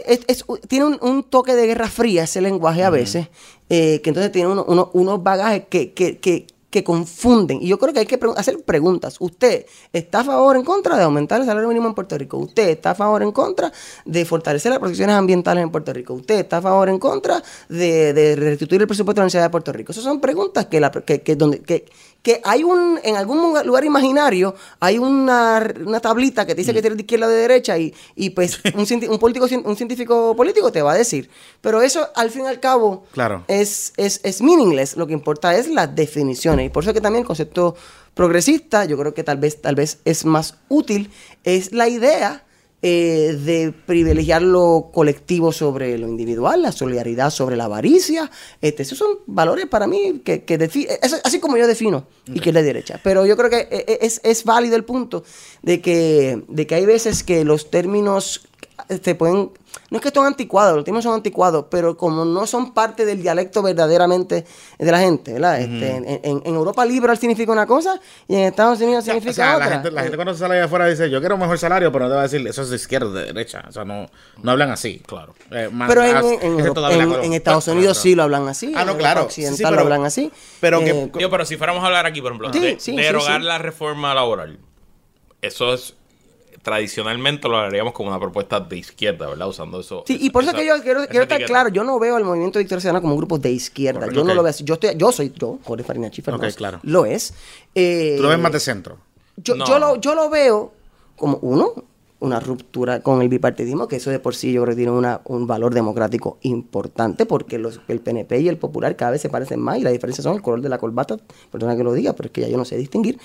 es- 0.06 0.20
es- 0.28 0.44
tiene 0.68 0.86
un, 0.86 0.98
un 1.00 1.22
toque 1.24 1.54
de 1.54 1.66
guerra 1.66 1.88
fría 1.88 2.24
ese 2.24 2.40
lenguaje 2.40 2.84
a 2.84 2.90
veces, 2.90 3.28
eh, 3.68 4.00
que 4.02 4.10
entonces 4.10 4.32
tiene 4.32 4.48
uno- 4.48 4.64
uno- 4.66 4.90
unos 4.94 5.22
bagajes 5.22 5.64
que, 5.68 5.92
que, 5.92 6.18
que, 6.18 6.46
que 6.70 6.82
confunden. 6.84 7.58
Y 7.60 7.66
yo 7.68 7.78
creo 7.78 7.92
que 7.92 8.00
hay 8.00 8.06
que 8.06 8.16
pre- 8.16 8.30
hacer 8.34 8.58
preguntas. 8.64 9.16
¿Usted 9.20 9.66
está 9.92 10.20
a 10.20 10.24
favor 10.24 10.56
o 10.56 10.58
en 10.58 10.64
contra 10.64 10.96
de 10.96 11.02
aumentar 11.02 11.38
el 11.38 11.46
salario 11.46 11.68
mínimo 11.68 11.86
en 11.86 11.92
Puerto 11.94 12.16
Rico? 12.16 12.38
¿Usted 12.38 12.70
está 12.70 12.92
a 12.92 12.94
favor 12.94 13.20
o 13.20 13.24
en 13.26 13.32
contra 13.32 13.70
de 14.06 14.24
fortalecer 14.24 14.70
las 14.70 14.78
protecciones 14.78 15.14
ambientales 15.14 15.62
en 15.62 15.70
Puerto 15.70 15.92
Rico? 15.92 16.14
¿Usted 16.14 16.38
está 16.38 16.56
a 16.58 16.62
favor 16.62 16.88
o 16.88 16.92
en 16.92 16.98
contra 16.98 17.42
de, 17.68 18.14
de 18.14 18.36
restituir 18.36 18.80
el 18.80 18.86
presupuesto 18.88 19.16
de 19.16 19.20
la 19.20 19.24
Universidad 19.24 19.42
de 19.44 19.50
Puerto 19.50 19.70
Rico? 19.70 19.92
Esas 19.92 20.04
son 20.04 20.18
preguntas 20.22 20.64
que, 20.66 20.80
la, 20.80 20.90
que, 20.90 21.20
que 21.20 21.36
donde, 21.36 21.60
que, 21.60 21.84
que 22.22 22.40
hay 22.44 22.62
un, 22.62 23.00
en 23.02 23.16
algún 23.16 23.38
lugar, 23.64 23.84
imaginario, 23.84 24.54
hay 24.78 24.96
una, 24.98 25.72
una 25.84 25.98
tablita 26.00 26.46
que 26.46 26.54
te 26.54 26.60
dice 26.60 26.72
que 26.72 26.80
tienes 26.80 26.96
de 26.96 27.02
izquierda 27.02 27.26
o 27.26 27.28
de 27.28 27.36
derecha 27.36 27.76
y, 27.76 27.92
y 28.14 28.30
pues 28.30 28.60
un, 28.74 29.10
un 29.10 29.18
político, 29.18 29.46
un 29.64 29.76
científico 29.76 30.34
político 30.36 30.70
te 30.70 30.82
va 30.82 30.92
a 30.92 30.94
decir. 30.96 31.28
Pero 31.60 31.82
eso, 31.82 32.08
al 32.14 32.30
fin 32.30 32.44
y 32.44 32.48
al 32.48 32.60
cabo, 32.60 33.04
Claro. 33.12 33.44
es, 33.48 33.92
es, 33.96 34.20
es 34.22 34.40
meaningless. 34.40 34.96
Lo 34.96 35.06
que 35.06 35.12
importa 35.14 35.56
es 35.56 35.66
las 35.68 35.94
definiciones. 35.94 36.66
Y 36.66 36.68
por 36.70 36.84
eso 36.84 36.94
que 36.94 37.00
también 37.00 37.22
el 37.22 37.26
concepto 37.26 37.74
progresista, 38.14 38.84
yo 38.84 38.96
creo 38.98 39.14
que 39.14 39.24
tal 39.24 39.38
vez, 39.38 39.60
tal 39.60 39.74
vez 39.74 39.98
es 40.04 40.24
más 40.24 40.54
útil, 40.68 41.10
es 41.44 41.72
la 41.72 41.88
idea 41.88 42.44
eh, 42.84 43.38
de 43.38 43.72
privilegiar 43.72 44.42
lo 44.42 44.90
colectivo 44.92 45.52
sobre 45.52 45.96
lo 45.98 46.08
individual, 46.08 46.62
la 46.62 46.72
solidaridad 46.72 47.30
sobre 47.30 47.54
la 47.56 47.66
avaricia. 47.66 48.28
Este, 48.60 48.82
esos 48.82 48.98
son 48.98 49.18
valores 49.26 49.66
para 49.66 49.86
mí 49.86 50.20
que, 50.24 50.42
que 50.42 50.58
es 51.00 51.20
así 51.22 51.38
como 51.38 51.56
yo 51.56 51.68
defino 51.68 52.08
y 52.26 52.40
derecha. 52.62 53.00
Pero 53.04 53.24
yo 53.24 53.36
creo 53.36 53.50
que 53.50 53.68
eh, 53.70 53.84
eh, 53.86 53.98
es, 54.02 54.20
es 54.24 54.42
válido 54.42 54.74
el 54.74 54.82
punto 54.82 55.22
de 55.62 55.80
que, 55.80 56.42
de 56.48 56.66
que 56.66 56.74
hay 56.74 56.84
veces 56.84 57.22
que 57.22 57.44
los 57.44 57.70
términos 57.70 58.48
se 58.88 59.14
pueden 59.14 59.50
no 59.90 59.96
es 59.96 60.02
que 60.02 60.08
estén 60.08 60.24
anticuados, 60.24 60.74
los 60.76 60.84
términos 60.84 61.04
son 61.04 61.14
anticuados, 61.14 61.66
pero 61.70 61.96
como 61.96 62.26
no 62.26 62.46
son 62.46 62.74
parte 62.74 63.06
del 63.06 63.22
dialecto 63.22 63.62
verdaderamente 63.62 64.44
de 64.78 64.90
la 64.92 64.98
gente, 65.00 65.32
¿verdad? 65.32 65.60
Este, 65.62 65.96
en, 65.96 66.04
en- 66.08 66.42
en 66.44 66.54
Europa 66.54 66.84
liberal 66.84 67.16
significa 67.16 67.52
una 67.52 67.66
cosa 67.66 67.98
y 68.28 68.34
en 68.34 68.40
Estados 68.40 68.80
Unidos 68.82 69.02
o 69.02 69.04
sea, 69.06 69.14
significa 69.14 69.46
la, 69.46 69.54
otra. 69.56 69.68
gente, 69.70 69.90
la 69.90 70.02
gente 70.02 70.16
cuando 70.16 70.34
sale 70.34 70.56
allá 70.56 70.64
afuera 70.66 70.86
dice, 70.88 71.08
yo 71.08 71.20
quiero 71.20 71.36
un 71.36 71.40
mejor 71.40 71.58
salario, 71.58 71.90
pero 71.90 72.04
no 72.04 72.10
te 72.10 72.14
va 72.16 72.20
a 72.20 72.24
decir, 72.24 72.46
eso 72.46 72.62
es 72.62 72.68
de 72.70 72.76
izquierda 72.76 73.06
o 73.06 73.12
de 73.12 73.24
derecha. 73.26 73.64
O 73.66 73.72
sea, 73.72 73.84
no, 73.86 74.10
no 74.42 74.50
hablan 74.50 74.70
así. 74.70 75.00
Claro. 75.06 75.34
Eh, 75.50 75.70
más- 75.72 75.88
pero 75.88 76.02
en, 76.04 76.16
en- 76.16 76.60
en 76.60 77.00
en- 77.00 77.24
en 77.24 77.32
Estados 77.32 77.66
Unidos 77.68 77.96
sí 77.96 78.14
lo 78.14 78.24
hablan 78.24 78.48
así. 78.48 78.74
Ah, 78.76 78.82
en 78.82 78.86
no, 78.88 78.96
claro. 78.98 79.20
Sí, 79.22 79.26
occidental 79.26 79.56
sí, 79.56 79.62
pero- 79.64 79.76
lo 79.76 79.80
hablan 79.82 80.04
así. 80.04 80.30
pero 80.60 80.80
que- 80.80 80.90
Eh, 80.90 81.12
Yo, 81.18 81.30
pero 81.30 81.46
si 81.46 81.56
fuéramos 81.56 81.82
a 81.82 81.86
hablar 81.86 82.04
aquí, 82.04 82.20
por 82.20 82.32
ejemplo, 82.32 82.52
Sí, 82.52 82.58
de, 82.60 82.68
sí, 82.78 82.92
de 82.92 82.98
sí, 82.98 83.06
derogar 83.06 83.40
sí. 83.40 83.46
la 83.46 83.56
reforma 83.58 84.12
laboral, 84.14 84.58
eso 85.40 85.72
es 85.72 85.94
tradicionalmente 86.62 87.48
lo 87.48 87.56
haríamos 87.58 87.92
como 87.92 88.08
una 88.08 88.18
propuesta 88.20 88.60
de 88.60 88.76
izquierda, 88.78 89.28
¿verdad? 89.28 89.48
Usando 89.48 89.80
eso. 89.80 90.04
Sí, 90.06 90.16
y 90.20 90.30
por 90.30 90.42
eso 90.44 90.52
esa- 90.52 90.60
que 90.60 90.66
yo 90.66 90.74
quiero, 90.82 91.06
quiero 91.08 91.22
estar 91.24 91.44
claro, 91.44 91.68
yo 91.70 91.82
no 91.84 91.98
veo 91.98 92.16
al 92.16 92.24
movimiento 92.24 92.58
de 92.58 92.64
Victoria 92.64 92.80
Ciudadana 92.80 93.00
como 93.00 93.14
un 93.14 93.18
grupo 93.18 93.38
de 93.38 93.50
izquierda. 93.50 94.00
Correcto, 94.00 94.20
yo 94.20 94.24
no 94.26 94.34
lo 94.34 94.42
veo 94.42 94.50
así. 94.50 94.62
Yo, 94.64 94.74
estoy, 94.74 94.90
yo 94.96 95.10
soy 95.12 95.32
yo, 95.36 95.58
Jorge 95.64 95.84
Farina 95.84 96.08
Schiffer, 96.08 96.34
Ok, 96.34 96.42
no 96.42 96.46
es- 96.48 96.54
claro. 96.56 96.78
lo 96.84 97.04
es. 97.04 97.34
Eh, 97.74 98.14
Tú 98.16 98.22
lo 98.22 98.28
ves 98.28 98.38
más 98.38 98.52
de 98.52 98.60
centro. 98.60 98.98
Yo, 99.36 99.56
No. 99.56 99.66
yo, 99.66 99.78
lo, 99.78 99.96
yo 100.00 100.14
lo 100.14 100.30
veo 100.30 100.72
como, 101.16 101.38
uno, 101.42 101.72
una 102.20 102.38
ruptura 102.38 103.00
con 103.00 103.20
el 103.22 103.28
bipartidismo, 103.28 103.88
que 103.88 103.96
eso 103.96 104.10
de 104.10 104.20
por 104.20 104.36
sí 104.36 104.52
yo 104.52 104.62
creo 104.62 104.74
que 104.74 104.76
tiene 104.76 104.92
una, 104.92 105.22
un 105.24 105.48
valor 105.48 105.74
democrático 105.74 106.38
importante, 106.42 107.26
porque 107.26 107.58
los, 107.58 107.80
el 107.88 107.98
PNP 107.98 108.38
y 108.40 108.48
el 108.48 108.58
Popular 108.58 108.94
cada 108.94 109.10
vez 109.10 109.20
se 109.20 109.28
parecen 109.28 109.58
más, 109.58 109.78
y 109.78 109.82
la 109.82 109.90
diferencia 109.90 110.22
son 110.22 110.36
el 110.36 110.42
color 110.42 110.60
de 110.60 110.68
la 110.68 110.78
corbata, 110.78 111.16
perdona 111.50 111.76
que 111.76 111.82
lo 111.82 111.92
diga, 111.92 112.12
pero 112.12 112.28
es 112.28 112.32
que 112.32 112.42
ya 112.42 112.46
yo 112.48 112.56
no 112.56 112.64
sé 112.64 112.76
distinguir. 112.76 113.18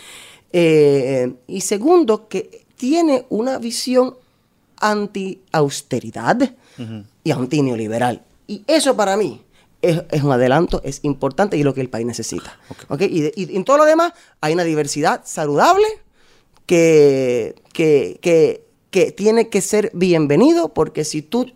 Eh, 0.54 1.34
y 1.48 1.62
segundo, 1.62 2.28
que 2.28 2.66
tiene 2.78 3.26
una 3.30 3.58
visión 3.60 4.16
anti-austeridad 4.80 6.52
y 7.24 7.32
anti-neoliberal. 7.32 8.22
Y 8.48 8.64
eso 8.68 8.96
para 8.96 9.18
mí 9.18 9.42
es, 9.82 10.02
es 10.12 10.24
un 10.24 10.32
adelanto, 10.32 10.82
es 10.84 11.00
importante 11.04 11.58
y 11.58 11.62
es 11.62 11.66
lo 11.66 11.74
que 11.74 11.82
el 11.82 11.90
país 11.90 12.06
necesita. 12.06 12.60
¿Ok? 12.88 13.02
Y, 13.02 13.22
de- 13.22 13.34
y 13.36 13.56
en 13.56 13.64
todo 13.66 13.78
lo 13.78 13.86
demás 13.86 14.14
hay 14.42 14.54
una 14.54 14.64
diversidad 14.64 15.22
saludable 15.26 15.86
que, 16.66 17.56
que, 17.74 18.20
que, 18.22 18.64
que 18.92 19.12
tiene 19.12 19.50
que 19.50 19.62
ser 19.62 19.92
bienvenido 19.94 20.70
porque 20.74 21.04
si 21.04 21.22
tú 21.22 21.52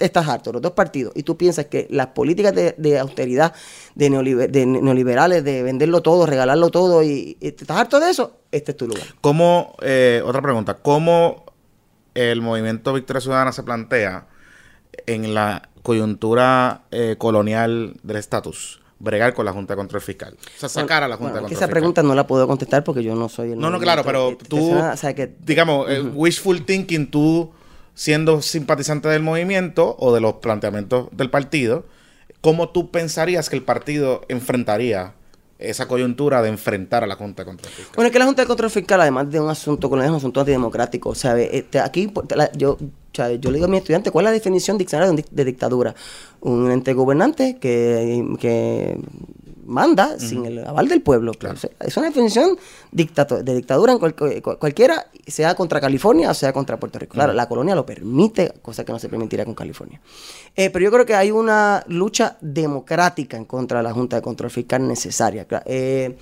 estás 0.00 0.26
harto, 0.28 0.52
los 0.52 0.60
dos 0.62 0.72
partidos, 0.72 1.12
y 1.14 1.22
tú 1.22 1.36
piensas 1.36 1.66
que 1.66 1.86
las 1.90 2.08
políticas 2.08 2.54
de, 2.54 2.74
de 2.78 2.98
austeridad 2.98 3.52
de, 3.94 4.10
neoliber- 4.10 4.50
de 4.50 4.66
neoliberales, 4.66 5.44
de 5.44 5.62
venderlo 5.62 6.00
todo, 6.02 6.26
regalarlo 6.26 6.70
todo, 6.70 7.02
y, 7.02 7.36
y 7.40 7.48
estás 7.48 7.76
harto 7.76 8.00
de 8.00 8.10
eso, 8.10 8.38
este 8.50 8.72
es 8.72 8.76
tu 8.76 8.86
lugar. 8.88 9.04
¿Cómo, 9.20 9.76
eh, 9.82 10.22
otra 10.24 10.42
pregunta, 10.42 10.74
cómo 10.74 11.44
el 12.14 12.42
movimiento 12.42 12.92
Victoria 12.92 13.20
Ciudadana 13.20 13.52
se 13.52 13.62
plantea 13.62 14.26
en 15.06 15.32
la 15.34 15.68
coyuntura 15.82 16.82
eh, 16.90 17.16
colonial 17.18 17.94
del 18.02 18.16
estatus? 18.16 18.78
Bregar 19.02 19.32
con 19.32 19.46
la 19.46 19.52
Junta 19.54 19.72
de 19.72 19.78
Control 19.78 20.02
Fiscal. 20.02 20.34
O 20.56 20.60
sea, 20.60 20.68
sacar 20.68 21.02
a 21.02 21.08
la 21.08 21.16
Junta 21.16 21.32
Bueno, 21.32 21.46
de 21.46 21.48
que 21.48 21.54
Control 21.54 21.56
esa 21.56 21.66
Fiscal. 21.66 21.70
pregunta 21.70 22.02
no 22.02 22.14
la 22.14 22.26
puedo 22.26 22.46
contestar 22.46 22.84
porque 22.84 23.02
yo 23.02 23.14
no 23.14 23.30
soy 23.30 23.52
el 23.52 23.58
No, 23.58 23.70
no, 23.70 23.78
claro, 23.80 24.02
pero 24.04 24.36
tú, 24.46 24.74
o 24.74 24.96
sea, 24.98 25.14
que- 25.14 25.34
digamos, 25.40 25.88
eh, 25.90 26.02
wishful 26.02 26.66
thinking, 26.66 27.10
tú 27.10 27.50
siendo 28.00 28.40
simpatizante 28.40 29.10
del 29.10 29.22
movimiento 29.22 29.94
o 29.98 30.14
de 30.14 30.22
los 30.22 30.36
planteamientos 30.36 31.08
del 31.12 31.28
partido, 31.28 31.84
¿cómo 32.40 32.70
tú 32.70 32.90
pensarías 32.90 33.50
que 33.50 33.56
el 33.56 33.62
partido 33.62 34.22
enfrentaría 34.28 35.12
esa 35.58 35.86
coyuntura 35.86 36.40
de 36.40 36.48
enfrentar 36.48 37.04
a 37.04 37.06
la 37.06 37.16
Junta 37.16 37.42
de 37.42 37.50
Control 37.50 37.70
Fiscal? 37.70 37.92
Bueno, 37.96 38.06
es 38.06 38.12
que 38.14 38.18
la 38.18 38.24
Junta 38.24 38.40
de 38.40 38.46
Control 38.48 38.70
Fiscal, 38.70 39.02
además 39.02 39.30
de 39.30 39.38
un 39.38 39.50
asunto 39.50 39.88
es 40.02 40.08
un 40.08 40.16
asunto 40.16 40.40
antidemocrático. 40.40 41.14
¿sabe? 41.14 41.54
Este, 41.54 41.78
aquí, 41.78 42.10
la- 42.34 42.50
yo, 42.52 42.78
yo 43.12 43.50
le 43.50 43.56
digo 43.56 43.66
a 43.66 43.68
mis 43.68 43.80
estudiantes, 43.80 44.10
¿cuál 44.10 44.24
es 44.24 44.30
la 44.30 44.32
definición 44.32 44.78
diccionaria 44.78 45.22
de, 45.30 45.44
dictadura? 45.44 45.94
Un 46.40 46.70
ente 46.70 46.94
gobernante 46.94 47.58
que 47.60 48.96
manda 49.70 50.18
sin 50.18 50.44
el 50.44 50.64
aval 50.66 50.88
del 50.88 51.00
pueblo. 51.00 51.32
O 51.32 51.56
sea, 51.56 51.70
es 51.80 51.96
una 51.96 52.06
definición 52.08 52.58
de 52.92 53.54
dictadura 53.54 53.92
en 53.92 53.98
cual- 53.98 54.14
cual- 54.14 54.58
cualquiera, 54.58 55.06
sea 55.26 55.54
contra 55.54 55.80
California 55.80 56.30
o 56.30 56.34
sea 56.34 56.52
contra 56.52 56.78
Puerto 56.78 56.98
Rico. 56.98 57.14
Claro, 57.14 57.32
la 57.32 57.48
colonia 57.48 57.74
lo 57.74 57.86
permite, 57.86 58.52
cosa 58.62 58.84
que 58.84 58.92
no 58.92 58.98
se 58.98 59.08
permitiría 59.08 59.44
con 59.44 59.54
California. 59.54 60.00
Eh, 60.56 60.70
pero 60.70 60.84
yo 60.84 60.90
creo 60.90 61.06
que 61.06 61.14
hay 61.14 61.30
una 61.30 61.84
lucha 61.86 62.36
democrática 62.40 63.36
en 63.36 63.44
contra 63.44 63.78
de 63.78 63.84
la 63.84 63.92
Junta 63.92 64.16
de 64.16 64.22
Control 64.22 64.50
Fiscal 64.50 64.86
necesaria. 64.86 65.46
Eh, 65.66 66.16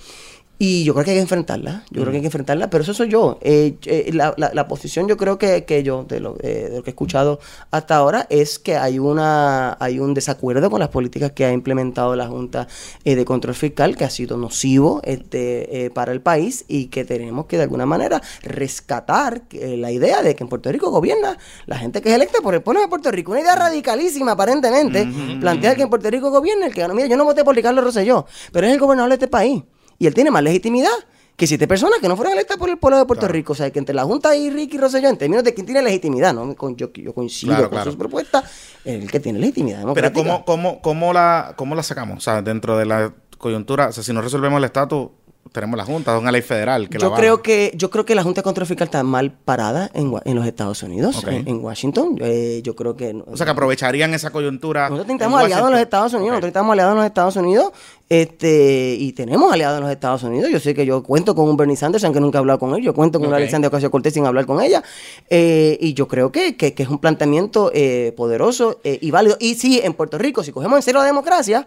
y 0.60 0.82
yo 0.84 0.92
creo 0.92 1.04
que 1.04 1.12
hay 1.12 1.16
que 1.18 1.22
enfrentarla. 1.22 1.84
Yo 1.90 2.00
creo 2.00 2.10
que 2.10 2.16
hay 2.16 2.22
que 2.22 2.26
enfrentarla, 2.26 2.68
pero 2.68 2.82
eso 2.82 2.92
soy 2.92 3.08
yo. 3.08 3.38
Eh, 3.42 3.76
eh, 3.86 4.10
la, 4.12 4.34
la- 4.36 4.50
la 4.52 4.66
posición 4.66 5.06
yo 5.06 5.16
creo 5.16 5.38
que, 5.38 5.64
que 5.64 5.82
yo, 5.84 6.04
de 6.04 6.18
lo, 6.20 6.36
eh, 6.40 6.68
de 6.70 6.76
lo 6.78 6.82
que 6.82 6.90
he 6.90 6.92
escuchado 6.92 7.38
hasta 7.70 7.94
ahora, 7.96 8.26
es 8.28 8.58
que 8.58 8.76
hay 8.76 8.98
una 8.98 9.76
hay 9.80 10.00
un 10.00 10.14
desacuerdo 10.14 10.68
con 10.70 10.80
las 10.80 10.88
políticas 10.88 11.30
que 11.32 11.44
ha 11.44 11.52
implementado 11.52 12.16
la 12.16 12.26
Junta 12.26 12.66
eh, 13.04 13.14
de 13.14 13.24
Control 13.24 13.54
Fiscal, 13.54 13.96
que 13.96 14.04
ha 14.04 14.10
sido 14.10 14.36
nocivo 14.36 15.00
este, 15.04 15.84
eh, 15.86 15.90
para 15.90 16.10
el 16.12 16.20
país 16.20 16.64
y 16.66 16.86
que 16.86 17.04
tenemos 17.04 17.46
que 17.46 17.56
de 17.56 17.62
alguna 17.64 17.86
manera 17.86 18.20
rescatar 18.42 19.42
eh, 19.52 19.76
la 19.76 19.92
idea 19.92 20.22
de 20.22 20.34
que 20.34 20.42
en 20.42 20.48
Puerto 20.48 20.70
Rico 20.72 20.90
gobierna 20.90 21.38
la 21.66 21.78
gente 21.78 22.02
que 22.02 22.08
es 22.08 22.14
electa 22.16 22.40
por 22.42 22.54
el 22.54 22.62
pueblo 22.62 22.80
de 22.80 22.88
Puerto 22.88 23.10
Rico. 23.10 23.30
Una 23.30 23.40
idea 23.42 23.54
radicalísima, 23.54 24.32
aparentemente, 24.32 25.06
plantear 25.40 25.76
que 25.76 25.82
en 25.82 25.88
Puerto 25.90 26.10
Rico 26.10 26.30
gobierna 26.30 26.66
el 26.66 26.74
que 26.74 26.80
ganó. 26.80 26.94
Mira, 26.94 27.06
yo 27.08 27.16
no 27.16 27.24
voté 27.24 27.44
por 27.44 27.54
Ricardo 27.54 27.80
Rosselló, 27.80 28.26
pero 28.52 28.66
es 28.66 28.72
el 28.72 28.78
gobernador 28.80 29.10
de 29.10 29.14
este 29.14 29.28
país. 29.28 29.62
Y 29.98 30.06
él 30.06 30.14
tiene 30.14 30.30
más 30.30 30.42
legitimidad 30.42 30.90
que 31.36 31.46
siete 31.46 31.68
personas 31.68 32.00
que 32.00 32.08
no 32.08 32.16
fueron 32.16 32.32
electas 32.34 32.56
por 32.56 32.68
el 32.68 32.78
pueblo 32.78 32.98
de 32.98 33.04
Puerto 33.04 33.28
Rico. 33.28 33.52
O 33.52 33.56
sea, 33.56 33.70
que 33.70 33.78
entre 33.78 33.94
la 33.94 34.02
Junta 34.04 34.34
y 34.34 34.50
Ricky 34.50 34.76
Rosselló, 34.76 35.08
en 35.08 35.16
términos 35.16 35.44
de 35.44 35.54
quién 35.54 35.66
tiene 35.66 35.82
legitimidad, 35.82 36.34
¿no? 36.34 36.56
Yo, 36.76 36.92
yo 36.92 37.14
coincido 37.14 37.52
Claro, 37.52 37.68
con 37.68 37.76
claro. 37.76 37.90
sus 37.90 37.96
propuestas, 37.96 38.44
el 38.84 39.08
que 39.10 39.20
tiene 39.20 39.38
legitimidad 39.38 39.84
Pero. 39.94 40.12
¿cómo, 40.12 40.44
cómo, 40.44 40.82
cómo, 40.82 41.12
la, 41.12 41.54
¿cómo 41.56 41.76
la 41.76 41.84
sacamos? 41.84 42.18
O 42.18 42.20
sea, 42.20 42.42
dentro 42.42 42.76
de 42.76 42.86
la 42.86 43.14
coyuntura, 43.38 43.88
o 43.88 43.92
sea, 43.92 44.02
si 44.02 44.12
no 44.12 44.20
resolvemos 44.20 44.58
el 44.58 44.64
estatus, 44.64 45.10
tenemos 45.52 45.76
la 45.76 45.84
Junta, 45.84 46.14
es 46.14 46.20
una 46.20 46.32
ley 46.32 46.42
federal 46.42 46.88
que 46.88 46.98
yo 46.98 47.10
la 47.10 47.16
creo 47.16 47.42
que 47.42 47.72
yo 47.76 47.90
creo 47.90 48.04
que 48.04 48.14
la 48.14 48.22
Junta 48.22 48.40
de 48.40 48.44
Control 48.44 48.66
Fiscal 48.66 48.86
está 48.88 49.02
mal 49.02 49.32
parada 49.32 49.90
en, 49.94 50.12
en 50.24 50.34
los 50.36 50.46
Estados 50.46 50.82
Unidos, 50.82 51.24
en, 51.26 51.46
en 51.48 51.64
Washington. 51.64 52.16
Eh, 52.20 52.60
yo 52.64 52.74
creo 52.76 52.96
que 52.96 53.14
O 53.26 53.36
sea, 53.36 53.46
que 53.46 53.52
aprovecharían 53.52 54.14
esa 54.14 54.30
coyuntura. 54.30 54.88
nosotros 54.90 55.10
en 55.10 55.16
necesitamos 55.16 55.40
aliados 55.42 55.66
en 55.68 55.72
los. 55.72 55.80
Estados 55.80 56.12
Unidos, 56.14 56.28
Ok. 56.28 56.30
nosotros 56.30 56.46
necesitamos 56.46 56.72
aliados 56.72 56.92
en 56.92 56.96
los 56.98 57.06
Estados 57.06 57.36
Unidos, 57.36 57.72
este, 58.08 58.96
y 58.98 59.12
tenemos 59.12 59.52
aliados 59.52 59.78
en 59.78 59.84
los 59.84 59.92
Estados 59.92 60.22
Unidos. 60.22 60.50
Yo 60.50 60.60
sé 60.60 60.74
que 60.74 60.84
yo 60.86 61.02
cuento 61.02 61.34
con 61.34 61.48
un 61.48 61.56
Bernie 61.56 61.76
Sanders, 61.76 62.04
aunque 62.04 62.20
nunca 62.20 62.38
he 62.38 62.40
hablado 62.40 62.58
con 62.58 62.74
él, 62.74 62.82
yo 62.82 62.94
cuento 62.94 63.18
con 63.18 63.26
Ok. 63.26 63.30
una 63.30 63.36
Alexandria 63.36 63.68
Ocasio 63.68 63.90
Cortés 63.90 64.14
sin 64.14 64.24
hablar 64.26 64.46
con 64.46 64.60
ella. 64.62 64.82
Eh, 65.30 65.76
y 65.80 65.94
yo 65.94 66.08
creo 66.08 66.32
que, 66.32 66.56
que- 66.56 66.74
que 66.74 66.82
es 66.82 66.88
un 66.88 66.98
planteamiento 66.98 67.70
eh, 67.74 68.12
poderoso 68.16 68.80
eh, 68.84 68.98
y 69.00 69.10
válido. 69.10 69.36
Y 69.40 69.54
sí, 69.56 69.80
en 69.82 69.94
Puerto 69.94 70.18
Rico, 70.18 70.42
si 70.42 70.52
cogemos 70.52 70.76
en 70.78 70.82
serio 70.82 71.00
la 71.00 71.06
democracia, 71.06 71.66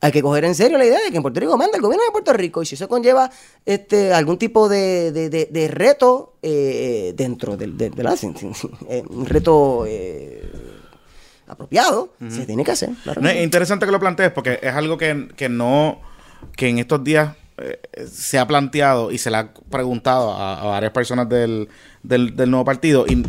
hay 0.00 0.12
que 0.12 0.22
coger 0.22 0.44
en 0.44 0.54
serio 0.54 0.78
la 0.78 0.84
idea 0.86 1.00
de 1.04 1.10
que 1.10 1.16
en 1.16 1.22
Puerto 1.22 1.40
Rico 1.40 1.56
manda 1.56 1.76
el 1.76 1.82
gobierno 1.82 2.04
de 2.04 2.12
Puerto 2.12 2.32
Rico 2.32 2.62
y 2.62 2.66
si 2.66 2.76
eso 2.76 2.88
conlleva 2.88 3.30
este 3.66 4.12
algún 4.12 4.38
tipo 4.38 4.68
de, 4.68 5.10
de- 5.12 5.28
de- 5.28 5.48
de 5.50 5.68
reto 5.68 6.34
eh, 6.42 7.12
dentro 7.16 7.56
del, 7.56 7.76
de, 7.76 7.90
la- 7.90 8.10
eh, 8.88 9.02
un 9.08 9.26
reto 9.26 9.84
eh, 9.86 10.42
apropiado, 11.46 12.12
se 12.30 12.44
tiene 12.46 12.64
que 12.64 12.72
hacer. 12.72 12.90
No, 13.22 13.28
es 13.38 13.42
interesante 13.44 13.86
que 13.86 13.92
lo 13.92 13.98
plantees 14.00 14.30
porque 14.32 14.58
es 14.62 14.72
algo 14.74 14.98
que, 14.98 15.28
que 15.36 15.48
no, 15.48 16.00
que 16.56 16.68
en 16.68 16.78
estos 16.78 17.02
días 17.02 17.34
eh, 17.60 17.80
se 18.10 18.38
ha 18.38 18.46
planteado 18.46 19.10
y 19.10 19.18
se 19.18 19.30
le 19.30 19.36
ha 19.38 19.52
preguntado 19.70 20.32
a, 20.32 20.60
a 20.62 20.64
varias 20.66 20.92
personas 20.92 21.28
del, 21.28 21.68
del, 22.02 22.34
del 22.36 22.50
nuevo 22.50 22.64
partido 22.64 23.04
y 23.08 23.22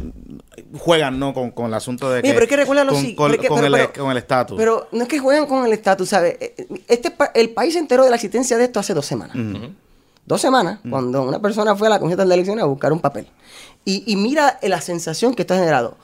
juegan 0.78 1.20
no 1.20 1.34
con, 1.34 1.52
con 1.52 1.68
el 1.68 1.74
asunto 1.74 2.10
de 2.10 2.22
Mira, 2.22 2.34
pero 2.36 2.44
hay 2.44 2.50
que 2.50 2.56
recordarlo 2.58 2.92
con, 2.94 3.02
así, 3.02 3.16
con- 3.16 3.32
pero 3.32 3.36
es 3.36 3.42
que- 3.42 3.48
con 3.48 3.58
pero- 3.62 3.68
el 3.76 3.88
pero- 3.88 4.04
con 4.04 4.12
el 4.12 4.18
estatus. 4.18 4.58
Pero 4.58 4.88
no 4.92 5.02
es 5.04 5.08
que 5.08 5.20
jueguen 5.20 5.46
con 5.46 5.66
el 5.66 5.74
estatus, 5.74 6.10
¿sabes? 6.10 6.38
Eh, 6.40 6.68
Este, 6.88 7.12
pa- 7.12 7.32
el 7.34 7.50
país 7.52 7.76
entero 7.76 8.04
de 8.04 8.10
la 8.10 8.16
existencia 8.16 8.58
de 8.58 8.66
esto 8.66 8.80
hace 8.80 8.94
dos 8.94 9.06
semanas. 9.06 9.36
Dos 10.26 10.42
semanas, 10.42 10.80
cuando 10.90 11.24
una 11.24 11.42
persona 11.42 11.76
fue 11.76 11.88
a 11.88 11.90
la 11.92 12.00
Comisión 12.00 12.28
de 12.28 12.34
Elecciones 12.36 12.64
a 12.64 12.68
buscar 12.68 12.94
un 12.94 13.00
papel. 13.00 13.28
Y, 13.84 14.04
y 14.06 14.16
mira 14.16 14.60
la 14.62 14.80
sensación 14.80 15.34
que 15.34 15.42
esto 15.42 15.56
ha 15.56 15.58
generado. 15.58 15.98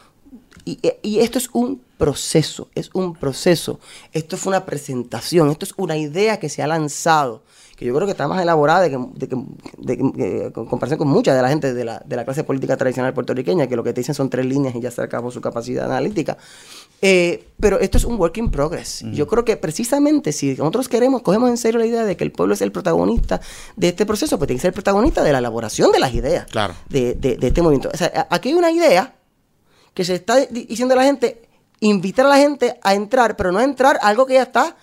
Y, 0.64 0.80
y 1.04 1.20
esto 1.20 1.38
es 1.38 1.48
un 1.54 1.80
proceso, 2.00 2.68
es 2.74 2.90
un 2.94 3.14
proceso. 3.14 3.80
Esto 4.14 4.36
fue 4.38 4.50
una 4.50 4.66
presentación, 4.66 5.52
esto 5.52 5.66
es 5.66 5.74
una 5.78 5.96
idea 5.96 6.40
que 6.40 6.50
se 6.50 6.64
ha 6.64 6.68
lanzado, 6.68 7.44
que 7.76 7.84
yo 7.86 7.94
creo 7.94 8.06
que 8.08 8.12
está 8.12 8.28
más 8.28 8.42
elaborada 8.42 8.82
de 8.82 8.90
que, 8.90 8.98
de 9.16 9.28
que- 9.28 9.36
de 9.80 9.98
que- 9.98 10.12
que- 10.14 10.52
con 10.54 10.66
comparación 10.66 10.98
con 10.98 11.08
mucha 11.10 11.36
de 11.36 11.42
la 11.42 11.50
gente 11.50 11.74
de 11.74 11.84
la, 11.84 12.02
de 12.06 12.16
la 12.16 12.24
clase 12.24 12.44
política 12.46 12.78
tradicional 12.78 13.14
puertorriqueña, 13.14 13.68
que 13.68 13.76
lo 13.76 13.84
que 13.84 13.92
te 13.92 14.00
dicen 14.02 14.16
son 14.16 14.30
tres 14.30 14.46
líneas 14.46 14.74
y 14.76 14.80
ya 14.80 14.92
se 14.92 15.02
acabó 15.02 15.30
su 15.30 15.42
capacidad 15.42 15.86
analítica. 15.86 16.38
Eh, 17.02 17.48
pero 17.60 17.78
esto 17.80 17.98
es 17.98 18.06
un 18.06 18.18
work 18.20 18.38
in 18.38 18.50
progress. 18.50 19.04
Yo 19.12 19.28
creo 19.28 19.44
que 19.44 19.58
precisamente 19.58 20.32
si 20.32 20.52
nosotros 20.56 20.88
queremos, 20.88 21.22
cogemos 21.22 21.50
en 21.50 21.58
serio 21.58 21.80
la 21.80 21.86
idea 21.86 22.06
de 22.06 22.16
que 22.16 22.24
el 22.24 22.32
pueblo 22.32 22.54
es 22.54 22.62
el 22.62 22.72
protagonista 22.72 23.42
de 23.76 23.90
este 23.90 24.06
proceso, 24.06 24.38
pues 24.38 24.48
tiene 24.48 24.58
que 24.58 24.62
ser 24.62 24.70
el 24.70 24.74
protagonista 24.74 25.22
de 25.22 25.34
la 25.34 25.40
elaboración 25.40 25.92
de 25.92 26.00
las 26.00 26.14
ideas 26.14 26.46
Claro. 26.50 26.74
de, 26.90 27.14
de- 27.16 27.36
de 27.36 27.48
este 27.48 27.62
movimiento. 27.62 27.90
O 27.94 27.98
sea, 27.98 28.28
aquí 28.30 28.50
hay 28.50 28.56
una 28.56 28.72
idea 28.72 29.14
que 29.94 30.06
se 30.06 30.16
está 30.16 30.38
di- 30.38 30.66
diciendo 30.66 30.94
a 30.94 30.98
la 30.98 31.04
gente, 31.04 31.42
invitar 31.82 32.26
a 32.26 32.30
la 32.30 32.38
gente 32.38 32.80
a 32.82 32.94
entrar, 32.96 33.36
pero 33.36 33.52
no 33.52 33.60
a 33.60 33.64
entrar 33.66 34.00
a 34.02 34.08
algo 34.08 34.26
que 34.26 34.36
ya 34.36 34.44
está 34.44 34.78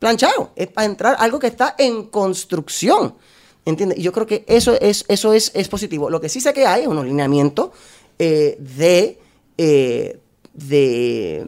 planchado, 0.00 0.50
es 0.56 0.66
para 0.66 0.86
entrar 0.86 1.14
algo 1.20 1.38
que 1.38 1.46
está 1.46 1.76
en 1.78 2.06
construcción. 2.06 3.14
¿Entiendes? 3.64 3.98
Y 3.98 4.02
yo 4.02 4.10
creo 4.10 4.26
que 4.26 4.44
eso 4.48 4.72
es, 4.80 5.04
eso 5.06 5.32
es, 5.34 5.52
es 5.54 5.68
positivo. 5.68 6.08
Lo 6.10 6.20
que 6.20 6.28
sí 6.30 6.40
sé 6.40 6.52
que 6.52 6.66
hay 6.66 6.82
es 6.82 6.88
unos 6.88 7.04
lineamientos 7.04 7.70
eh, 8.18 8.56
de, 8.58 9.18
eh, 9.58 10.18
de 10.54 11.46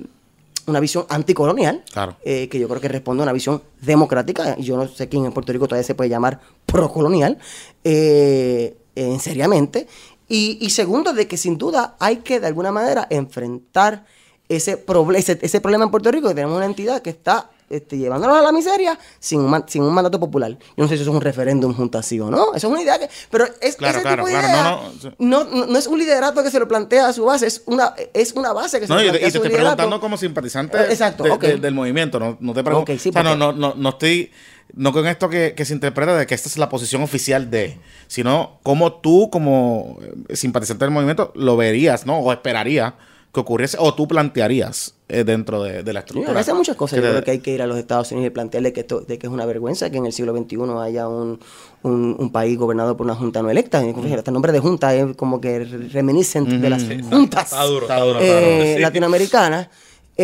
una 0.66 0.78
visión 0.78 1.06
anticolonial, 1.08 1.82
Claro. 1.90 2.16
eh, 2.22 2.48
que 2.50 2.58
yo 2.58 2.68
creo 2.68 2.80
que 2.82 2.88
responde 2.88 3.22
a 3.22 3.24
una 3.24 3.32
visión 3.32 3.62
democrática. 3.80 4.54
y 4.58 4.64
Yo 4.64 4.76
no 4.76 4.86
sé 4.86 5.08
quién 5.08 5.24
en 5.24 5.32
Puerto 5.32 5.52
Rico 5.54 5.66
todavía 5.66 5.86
se 5.86 5.94
puede 5.94 6.10
llamar 6.10 6.38
procolonial, 6.66 7.38
en 7.84 9.18
seriamente. 9.20 9.86
Y, 10.28 10.58
y 10.60 10.70
segundo, 10.70 11.12
de 11.14 11.26
que 11.26 11.36
sin 11.38 11.58
duda 11.58 11.96
hay 11.98 12.16
que 12.18 12.40
de 12.40 12.46
alguna 12.46 12.70
manera 12.72 13.06
enfrentar 13.10 14.04
ese, 14.48 14.84
proble- 14.86 15.16
ese, 15.18 15.38
ese 15.42 15.60
problema 15.60 15.84
en 15.84 15.90
Puerto 15.90 16.10
Rico, 16.10 16.28
que 16.28 16.34
tenemos 16.34 16.56
una 16.56 16.66
entidad 16.66 17.00
que 17.02 17.10
está 17.10 17.50
este, 17.74 17.98
llevándonos 17.98 18.36
a 18.38 18.42
la 18.42 18.52
miseria 18.52 18.98
sin 19.18 19.40
un, 19.40 19.50
man- 19.50 19.64
sin 19.66 19.82
un 19.82 19.92
mandato 19.92 20.20
popular. 20.20 20.50
Yo 20.76 20.84
no 20.84 20.88
sé 20.88 20.96
si 20.96 21.02
eso 21.02 21.10
es 21.10 21.14
un 21.16 21.20
referéndum 21.22 21.74
junto 21.74 21.98
así 21.98 22.20
o 22.20 22.30
no. 22.30 22.54
Eso 22.54 22.66
es 22.68 22.72
una 22.72 22.82
idea 22.82 22.98
que... 22.98 23.08
Pero 23.30 23.46
es, 23.60 23.76
Claro, 23.76 23.98
ese 23.98 24.02
claro, 24.02 24.24
tipo 24.24 24.26
de 24.26 24.32
claro, 24.32 24.48
idea 24.48 24.62
no, 24.62 24.82
no, 25.18 25.44
no, 25.44 25.56
no, 25.56 25.66
no 25.66 25.78
es 25.78 25.86
un 25.86 25.98
liderato 25.98 26.42
que 26.42 26.50
se 26.50 26.58
lo 26.58 26.68
plantea 26.68 27.08
a 27.08 27.12
su 27.12 27.24
base, 27.24 27.46
es 27.46 27.62
una, 27.66 27.94
es 28.14 28.32
una 28.32 28.52
base 28.52 28.78
que 28.80 28.86
se 28.86 28.92
No, 28.92 28.98
le 28.98 29.02
y, 29.02 29.06
te- 29.06 29.10
plantea 29.12 29.28
y 29.28 29.32
te 29.32 29.38
estoy 29.38 29.50
preguntando 29.50 30.00
como 30.00 30.16
simpatizante 30.16 30.76
Eh, 30.78 30.86
exacto, 30.90 31.24
de- 31.24 31.30
ok. 31.30 31.42
de- 31.42 31.56
del 31.58 31.74
movimiento, 31.74 32.18
no, 32.20 32.36
no 32.40 32.52
te 32.54 32.62
pregunto. 32.62 32.92
Ok, 32.92 32.98
sí, 32.98 33.08
o 33.08 33.12
sea, 33.12 33.22
no, 33.22 33.30
porque- 33.30 33.38
no, 33.38 33.52
no, 33.52 33.74
no 33.76 33.88
estoy, 33.88 34.30
no 34.74 34.92
con 34.92 35.06
esto 35.06 35.28
que, 35.28 35.54
que 35.56 35.64
se 35.64 35.72
interpreta 35.74 36.16
de 36.16 36.26
que 36.26 36.34
esta 36.34 36.48
es 36.48 36.56
la 36.58 36.68
posición 36.68 37.02
oficial 37.02 37.50
de, 37.50 37.78
sino 38.06 38.58
como 38.62 38.92
tú, 38.94 39.28
como 39.30 39.98
eh, 40.28 40.36
simpatizante 40.36 40.84
del 40.84 40.92
movimiento, 40.92 41.32
lo 41.34 41.56
verías, 41.56 42.06
¿no? 42.06 42.18
O 42.18 42.32
esperaría 42.32 42.94
que 43.32 43.40
ocurriese, 43.40 43.78
o 43.80 43.94
tú 43.94 44.06
plantearías 44.06 44.94
eh, 45.08 45.24
dentro 45.24 45.62
de, 45.62 45.82
de 45.82 45.92
la 45.94 46.00
Sí, 46.00 46.06
estructura. 46.08 46.38
hace 46.40 46.52
muchas 46.52 46.76
cosas. 46.76 46.98
Que 46.98 47.02
Yo 47.04 47.08
te- 47.08 47.12
creo 47.14 47.24
que 47.24 47.30
hay 47.30 47.38
que 47.38 47.50
ir 47.54 47.62
a 47.62 47.66
los 47.66 47.78
Estados 47.78 48.12
Unidos 48.12 48.26
y 48.26 48.30
plantearle 48.30 48.72
que 48.74 48.80
esto, 48.80 49.00
de 49.00 49.18
que 49.18 49.26
es 49.26 49.32
una 49.32 49.46
vergüenza 49.46 49.88
que 49.90 49.96
en 49.96 50.04
el 50.06 50.12
siglo 50.12 50.36
XXI 50.36 50.58
haya 50.82 51.08
un, 51.08 51.40
un, 51.82 52.14
un 52.18 52.30
país 52.32 52.58
gobernado 52.58 52.96
por 52.96 53.06
una 53.06 53.14
junta 53.14 53.40
no 53.42 53.48
electa. 53.50 53.82
Y, 53.86 53.94
fíjate, 53.94 54.28
el 54.30 54.34
nombre 54.34 54.52
de 54.52 54.60
junta 54.60 54.94
es 54.94 55.16
como 55.16 55.40
que 55.40 55.64
reminiscent 55.64 56.48
de 56.48 56.68
las 56.70 56.84
juntas 57.10 57.44
Está 57.52 57.64
duro, 57.64 57.86
está 57.86 57.94
Está 57.96 58.04
duro. 58.06 58.18
duro, 58.20 58.20
está 58.20 58.40
duro. 58.40 58.62
eh, 58.64 58.74
Sí. 58.76 58.82
latinoamericanas. 58.82 59.68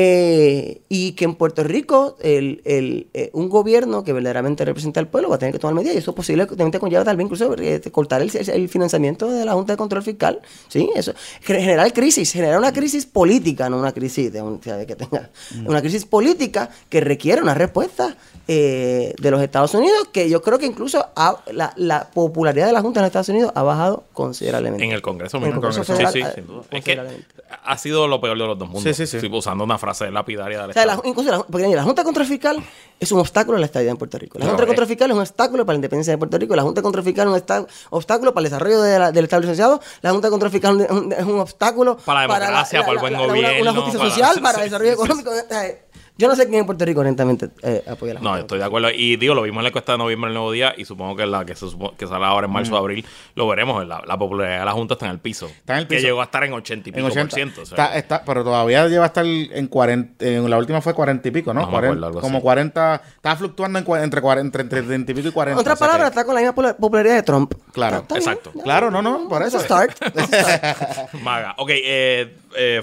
Eh, 0.01 0.83
y 0.89 1.13
que 1.13 1.25
en 1.25 1.35
Puerto 1.35 1.65
Rico 1.65 2.17
el, 2.21 2.63
el, 2.65 3.09
eh, 3.15 3.31
un 3.33 3.49
gobierno 3.49 4.05
que 4.05 4.13
verdaderamente 4.13 4.65
representa 4.65 5.01
al 5.01 5.09
pueblo 5.09 5.29
va 5.29 5.35
a 5.35 5.39
tener 5.39 5.53
que 5.53 5.59
tomar 5.59 5.75
medidas 5.75 5.97
y 5.97 5.99
eso 5.99 6.15
posiblemente 6.15 6.79
conlleva 6.79 7.05
tal 7.05 7.17
vez 7.17 7.25
incluso 7.25 7.53
eh, 7.59 7.81
cortar 7.91 8.23
el, 8.23 8.31
el 8.37 8.69
financiamiento 8.69 9.29
de 9.29 9.45
la 9.45 9.55
Junta 9.55 9.73
de 9.73 9.77
Control 9.77 10.03
Fiscal 10.05 10.41
sí 10.69 10.89
eso 10.95 11.13
generar 11.43 11.93
crisis 11.93 12.33
generar 12.33 12.59
una 12.59 12.73
crisis 12.73 13.07
política 13.07 13.69
no 13.69 13.79
una 13.79 13.93
crisis 13.93 14.33
de, 14.33 14.41
un- 14.41 14.61
de 14.61 14.87
que 14.87 14.95
tenga 14.95 15.31
una 15.67 15.81
crisis 15.81 16.05
política 16.05 16.71
que 16.89 17.01
requiere 17.01 17.43
una 17.43 17.55
respuesta 17.55 18.17
eh, 18.47 19.15
de 19.21 19.31
los 19.31 19.43
Estados 19.43 19.75
Unidos 19.75 20.09
que 20.13 20.31
yo 20.31 20.43
creo 20.43 20.59
que 20.61 20.67
incluso 20.67 21.05
ha- 21.17 21.43
la, 21.53 21.73
la 21.77 22.09
popularidad 22.11 22.67
de 22.67 22.73
la 22.73 22.81
Junta 22.83 23.01
en 23.01 23.03
los 23.03 23.09
Estados 23.09 23.29
Unidos 23.31 23.51
ha 23.55 23.63
bajado 23.63 24.05
considerablemente 24.13 24.85
En 24.85 24.93
el 24.93 25.03
Congreso 25.03 25.39
En 25.39 25.43
el 25.43 25.49
mismo. 25.49 25.63
Congreso 25.63 25.85
sí, 25.85 25.93
Federal, 25.93 26.13
sí, 26.13 26.23
sin 26.35 26.47
duda. 26.47 26.61
Es 26.63 26.67
que 26.69 26.97
considerablemente. 26.97 27.27
ha 27.65 27.79
sido 27.79 28.07
lo 28.07 28.21
peor 28.21 28.39
de 28.39 28.47
los 28.47 28.59
dos 28.59 28.69
mundos. 28.69 28.97
Sí, 28.97 29.07
sí, 29.07 29.21
sí. 29.21 29.27
usando 29.33 29.65
una 29.65 29.77
frase 29.79 29.88
lapidaria 30.11 30.61
del 30.61 30.71
O 30.71 30.73
sea, 30.73 30.87
la, 30.87 30.93
Estado. 30.95 31.09
incluso 31.09 31.31
la, 31.31 31.39
porque 31.43 31.67
la 31.69 31.83
Junta 31.83 32.03
de 32.03 32.05
Control 32.05 32.27
Fiscal 32.27 32.63
es 33.01 33.13
un 33.13 33.21
obstáculo 33.21 33.57
a 33.57 33.61
la 33.61 33.67
estabilidad 33.67 33.93
en 33.93 33.97
Puerto 33.99 34.19
Rico. 34.19 34.39
La 34.39 34.47
Junta 34.47 34.63
eh. 34.65 34.67
Control 34.67 34.87
Fiscal 34.89 35.11
es 35.11 35.15
un 35.15 35.21
obstáculo 35.21 35.65
para 35.67 35.75
la 35.75 35.79
independencia 35.79 36.13
de 36.13 36.19
Puerto 36.19 36.37
Rico. 36.39 36.57
La 36.57 36.63
Junta 36.63 36.81
de 36.81 36.83
Control 36.83 37.05
Fiscal 37.05 37.29
es 37.29 37.43
un 37.53 37.67
obstáculo 37.91 38.35
para 38.35 38.45
el 38.47 38.51
desarrollo 38.51 38.83
de 38.83 38.99
la- 38.99 39.13
del 39.13 39.25
Estado 39.25 39.41
licenciado. 39.43 39.81
La 40.03 40.11
Junta 40.11 40.27
de 40.29 40.31
Control 40.31 40.51
Fiscal 40.51 40.81
es 40.81 40.91
un, 40.91 41.13
es 41.13 41.25
un 41.25 41.39
obstáculo 41.41 41.97
Para 41.99 42.27
la 42.27 42.35
democracia, 42.39 42.81
para 42.81 42.93
el 42.93 42.99
buen 42.99 43.17
gobierno, 43.17 43.63
Una, 43.63 43.73
justicia 43.73 43.99
para- 44.01 44.11
social, 44.11 44.35
sí, 44.35 44.41
para 44.41 44.55
sí, 44.55 44.61
el 44.61 44.65
desarrollo 44.71 44.91
sí, 44.91 44.97
sí. 44.97 45.03
económico. 45.05 45.31
O 45.31 45.49
sea, 45.49 45.75
Yo 46.19 46.27
no 46.29 46.35
sé 46.35 46.47
quién 46.49 46.59
en 46.61 46.67
Puerto 46.67 46.85
Rico 46.85 47.01
honestamente 47.01 47.49
eh, 47.63 47.85
apoya 47.89 48.15
la 48.15 48.21
No, 48.21 48.37
estoy 48.37 48.59
de 48.59 48.65
acuerdo. 48.65 48.91
Y 48.91 49.17
digo, 49.17 49.35
lo 49.37 49.43
vimos 49.43 49.59
en 49.59 49.63
la 49.65 49.69
encuesta 49.69 49.93
de 49.93 49.99
noviembre 49.99 50.29
el 50.29 50.35
nuevo 50.35 50.51
día 50.51 50.75
y 50.77 50.85
supongo 50.85 51.15
que 51.15 51.25
la 51.27 51.45
que, 51.45 51.55
se 51.55 51.67
supo- 51.67 51.95
que 51.97 52.07
sale 52.09 52.25
ahora 52.25 52.47
en 52.49 52.53
marzo 52.53 52.75
o 52.75 52.77
abril 52.77 53.07
lo 53.37 53.47
veremos. 53.47 53.87
La, 53.87 54.03
la 54.05 54.19
popularidad 54.19 54.59
de 54.59 54.65
la 54.65 54.73
Junta 54.73 54.95
está 54.95 55.07
en 55.07 55.13
el 55.13 55.21
piso. 55.21 55.47
Está 55.47 55.75
en 55.75 55.79
el 55.81 55.87
Que 55.87 55.95
piso. 55.97 56.07
llegó 56.09 56.21
a 56.21 56.25
estar 56.25 56.43
en 56.43 56.53
80 56.53 56.89
y 56.89 56.93
pico 56.93 56.99
En 57.07 57.13
80. 57.13 57.25
por 57.29 57.35
ciento. 57.35 57.63
o 57.63 57.67
sea, 57.67 57.85
Está- 57.87 57.97
está- 57.99 58.23
pero 58.27 58.43
todavía 58.43 58.87
lleva 58.89 59.05
a 59.05 59.07
estar 59.07 59.25
en 59.25 59.67
40. 59.69 60.25
En 60.27 60.51
la 60.51 60.59
última 60.59 60.81
fue 60.81 60.93
40 60.93 61.29
y 61.29 61.31
pico, 61.31 61.55
¿no? 61.55 61.61
No 61.61 61.67
me 61.67 61.73
40, 61.73 61.93
acuerdo, 61.95 62.07
algo 62.09 62.21
como 62.21 62.39
así. 62.39 62.43
40. 62.43 63.03
Estaba 63.17 63.37
fluctuando 63.37 63.79
en 63.79 64.03
entre, 64.03 64.21
40, 64.21 64.61
entre 64.61 64.83
30 64.83 65.13
y 65.13 65.15
pico 65.15 65.29
y 65.29 65.33
40. 65.33 65.61
Otra 65.61 65.75
o 65.75 65.77
sea 65.77 65.87
palabra, 65.87 66.05
que- 66.07 66.09
está 66.11 66.25
con 66.25 66.35
la 66.35 66.41
misma 66.41 66.73
popularidad 66.75 67.15
de 67.15 67.23
Trump. 67.23 67.55
Claro, 67.73 67.99
Está- 67.99 68.19
está 68.19 68.31
bien. 68.31 68.39
exacto. 68.41 68.61
Claro, 68.65 68.91
no, 68.91 69.03
no, 69.03 69.29
por 69.29 69.43
eso. 69.43 69.61
Start. 69.61 69.97
Maga. 71.23 71.55
Ok, 71.59 71.71
eh, 71.75 72.37
eh, 72.57 72.83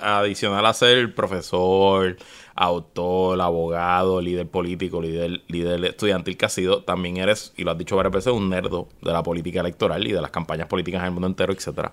adicional 0.00 0.66
a 0.66 0.72
ser 0.72 1.14
profesor, 1.14 2.16
autor, 2.54 3.40
abogado, 3.40 4.20
líder 4.20 4.48
político, 4.48 5.00
líder, 5.00 5.42
líder 5.48 5.84
estudiantil 5.84 6.36
que 6.36 6.46
has 6.46 6.52
sido, 6.52 6.82
también 6.82 7.16
eres, 7.16 7.52
y 7.56 7.64
lo 7.64 7.70
has 7.70 7.78
dicho 7.78 7.96
varias 7.96 8.12
veces, 8.12 8.32
un 8.32 8.50
nerdo 8.50 8.88
de 9.00 9.12
la 9.12 9.22
política 9.22 9.60
electoral 9.60 10.06
y 10.06 10.12
de 10.12 10.20
las 10.20 10.30
campañas 10.30 10.68
políticas 10.68 11.00
en 11.00 11.06
el 11.06 11.12
mundo 11.12 11.26
entero, 11.26 11.52
etcétera. 11.52 11.92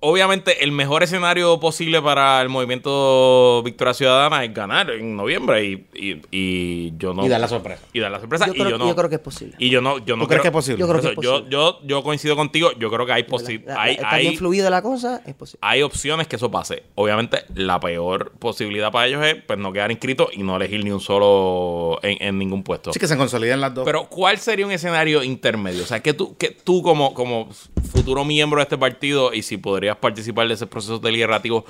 Obviamente, 0.00 0.62
el 0.62 0.70
mejor 0.70 1.02
escenario 1.02 1.58
posible 1.58 2.00
para 2.00 2.40
el 2.40 2.48
movimiento 2.48 3.62
Victoria 3.64 3.94
Ciudadana 3.94 4.44
es 4.44 4.54
ganar 4.54 4.90
en 4.90 5.16
noviembre 5.16 5.64
y, 5.64 5.86
y, 5.94 6.20
y 6.30 6.92
yo 6.98 7.14
no. 7.14 7.26
Y 7.26 7.28
dar 7.28 7.40
la 7.40 7.48
sorpresa. 7.48 7.82
Y 7.92 7.98
dar 7.98 8.12
la 8.12 8.20
sorpresa. 8.20 8.46
Yo 8.46 8.52
y 8.52 8.56
creo- 8.58 8.70
yo 8.70 8.78
no. 8.78 8.86
yo 8.88 8.94
creo 8.94 9.08
que 9.08 9.16
es 9.16 9.20
posible. 9.20 9.56
Y 9.58 9.70
yo 9.70 9.80
no. 9.80 9.98
Yo 9.98 10.16
no 10.16 10.22
¿Tú 10.22 10.28
crees 10.28 10.40
creo- 10.40 10.42
que 10.42 10.48
es 10.48 10.52
posible? 10.52 10.80
Yo 10.80 10.88
creo 10.88 11.00
que 11.00 11.08
es 11.08 11.14
posible. 11.14 11.46
Yo, 11.50 11.50
yo, 11.50 11.80
yo 11.84 12.02
coincido 12.04 12.36
contigo. 12.36 12.70
Yo 12.78 12.90
creo 12.90 13.06
que 13.06 13.12
hay, 13.12 13.22
posi- 13.24 13.64
La- 13.64 13.74
la- 13.74 13.82
hay, 13.82 13.94
está 13.94 14.10
hay, 14.10 14.22
bien 14.22 14.36
fluida 14.36 14.70
la 14.70 14.82
cosa, 14.82 15.20
es 15.26 15.34
posible. 15.34 15.58
hay 15.62 15.82
opciones 15.82 16.28
que 16.28 16.36
eso 16.36 16.48
pase. 16.50 16.84
Obviamente, 16.94 17.42
la 17.56 17.80
peor 17.80 18.30
posibilidad 18.38 18.92
para 18.92 19.08
ellos 19.08 19.24
es 19.26 19.34
pues 19.46 19.58
no 19.58 19.72
quedar 19.72 19.90
inscritos 19.90 20.28
y 20.32 20.44
no 20.44 20.54
elegir 20.56 20.84
ni 20.84 20.92
un 20.92 21.00
solo 21.00 21.98
en, 22.02 22.22
en 22.22 22.38
ningún 22.38 22.62
puesto. 22.62 22.92
Sí, 22.92 23.00
que 23.00 23.08
se 23.08 23.16
consoliden 23.16 23.60
las 23.60 23.74
dos. 23.74 23.84
Pero, 23.84 24.08
¿cuál 24.08 24.38
sería 24.38 24.64
un 24.64 24.70
escenario 24.72 25.24
intermedio? 25.24 25.82
O 25.82 25.86
sea, 25.86 26.00
que 26.00 26.14
tú, 26.14 26.36
que 26.36 26.50
tú 26.50 26.82
como, 26.82 27.14
como 27.14 27.48
futuro 27.92 28.24
miembro 28.24 28.58
de 28.58 28.62
este 28.62 28.78
partido 28.78 29.34
y 29.34 29.42
si 29.42 29.56
participar 29.96 30.48
de 30.48 30.54
ese 30.54 30.66
proceso 30.66 30.98
deliberativo, 30.98 31.64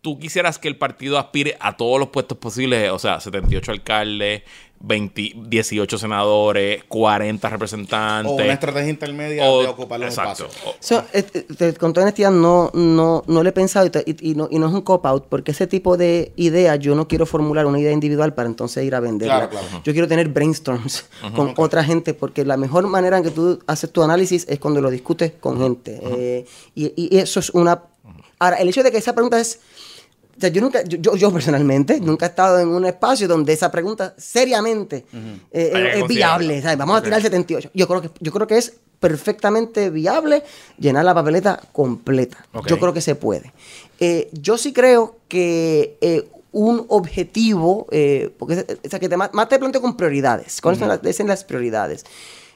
tú 0.00 0.18
quisieras 0.18 0.58
que 0.58 0.68
el 0.68 0.76
partido 0.76 1.18
aspire 1.18 1.56
a 1.60 1.76
todos 1.76 1.98
los 1.98 2.08
puestos 2.08 2.38
posibles, 2.38 2.90
o 2.90 2.98
sea, 2.98 3.20
78 3.20 3.72
alcaldes, 3.72 4.42
20, 4.80 5.32
18 5.48 5.98
senadores, 5.98 6.84
40 6.84 7.48
representantes. 7.48 8.30
O 8.32 8.36
una 8.36 8.52
estrategia 8.52 8.88
intermedia 8.90 9.44
o- 9.50 9.62
de 9.62 9.68
ocupar 9.68 9.98
los 9.98 10.10
exacto. 10.10 10.46
espacios. 10.46 10.64
O- 10.66 10.76
So, 10.80 11.04
eh, 11.12 11.26
eh, 11.34 11.46
te- 11.56 11.74
con 11.74 11.92
toda 11.92 12.04
honestidad, 12.04 12.30
no, 12.30 12.70
no, 12.74 13.24
no 13.26 13.42
lo 13.42 13.48
he 13.48 13.52
pensado 13.52 13.86
y, 13.86 13.90
te- 13.90 14.04
y- 14.06 14.30
y 14.30 14.34
no, 14.36 14.46
y 14.50 14.58
no 14.58 14.68
es 14.68 14.72
un 14.74 14.82
cop-out, 14.82 15.26
porque 15.28 15.50
ese 15.50 15.66
tipo 15.66 15.96
de 15.96 16.32
idea 16.36 16.76
yo 16.76 16.94
no 16.94 17.08
quiero 17.08 17.26
formular 17.26 17.66
una 17.66 17.80
idea 17.80 17.90
individual 17.92 18.34
para 18.34 18.48
entonces 18.48 18.84
ir 18.84 18.94
a 18.94 19.00
venderla. 19.00 19.48
Claro, 19.48 19.50
claro. 19.68 19.82
Yo 19.84 19.92
quiero 19.92 20.06
tener 20.06 20.28
brainstorms 20.28 21.06
con 21.34 21.54
otra 21.56 21.82
gente, 21.82 22.14
porque 22.14 22.44
la 22.44 22.56
mejor 22.56 22.86
manera 22.86 23.18
en 23.18 23.24
que 23.24 23.30
tú 23.30 23.58
haces 23.66 23.90
tu 23.92 24.02
análisis 24.02 24.46
es 24.48 24.58
cuando 24.60 24.80
lo 24.80 24.90
discutes 24.90 25.32
con 25.40 25.58
gente. 25.60 25.98
Eh, 26.02 26.46
y, 26.74 26.92
y 26.96 27.18
eso 27.18 27.40
es 27.40 27.50
una... 27.50 27.82
Ahora, 28.38 28.56
el 28.58 28.68
hecho 28.68 28.84
de 28.84 28.92
que 28.92 28.98
esa 28.98 29.12
pregunta 29.14 29.40
es... 29.40 29.58
O 30.38 30.40
sea, 30.40 30.50
yo 30.50 30.60
nunca, 30.60 30.84
yo, 30.84 31.16
yo, 31.16 31.32
personalmente, 31.32 32.00
nunca 32.00 32.26
he 32.26 32.28
estado 32.28 32.60
en 32.60 32.68
un 32.68 32.86
espacio 32.86 33.26
donde 33.26 33.52
esa 33.52 33.72
pregunta 33.72 34.14
seriamente 34.16 35.04
eh, 35.50 35.70
que 35.72 35.88
es, 35.90 36.02
es 36.02 36.06
viable. 36.06 36.62
¿sabes? 36.62 36.78
Vamos 36.78 36.96
a 36.96 37.02
tirar 37.02 37.18
el 37.18 37.24
78. 37.24 37.70
Yo 37.74 37.88
creo 37.88 38.02
que, 38.02 38.10
yo 38.20 38.32
creo 38.32 38.46
que 38.46 38.56
es 38.56 38.72
perfectamente 39.00 39.90
viable 39.90 40.42
llenar 40.78 41.04
la 41.04 41.14
papeleta 41.14 41.60
completa. 41.72 42.46
Yo 42.66 42.78
creo 42.78 42.92
que 42.92 43.00
se 43.00 43.14
puede. 43.14 43.52
Eh, 44.00 44.28
yo 44.32 44.58
sí 44.58 44.72
creo 44.72 45.16
que 45.28 45.98
eh, 46.00 46.28
un 46.52 46.84
objetivo, 46.88 47.86
eh, 47.90 48.30
porque 48.38 48.64
o 48.84 48.88
sea, 48.88 48.98
que 48.98 49.08
te, 49.08 49.16
más 49.16 49.48
te 49.48 49.58
planteo 49.58 49.80
con 49.80 49.96
prioridades. 49.96 50.60
¿Cuáles 50.60 50.78
son 50.78 50.88
las, 50.88 51.00
esas 51.00 51.16
son 51.16 51.28
las 51.28 51.44
prioridades? 51.44 52.04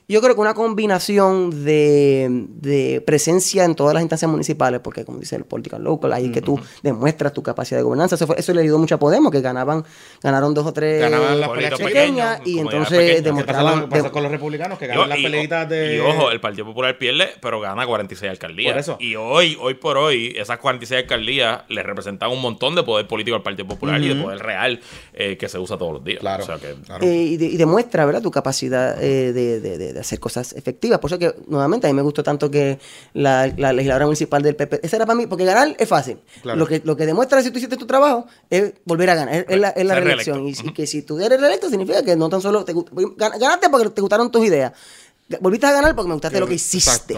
Yo 0.09 0.21
creo 0.21 0.35
que 0.35 0.41
una 0.41 0.53
combinación 0.55 1.65
de, 1.65 2.29
de 2.31 3.01
presencia 3.07 3.65
en 3.65 3.75
todas 3.75 3.95
las 3.95 4.03
instancias 4.03 4.31
municipales, 4.31 4.81
porque 4.83 5.05
como 5.05 5.19
dice 5.19 5.37
el 5.37 5.45
political 5.45 5.83
local, 5.83 6.13
ahí 6.13 6.27
es 6.27 6.33
que 6.33 6.43
tú 6.43 6.61
demuestras 6.83 7.33
tu 7.33 7.43
capacidad 7.43 7.79
de 7.79 7.85
gobernanza. 7.85 8.17
Eso, 8.17 8.27
fue- 8.27 8.37
eso 8.39 8.53
le 8.53 8.61
ayudó 8.63 8.79
mucho 8.79 8.97
a 8.97 8.99
Podemos, 8.99 9.31
que 9.33 9.41
ganaban, 9.41 9.85
ganaron 10.23 10.53
dos 10.55 10.67
o 10.67 10.73
tres 10.73 11.01
Ganaban 11.01 11.41
las 11.41 11.49
peleas 11.51 11.79
pequeñas 11.81 12.39
pequeños, 12.41 12.47
y 12.47 12.59
entonces 12.59 12.99
pequeñas. 12.99 13.15
¿Qué 13.17 13.23
pasa, 13.23 13.23
demostraban... 13.63 13.89
pasa 13.89 14.03
de- 14.03 14.11
con 14.11 14.23
los 14.23 14.33
republicanos 14.33 14.79
que 14.79 14.87
ganan 14.87 15.09
las 15.09 15.19
y- 15.19 15.23
peleitas 15.23 15.69
de. 15.69 15.97
y 15.97 15.99
ojo, 16.01 16.31
el 16.31 16.41
Partido 16.41 16.67
Popular 16.67 16.99
pierde, 16.99 17.29
pero 17.41 17.61
gana 17.61 17.87
46 17.87 18.31
alcaldías. 18.31 18.73
Por 18.73 18.81
eso. 18.81 18.97
Y 19.01 19.15
hoy, 19.17 19.57
hoy 19.61 19.75
por 19.75 19.97
hoy, 19.97 20.35
esas 20.37 20.59
46 20.59 21.03
alcaldías 21.03 21.63
le 21.69 21.83
representan 21.83 22.31
un 22.31 22.41
montón 22.43 22.75
de 22.75 22.83
poder 22.83 23.07
político 23.07 23.37
al 23.37 23.43
Partido 23.43 23.67
Popular 23.69 24.01
y 24.03 24.09
de 24.09 24.23
poder 24.23 24.41
real 24.41 24.81
eh, 25.15 25.37
que 25.39 25.49
se 25.49 25.59
usa 25.59 25.79
todos 25.79 25.93
los 25.95 26.05
días. 26.05 26.21
Claro. 26.21 26.43
O 26.43 26.47
sea 26.47 26.57
que, 26.59 26.75
claro. 26.85 27.05
Eh, 27.07 27.15
y, 27.15 27.37
de- 27.39 27.47
y 27.47 27.57
demuestra, 27.57 28.05
¿verdad? 28.05 28.21
Tu 28.21 28.31
capacidad 28.31 29.03
eh, 29.03 29.33
de, 29.33 29.92
de- 29.93 30.01
hacer 30.01 30.19
cosas 30.21 30.53
efectivas. 30.55 30.99
Por 30.99 31.11
eso 31.11 31.19
que, 31.19 31.35
nuevamente, 31.47 31.87
a 31.87 31.91
mí 31.91 31.95
me 31.95 32.03
gustó 32.03 32.23
tanto 32.23 32.51
que 32.51 32.79
la, 33.15 33.47
la 33.57 33.73
legisladora 33.73 34.07
municipal 34.07 34.43
del 34.43 34.57
PP... 34.57 34.81
Esa 34.83 34.97
era 34.97 35.07
para 35.07 35.17
mí, 35.17 35.27
porque 35.27 35.45
ganar 35.45 35.75
es 35.79 35.89
fácil. 35.89 36.19
Claro. 36.43 36.59
Lo, 36.59 36.67
que, 36.67 36.81
lo 36.85 36.97
que 36.97 37.07
demuestra 37.07 37.43
si 37.43 37.51
tú 37.51 37.59
hiciste 37.59 37.77
tu 37.77 37.87
trabajo 37.87 38.27
es 38.51 38.75
volver 38.85 39.11
a 39.11 39.15
ganar, 39.15 39.35
es, 39.35 39.45
es 39.49 39.59
la, 39.59 39.69
es 39.71 39.85
la 39.85 39.95
reelección. 40.01 40.47
Y, 40.47 40.55
que 40.73 40.87
si 40.87 41.03
tú 41.03 41.19
eres 41.21 41.41
reelecto 41.41 41.69
significa 41.69 42.03
que 42.03 42.17
no 42.17 42.29
tan 42.29 42.41
solo... 42.41 42.65
Te, 42.65 42.75
ganaste 43.17 43.69
porque 43.69 43.91
te 43.91 44.01
gustaron 44.01 44.31
tus 44.31 44.45
ideas. 44.45 44.73
Volviste 45.41 45.67
a 45.67 45.73
ganar 45.73 45.95
porque 45.95 46.09
me 46.09 46.15
gustaste 46.15 46.41
lo 46.41 46.47
que 46.47 46.55
hiciste. 46.55 47.17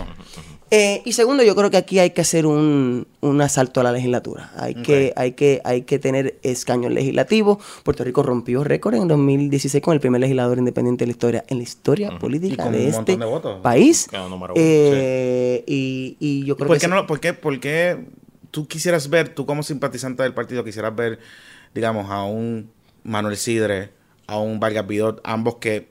Eh, 0.71 1.03
y 1.05 1.13
segundo, 1.13 1.43
yo 1.43 1.55
creo 1.55 1.71
que 1.71 1.77
aquí 1.77 1.99
hay 1.99 2.11
que 2.11 2.21
hacer 2.23 2.47
un, 2.47 3.07
un 3.21 3.41
asalto 3.41 3.81
a 3.81 3.85
la 3.85 3.93
legislatura. 3.93 4.51
Hay, 4.57 4.75
que, 4.75 5.13
hay, 5.17 5.33
que, 5.33 5.61
hay 5.65 5.83
que 5.83 5.99
tener 5.99 6.39
escaños 6.43 6.91
legislativos. 6.93 7.59
Puerto 7.83 8.03
Rico 8.03 8.23
rompió 8.23 8.65
récord 8.65 8.95
en 8.95 9.07
2016 9.09 9.83
con 9.83 9.95
el 9.95 10.01
primer 10.01 10.21
legislador 10.21 10.59
independiente 10.59 11.03
de 11.05 11.07
la 11.09 11.13
historia, 11.13 11.45
en 11.49 11.59
la 11.59 11.63
historia 11.65 12.19
política 12.19 12.55
Y 12.55 12.57
con 12.57 12.73
de 12.73 12.79
un 12.79 12.85
este 12.87 12.97
montón 12.97 13.19
de 13.21 13.27
votos. 13.27 13.61
país. 13.63 14.09
Uno, 14.13 14.49
Eh, 14.57 15.63
y, 15.67 16.17
y 16.19 16.45
yo 16.45 16.57
creo 16.57 16.67
¿Por 16.69 16.77
que 16.77 16.81
qué, 16.81 16.87
sí. 16.87 16.93
no, 16.93 17.07
por, 17.07 17.21
qué, 17.21 17.35
por 17.35 17.61
qué 17.61 18.07
tú 18.51 18.67
quisieras 18.67 19.11
ver, 19.11 19.29
tú 19.29 19.47
como 19.47 19.63
simpatizante 19.63 20.23
del 20.23 20.35
partido, 20.35 20.65
quisieras 20.65 20.95
ver, 20.97 21.19
digamos, 21.75 22.11
a 22.11 22.25
un 22.25 22.71
Manuel 23.05 23.37
Sidre, 23.37 23.91
a 24.27 24.39
un 24.39 24.59
Vargas 24.61 24.87
Vidot, 24.87 25.21
ambos 25.25 25.57
que 25.57 25.89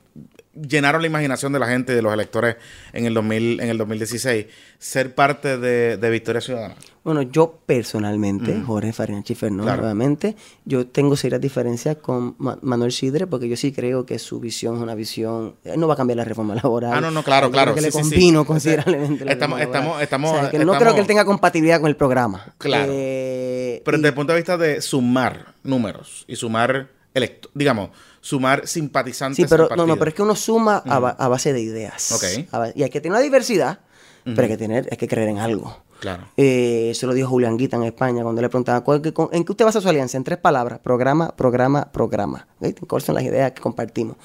llenaron 0.54 1.02
la 1.02 1.08
imaginación 1.08 1.52
de 1.54 1.60
la 1.60 1.68
gente 1.68 1.94
y 1.94 1.96
de 1.96 2.02
los 2.02 2.14
electores 2.14 2.58
en 2.94 3.06
el 3.06 3.14
2000, 3.14 3.60
en 3.62 3.70
el 3.70 3.78
2016, 3.78 4.46
ser 4.78 5.16
parte 5.16 5.58
de, 5.58 5.98
de 5.98 6.10
Victoria 6.10 6.42
Ciudadana? 6.42 6.76
Bueno, 7.04 7.22
yo 7.24 7.60
personalmente, 7.66 8.62
Jorge 8.66 8.94
Farina 8.94 9.22
Schiffer, 9.22 9.52
¿no? 9.52 9.64
Claro. 9.64 9.82
Nuevamente, 9.82 10.36
yo 10.64 10.88
tengo 10.88 11.16
serias 11.18 11.42
diferencias 11.42 11.98
con 11.98 12.36
Ma- 12.38 12.58
Manuel 12.62 12.92
Sidre 12.94 13.28
porque 13.28 13.50
yo 13.50 13.58
sí 13.58 13.72
creo 13.74 14.06
que 14.06 14.18
su 14.20 14.40
visión 14.40 14.76
es 14.78 14.82
una 14.82 14.96
visión. 14.96 15.56
Él 15.64 15.80
no 15.80 15.88
va 15.88 15.96
a 15.96 15.98
cambiar 15.98 16.18
la 16.18 16.24
reforma 16.26 16.56
laboral. 16.56 16.94
Ah, 16.94 17.02
no, 17.02 17.12
no, 17.12 17.22
claro, 17.24 17.52
claro, 17.52 17.74
creo 17.74 17.84
que 17.84 17.92
sí, 17.92 17.98
le 17.98 18.04
sí, 18.04 18.10
sí. 18.10 18.16
combino 18.16 18.40
O 18.42 18.44
sea, 18.44 18.48
considerablemente. 18.48 19.26
la 19.26 19.32
estamos- 19.34 19.60
estamos- 19.62 20.02
estamos- 20.02 20.32
O 20.32 20.40
sea, 20.40 20.50
que 20.52 20.60
no 20.60 20.74
creo 20.78 20.94
que 20.94 21.02
él 21.02 21.08
tenga 21.08 21.26
compatibilidad 21.26 21.80
con 21.82 21.90
el 21.90 21.96
programa. 21.98 22.54
Claro. 22.58 22.92
Eh, 22.96 23.82
Pero 23.84 23.98
y- 23.98 24.00
desde 24.00 24.10
el 24.10 24.16
punto 24.16 24.34
de 24.34 24.40
vista 24.40 24.58
de 24.58 24.82
sumar 24.82 25.54
números 25.64 26.24
y 26.28 26.36
sumar, 26.38 26.88
electo, 27.14 27.50
digamos, 27.54 27.90
sumar 28.22 28.68
simpatizantes. 28.68 29.38
Sí, 29.38 29.46
pero 29.50 29.70
al 29.72 29.78
no, 29.78 29.86
no, 29.86 29.98
pero 29.98 30.10
es 30.10 30.16
que 30.16 30.22
uno 30.22 30.36
suma 30.36 30.78
a, 30.86 31.00
ba- 31.00 31.16
a 31.20 31.28
base 31.28 31.54
de 31.54 31.62
ideas. 31.62 32.12
A 32.52 32.72
y 32.76 32.84
hay 32.84 32.90
que 32.90 33.02
tener 33.02 33.14
una 33.14 33.22
diversidad, 33.22 33.80
pero 34.24 34.42
hay 34.44 34.48
que 34.50 34.58
tener, 34.58 34.88
hay 34.92 34.98
que 34.98 35.08
creer 35.08 35.30
en 35.30 35.38
algo. 35.40 35.84
Claro. 36.00 36.24
Eh, 36.36 36.90
eso 36.92 37.08
lo 37.08 37.14
dijo 37.14 37.30
Julián 37.30 37.56
Guita 37.56 37.78
en 37.78 37.84
España 37.84 38.24
cuando 38.24 38.42
le 38.42 38.50
preguntaban 38.50 38.82
¿cuál- 38.82 39.02
qué- 39.02 39.14
con- 39.14 39.30
¿en 39.32 39.46
qué 39.46 39.54
usted 39.54 39.64
basa 39.64 39.80
su 39.80 39.88
alianza? 39.88 40.18
En 40.18 40.26
tres 40.26 40.38
palabras, 40.38 40.80
programa, 40.80 41.34
programa, 41.34 41.90
programa. 41.94 42.46
¿Cuáles 42.88 43.06
son 43.06 43.16
las 43.16 43.24
ideas 43.24 43.54
que 43.54 43.62
compartimos? 43.62 44.18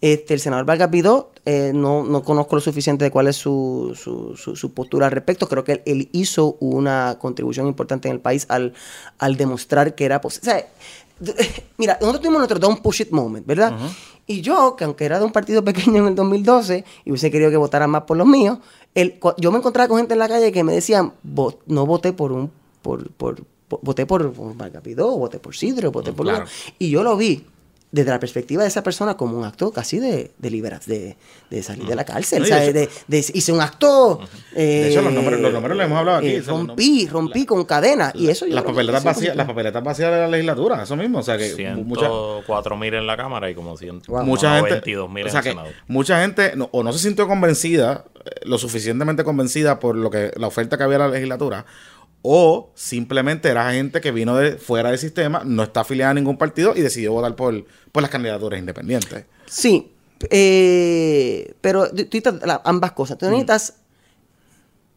Este, 0.00 0.32
el 0.32 0.40
senador 0.40 0.64
Vargas 0.64 0.90
Vidó, 0.90 1.32
eh, 1.44 1.72
no, 1.74 2.02
no 2.04 2.22
conozco 2.22 2.54
lo 2.54 2.60
suficiente 2.62 3.04
de 3.04 3.10
cuál 3.10 3.26
es 3.28 3.36
su, 3.36 3.94
su, 4.00 4.36
su- 4.36 4.56
su 4.56 4.72
postura 4.72 5.06
al 5.06 5.12
respecto. 5.12 5.48
Creo 5.48 5.64
que 5.64 5.72
él, 5.72 5.82
él 5.86 6.08
hizo 6.12 6.56
una 6.60 7.18
contribución 7.20 7.66
importante 7.66 8.08
en 8.08 8.14
el 8.14 8.20
país 8.20 8.46
al, 8.48 8.72
al 9.18 9.36
demostrar 9.36 9.94
que 9.94 10.04
era 10.06 10.20
posible. 10.22 10.50
O 10.50 10.54
sea, 10.54 10.66
mira, 11.78 11.98
nosotros 12.00 12.20
tuvimos 12.22 12.38
nuestro 12.38 12.58
don't 12.58 12.80
push 12.80 13.00
it 13.02 13.10
moment, 13.10 13.46
¿verdad? 13.46 13.76
Y 14.26 14.40
yo, 14.42 14.76
que 14.76 14.84
aunque 14.84 15.04
era 15.06 15.18
de 15.18 15.24
un 15.24 15.32
partido 15.32 15.64
pequeño 15.64 15.98
en 16.02 16.08
el 16.08 16.14
2012 16.14 16.84
y 17.04 17.10
hubiese 17.10 17.30
querido 17.30 17.50
que 17.50 17.56
votaran 17.56 17.90
más 17.90 18.02
por 18.02 18.16
los 18.16 18.26
míos, 18.26 18.58
el, 18.94 19.18
yo 19.38 19.50
me 19.52 19.58
encontraba 19.58 19.88
con 19.88 19.98
gente 19.98 20.12
en 20.14 20.18
la 20.18 20.28
calle 20.28 20.52
que 20.52 20.64
me 20.64 20.72
decían, 20.74 21.12
"Vo- 21.24 21.56
no 21.66 21.86
voté 21.86 22.12
por 22.12 22.32
un, 22.32 22.50
por, 22.82 23.10
por, 23.12 23.42
po- 23.68 23.80
voté 23.82 24.04
por, 24.06 24.30
por 24.32 24.54
Vargas 24.56 24.82
Vidó, 24.82 25.16
voté 25.16 25.38
por 25.38 25.54
Sidro, 25.56 25.90
voté 25.92 26.12
por... 26.12 26.26
Claro. 26.26 26.44
Y 26.78 26.90
yo 26.90 27.02
lo 27.02 27.16
vi 27.16 27.44
desde 27.90 28.10
la 28.10 28.20
perspectiva 28.20 28.62
de 28.62 28.68
esa 28.68 28.82
persona 28.82 29.16
como 29.16 29.38
un 29.38 29.44
acto 29.46 29.70
casi 29.72 29.98
de, 29.98 30.32
de 30.36 30.50
libera- 30.50 30.80
de, 30.86 31.16
de 31.50 31.62
salir 31.62 31.86
de 31.86 31.94
la 31.96 32.04
cárcel. 32.04 32.40
No, 32.42 32.48
y 32.48 32.50
o 32.50 32.54
sea, 32.54 32.60
de 32.62 32.72
de, 32.74 32.88
de- 33.06 33.24
hice 33.32 33.50
un 33.50 33.62
acto... 33.62 34.20
De 34.54 34.90
hecho, 34.90 35.00
los 35.00 35.12
eh, 35.12 35.16
números- 35.16 35.40
los 35.40 35.52
números 35.54 35.76
los 35.76 35.86
hemos 35.86 35.98
hablado 35.98 36.18
aquí, 36.18 36.28
eh, 36.34 36.42
rompí, 36.46 37.06
rompí 37.10 37.46
con 37.46 37.64
cadena. 37.64 38.12
y 38.14 38.28
eso 38.28 38.46
yo 38.46 38.54
las 38.54 38.64
que 38.64 38.70
papeletas 38.70 39.00
eso 39.00 39.08
vacías, 39.08 39.36
las 39.36 39.46
papeletas 39.46 39.82
vacías 39.82 40.10
de 40.12 40.18
la 40.18 40.28
legislatura, 40.28 40.82
eso 40.82 40.96
mismo, 40.96 41.20
o 41.20 41.22
sea 41.22 41.38
que 41.38 41.48
mucha, 41.76 42.06
104 42.08 42.76
mil 42.76 42.92
en 42.94 43.06
la 43.06 43.16
Cámara 43.16 43.48
y 43.50 43.54
como 43.54 43.76
100, 43.76 44.02
Wow. 44.06 44.24
mucha 44.24 44.56
gente, 44.56 44.70
22 44.72 45.10
mil 45.10 45.24
o 45.24 45.26
en 45.26 45.30
sea 45.30 45.40
el 45.40 45.44
que 45.44 45.50
Senado. 45.50 45.68
mucha 45.86 46.20
gente 46.20 46.52
no- 46.56 46.68
o 46.72 46.82
no 46.82 46.92
se 46.92 46.98
sintió 46.98 47.26
convencida, 47.26 48.04
eh, 48.24 48.30
lo 48.44 48.58
suficientemente 48.58 49.24
convencida 49.24 49.78
por 49.80 49.96
lo 49.96 50.10
que 50.10 50.30
la 50.36 50.46
oferta 50.46 50.76
que 50.76 50.82
había 50.84 50.96
en 50.96 51.02
la 51.02 51.08
legislatura, 51.08 51.64
o 52.22 52.72
simplemente 52.74 53.48
era 53.48 53.72
gente 53.72 54.00
que 54.00 54.10
vino 54.12 54.36
de 54.36 54.56
fuera 54.56 54.90
del 54.90 54.98
sistema, 54.98 55.42
no 55.44 55.62
está 55.62 55.80
afiliada 55.80 56.10
a 56.10 56.14
ningún 56.14 56.36
partido 56.36 56.74
y 56.76 56.82
decidió 56.82 57.12
votar 57.12 57.36
por, 57.36 57.64
por 57.92 58.02
las 58.02 58.10
candidaturas 58.10 58.58
independientes. 58.58 59.24
Sí, 59.46 59.92
eh, 60.30 61.54
pero 61.60 61.88
tú 61.88 61.96
necesitas 61.96 62.34
ambas 62.64 62.92
cosas. 62.92 63.18
Tú 63.18 63.26
necesitas 63.26 63.74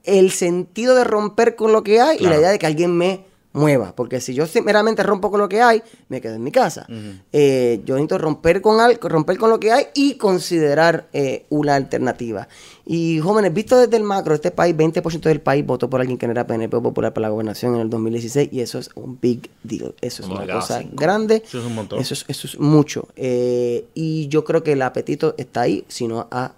el 0.04 0.32
sentido 0.32 0.96
de 0.96 1.04
romper 1.04 1.56
con 1.56 1.72
lo 1.72 1.84
que 1.84 2.02
hay 2.02 2.18
y 2.20 2.24
la 2.24 2.38
idea 2.38 2.50
de 2.50 2.60
que 2.60 2.66
alguien 2.66 2.98
me 2.98 3.26
mueva. 3.54 3.94
Porque 3.96 4.22
si 4.22 4.34
yo 4.34 4.46
meramente 4.64 5.04
rompo 5.04 5.30
con 5.30 5.40
lo 5.40 5.50
que 5.50 5.62
hay, 5.62 5.82
me 6.10 6.22
quedo 6.22 6.36
en 6.36 6.44
mi 6.44 6.52
casa. 6.52 6.88
Eh, 7.32 7.82
yo 7.86 7.96
necesito 7.96 8.18
romper 8.18 8.62
con, 8.62 8.80
al- 8.80 8.98
romper 9.02 9.38
con 9.38 9.50
lo 9.50 9.60
que 9.60 9.72
hay 9.72 9.86
y 9.94 10.16
considerar 10.16 11.08
eh, 11.14 11.46
una 11.50 11.76
alternativa. 11.76 12.48
Y 12.86 13.20
jóvenes, 13.20 13.54
visto 13.54 13.78
desde 13.78 13.96
el 13.98 14.04
macro, 14.04 14.34
este 14.34 14.52
país, 14.52 14.76
20% 14.76 15.22
del 15.22 15.40
país 15.40 15.66
votó 15.66 15.90
por 15.90 16.00
alguien 16.02 16.18
que 16.18 16.26
no 16.28 16.32
era 16.32 16.48
PNP 16.48 16.76
o 16.78 16.82
popular 16.82 17.14
para 17.14 17.28
la 17.28 17.30
gobernación 17.30 17.76
en 17.76 17.82
el 17.82 17.90
2016 17.90 18.50
y 18.52 18.62
eso 18.62 18.80
es 18.80 18.90
un 18.96 19.18
big 19.22 19.50
deal. 19.64 19.94
Eso 20.02 20.24
es 20.24 20.30
una 20.30 20.46
cosa 20.52 20.80
cinco. 20.80 20.96
grande. 20.98 21.44
Eso 21.46 21.60
es 21.60 21.66
un 21.66 21.76
montón. 21.76 22.00
Eso 22.00 22.14
es, 22.14 22.26
eso 22.28 22.48
es 22.48 22.60
mucho. 22.60 23.08
Eh, 23.16 23.86
y 23.94 24.28
yo 24.30 24.44
creo 24.44 24.64
que 24.64 24.74
el 24.74 24.82
apetito 24.82 25.36
está 25.38 25.62
ahí, 25.62 25.86
si 25.88 26.08
no 26.08 26.28
ha 26.32 26.54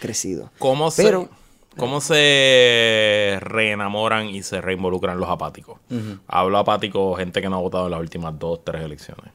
crecido. 0.00 0.50
¿Cómo 0.58 0.90
se, 0.90 1.02
Pero- 1.02 1.28
¿Cómo 1.76 2.00
se 2.00 3.38
reenamoran 3.40 4.26
y 4.26 4.42
se 4.42 4.60
reinvolucran 4.60 5.18
los 5.18 5.28
apáticos? 5.30 5.78
Hablo 6.26 6.58
apático, 6.58 7.14
gente 7.14 7.40
que 7.40 7.48
no 7.48 7.56
ha 7.56 7.60
votado 7.60 7.86
en 7.86 7.92
las 7.92 8.00
últimas 8.00 8.38
dos, 8.38 8.60
tres 8.64 8.82
elecciones. 8.82 9.32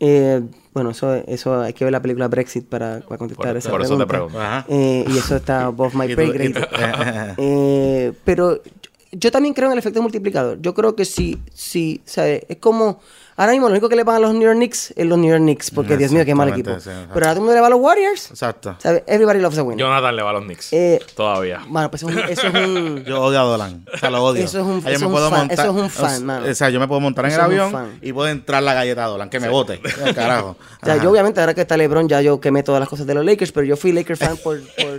Eh, 0.00 0.40
bueno, 0.72 0.90
eso, 0.90 1.12
eso 1.14 1.60
hay 1.60 1.72
que 1.72 1.84
ver 1.84 1.90
la 1.92 2.00
película 2.00 2.28
Brexit 2.28 2.64
para, 2.68 3.00
para 3.00 3.06
Por, 3.08 3.18
contestar 3.18 3.56
esa 3.56 3.68
por 3.70 3.82
eso 3.82 3.98
te 3.98 4.06
pregunta. 4.06 4.64
pregunto. 4.68 4.82
Eh, 4.84 5.04
y 5.08 5.18
eso 5.18 5.36
está 5.36 5.64
above 5.66 5.94
my 5.94 6.14
pay 6.14 6.30
grade. 6.30 6.54
Eh, 7.36 8.12
pero 8.24 8.62
yo, 8.62 8.70
yo 9.10 9.30
también 9.32 9.54
creo 9.54 9.66
en 9.66 9.72
el 9.72 9.78
efecto 9.78 10.00
multiplicador. 10.00 10.60
Yo 10.60 10.72
creo 10.74 10.94
que 10.94 11.04
si, 11.04 11.38
si 11.52 12.00
¿sabes? 12.04 12.42
es 12.48 12.58
como 12.58 13.00
Ahora 13.38 13.52
mismo 13.52 13.68
lo 13.68 13.72
único 13.72 13.88
que 13.88 13.94
le 13.96 14.02
van 14.04 14.16
a 14.16 14.18
los 14.18 14.32
New 14.34 14.42
York 14.42 14.56
Knicks 14.56 14.92
es 14.96 15.06
los 15.06 15.16
New 15.16 15.30
York 15.30 15.40
Knicks, 15.40 15.70
porque 15.70 15.96
Dios 15.96 16.10
mío, 16.10 16.24
qué 16.24 16.34
mal 16.34 16.48
equipo. 16.48 16.72
Sí, 16.80 16.90
Pero 16.90 17.00
ahora 17.08 17.20
todo 17.26 17.32
el 17.34 17.38
mundo 17.38 17.54
le 17.54 17.60
va 17.60 17.68
a 17.68 17.70
los 17.70 17.78
Warriors. 17.80 18.30
Exacto. 18.32 18.74
¿Sabes? 18.80 19.04
Everybody 19.06 19.38
loves 19.40 19.56
a 19.58 19.62
winner. 19.62 19.78
Jonathan 19.86 20.16
le 20.16 20.22
va 20.22 20.30
a 20.30 20.32
los 20.32 20.42
Knicks. 20.44 20.72
Eh, 20.72 21.00
Todavía. 21.14 21.62
Bueno, 21.68 21.88
pues 21.88 22.02
eso 22.02 22.10
es 22.10 22.16
un... 22.16 22.28
Eso 22.30 22.46
es 22.48 22.54
un 22.54 23.04
Yo 23.06 23.22
odio 23.22 23.40
a 23.40 23.44
Dolan. 23.44 23.84
O 23.94 23.96
sea, 23.96 24.10
lo 24.10 24.24
odio. 24.24 24.44
Eso 24.44 24.58
es 24.58 24.64
un- 24.66 24.78
eso 24.78 24.88
es 24.90 25.00
fan, 25.00 25.10
montar- 25.12 25.52
eso 25.52 25.62
es 25.62 25.68
un 25.82 25.88
fan, 25.90 26.26
mano. 26.26 26.46
O 26.50 26.54
sea, 26.54 26.68
yo 26.70 26.80
me 26.80 26.88
puedo 26.88 27.00
montar 27.00 27.24
en 27.26 27.30
Eso 27.30 27.40
el 27.40 27.44
avión 27.46 27.98
y 28.02 28.12
puedo 28.12 28.28
entrar 28.28 28.60
la 28.62 28.74
galleta 28.74 29.04
a 29.04 29.06
Dolan. 29.08 29.30
Que 29.30 29.38
me 29.38 29.48
bote. 29.48 29.80
Carajo. 30.16 30.56
O 30.82 30.84
sea, 30.84 30.94
Ajá. 30.94 31.02
yo 31.04 31.10
obviamente 31.10 31.38
ahora 31.40 31.54
que 31.54 31.60
está 31.60 31.76
LeBron 31.76 32.08
ya 32.08 32.20
yo 32.20 32.40
quemé 32.40 32.64
todas 32.64 32.80
las 32.80 32.88
cosas 32.88 33.06
de 33.06 33.14
los 33.14 33.24
Lakers, 33.24 33.52
pero 33.52 33.64
yo 33.64 33.76
fui 33.76 33.92
Lakers 33.92 34.18
fan 34.18 34.36
por, 34.38 34.58
por, 34.60 34.98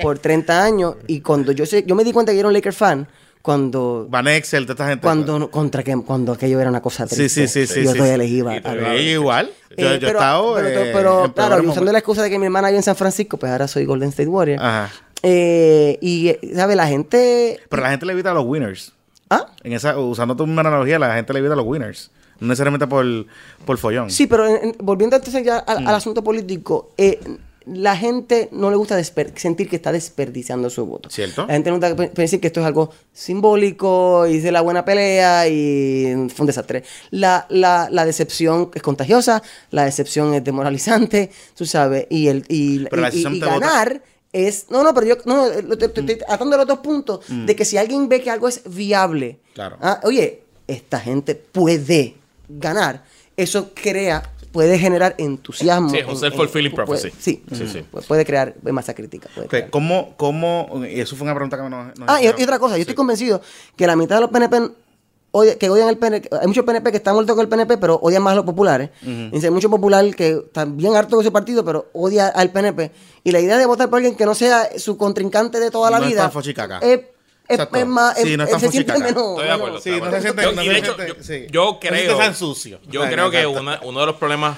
por 0.00 0.18
30 0.20 0.62
años 0.64 0.94
y 1.08 1.20
cuando 1.22 1.50
yo 1.50 1.66
sé, 1.66 1.82
yo 1.84 1.96
me 1.96 2.04
di 2.04 2.12
cuenta 2.12 2.30
que 2.30 2.36
yo 2.36 2.40
era 2.42 2.48
un 2.48 2.54
Lakers 2.54 2.76
fan 2.76 3.08
cuando 3.42 4.06
Van 4.10 4.28
Excel, 4.28 4.64
toda 4.64 4.74
esta 4.74 4.88
gente. 4.88 5.02
cuando 5.02 5.38
no- 5.38 5.50
contra 5.50 5.82
que 5.82 5.96
cuando 6.04 6.32
aquello 6.32 6.60
era 6.60 6.68
una 6.70 6.82
cosa 6.82 7.06
triste. 7.06 7.28
sí, 7.28 7.48
sí, 7.48 7.66
sí. 7.66 7.82
Yo 7.84 7.92
sí, 7.92 7.96
todavía 7.98 8.14
sí. 8.16 8.18
les 8.20 8.30
iba 8.30 8.56
igual. 8.98 9.50
Yo, 9.76 9.90
Eh, 9.92 9.98
yo 10.00 10.08
he 10.08 10.10
estado. 10.10 10.54
pero, 10.56 10.68
eh, 10.68 10.90
pero, 10.92 11.24
en 11.26 11.32
claro, 11.32 11.62
usando 11.70 11.92
la 11.92 11.98
excusa 11.98 12.22
de 12.22 12.30
que 12.30 12.38
mi 12.38 12.46
hermana 12.46 12.68
vive 12.68 12.78
en 12.78 12.82
San 12.82 12.96
Francisco, 12.96 13.36
pues 13.38 13.50
ahora 13.52 13.66
soy 13.68 13.84
Golden 13.86 14.10
State 14.10 14.28
Warrior. 14.28 14.58
Ajá. 14.60 14.90
Eh, 15.22 15.98
y, 16.00 16.28
eh, 16.28 16.40
¿sabes? 16.54 16.76
La 16.76 16.86
gente... 16.86 17.60
Pero 17.68 17.82
la 17.82 17.90
gente 17.90 18.06
le 18.06 18.12
evita 18.14 18.30
a 18.30 18.34
los 18.34 18.44
winners. 18.46 18.92
¿Ah? 19.28 19.46
En 19.62 19.72
esa, 19.74 19.96
usando 19.98 20.34
tu 20.34 20.46
misma 20.46 20.62
analogía, 20.62 20.98
la 20.98 21.14
gente 21.14 21.32
le 21.32 21.38
evita 21.38 21.52
a 21.54 21.56
los 21.56 21.66
winners. 21.66 22.10
No 22.40 22.48
necesariamente 22.48 22.86
por, 22.86 23.04
por 23.66 23.76
follón. 23.78 24.10
Sí, 24.10 24.26
pero 24.26 24.46
en- 24.46 24.64
en- 24.70 24.76
volviendo 24.80 25.14
entonces 25.16 25.44
ya 25.44 25.58
al, 25.58 25.82
Mm. 25.84 25.88
al 25.88 25.94
asunto 25.94 26.24
político, 26.24 26.90
eh, 26.96 27.20
la 27.66 27.96
gente 27.96 28.48
no 28.52 28.70
le 28.70 28.76
gusta 28.76 28.96
sentir 29.36 29.68
que 29.68 29.76
está 29.76 29.92
desperdiciando 29.92 30.70
su 30.70 30.86
voto. 30.86 31.10
¿Cierto? 31.10 31.46
La 31.46 31.52
gente 31.54 31.70
no 31.70 31.76
gusta 31.76 31.94
pe- 31.94 32.10
decir 32.14 32.40
que 32.40 32.46
esto 32.46 32.60
es 32.60 32.66
algo 32.66 32.90
simbólico, 33.12 34.26
hice 34.26 34.50
la 34.52 34.60
buena 34.60 34.84
pelea 34.84 35.48
y 35.48 36.28
fue 36.34 36.44
un 36.44 36.46
desastre. 36.46 36.84
La, 37.10 37.46
la, 37.48 37.88
la 37.90 38.04
decepción 38.04 38.70
es 38.74 38.82
contagiosa, 38.82 39.42
la 39.70 39.84
decepción 39.84 40.34
es 40.34 40.44
demoralizante, 40.44 41.30
tú 41.54 41.66
sabes, 41.66 42.06
y, 42.10 42.28
el, 42.28 42.44
y, 42.48 42.84
ganar 43.40 44.02
es... 44.32 44.66
No, 44.70 44.82
no, 44.84 44.94
pero 44.94 45.06
yo 45.06 45.16
no, 45.24 45.48
te- 45.76 45.88
Mm. 46.02 46.18
atando 46.28 46.56
los 46.56 46.66
dos 46.66 46.78
puntos 46.80 47.24
de 47.28 47.56
que 47.56 47.64
si 47.64 47.76
alguien 47.76 48.08
ve 48.08 48.20
que 48.22 48.30
algo 48.30 48.48
es 48.48 48.62
viable, 48.66 49.38
Claro. 49.54 49.76
ah, 49.80 50.00
oye, 50.04 50.42
esta 50.66 51.00
gente 51.00 51.34
puede 51.34 52.14
ganar, 52.48 53.04
eso 53.36 53.70
crea, 53.74 54.22
puede 54.52 54.78
generar 54.78 55.14
entusiasmo. 55.18 55.90
Sí, 55.90 55.98
es 55.98 56.08
en- 56.08 56.16
self-fulfilling 56.16 56.70
en- 56.70 56.74
prophecy. 56.74 57.10
puede- 57.10 57.22
sí, 57.22 57.42
Sí, 57.52 57.68
sí. 57.68 57.84
pu- 57.92 58.04
puede 58.06 58.24
crear 58.24 58.54
masa 58.62 58.94
crítica. 58.94 59.28
puede 59.34 59.48
crear. 59.48 59.70
¿Cómo, 59.70 60.14
cómo, 60.16 60.82
y 60.88 61.00
eso 61.00 61.14
fue 61.16 61.24
una 61.24 61.34
pregunta 61.34 61.56
que 61.56 61.62
nos, 61.68 61.98
nos 61.98 62.08
Ah, 62.08 62.22
y, 62.22 62.28
otra 62.28 62.58
cosa, 62.58 62.72
yo 62.74 62.76
Sí. 62.76 62.80
estoy 62.82 62.94
convencido 62.96 63.40
que 63.76 63.86
la 63.86 63.94
mitad 63.96 64.16
de 64.16 64.22
los 64.22 64.30
PNP 64.30 64.70
odia- 65.32 65.56
que 65.56 65.70
odian 65.70 65.88
el 65.88 65.96
PNP, 65.98 66.28
hay 66.40 66.46
muchos 66.48 66.64
PNP 66.64 66.90
que 66.90 66.96
están 66.96 67.14
muertos 67.14 67.36
con 67.36 67.42
el 67.44 67.48
PNP, 67.48 67.78
pero 67.78 68.00
odian 68.02 68.22
más 68.22 68.32
a 68.32 68.36
los 68.36 68.44
populares. 68.44 68.90
Y 69.02 69.44
hay 69.44 69.50
mucho 69.50 69.70
popular 69.70 70.04
que 70.16 70.30
está 70.46 70.64
bien 70.64 70.96
harto 70.96 71.16
de 71.16 71.22
ese 71.22 71.30
partido, 71.30 71.64
pero 71.64 71.88
odia 71.92 72.26
al 72.28 72.50
PNP. 72.50 72.90
Y 73.22 73.30
la 73.30 73.38
idea 73.38 73.56
de 73.56 73.66
votar 73.66 73.88
por 73.88 73.98
alguien 73.98 74.16
que 74.16 74.24
no 74.26 74.34
sea 74.34 74.68
su 74.78 74.96
contrincante 74.96 75.60
de 75.60 75.70
toda 75.70 75.90
la 75.90 75.98
No 76.00 76.04
es 76.06 76.10
vida 76.10 76.22
tan 76.22 76.32
es, 77.50 77.86
más... 77.86 78.16
Sí, 78.16 78.32
es- 78.32 78.38
no 78.38 78.44
es 78.44 78.50
tan 78.50 78.60
se 78.60 78.70
siente 78.70 78.92
menos- 78.94 79.08
Estoy 79.08 79.44
de 79.44 79.50
acuerdo. 79.50 79.80
Sí, 79.80 79.90
no 79.90 80.10
se 80.10 80.20
siente- 80.20 80.42
Yo- 80.42 80.52
no 80.52 80.62
y 80.62 80.66
se 80.66 80.72
de 80.72 80.78
hecho, 80.78 80.94
siente- 80.94 81.14
yo, 81.18 81.22
sí. 81.24 81.46
yo 81.50 81.64
No 81.64 81.72
se 81.80 81.88
siente 81.88 82.04
creo. 82.06 82.18
tan 82.18 82.34
sucio. 82.34 82.80
Yo 82.88 83.02
creo 83.08 83.30
que 83.30 83.46
una- 83.46 83.80
uno 83.82 84.00
de 84.00 84.06
los 84.06 84.16
problemas 84.16 84.56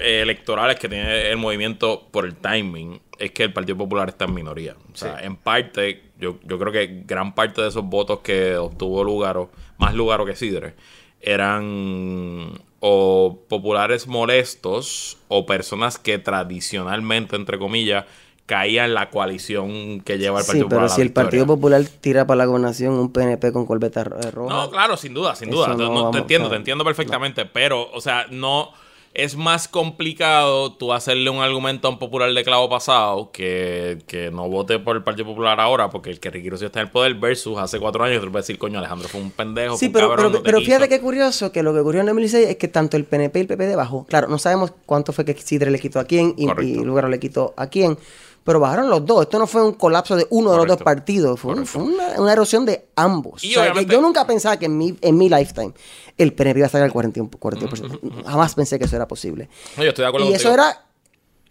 eh, 0.00 0.20
electorales 0.22 0.78
que 0.78 0.88
tiene 0.88 1.28
el 1.30 1.36
movimiento 1.38 2.06
por 2.12 2.24
el 2.24 2.36
timing 2.36 3.00
es 3.18 3.32
que 3.32 3.42
el 3.42 3.52
Partido 3.52 3.76
Popular 3.76 4.08
está 4.08 4.26
en 4.26 4.34
minoría. 4.34 4.76
O 4.92 4.96
sea, 4.96 5.18
Sí. 5.18 5.24
en 5.26 5.34
parte, 5.36 6.04
yo, 6.20 6.38
yo 6.44 6.56
creo 6.58 6.72
que 6.72 7.02
gran 7.04 7.34
parte 7.34 7.62
de 7.62 7.68
esos 7.68 7.84
votos 7.84 8.20
que 8.20 8.56
obtuvo 8.56 9.02
Lugaro, 9.02 9.50
más 9.76 9.94
Lugaro 9.94 10.24
que 10.24 10.36
Sidre, 10.36 10.74
eran 11.20 12.52
o 12.80 13.38
populares 13.48 14.06
molestos 14.06 15.18
o 15.26 15.46
personas 15.46 15.98
que 15.98 16.18
tradicionalmente, 16.18 17.34
entre 17.34 17.58
comillas, 17.58 18.04
caían 18.48 18.86
en 18.86 18.94
la 18.94 19.10
coalición 19.10 20.00
que 20.00 20.18
lleva 20.18 20.38
el 20.40 20.44
Sí, 20.44 20.48
Partido 20.48 20.64
Popular. 20.64 20.80
pero 20.80 20.80
a 20.80 20.88
la 20.88 20.94
si 20.96 21.02
el 21.02 21.12
Partido. 21.12 21.46
Popular 21.46 21.82
tira 22.00 22.26
para 22.26 22.38
la 22.38 22.44
gobernación 22.46 22.94
un 22.94 23.12
PNP 23.12 23.52
con 23.52 23.66
corbeta 23.66 24.00
eh, 24.00 24.30
roja. 24.32 24.52
No, 24.54 24.70
claro, 24.70 24.96
sin 24.96 25.12
duda, 25.14 25.36
sin 25.36 25.50
duda. 25.50 25.68
no 25.68 25.76
No, 25.76 25.90
vamos 25.94 26.10
te 26.12 26.18
a- 26.18 26.20
entiendo, 26.22 26.48
te 26.50 26.56
entiendo 26.56 26.82
perfectamente. 26.84 27.44
Pero, 27.44 27.88
o 27.92 28.00
sea, 28.00 28.26
no. 28.30 28.70
Es 29.14 29.36
más 29.36 29.66
complicado 29.68 30.74
tú 30.74 30.92
hacerle 30.92 31.28
un 31.30 31.38
argumento 31.38 31.88
a 31.88 31.90
un 31.90 31.98
popular 31.98 32.32
de 32.32 32.44
clavo 32.44 32.68
pasado 32.68 33.32
que, 33.32 33.98
que 34.06 34.30
no 34.30 34.48
vote 34.48 34.78
por 34.78 34.96
el 34.96 35.02
Partido 35.02 35.26
Popular 35.26 35.58
ahora 35.58 35.90
porque 35.90 36.10
el 36.10 36.20
que 36.20 36.30
Ricky 36.30 36.48
está 36.48 36.80
en 36.80 36.86
el 36.86 36.92
poder 36.92 37.14
versus 37.14 37.58
hace 37.58 37.80
cuatro 37.80 38.04
años 38.04 38.22
tú 38.22 38.30
puedes 38.30 38.46
decir, 38.46 38.58
coño, 38.58 38.78
Alejandro 38.78 39.08
fue 39.08 39.20
un 39.20 39.30
pendejo, 39.32 39.76
Sí, 39.76 39.88
pero, 39.88 40.10
cabrón, 40.10 40.26
pero, 40.32 40.38
te 40.38 40.44
pero 40.44 40.58
quiso". 40.58 40.66
fíjate 40.66 40.88
qué 40.88 41.00
curioso 41.00 41.50
que 41.50 41.62
lo 41.64 41.72
que 41.72 41.80
ocurrió 41.80 42.00
en 42.02 42.08
el 42.08 42.14
2016 42.14 42.48
es 42.50 42.56
que 42.58 42.68
tanto 42.68 42.96
el 42.96 43.04
PNP 43.06 43.38
y 43.38 43.42
el 43.42 43.48
PPD 43.48 43.74
bajó. 43.76 44.04
Claro, 44.06 44.28
no 44.28 44.38
sabemos 44.38 44.72
cuánto 44.86 45.12
fue 45.12 45.24
que 45.24 45.34
Sidre 45.34 45.70
le 45.72 45.80
quitó 45.80 45.98
a 45.98 46.04
quién 46.04 46.34
y, 46.36 46.46
Correcto. 46.46 46.80
y 46.80 46.84
Lugaro 46.84 47.08
le 47.08 47.18
quitó 47.18 47.54
a 47.56 47.66
quién, 47.68 47.98
pero 48.44 48.60
bajaron 48.60 48.88
los 48.88 49.04
dos. 49.04 49.22
Esto 49.22 49.38
no 49.38 49.46
fue 49.46 49.62
un 49.64 49.72
colapso 49.74 50.16
de 50.16 50.26
uno 50.30 50.52
de 50.52 50.56
los 50.58 50.66
dos 50.66 50.78
partidos, 50.78 51.38
fue, 51.38 51.50
un- 51.52 51.64
Correcto. 51.66 51.78
fue 51.80 51.82
una, 51.94 52.20
una 52.20 52.32
erosión 52.32 52.64
de 52.66 52.86
ambos. 52.96 53.44
Y 53.44 53.48
O 53.48 53.54
sea, 53.54 53.62
que 53.64 53.70
obviamente- 53.70 53.92
yo 53.94 54.00
nunca 54.00 54.26
pensaba 54.26 54.56
que 54.58 54.66
en 54.66 54.76
mi, 54.78 54.96
en 55.00 55.16
mi 55.18 55.28
lifetime 55.28 55.72
el 56.16 56.32
PNP 56.32 56.58
iba 56.60 56.66
a 56.66 56.70
sacar 56.70 56.84
al 56.86 56.92
41%. 56.92 57.38
41%. 57.38 58.24
Jamás 58.24 58.54
pensé 58.54 58.78
que 58.78 58.86
eso 58.86 58.96
era 58.96 59.06
posible. 59.06 59.48
No, 59.76 59.82
yo 59.84 59.90
estoy 59.90 60.02
de 60.04 60.08
acuerdo 60.08 60.28
Y 60.30 60.32
eso 60.32 60.52
era 60.52 60.84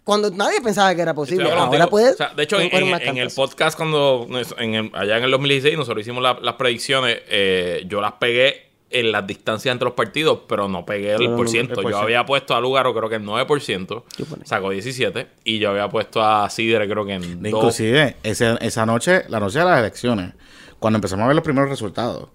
cuando 0.04 0.30
nadie 0.30 0.60
pensaba 0.62 0.94
que 0.94 1.02
era 1.02 1.12
posible. 1.14 1.44
Ahora 1.50 1.66
contigo. 1.66 1.90
puede. 1.90 2.10
O 2.12 2.16
sea, 2.16 2.32
de 2.34 2.42
hecho, 2.42 2.58
en, 2.58 3.18
el 3.18 3.30
podcast, 3.30 3.76
cuando 3.76 4.26
en 4.58 4.74
el- 4.74 4.90
allá 4.94 5.18
en 5.18 5.24
el 5.24 5.30
2016, 5.30 5.76
nosotros 5.76 6.00
hicimos 6.00 6.22
la- 6.22 6.38
las 6.40 6.54
predicciones, 6.54 7.18
eh, 7.28 7.84
yo 7.86 8.00
las 8.00 8.12
pegué 8.14 8.67
en 8.90 9.12
las 9.12 9.26
distancias 9.26 9.70
entre 9.72 9.84
los 9.86 9.94
partidos, 9.94 10.40
pero 10.48 10.66
no 10.68 10.86
pegué 10.86 11.12
el 11.14 11.24
No, 11.24 11.30
no, 11.30 11.36
por 11.36 11.48
ciento. 11.48 11.74
el 11.74 11.82
por 11.82 11.90
Yo 11.92 11.98
había 11.98 12.24
puesto 12.24 12.54
a 12.54 12.60
Lugaro, 12.60 12.94
creo 12.94 13.08
que 13.08 13.16
en 13.16 13.24
9%, 13.26 14.04
Yo 14.16 14.24
pone. 14.24 14.46
sacó 14.46 14.70
17, 14.70 15.26
y 15.44 15.58
yo 15.58 15.70
había 15.70 15.88
puesto 15.88 16.22
a 16.22 16.48
Sidre, 16.48 16.88
creo 16.88 17.04
que 17.04 17.12
en 17.14 17.42
2. 17.42 17.52
Inclusive, 17.52 18.16
ese- 18.22 18.56
esa 18.60 18.86
noche, 18.86 19.24
la 19.28 19.40
noche 19.40 19.58
de 19.58 19.64
las 19.66 19.78
elecciones, 19.80 20.32
cuando 20.78 20.96
empezamos 20.96 21.24
a 21.24 21.26
ver 21.28 21.36
los 21.36 21.44
primeros 21.44 21.68
resultados, 21.68 22.28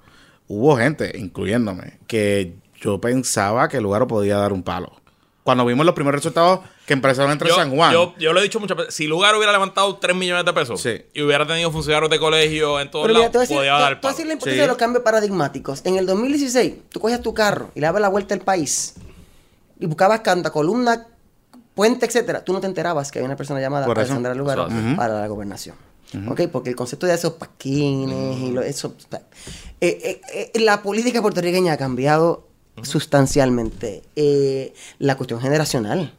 hubo 0.47 0.77
gente, 0.77 1.11
incluyéndome, 1.17 1.97
que 2.07 2.53
yo 2.79 2.99
pensaba 3.01 3.67
que 3.69 3.77
el 3.77 3.83
lugar 3.83 4.05
podía 4.07 4.37
dar 4.37 4.53
un 4.53 4.61
palo. 4.61 4.91
Cuando 5.43 5.65
vimos 5.65 5.85
los 5.85 5.93
primeros 5.93 6.19
resultados 6.19 6.61
que 6.85 6.93
empezaron 6.93 7.29
entre 7.31 7.49
Yo, 7.49 7.55
San 7.55 7.69
Juan. 7.75 7.91
yo, 7.91 8.13
yo 8.17 8.31
lo 8.31 8.39
he 8.39 8.43
dicho 8.43 8.59
muchas 8.61 8.77
veces. 8.77 8.93
Si 8.95 9.07
Lugar 9.07 9.35
hubiera 9.35 9.51
levantado 9.51 9.97
3 9.97 10.15
millones 10.15 10.45
de 10.45 10.53
pesos 10.53 10.79
Sí. 10.81 11.01
y 11.13 11.21
hubiera 11.21 11.45
tenido 11.45 11.69
funcionarios 11.71 12.09
de 12.09 12.17
colegio 12.19 12.79
en 12.79 12.89
todos 12.89 13.07
Pero 13.07 13.13
mira, 13.19 13.27
lados, 13.27 13.41
decir, 13.41 13.57
podía 13.57 13.73
dar 13.73 13.99
palo. 13.99 14.13
decir 14.13 14.25
la 14.27 14.33
importancia 14.33 14.61
Sí. 14.61 14.61
de 14.61 14.67
los 14.67 14.77
cambios 14.77 15.03
paradigmáticos. 15.03 15.81
En 15.85 15.97
el 15.97 16.05
2016, 16.05 16.75
tú 16.89 16.99
cogías 17.01 17.21
tu 17.21 17.33
carro 17.33 17.71
y 17.75 17.81
le 17.81 17.87
dabas 17.87 18.01
la 18.01 18.07
vuelta 18.09 18.33
al 18.33 18.39
país 18.41 18.93
y 19.79 19.85
buscabas 19.85 20.21
canta, 20.21 20.49
columna, 20.51 21.07
puente, 21.75 22.05
etcétera. 22.05 22.45
Tú 22.45 22.53
no 22.53 22.61
te 22.61 22.67
enterabas 22.67 23.11
que 23.11 23.19
había 23.19 23.25
una 23.25 23.35
persona 23.35 23.59
llamada 23.59 23.85
Por 23.85 23.99
hace. 23.99 24.13
para 24.95 25.19
la 25.19 25.27
gobernación. 25.27 25.75
¿Ok? 26.29 26.41
Porque 26.51 26.69
el 26.69 26.75
concepto 26.75 27.05
de 27.07 27.15
esos 27.15 27.33
paquines 27.33 28.37
y 28.39 28.51
lo, 28.51 28.61
eso... 28.61 28.95
eh, 29.81 30.21
eh, 30.31 30.51
eh, 30.53 30.59
la 30.59 30.83
política 30.83 31.21
puertorriqueña 31.23 31.73
ha 31.73 31.77
cambiado 31.77 32.47
sustancialmente. 32.83 34.03
Eh, 34.15 34.73
la 34.99 35.15
cuestión 35.15 35.39
generacional. 35.41 36.13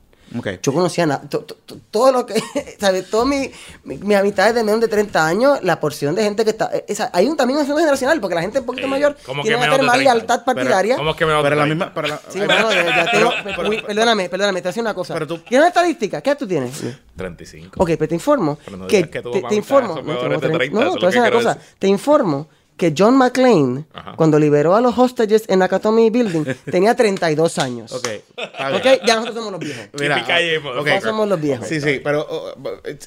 Yo 0.62 0.72
conocía 0.72 1.06
na- 1.06 1.20
to- 1.20 1.40
to- 1.44 1.54
to- 1.64 1.76
todo 1.92 2.10
lo 2.10 2.26
que, 2.26 2.34
¿sabes? 2.80 3.08
Todo 3.08 3.24
mi, 3.24 3.52
mi, 3.84 3.98
mis 3.98 4.16
amistades 4.16 4.52
de 4.54 4.64
menos 4.64 4.80
de 4.80 4.88
30 4.88 5.24
años, 5.24 5.60
la 5.62 5.78
porción 5.78 6.14
de 6.16 6.24
gente 6.24 6.42
que 6.44 6.50
está. 6.50 6.70
eh, 6.74 6.84
esa- 6.88 7.08
hay 7.12 7.26
un, 7.28 7.36
también 7.36 7.58
un 7.58 7.62
asunto 7.62 7.78
generacional, 7.78 8.20
porque 8.20 8.34
la 8.34 8.40
gente 8.40 8.58
un 8.58 8.66
poquito 8.66 8.86
Eh, 8.86 8.90
mayor 8.90 9.16
¿cómo 9.24 9.42
tiene 9.42 9.58
que 9.58 9.60
menos 9.60 9.76
tener 9.76 9.86
más 9.86 9.94
30? 9.96 10.14
lealtad 10.14 10.44
partidaria. 10.44 10.96
¿Cómo 10.96 11.10
es 11.10 11.16
que 11.16 11.26
me 11.26 11.32
va 11.32 11.38
a 11.38 11.42
Pero 11.42 11.54
la 11.56 11.66
misma. 11.66 11.94
Pero 11.94 12.08
la- 12.08 12.20
Sí, 12.28 12.38
bueno, 12.38 12.72
ya- 12.72 12.96
ya 13.04 13.10
tengo- 13.12 13.30
pero- 13.44 13.68
uy, 13.68 13.82
perdóname, 13.82 14.28
perdóname, 14.28 14.62
te 14.62 14.68
voy 14.70 14.80
una 14.80 14.94
cosa. 14.94 15.14
Pero 15.14 15.26
tú- 15.28 15.38
¿Tienes 15.38 15.58
una 15.60 15.68
estadística? 15.68 16.20
¿Qué 16.20 16.30
edad 16.30 16.38
tú 16.38 16.48
tienes? 16.48 16.82
35. 17.16 17.80
Ok, 17.80 17.90
pero 17.96 18.08
te 18.08 18.14
informo 18.16 18.58
Pero 18.64 18.76
no 18.76 18.86
que, 18.88 19.08
que 19.08 19.22
te, 19.22 19.42
te 19.42 19.54
informo, 19.54 19.94
no, 19.96 20.02
peores 20.02 20.20
tengo 20.20 20.30
de 20.30 20.38
30, 20.40 20.58
treinta- 20.58 20.80
no, 20.84 20.92
una 20.94 21.10
quiero 21.10 21.36
cosa, 21.36 21.54
decir. 21.54 21.72
te 21.78 21.86
informo 21.86 22.48
que 22.76 22.92
John 22.96 23.16
McClane, 23.16 23.84
Ajá. 23.92 24.14
cuando 24.16 24.38
liberó 24.38 24.74
a 24.74 24.80
los 24.80 24.98
hostages 24.98 25.44
en 25.48 25.60
Nakatomi 25.60 26.10
Building, 26.10 26.44
tenía 26.70 26.96
32 26.96 27.58
años. 27.58 27.92
Ok. 27.92 28.08
está 28.36 28.68
bien. 28.70 28.80
Ok, 28.80 29.06
ya 29.06 29.14
nosotros 29.14 29.36
somos 29.36 29.52
los 29.52 29.60
viejos. 29.60 29.88
Mira, 30.00 30.16
Yippee-ki-yay, 30.18 30.56
ok. 30.56 30.64
motherfucker. 30.64 31.02
somos 31.02 31.28
los 31.28 31.40
viejos. 31.40 31.68
Sí, 31.68 31.80
sí, 31.80 32.00
pero 32.02 32.26
oh, 32.28 32.54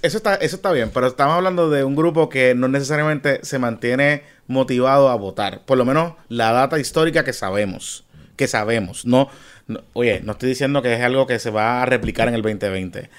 eso 0.01 0.17
está, 0.17 0.35
eso 0.35 0.55
está 0.55 0.71
bien, 0.71 0.89
pero 0.93 1.07
estamos 1.07 1.35
hablando 1.35 1.69
de 1.69 1.83
un 1.83 1.95
grupo 1.95 2.29
que 2.29 2.55
no 2.55 2.67
necesariamente 2.69 3.39
se 3.43 3.59
mantiene 3.59 4.23
motivado 4.47 5.09
a 5.09 5.15
votar. 5.15 5.65
Por 5.65 5.77
lo 5.77 5.83
menos 5.83 6.13
la 6.29 6.53
data 6.53 6.79
histórica 6.79 7.25
que 7.25 7.33
sabemos. 7.33 8.05
Que 8.37 8.47
sabemos. 8.47 9.05
No, 9.05 9.27
no- 9.67 9.81
oye, 9.93 10.21
no 10.23 10.31
estoy 10.33 10.47
diciendo 10.49 10.81
que 10.81 10.93
es 10.93 11.01
algo 11.01 11.27
que 11.27 11.39
se 11.39 11.49
va 11.49 11.81
a 11.81 11.85
replicar 11.85 12.29
en 12.29 12.35
el 12.35 12.41
2020. 12.41 13.09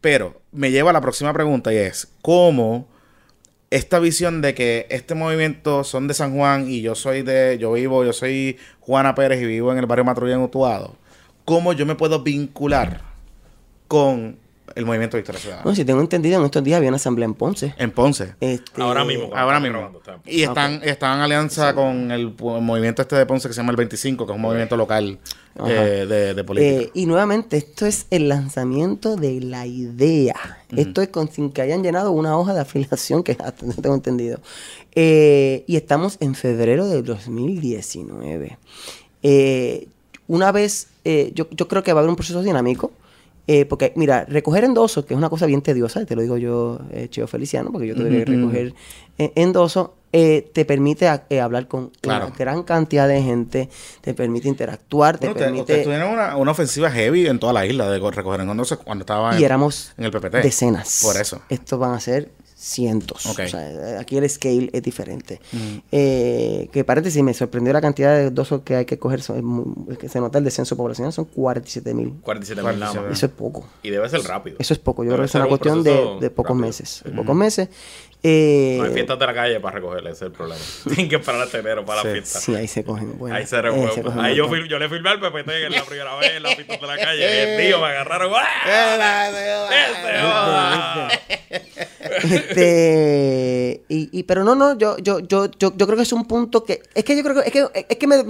Pero 0.00 0.40
me 0.52 0.70
lleva 0.70 0.90
a 0.90 0.92
la 0.92 1.00
próxima 1.00 1.32
pregunta 1.32 1.72
y 1.72 1.76
es, 1.76 2.08
¿cómo 2.22 2.88
esta 3.74 3.98
visión 3.98 4.40
de 4.40 4.54
que 4.54 4.86
este 4.88 5.16
movimiento 5.16 5.82
son 5.82 6.06
de 6.06 6.14
San 6.14 6.36
Juan 6.36 6.70
y 6.70 6.80
yo 6.80 6.94
soy 6.94 7.22
de, 7.22 7.58
yo 7.58 7.72
vivo, 7.72 8.04
yo 8.04 8.12
soy 8.12 8.56
Juana 8.78 9.16
Pérez 9.16 9.42
y 9.42 9.46
vivo 9.46 9.72
en 9.72 9.78
el 9.78 9.86
barrio 9.86 10.04
Matrulla 10.04 10.34
en 10.34 10.42
Utuado, 10.42 10.94
¿cómo 11.44 11.72
yo 11.72 11.84
me 11.84 11.96
puedo 11.96 12.22
vincular 12.22 13.00
con 13.88 14.38
el 14.74 14.84
movimiento 14.84 15.16
Victoria 15.16 15.40
Ciudadana. 15.40 15.64
Bueno, 15.64 15.76
si 15.76 15.84
tengo 15.84 16.00
entendido, 16.00 16.38
en 16.38 16.44
estos 16.44 16.62
días 16.62 16.78
había 16.78 16.88
una 16.88 16.96
asamblea 16.96 17.26
en 17.26 17.34
Ponce. 17.34 17.74
En 17.78 17.90
Ponce. 17.90 18.34
Este, 18.40 18.82
Ahora 18.82 19.04
mismo. 19.04 19.30
Ahora 19.34 19.60
mismo. 19.60 19.78
grabando. 19.78 20.22
Y 20.26 20.42
están, 20.42 20.80
están 20.82 21.18
en 21.18 21.22
alianza 21.22 21.74
con 21.74 22.10
el, 22.10 22.34
movimiento 22.38 23.02
este 23.02 23.16
de 23.16 23.26
Ponce 23.26 23.48
que 23.48 23.54
se 23.54 23.60
llama 23.60 23.70
el 23.70 23.76
25, 23.76 24.26
que 24.26 24.32
es 24.32 24.36
un 24.36 24.42
movimiento 24.42 24.76
local 24.76 25.18
eh, 25.66 26.06
de, 26.08 26.34
de 26.34 26.44
política. 26.44 26.82
Eh, 26.82 26.90
y 26.94 27.06
nuevamente, 27.06 27.56
esto 27.56 27.86
es 27.86 28.06
el 28.10 28.28
lanzamiento 28.28 29.16
de 29.16 29.40
la 29.40 29.66
idea. 29.66 30.58
Esto 30.76 31.02
es 31.02 31.08
con, 31.08 31.30
sin 31.30 31.50
que 31.50 31.62
hayan 31.62 31.82
llenado 31.82 32.12
una 32.12 32.36
hoja 32.36 32.54
de 32.54 32.60
afiliación, 32.60 33.22
que 33.22 33.32
hasta 33.38 33.66
no 33.66 33.74
tengo 33.74 33.94
entendido. 33.94 34.40
Eh, 34.94 35.64
y 35.66 35.76
estamos 35.76 36.16
en 36.20 36.34
febrero 36.34 36.86
de 36.86 37.02
2019. 37.02 38.58
Eh, 39.22 39.88
una 40.26 40.52
vez, 40.52 40.88
eh, 41.04 41.32
yo, 41.34 41.48
yo 41.50 41.68
creo 41.68 41.82
que 41.82 41.92
va 41.92 42.00
a 42.00 42.02
haber 42.02 42.10
un 42.10 42.16
proceso 42.16 42.42
dinámico. 42.42 42.92
Eh, 43.46 43.64
porque, 43.66 43.92
mira, 43.96 44.24
recoger 44.24 44.64
endosos, 44.64 45.04
que 45.04 45.14
es 45.14 45.18
una 45.18 45.28
cosa 45.30 45.46
bien 45.46 45.60
tediosa, 45.62 46.00
y 46.02 46.06
te 46.06 46.16
lo 46.16 46.22
digo 46.22 46.36
yo, 46.38 46.80
eh, 46.90 47.08
Cheo 47.10 47.26
Feliciano, 47.26 47.70
porque 47.72 47.86
yo 47.88 47.94
tuve 47.94 48.08
que 48.10 48.24
recoger 48.24 48.74
eh, 49.18 49.32
endosos, 49.34 49.90
eh, 50.12 50.48
te 50.52 50.64
permite 50.64 51.08
a- 51.08 51.24
eh, 51.28 51.40
hablar 51.40 51.66
con 51.68 51.90
Claro. 52.00 52.26
una 52.28 52.36
gran 52.36 52.62
cantidad 52.62 53.06
de 53.08 53.20
gente, 53.20 53.68
te 54.00 54.14
permite 54.14 54.48
interactuar, 54.48 55.18
te 55.18 55.26
Bueno, 55.26 55.38
permite... 55.40 55.60
ustedes 55.62 55.84
tuvieron 55.84 56.12
una, 56.12 56.36
una 56.36 56.52
ofensiva 56.52 56.90
heavy 56.90 57.26
en 57.26 57.38
toda 57.38 57.52
la 57.52 57.66
isla 57.66 57.90
de 57.90 57.98
recoger 57.98 58.40
entonces 58.40 58.78
cuando 58.78 59.02
estaba 59.02 59.34
en, 59.34 59.40
y 59.40 59.44
éramos 59.44 59.92
en 59.98 60.04
el 60.04 60.10
PPT. 60.12 60.36
decenas. 60.42 61.00
Por 61.02 61.20
eso. 61.20 61.40
Estos 61.48 61.78
van 61.78 61.92
a 61.94 62.00
ser 62.00 62.30
cientos. 62.64 63.26
O 63.26 63.34
sea, 63.34 63.70
eh, 63.70 63.96
aquí 63.98 64.16
el 64.16 64.28
scale 64.28 64.70
es 64.72 64.82
diferente. 64.82 65.40
Eh, 65.92 66.68
que 66.72 66.84
paréntesis, 66.84 67.22
me 67.22 67.34
sorprendió 67.34 67.72
la 67.72 67.80
cantidad 67.80 68.16
de 68.16 68.30
dosos 68.30 68.62
que 68.62 68.76
hay 68.76 68.84
que 68.86 68.98
coger. 68.98 69.20
son- 69.22 69.36
es 69.36 69.42
muy- 69.42 69.96
que 69.96 70.08
se 70.08 70.20
nota 70.20 70.38
el 70.38 70.44
descenso 70.44 70.76
poblacional, 70.76 71.12
son 71.12 71.26
47 71.26 71.94
mil. 71.94 72.14
47 72.22 72.62
mil 72.62 72.78
nada 72.78 72.94
más. 72.94 73.12
Eso 73.12 73.26
es 73.26 73.32
poco. 73.32 73.68
Y 73.82 73.90
debe 73.90 74.08
ser 74.08 74.22
rápido. 74.22 74.56
Eso 74.58 74.72
es 74.72 74.78
poco. 74.80 75.04
Yo 75.04 75.10
Debe 75.10 75.18
creo 75.18 75.24
que 75.24 75.28
es 75.28 75.34
una 75.34 75.44
un 75.44 75.48
cuestión 75.50 75.82
de, 75.82 76.18
de 76.20 76.30
pocos 76.30 76.50
rápido. 76.52 76.66
meses. 76.66 77.02
De 77.04 77.10
pocos 77.12 77.36
meses. 77.36 77.68
Eh, 78.26 78.76
No 78.78 78.84
hay 78.86 78.92
fiestas 78.94 79.18
de 79.18 79.26
la 79.26 79.34
calle 79.34 79.60
para 79.60 79.74
recoger, 79.76 80.00
ese 80.06 80.10
es 80.12 80.22
el 80.22 80.32
problema. 80.32 80.60
Tienen 80.88 81.08
que 81.10 81.16
esperar 81.16 81.42
hasta 81.42 81.58
enero 81.58 81.84
para 81.84 82.00
Sí. 82.00 82.06
la 82.08 82.12
fiesta. 82.14 82.40
Sí, 82.40 82.54
ahí 82.54 82.66
se 82.66 82.82
cogen. 82.82 83.18
bueno, 83.18 83.36
ahí 83.36 83.46
se 83.46 83.56
eh, 83.56 83.62
recoge. 83.62 84.00
cogen 84.02 84.20
Ahí 84.20 84.34
yo, 84.34 84.48
le 84.48 84.88
filmé 84.88 85.10
al 85.10 85.20
PPT 85.20 85.50
en 85.66 85.72
la 85.72 85.84
primera 85.84 86.16
vez 86.16 86.30
en 86.36 86.42
la 86.42 86.48
fiesta 86.56 86.76
de 86.78 86.86
la 86.86 86.96
calle. 86.96 87.54
El 87.56 87.66
tío 87.68 87.78
me 87.80 87.86
agarraron. 87.88 88.32
¡Ah! 88.34 89.24
Este 92.04 93.84
y, 93.88 94.08
y- 94.18 94.22
pero 94.24 94.44
no 94.44 94.54
no 94.54 94.76
yo 94.78 94.96
yo 94.98 95.20
yo 95.20 95.46
yo 95.58 95.72
yo 95.76 95.86
creo 95.86 95.96
que 95.96 96.02
es 96.02 96.12
un 96.12 96.26
punto 96.26 96.64
que 96.64 96.82
es 96.94 97.04
que 97.04 97.16
yo 97.16 97.22
creo 97.22 97.34
que 97.42 97.48
es 97.48 97.52
que, 97.52 97.86
es 97.88 97.96
que 97.98 98.06
me, 98.06 98.22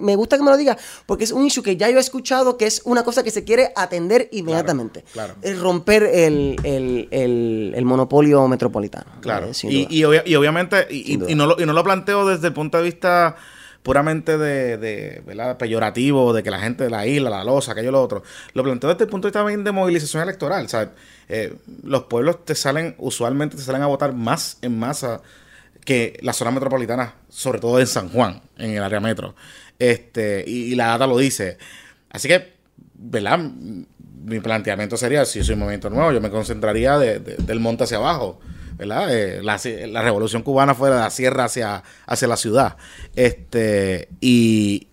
me- 0.00 0.16
gusta 0.16 0.36
que 0.36 0.42
me 0.42 0.50
lo 0.50 0.56
diga 0.56 0.76
porque 1.06 1.24
es 1.24 1.32
un 1.32 1.44
issue 1.44 1.62
que 1.62 1.76
ya 1.76 1.88
yo 1.90 1.98
he 1.98 2.00
escuchado 2.00 2.56
que 2.56 2.66
es 2.66 2.82
una 2.84 3.02
cosa 3.04 3.22
que 3.22 3.30
se 3.30 3.44
quiere 3.44 3.72
atender 3.76 4.28
inmediatamente 4.32 5.04
claro. 5.12 5.34
Es 5.42 5.58
romper 5.58 6.04
el, 6.04 6.56
el, 6.62 7.08
el, 7.10 7.72
el 7.74 7.84
monopolio 7.84 8.46
metropolitano 8.48 9.10
Claro. 9.20 9.46
eh, 9.48 9.52
y, 9.64 9.86
y, 9.98 10.04
obvia- 10.04 10.22
y 10.26 10.34
obviamente, 10.34 10.86
y 10.90 11.16
no 11.34 11.46
lo, 11.46 11.60
y 11.60 11.66
no 11.66 11.72
lo 11.72 11.82
planteo 11.84 12.26
desde 12.26 12.48
el 12.48 12.52
punto 12.52 12.78
de 12.78 12.84
vista 12.84 13.36
puramente 13.84 14.36
de, 14.38 14.78
de 14.78 15.22
¿verdad? 15.26 15.56
peyorativo, 15.58 16.32
de 16.32 16.42
que 16.42 16.50
la 16.50 16.58
gente 16.58 16.82
de 16.84 16.90
la 16.90 17.06
isla, 17.06 17.30
la 17.30 17.44
losa, 17.44 17.72
aquello, 17.72 17.92
lo 17.92 18.02
otro. 18.02 18.24
Lo 18.54 18.64
planteo 18.64 18.90
desde 18.90 19.04
el 19.04 19.10
punto 19.10 19.26
de 19.26 19.30
vista 19.30 19.40
también 19.40 19.62
de 19.62 19.70
movilización 19.70 20.22
electoral. 20.24 20.66
Eh, 21.28 21.54
los 21.82 22.04
pueblos 22.04 22.44
te 22.44 22.54
salen, 22.54 22.96
usualmente 22.98 23.56
te 23.56 23.62
salen 23.62 23.82
a 23.82 23.86
votar 23.86 24.12
más 24.14 24.58
en 24.62 24.76
masa 24.78 25.20
que 25.84 26.18
la 26.22 26.32
zona 26.32 26.50
metropolitana, 26.50 27.14
sobre 27.28 27.60
todo 27.60 27.78
en 27.78 27.86
San 27.86 28.08
Juan, 28.08 28.40
en 28.56 28.70
el 28.72 28.82
área 28.82 29.00
metro. 29.00 29.34
Este, 29.78 30.44
y, 30.46 30.72
y 30.72 30.74
la 30.76 30.86
data 30.86 31.06
lo 31.06 31.18
dice. 31.18 31.58
Así 32.10 32.26
que, 32.26 32.54
¿verdad? 32.94 33.38
Mi 33.38 34.40
planteamiento 34.40 34.96
sería, 34.96 35.26
si 35.26 35.40
yo 35.40 35.44
soy 35.44 35.52
un 35.54 35.58
movimiento 35.60 35.90
nuevo, 35.90 36.10
yo 36.10 36.22
me 36.22 36.30
concentraría 36.30 36.98
de- 36.98 37.18
de- 37.18 37.36
del 37.36 37.60
monte 37.60 37.84
hacia 37.84 37.98
abajo. 37.98 38.40
¿Verdad? 38.76 39.08
Eh, 39.14 39.40
la, 39.42 39.58
la 39.88 40.02
revolución 40.02 40.42
cubana 40.42 40.74
fue 40.74 40.90
de 40.90 40.96
la 40.96 41.10
sierra 41.10 41.44
hacia, 41.44 41.82
hacia 42.06 42.28
la 42.28 42.36
ciudad. 42.36 42.76
Este, 43.16 44.08
y 44.20 44.88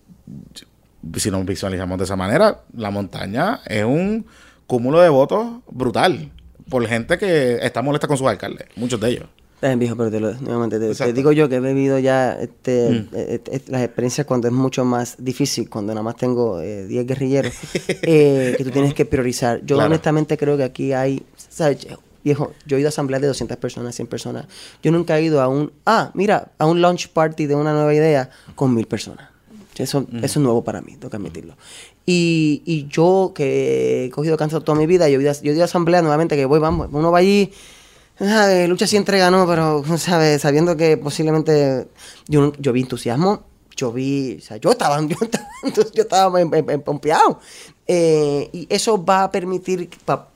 si 1.16 1.30
nos 1.30 1.44
visualizamos 1.44 1.98
de 1.98 2.04
esa 2.04 2.16
manera, 2.16 2.62
la 2.76 2.90
montaña 2.90 3.60
es 3.66 3.84
un 3.84 4.26
cúmulo 4.66 5.00
de 5.00 5.08
votos 5.08 5.46
brutal 5.70 6.30
por 6.68 6.86
gente 6.86 7.18
que 7.18 7.58
está 7.60 7.82
molesta 7.82 8.06
con 8.08 8.16
sus 8.16 8.26
alcaldes, 8.26 8.66
muchos 8.76 8.98
de 9.00 9.10
ellos. 9.10 9.24
Viejo, 9.76 9.94
pero 9.96 10.10
te, 10.10 10.18
lo- 10.18 10.34
nuevamente, 10.34 10.76
te, 10.80 10.86
te 10.86 10.90
Exacto. 10.90 11.12
digo 11.12 11.30
yo 11.30 11.48
que 11.48 11.54
he 11.56 11.60
vivido 11.60 11.96
ya 12.00 12.32
este, 12.32 12.88
Mm. 12.90 13.14
eh, 13.14 13.40
eh, 13.46 13.60
las 13.68 13.82
experiencias 13.82 14.26
cuando 14.26 14.48
es 14.48 14.52
mucho 14.54 14.84
más 14.84 15.14
difícil, 15.18 15.70
cuando 15.70 15.92
nada 15.94 16.02
más 16.02 16.16
tengo 16.16 16.60
eh, 16.60 16.84
10 16.88 17.06
guerrilleros, 17.06 17.52
que 18.02 18.56
tú 18.60 18.70
tienes 18.70 18.92
que 18.94 19.04
priorizar. 19.04 19.60
Yo 19.64 19.76
Claro. 19.76 19.86
honestamente 19.86 20.36
creo 20.36 20.56
que 20.56 20.64
aquí 20.64 20.92
hay, 20.92 21.22
¿sabes? 21.36 21.86
Viejo, 22.24 22.52
yo 22.66 22.76
he 22.76 22.80
ido 22.80 22.88
a 22.88 22.90
asambleas 22.90 23.20
de 23.22 23.28
200 23.28 23.56
personas, 23.56 23.94
100 23.96 24.06
personas. 24.08 24.46
Yo 24.82 24.92
nunca 24.92 25.18
he 25.18 25.22
ido 25.24 25.40
a 25.42 25.48
un, 25.48 25.72
ah, 25.86 26.10
mira, 26.14 26.52
a 26.58 26.66
un 26.66 26.80
launch 26.80 27.08
party 27.08 27.46
de 27.46 27.54
una 27.54 27.72
nueva 27.72 27.92
idea 27.94 28.30
con 28.54 28.74
mil 28.74 28.86
personas. 28.86 29.28
Eso, 29.76 30.06
eso 30.12 30.24
es 30.24 30.36
nuevo 30.36 30.62
para 30.62 30.80
mí, 30.82 30.92
tengo 30.96 31.08
que 31.10 31.16
admitirlo. 31.16 31.56
Y, 32.06 32.62
y 32.66 32.86
yo 32.88 33.32
que 33.34 34.04
he 34.04 34.10
cogido 34.10 34.36
cáncer 34.36 34.62
toda 34.62 34.78
mi 34.78 34.86
vida, 34.86 35.08
yo 35.08 35.18
he 35.18 35.22
ido 35.22 35.30
a, 35.30 35.34
yo 35.34 35.50
he 35.50 35.54
ido 35.54 35.62
a 35.62 35.64
asamblea 35.64 36.02
nuevamente, 36.02 36.36
que 36.36 36.44
voy, 36.44 36.60
vamos, 36.60 36.88
uno 36.92 37.10
va 37.10 37.18
allí, 37.18 37.50
¿sabes? 38.18 38.68
lucha 38.68 38.86
sí 38.86 38.96
entrega, 38.96 39.30
¿no? 39.30 39.46
Pero, 39.46 39.82
¿sabes? 39.98 40.42
Sabiendo 40.42 40.76
que 40.76 40.96
posiblemente 40.98 41.88
yo, 42.28 42.52
yo 42.58 42.72
vi 42.72 42.82
entusiasmo, 42.82 43.44
yo 43.74 43.90
vi, 43.92 44.36
o 44.38 44.42
sea, 44.42 44.58
yo 44.58 44.70
estaba, 44.70 45.00
yo 45.06 45.16
estaba, 45.20 45.48
yo 45.94 46.02
estaba 46.02 46.40
em- 46.40 46.54
em- 46.54 46.70
em- 46.70 46.82
pompeado. 46.82 47.40
Eh, 47.86 48.50
y 48.52 48.66
eso 48.70 49.02
va 49.02 49.24
a 49.24 49.30
permitir, 49.30 49.88
pa- 50.04 50.28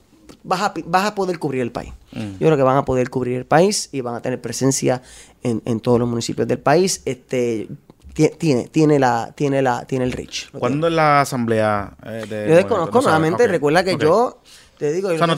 vas, 0.46 0.60
a, 0.62 0.74
vas 0.86 1.04
a 1.06 1.14
poder 1.14 1.38
cubrir 1.38 1.60
el 1.62 1.72
país. 1.72 1.92
Yo 2.12 2.38
creo 2.46 2.56
que 2.56 2.62
van 2.62 2.78
a 2.78 2.84
poder 2.84 3.10
cubrir 3.10 3.36
el 3.36 3.44
país 3.44 3.88
y 3.92 4.00
van 4.00 4.14
a 4.14 4.22
tener 4.22 4.40
presencia 4.40 5.02
en, 5.42 5.60
en 5.66 5.80
todos 5.80 5.98
los 5.98 6.08
municipios 6.08 6.48
del 6.48 6.58
país. 6.58 7.02
Este, 7.04 7.68
ti- 8.14 8.30
tiene, 8.38 8.68
tiene, 8.68 8.98
la, 8.98 9.32
tiene, 9.36 9.60
la, 9.60 9.84
tiene 9.84 10.04
el 10.06 10.12
reach. 10.12 10.50
¿Cuándo 10.52 10.86
es 10.86 10.94
la 10.94 11.20
asamblea 11.20 11.94
eh, 12.04 12.24
de 12.28 12.48
yo 12.48 12.54
desconozco 12.56 13.00
nuevamente, 13.02 13.42
recuerda 13.52 13.84
que 13.84 13.90
yo 14.06 14.40
te 14.78 14.92
digo, 14.92 15.08
O 15.08 15.16
sea, 15.16 15.26
no 15.26 15.34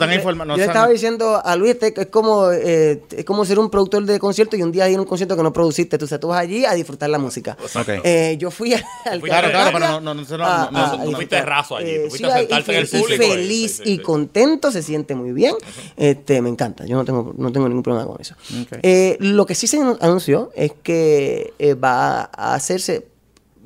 yo, 0.55 0.57
yo- 0.57 0.63
estaba 0.65 0.87
diciendo 0.89 1.41
a 1.43 1.55
Luis 1.55 1.75
que 1.77 1.93
es 1.95 2.07
como 2.07 2.51
eh, 2.51 3.01
es 3.15 3.23
como 3.25 3.45
ser 3.45 3.57
un 3.59 3.69
productor 3.69 4.05
de 4.05 4.19
concierto 4.19 4.55
y 4.57 4.63
un 4.63 4.71
día 4.71 4.89
ir 4.89 4.97
a 4.97 5.01
un 5.01 5.07
concierto 5.07 5.35
que 5.37 5.43
no 5.43 5.53
produciste, 5.53 5.97
tú, 5.97 6.05
o 6.05 6.07
sea, 6.07 6.19
tú 6.19 6.27
vas 6.27 6.39
allí 6.39 6.65
a 6.65 6.73
disfrutar 6.73 7.09
la 7.09 7.19
música. 7.19 7.57
Eh, 8.03 8.35
yo 8.39 8.51
fui 8.51 8.73
al 8.73 9.21
Claro, 9.21 9.49
claro, 9.49 9.69
pero 9.73 9.87
no- 9.87 10.01
no- 10.01 10.13
no- 10.13 10.21
no- 10.23 10.35
a- 10.35 10.37
no- 10.37 10.43
a- 10.45 10.71
no- 10.71 10.79
a 11.01 11.03
tú 11.05 11.11
fuiste 11.13 11.41
raso 11.41 11.77
allí, 11.77 11.95
tú 12.03 12.09
fuiste 12.09 12.27
a 12.27 12.37
sentarte 12.37 12.71
y 12.71 12.75
en 12.75 12.81
el 12.81 12.87
público 12.89 13.23
y- 13.23 13.27
feliz 13.29 13.71
sí, 13.77 13.83
sí, 13.85 13.91
y 13.93 13.95
sí. 13.97 14.01
contento, 14.01 14.71
se 14.71 14.83
siente 14.83 15.15
muy 15.15 15.31
bien. 15.31 15.55
Este, 15.95 16.41
me 16.41 16.49
encanta, 16.49 16.85
yo 16.85 16.95
no 16.97 17.05
tengo, 17.05 17.33
no 17.37 17.51
tengo 17.51 17.67
ningún 17.67 17.83
problema 17.83 18.05
con 18.07 18.19
eso. 18.19 18.35
Eh, 18.83 19.17
lo 19.19 19.45
que 19.45 19.55
sí 19.55 19.67
se 19.67 19.77
anunció 20.01 20.51
es 20.55 20.73
que 20.83 21.53
eh, 21.59 21.73
va 21.75 22.29
a 22.35 22.53
hacerse 22.55 23.07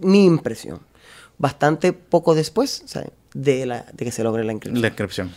mi 0.01 0.25
impresión 0.25 0.79
bastante 1.37 1.93
poco 1.93 2.35
después 2.35 2.83
sea, 2.85 3.05
de, 3.33 3.65
la, 3.65 3.85
de 3.91 4.05
que 4.05 4.11
se 4.11 4.23
logre 4.23 4.43
la 4.43 4.51
inscripción. 4.53 4.81
La 4.81 4.87
inscripción. 4.87 5.31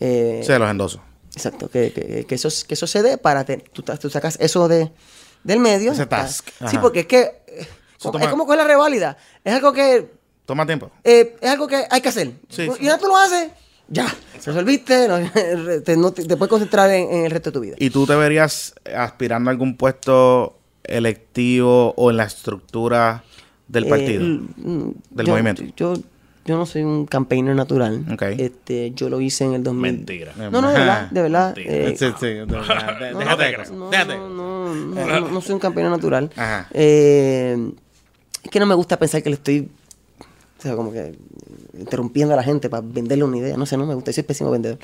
Eh, 0.00 0.44
de 0.46 0.58
los 0.58 0.70
endosos. 0.70 1.00
Exacto, 1.34 1.68
que, 1.70 1.92
que, 1.92 2.24
que 2.26 2.34
eso, 2.34 2.48
que 2.66 2.74
eso 2.74 2.86
se 2.86 3.02
dé 3.02 3.16
para 3.18 3.44
te- 3.44 3.58
tú, 3.72 3.82
tú 3.82 4.10
sacas 4.10 4.36
eso 4.40 4.68
de, 4.68 4.90
del 5.44 5.58
medio. 5.60 5.92
Ese 5.92 6.06
task, 6.06 6.48
Sí, 6.68 6.76
porque 6.78 7.00
es 7.00 7.06
que 7.06 7.32
es 7.46 7.68
toma- 7.98 8.28
como 8.30 8.44
coger 8.44 8.58
la 8.58 8.66
reválida. 8.66 9.16
Es 9.44 9.54
algo 9.54 9.72
que 9.72 10.10
Toma 10.44 10.66
tiempo. 10.66 10.90
eh, 11.04 11.36
es 11.40 11.50
algo 11.50 11.66
que 11.68 11.84
hay 11.90 12.00
que 12.00 12.08
hacer. 12.08 12.32
Sí, 12.50 12.62
y 12.62 12.70
sí. 12.72 12.84
ya 12.84 12.98
tú 12.98 13.06
lo 13.06 13.16
haces, 13.16 13.50
ya. 13.88 14.06
Resolviste, 14.44 15.08
no, 15.08 15.18
te, 15.84 15.96
no 15.96 16.12
te- 16.12 16.24
te 16.26 16.36
puedes 16.36 16.50
concentrar 16.50 16.90
en, 16.90 17.10
en 17.10 17.24
el 17.26 17.30
resto 17.30 17.50
de 17.50 17.54
tu 17.54 17.60
vida. 17.60 17.76
¿Y 17.78 17.88
tú 17.90 18.06
te 18.06 18.14
verías 18.14 18.74
aspirando 18.94 19.48
a 19.48 19.52
algún 19.52 19.76
puesto 19.76 20.58
electivo 20.84 21.94
o 21.96 22.10
en 22.10 22.16
la 22.18 22.24
estructura 22.24 23.24
del 23.68 23.84
Eh, 23.84 23.88
partido? 23.88 24.20
l- 24.20 24.40
mm, 24.56 24.92
del 25.10 25.26
yo- 25.26 25.32
movimiento. 25.32 25.62
Yo, 25.76 25.94
yo 26.44 26.56
no 26.56 26.66
soy 26.66 26.82
un 26.82 27.06
campaigner 27.06 27.54
natural. 27.54 28.04
Ok. 28.12 28.22
Este, 28.38 28.90
yo 28.92 29.08
lo 29.08 29.20
hice 29.20 29.44
en 29.44 29.54
el 29.54 29.62
2000. 29.62 29.92
Mentira. 29.92 30.32
No, 30.36 30.50
no, 30.60 30.68
de 30.70 30.78
verdad, 30.78 31.10
de 31.10 31.22
verdad. 31.22 31.54
Eh, 31.58 31.94
Sí, 31.96 32.06
sí, 32.18 32.26
de- 32.26 32.34
de- 32.34 32.46
No, 32.46 32.60
déjate 32.62 33.12
no, 33.12 33.74
no, 33.76 33.90
déjate. 33.90 34.16
no, 34.16 34.28
no, 34.28 34.74
no, 34.74 35.20
no, 35.20 35.28
no 35.28 35.40
soy 35.40 35.54
un 35.54 35.60
campeón 35.60 35.90
natural. 35.90 36.30
Ajá. 36.36 36.68
Eh, 36.72 37.70
es 38.42 38.50
que 38.50 38.58
no 38.60 38.66
me 38.66 38.74
gusta 38.74 38.98
pensar 38.98 39.22
que 39.22 39.30
le 39.30 39.36
estoy, 39.36 39.68
o 40.58 40.62
sea, 40.62 40.74
como 40.74 40.92
que 40.92 41.14
interrumpiendo 41.78 42.34
a 42.34 42.36
la 42.36 42.42
gente 42.42 42.68
para 42.68 42.82
venderle 42.84 43.24
una 43.24 43.38
idea. 43.38 43.56
No 43.56 43.66
sé, 43.66 43.76
no 43.76 43.86
me 43.86 43.94
gusta, 43.94 44.12
soy 44.12 44.24
pésimo 44.24 44.50
vendedor. 44.50 44.78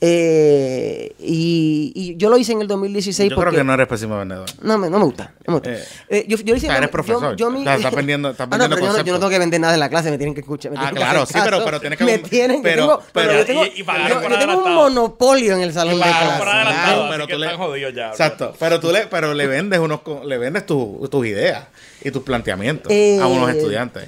Eh, 0.00 1.12
y, 1.18 1.92
y 1.94 2.16
yo 2.16 2.30
lo 2.30 2.38
hice 2.38 2.52
en 2.52 2.60
el 2.62 2.68
2016 2.68 3.30
Yo 3.30 3.34
porque... 3.34 3.50
creo 3.50 3.60
que 3.60 3.64
no 3.66 3.74
eres 3.74 3.88
pésimo 3.88 4.16
vendedor. 4.16 4.48
No 4.62 4.78
me, 4.78 4.88
no 4.88 4.98
me 5.00 5.04
gusta. 5.06 5.34
No 5.44 5.54
me 5.54 5.58
gusta. 5.58 5.72
Eh, 5.72 5.84
Eh, 6.08 6.24
yo, 6.28 6.36
yo 6.38 6.54
hice 6.54 6.68
eres 6.68 6.82
yo- 6.82 6.90
profesor. 6.90 7.34
Yo, 7.36 7.50
mi- 7.50 7.60
O 7.60 7.64
sea, 7.64 7.74
estás 7.76 7.94
vendiendo- 7.94 8.28
Ah, 8.38 8.46
no, 8.46 8.68
yo 8.68 8.76
no, 8.76 8.96
yo 9.02 9.14
tengo 9.14 9.28
que 9.28 9.38
vender 9.40 9.60
nada 9.60 9.74
en 9.74 9.80
la 9.80 9.88
clase, 9.88 10.10
me 10.12 10.16
tienen 10.18 10.34
que 10.34 10.40
escuchar. 10.42 10.70
me 10.72 10.78
Ah, 10.78 10.92
claro, 10.94 11.26
sí, 11.26 11.32
pero- 11.34 11.50
caso. 11.58 11.64
pero 11.64 11.80
tienes 11.80 11.98
que- 11.98 12.04
Me 12.04 12.18
tienen, 12.18 12.62
pero- 12.62 12.82
yo 12.86 12.88
tengo, 12.98 13.02
pero- 13.12 13.32
yo 13.32 13.44
tengo, 13.44 13.66
y- 13.66 13.72
y 13.80 13.82
pagaron 13.82 14.08
yo- 14.08 14.22
por 14.22 14.30
yo 14.30 14.38
tengo 14.38 14.64
un 14.64 14.74
monopolio 14.74 15.54
en 15.56 15.60
el 15.62 15.72
salón 15.72 15.96
de 15.96 16.02
clase. 16.02 16.42
Claro, 16.42 17.06
pero 17.10 17.26
tú 17.26 17.38
le- 17.38 17.92
ya, 17.94 18.08
Exacto, 18.10 18.54
pero 18.58 18.78
tú 18.78 18.92
le, 18.92 19.06
pero 19.06 19.34
le 19.34 19.46
vendes 19.48 19.80
unos, 19.80 20.00
le 20.24 20.38
vendes 20.38 20.64
tu- 20.64 21.08
tus 21.10 21.26
ideas 21.26 21.64
y 22.04 22.10
tus 22.12 22.22
planteamientos 22.22 22.92
Eh, 22.92 23.18
a 23.20 23.26
unos 23.26 23.50
estudiantes. 23.50 24.04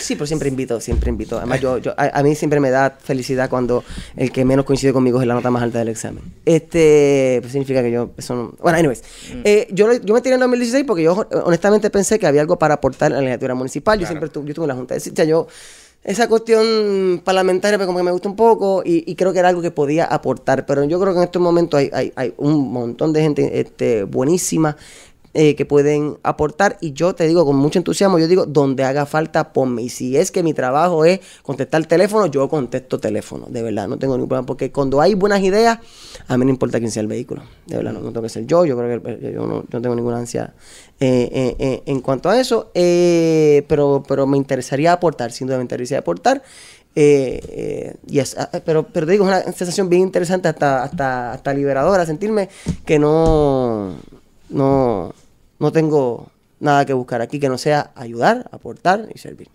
Sí, 0.00 0.14
pero 0.16 0.26
siempre 0.26 0.48
invito, 0.48 0.80
siempre 0.80 1.10
invito. 1.10 1.36
Además, 1.38 1.60
yo, 1.60 1.78
yo, 1.78 1.92
a, 1.96 2.18
a 2.18 2.22
mí 2.22 2.34
siempre 2.34 2.58
me 2.58 2.70
da 2.70 2.96
felicidad 2.98 3.48
cuando 3.48 3.84
el 4.16 4.32
que 4.32 4.44
menos 4.44 4.64
coincide 4.64 4.92
conmigo 4.92 5.20
es 5.20 5.26
la 5.26 5.34
nota 5.34 5.50
más 5.50 5.62
alta 5.62 5.78
del 5.78 5.88
examen. 5.88 6.24
Este, 6.46 7.38
pues 7.42 7.52
significa 7.52 7.82
que 7.82 7.90
yo, 7.92 8.10
eso 8.16 8.34
no- 8.34 8.54
Bueno, 8.62 8.78
anyways. 8.78 9.02
Eh, 9.44 9.68
yo, 9.70 9.92
yo 9.92 10.14
me 10.14 10.20
tiré 10.20 10.34
en 10.34 10.40
2016 10.40 10.84
porque 10.86 11.02
yo 11.02 11.26
honestamente 11.44 11.90
pensé 11.90 12.18
que 12.18 12.26
había 12.26 12.40
algo 12.40 12.58
para 12.58 12.74
aportar 12.74 13.10
en 13.12 13.16
la 13.16 13.20
legislatura 13.20 13.54
municipal. 13.54 13.98
Yo 13.98 14.06
siempre 14.06 14.26
estuve, 14.26 14.44
yo 14.46 14.50
estuve 14.50 14.64
en 14.64 14.68
la 14.68 14.74
Junta 14.74 14.94
de 14.94 15.00
Ciencia, 15.00 15.24
yo... 15.24 15.46
Esa 16.02 16.28
cuestión 16.28 17.20
parlamentaria 17.22 17.76
pues, 17.76 17.84
como 17.86 17.98
que 17.98 18.04
me 18.04 18.10
gusta 18.10 18.26
un 18.26 18.34
poco 18.34 18.80
y, 18.82 19.04
y 19.06 19.14
creo 19.16 19.34
que 19.34 19.38
era 19.38 19.50
algo 19.50 19.60
que 19.60 19.70
podía 19.70 20.06
aportar, 20.06 20.64
pero 20.64 20.82
yo 20.84 20.98
creo 20.98 21.12
que 21.12 21.18
en 21.18 21.24
estos 21.24 21.42
momentos 21.42 21.78
hay, 21.78 21.90
hay, 21.92 22.10
hay 22.16 22.32
un 22.38 22.72
montón 22.72 23.12
de 23.12 23.20
gente 23.20 23.60
este, 23.60 24.04
buenísima 24.04 24.78
eh, 25.34 25.54
que 25.54 25.64
pueden 25.64 26.18
aportar 26.22 26.76
y 26.80 26.92
yo 26.92 27.14
te 27.14 27.26
digo 27.26 27.44
con 27.44 27.56
mucho 27.56 27.78
entusiasmo, 27.78 28.18
yo 28.18 28.28
digo, 28.28 28.46
donde 28.46 28.84
haga 28.84 29.06
falta, 29.06 29.52
ponme. 29.52 29.82
Y 29.82 29.88
si 29.88 30.16
es 30.16 30.30
que 30.30 30.42
mi 30.42 30.54
trabajo 30.54 31.04
es 31.04 31.20
contestar 31.42 31.84
teléfono, 31.86 32.26
yo 32.26 32.48
contesto 32.48 32.98
teléfono, 32.98 33.46
de 33.48 33.62
verdad, 33.62 33.88
no 33.88 33.98
tengo 33.98 34.14
ningún 34.14 34.28
problema, 34.28 34.46
porque 34.46 34.72
cuando 34.72 35.00
hay 35.00 35.14
buenas 35.14 35.40
ideas, 35.42 35.78
a 36.26 36.36
mí 36.36 36.44
no 36.44 36.50
importa 36.50 36.78
quién 36.78 36.90
sea 36.90 37.02
el 37.02 37.08
vehículo, 37.08 37.42
de 37.66 37.76
verdad, 37.76 37.92
no, 37.92 38.00
no 38.00 38.12
tengo 38.12 38.22
que 38.22 38.28
ser 38.28 38.46
yo, 38.46 38.64
yo 38.64 38.76
creo 38.76 39.02
que 39.02 39.10
eh, 39.10 39.32
yo 39.34 39.46
no, 39.46 39.64
no 39.70 39.82
tengo 39.82 39.94
ninguna 39.94 40.18
ansia 40.18 40.54
eh, 40.98 41.30
eh, 41.32 41.56
eh, 41.58 41.82
en 41.86 42.00
cuanto 42.00 42.28
a 42.28 42.38
eso, 42.38 42.70
eh, 42.74 43.64
pero, 43.68 44.02
pero 44.06 44.26
me 44.26 44.36
interesaría 44.36 44.92
aportar, 44.92 45.32
sin 45.32 45.46
duda 45.46 45.56
me 45.56 45.62
interesaría 45.62 46.00
aportar. 46.00 46.42
Eh, 46.96 47.94
eh, 48.12 48.24
ah, 48.36 48.50
pero, 48.64 48.82
pero 48.88 49.06
digo, 49.06 49.24
es 49.24 49.28
una 49.28 49.52
sensación 49.52 49.88
bien 49.88 50.02
interesante, 50.02 50.48
hasta, 50.48 50.82
hasta, 50.82 51.32
hasta 51.32 51.54
liberadora, 51.54 52.04
sentirme 52.04 52.48
que 52.84 52.98
no, 52.98 53.94
no, 54.48 55.14
no 55.60 55.70
tengo 55.70 56.32
nada 56.58 56.84
que 56.84 56.92
buscar 56.92 57.20
aquí 57.20 57.38
que 57.38 57.48
no 57.48 57.58
sea 57.58 57.92
ayudar, 57.94 58.48
aportar 58.50 59.06
y 59.14 59.18
servir. 59.18 59.48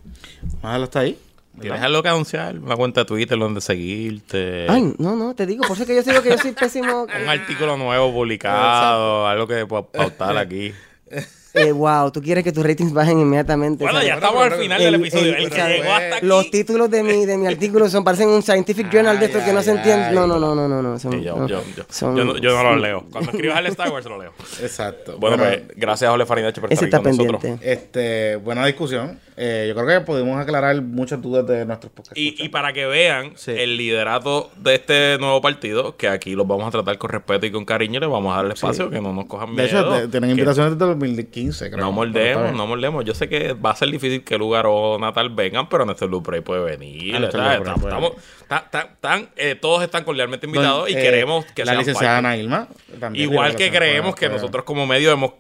Dejarlo 0.62 0.86
hasta 0.86 1.00
ahí. 1.00 1.20
¿Tienes 1.60 1.82
algo 1.82 2.04
que 2.04 2.10
anunciar? 2.10 2.58
Una 2.60 2.76
cuenta 2.76 3.02
de 3.02 3.06
Twitter 3.06 3.38
donde 3.40 3.62
seguirte. 3.62 4.68
Ay, 4.70 4.94
no, 4.98 5.16
no, 5.16 5.34
te 5.36 5.46
digo, 5.46 5.64
por 5.64 5.72
eso 5.72 5.84
es 5.84 5.88
que 5.88 5.96
yo 5.96 6.04
digo 6.04 6.22
que 6.22 6.30
yo 6.30 6.38
soy 6.38 6.52
pésimo. 6.52 7.04
Un 7.24 7.30
artículo 7.30 7.78
nuevo 7.78 8.12
publicado, 8.12 9.26
algo 9.28 9.48
que 9.48 9.66
pueda 9.66 9.84
pautar 9.84 10.38
aquí. 10.38 10.74
Eh, 11.56 11.72
wow, 11.72 12.12
tú 12.12 12.22
quieres 12.22 12.44
que 12.44 12.52
tus 12.52 12.66
ratings 12.66 12.94
bajen 12.94 13.20
inmediatamente. 13.20 13.84
Bueno, 13.84 14.04
ya 14.04 14.16
estamos 14.16 14.44
al 14.44 14.54
final 14.54 14.82
del 14.82 14.96
episodio. 14.96 15.36
El, 15.36 15.50
que 15.50 15.62
llegó 15.62 15.94
hasta. 15.94 16.22
Los 16.22 16.52
títulos 16.52 16.90
de 16.92 17.02
mi, 17.04 17.26
de 17.26 17.38
mi 17.38 17.48
artículo 17.48 17.90
son, 17.90 18.04
parecen 18.04 18.30
un 18.30 18.42
scientific 18.42 18.92
journal 18.92 19.20
de 19.20 19.28
esto 19.28 19.40
que 19.44 19.54
no 19.54 19.62
se 19.62 19.72
entiende. 19.72 20.12
No, 20.12 20.28
no, 20.28 20.38
no, 20.38 20.54
no, 20.54 20.68
no. 20.68 20.82
no, 20.82 20.98
yo, 20.98 21.36
no 21.38 21.48
yo, 22.38 22.64
no, 22.64 22.72
los 22.72 22.82
leo. 22.82 23.06
Cuando 23.12 23.32
escribas 23.32 23.58
al 23.58 23.68
Star 23.68 23.90
Wars 23.90 24.06
lo 24.06 24.22
leo. 24.22 24.34
Exacto. 24.62 25.18
Bueno, 25.18 25.38
bueno 25.38 25.58
pues 25.66 25.78
gracias, 25.78 26.12
Ole 26.12 26.26
Farinache, 26.26 26.62
por 26.62 26.72
estar 26.72 26.88
aquí 26.88 26.96
con 26.96 27.04
pendiente. 27.04 27.34
nosotros. 27.34 27.60
Este, 27.62 28.36
buena 28.38 28.66
discusión. 28.66 29.20
Eh, 29.38 29.66
yo 29.68 29.76
creo 29.76 30.00
que 30.00 30.06
pudimos 30.06 30.40
aclarar 30.40 30.82
muchas 30.82 31.22
dudas 31.22 31.46
de 31.46 31.66
nuestros 31.66 31.92
podcasts. 31.92 32.18
Y, 32.18 32.36
y 32.44 32.50
para 32.50 32.72
que 32.74 32.86
vean 32.86 33.34
el 33.48 33.78
liderato 33.78 34.52
de 34.58 34.76
este 34.76 35.18
nuevo 35.20 35.42
partido, 35.42 35.98
que 35.98 36.08
aquí 36.08 36.36
los 36.36 36.48
vamos 36.48 36.68
a 36.68 36.72
tratar 36.72 36.98
con 36.98 37.10
respeto 37.10 37.46
y 37.46 37.52
con 37.52 37.66
cariño 37.66 37.98
y 37.98 38.00
les 38.02 38.10
vamos 38.10 38.34
a 38.34 38.38
dar 38.38 38.46
el 38.46 38.52
espacio, 38.52 38.90
que 38.90 39.02
no 39.02 39.14
nos 39.14 39.26
cojan 39.26 39.54
miedo. 39.54 39.92
De 39.92 40.00
hecho, 40.00 40.10
tienen 40.10 40.32
invitaciones 40.32 40.74
desde 40.74 40.86
2015. 40.86 41.45
No 41.78 41.92
mordemos, 41.92 42.54
no 42.54 42.68
mordemos. 42.68 43.06
Yo 43.06 43.14
sé 43.14 43.30
que 43.30 43.54
va 43.54 43.72
a 43.72 43.76
ser 43.76 43.90
difícil 43.90 44.24
que 44.24 44.38
Lugar 44.38 44.66
o 44.68 44.98
Natal 45.00 45.30
vengan, 45.30 45.70
pero 45.70 45.86
Néstor 45.86 46.10
Luprey 46.10 46.42
puede 46.42 46.64
venir. 46.64 47.16
Eh, 49.36 49.56
todos 49.56 49.84
están 49.84 50.04
cordialmente 50.04 50.46
invitados 50.46 50.90
y 50.90 50.94
queremos 50.94 51.46
que 51.46 51.66
La 51.66 51.76
licenciada 51.76 52.20
Ana 52.20 52.38
Irma. 52.38 52.68
Igual 53.14 53.56
que 53.56 53.72
creemos 53.72 54.16
que 54.16 54.30
nosotros 54.30 54.64
como 54.66 54.86
medio 54.86 55.12
hemos 55.12 55.34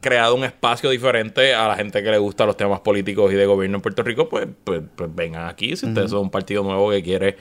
creado 0.00 0.34
un 0.34 0.44
espacio 0.44 0.90
diferente 0.90 1.54
a 1.54 1.68
la 1.68 1.76
gente 1.76 2.02
que 2.02 2.10
le 2.10 2.18
gusta 2.18 2.44
los 2.44 2.56
temas 2.56 2.80
políticos 2.80 3.32
y 3.32 3.36
de 3.36 3.46
gobierno 3.46 3.76
en 3.76 3.82
Puerto 3.82 4.02
Rico, 4.02 4.28
pues, 4.28 4.48
pues, 4.64 4.82
pues 4.96 5.14
vengan 5.14 5.48
aquí. 5.48 5.76
Si 5.76 5.86
ustedes 5.86 6.10
son 6.10 6.22
un 6.22 6.30
partido 6.30 6.64
nuevo 6.64 6.90
que 6.90 7.02
quiere 7.02 7.36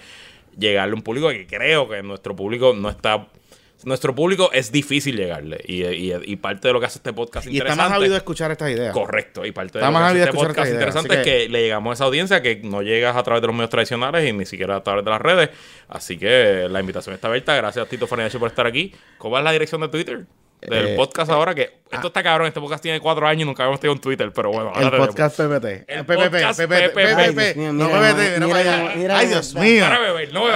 llegarle 0.58 0.94
a 0.94 0.96
un 0.96 1.02
público 1.02 1.30
que 1.30 1.48
creo 1.48 1.90
que 1.90 2.04
nuestro 2.04 2.36
público 2.36 2.74
no 2.74 2.90
está 2.90 3.28
nuestro 3.86 4.14
público 4.16 4.52
es 4.54 4.72
difícil 4.72 5.16
llegarle 5.18 5.62
y, 5.66 5.84
y- 5.86 6.14
y 6.26 6.36
parte 6.38 6.68
de 6.68 6.74
lo 6.74 6.80
que 6.80 6.86
hace 6.86 7.00
este 7.00 7.14
podcast 7.14 7.48
Y 7.48 7.52
está 7.52 7.64
interesante... 7.70 7.90
más 7.90 7.98
habido 7.98 8.12
de 8.14 8.18
escuchar 8.18 8.52
estas 8.52 8.70
ideas. 8.72 8.94
Correcto, 8.94 9.46
y 9.46 9.52
parte 9.52 9.80
de 9.80 9.80
Está 9.80 9.92
lo 9.92 9.98
que 9.98 10.00
más 10.02 10.04
hace 10.04 10.12
ávido 10.22 10.26
este 10.26 10.38
podcast 10.48 10.72
interesante 10.72 11.14
es 11.16 11.24
que 11.24 11.50
le 11.50 11.62
llegamos 11.64 11.92
a 11.92 11.94
esa 11.96 12.04
audiencia 12.06 12.42
que 12.42 12.62
no 12.64 12.82
llegas 12.82 13.16
a 13.16 13.24
través 13.24 13.42
de 13.42 13.48
los 13.48 13.56
medios 13.56 13.70
tradicionales 13.70 14.30
y 14.30 14.34
ni 14.34 14.46
siquiera 14.46 14.78
a 14.78 14.84
través 14.84 15.04
de 15.06 15.12
las 15.12 15.22
redes. 15.22 15.50
Así 15.88 16.18
que 16.18 16.68
la 16.70 16.80
invitación 16.80 17.16
está 17.16 17.28
abierta. 17.28 17.56
Gracias 17.56 17.88
Tito 17.88 18.08
Farinache 18.08 18.40
por 18.40 18.50
estar 18.50 18.66
aquí. 18.68 18.94
¿Cómo 19.18 19.38
es 19.38 19.44
la 19.44 19.52
dirección 19.52 19.82
de 19.82 19.88
Twitter? 19.90 20.26
Del 20.62 20.90
Eh, 20.90 20.96
podcast 20.96 21.32
ahora 21.32 21.56
que 21.56 21.80
esto 21.92 22.08
está 22.08 22.22
cabrón, 22.22 22.48
este 22.48 22.60
podcast 22.60 22.84
tiene 22.84 23.00
cuatro 23.00 23.28
años 23.28 23.42
y 23.42 23.46
nunca 23.46 23.64
habíamos 23.64 23.80
tenido 23.80 23.94
un 23.96 24.00
Twitter, 24.02 24.32
pero 24.32 24.52
bueno, 24.52 24.72
El 24.76 24.86
tenemos. 24.92 25.08
podcast 25.08 25.38
PPT. 25.38 25.66
El 25.88 26.06
PPP, 26.06 26.30
podcast 26.32 26.60
PPP, 26.62 26.94
PPP. 26.94 27.58
No 27.74 27.90
PPT, 27.90 28.40
no 28.40 29.16
Ay. 29.16 29.28
Dios 29.28 29.56
mío. 29.56 29.84
Para 29.84 30.00
beber, 30.00 30.32
no. 30.34 30.48
Eh, 30.48 30.54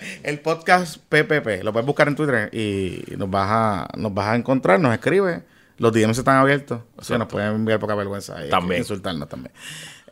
eh, 0.00 0.20
El 0.22 0.40
podcast 0.40 0.96
PPP. 1.08 1.62
Lo 1.62 1.72
puedes 1.72 1.86
buscar 1.86 2.08
en 2.08 2.16
Twitter 2.16 2.48
y 2.54 3.04
nos 3.18 3.28
vas 3.30 3.48
a, 3.50 3.88
nos 3.98 4.14
vas 4.14 4.28
a 4.28 4.36
encontrar, 4.36 4.80
nos 4.80 4.94
escribe. 4.94 5.42
Los 5.76 5.92
DMs 5.92 6.16
están 6.18 6.36
abiertos. 6.36 6.80
O 6.96 7.04
sea, 7.04 7.18
nos 7.18 7.28
pueden 7.28 7.48
enviar 7.54 7.78
poca 7.80 7.94
vergüenza. 7.94 8.46
y 8.46 8.48
También. 8.48 8.80
Insultarnos 8.80 9.28
también. 9.28 9.52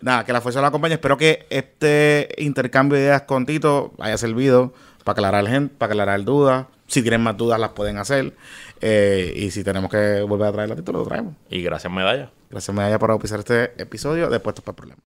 Nada, 0.01 0.24
que 0.24 0.33
la 0.33 0.41
fuerza 0.41 0.61
lo 0.61 0.66
acompañe. 0.66 0.95
Espero 0.95 1.16
que 1.16 1.47
este 1.49 2.28
intercambio 2.39 2.99
de 2.99 3.05
ideas 3.05 3.22
con 3.22 3.47
Tito 3.47 3.93
haya 4.01 4.18
servido 4.18 4.74
para 5.05 5.12
aclarar 5.12 5.47
gente, 5.47 5.74
para 5.78 5.93
aclarar 5.93 6.24
dudas. 6.24 6.66
Si 6.89 7.01
tienen 7.01 7.22
más 7.22 7.37
dudas, 7.37 7.59
las 7.61 7.70
pueden 7.70 7.97
hacer. 7.99 8.35
Eh, 8.83 9.33
y 9.37 9.51
si 9.53 9.62
tenemos 9.62 9.91
que 9.91 10.22
volver 10.22 10.49
a 10.49 10.53
traer 10.53 10.72
a 10.72 10.76
Tito, 10.76 10.93
lo 10.93 11.05
traemos. 11.05 11.35
Y 11.49 11.62
gracias, 11.62 11.91
medalla. 11.93 12.30
Gracias, 12.53 12.76
Medalla, 12.76 12.99
por 12.99 13.11
auspiciar 13.11 13.41
este 13.41 13.72
episodio 13.80 14.28
de 14.28 14.39
Puestos 14.39 14.62
para 14.62 14.76
Problemas. 14.76 15.01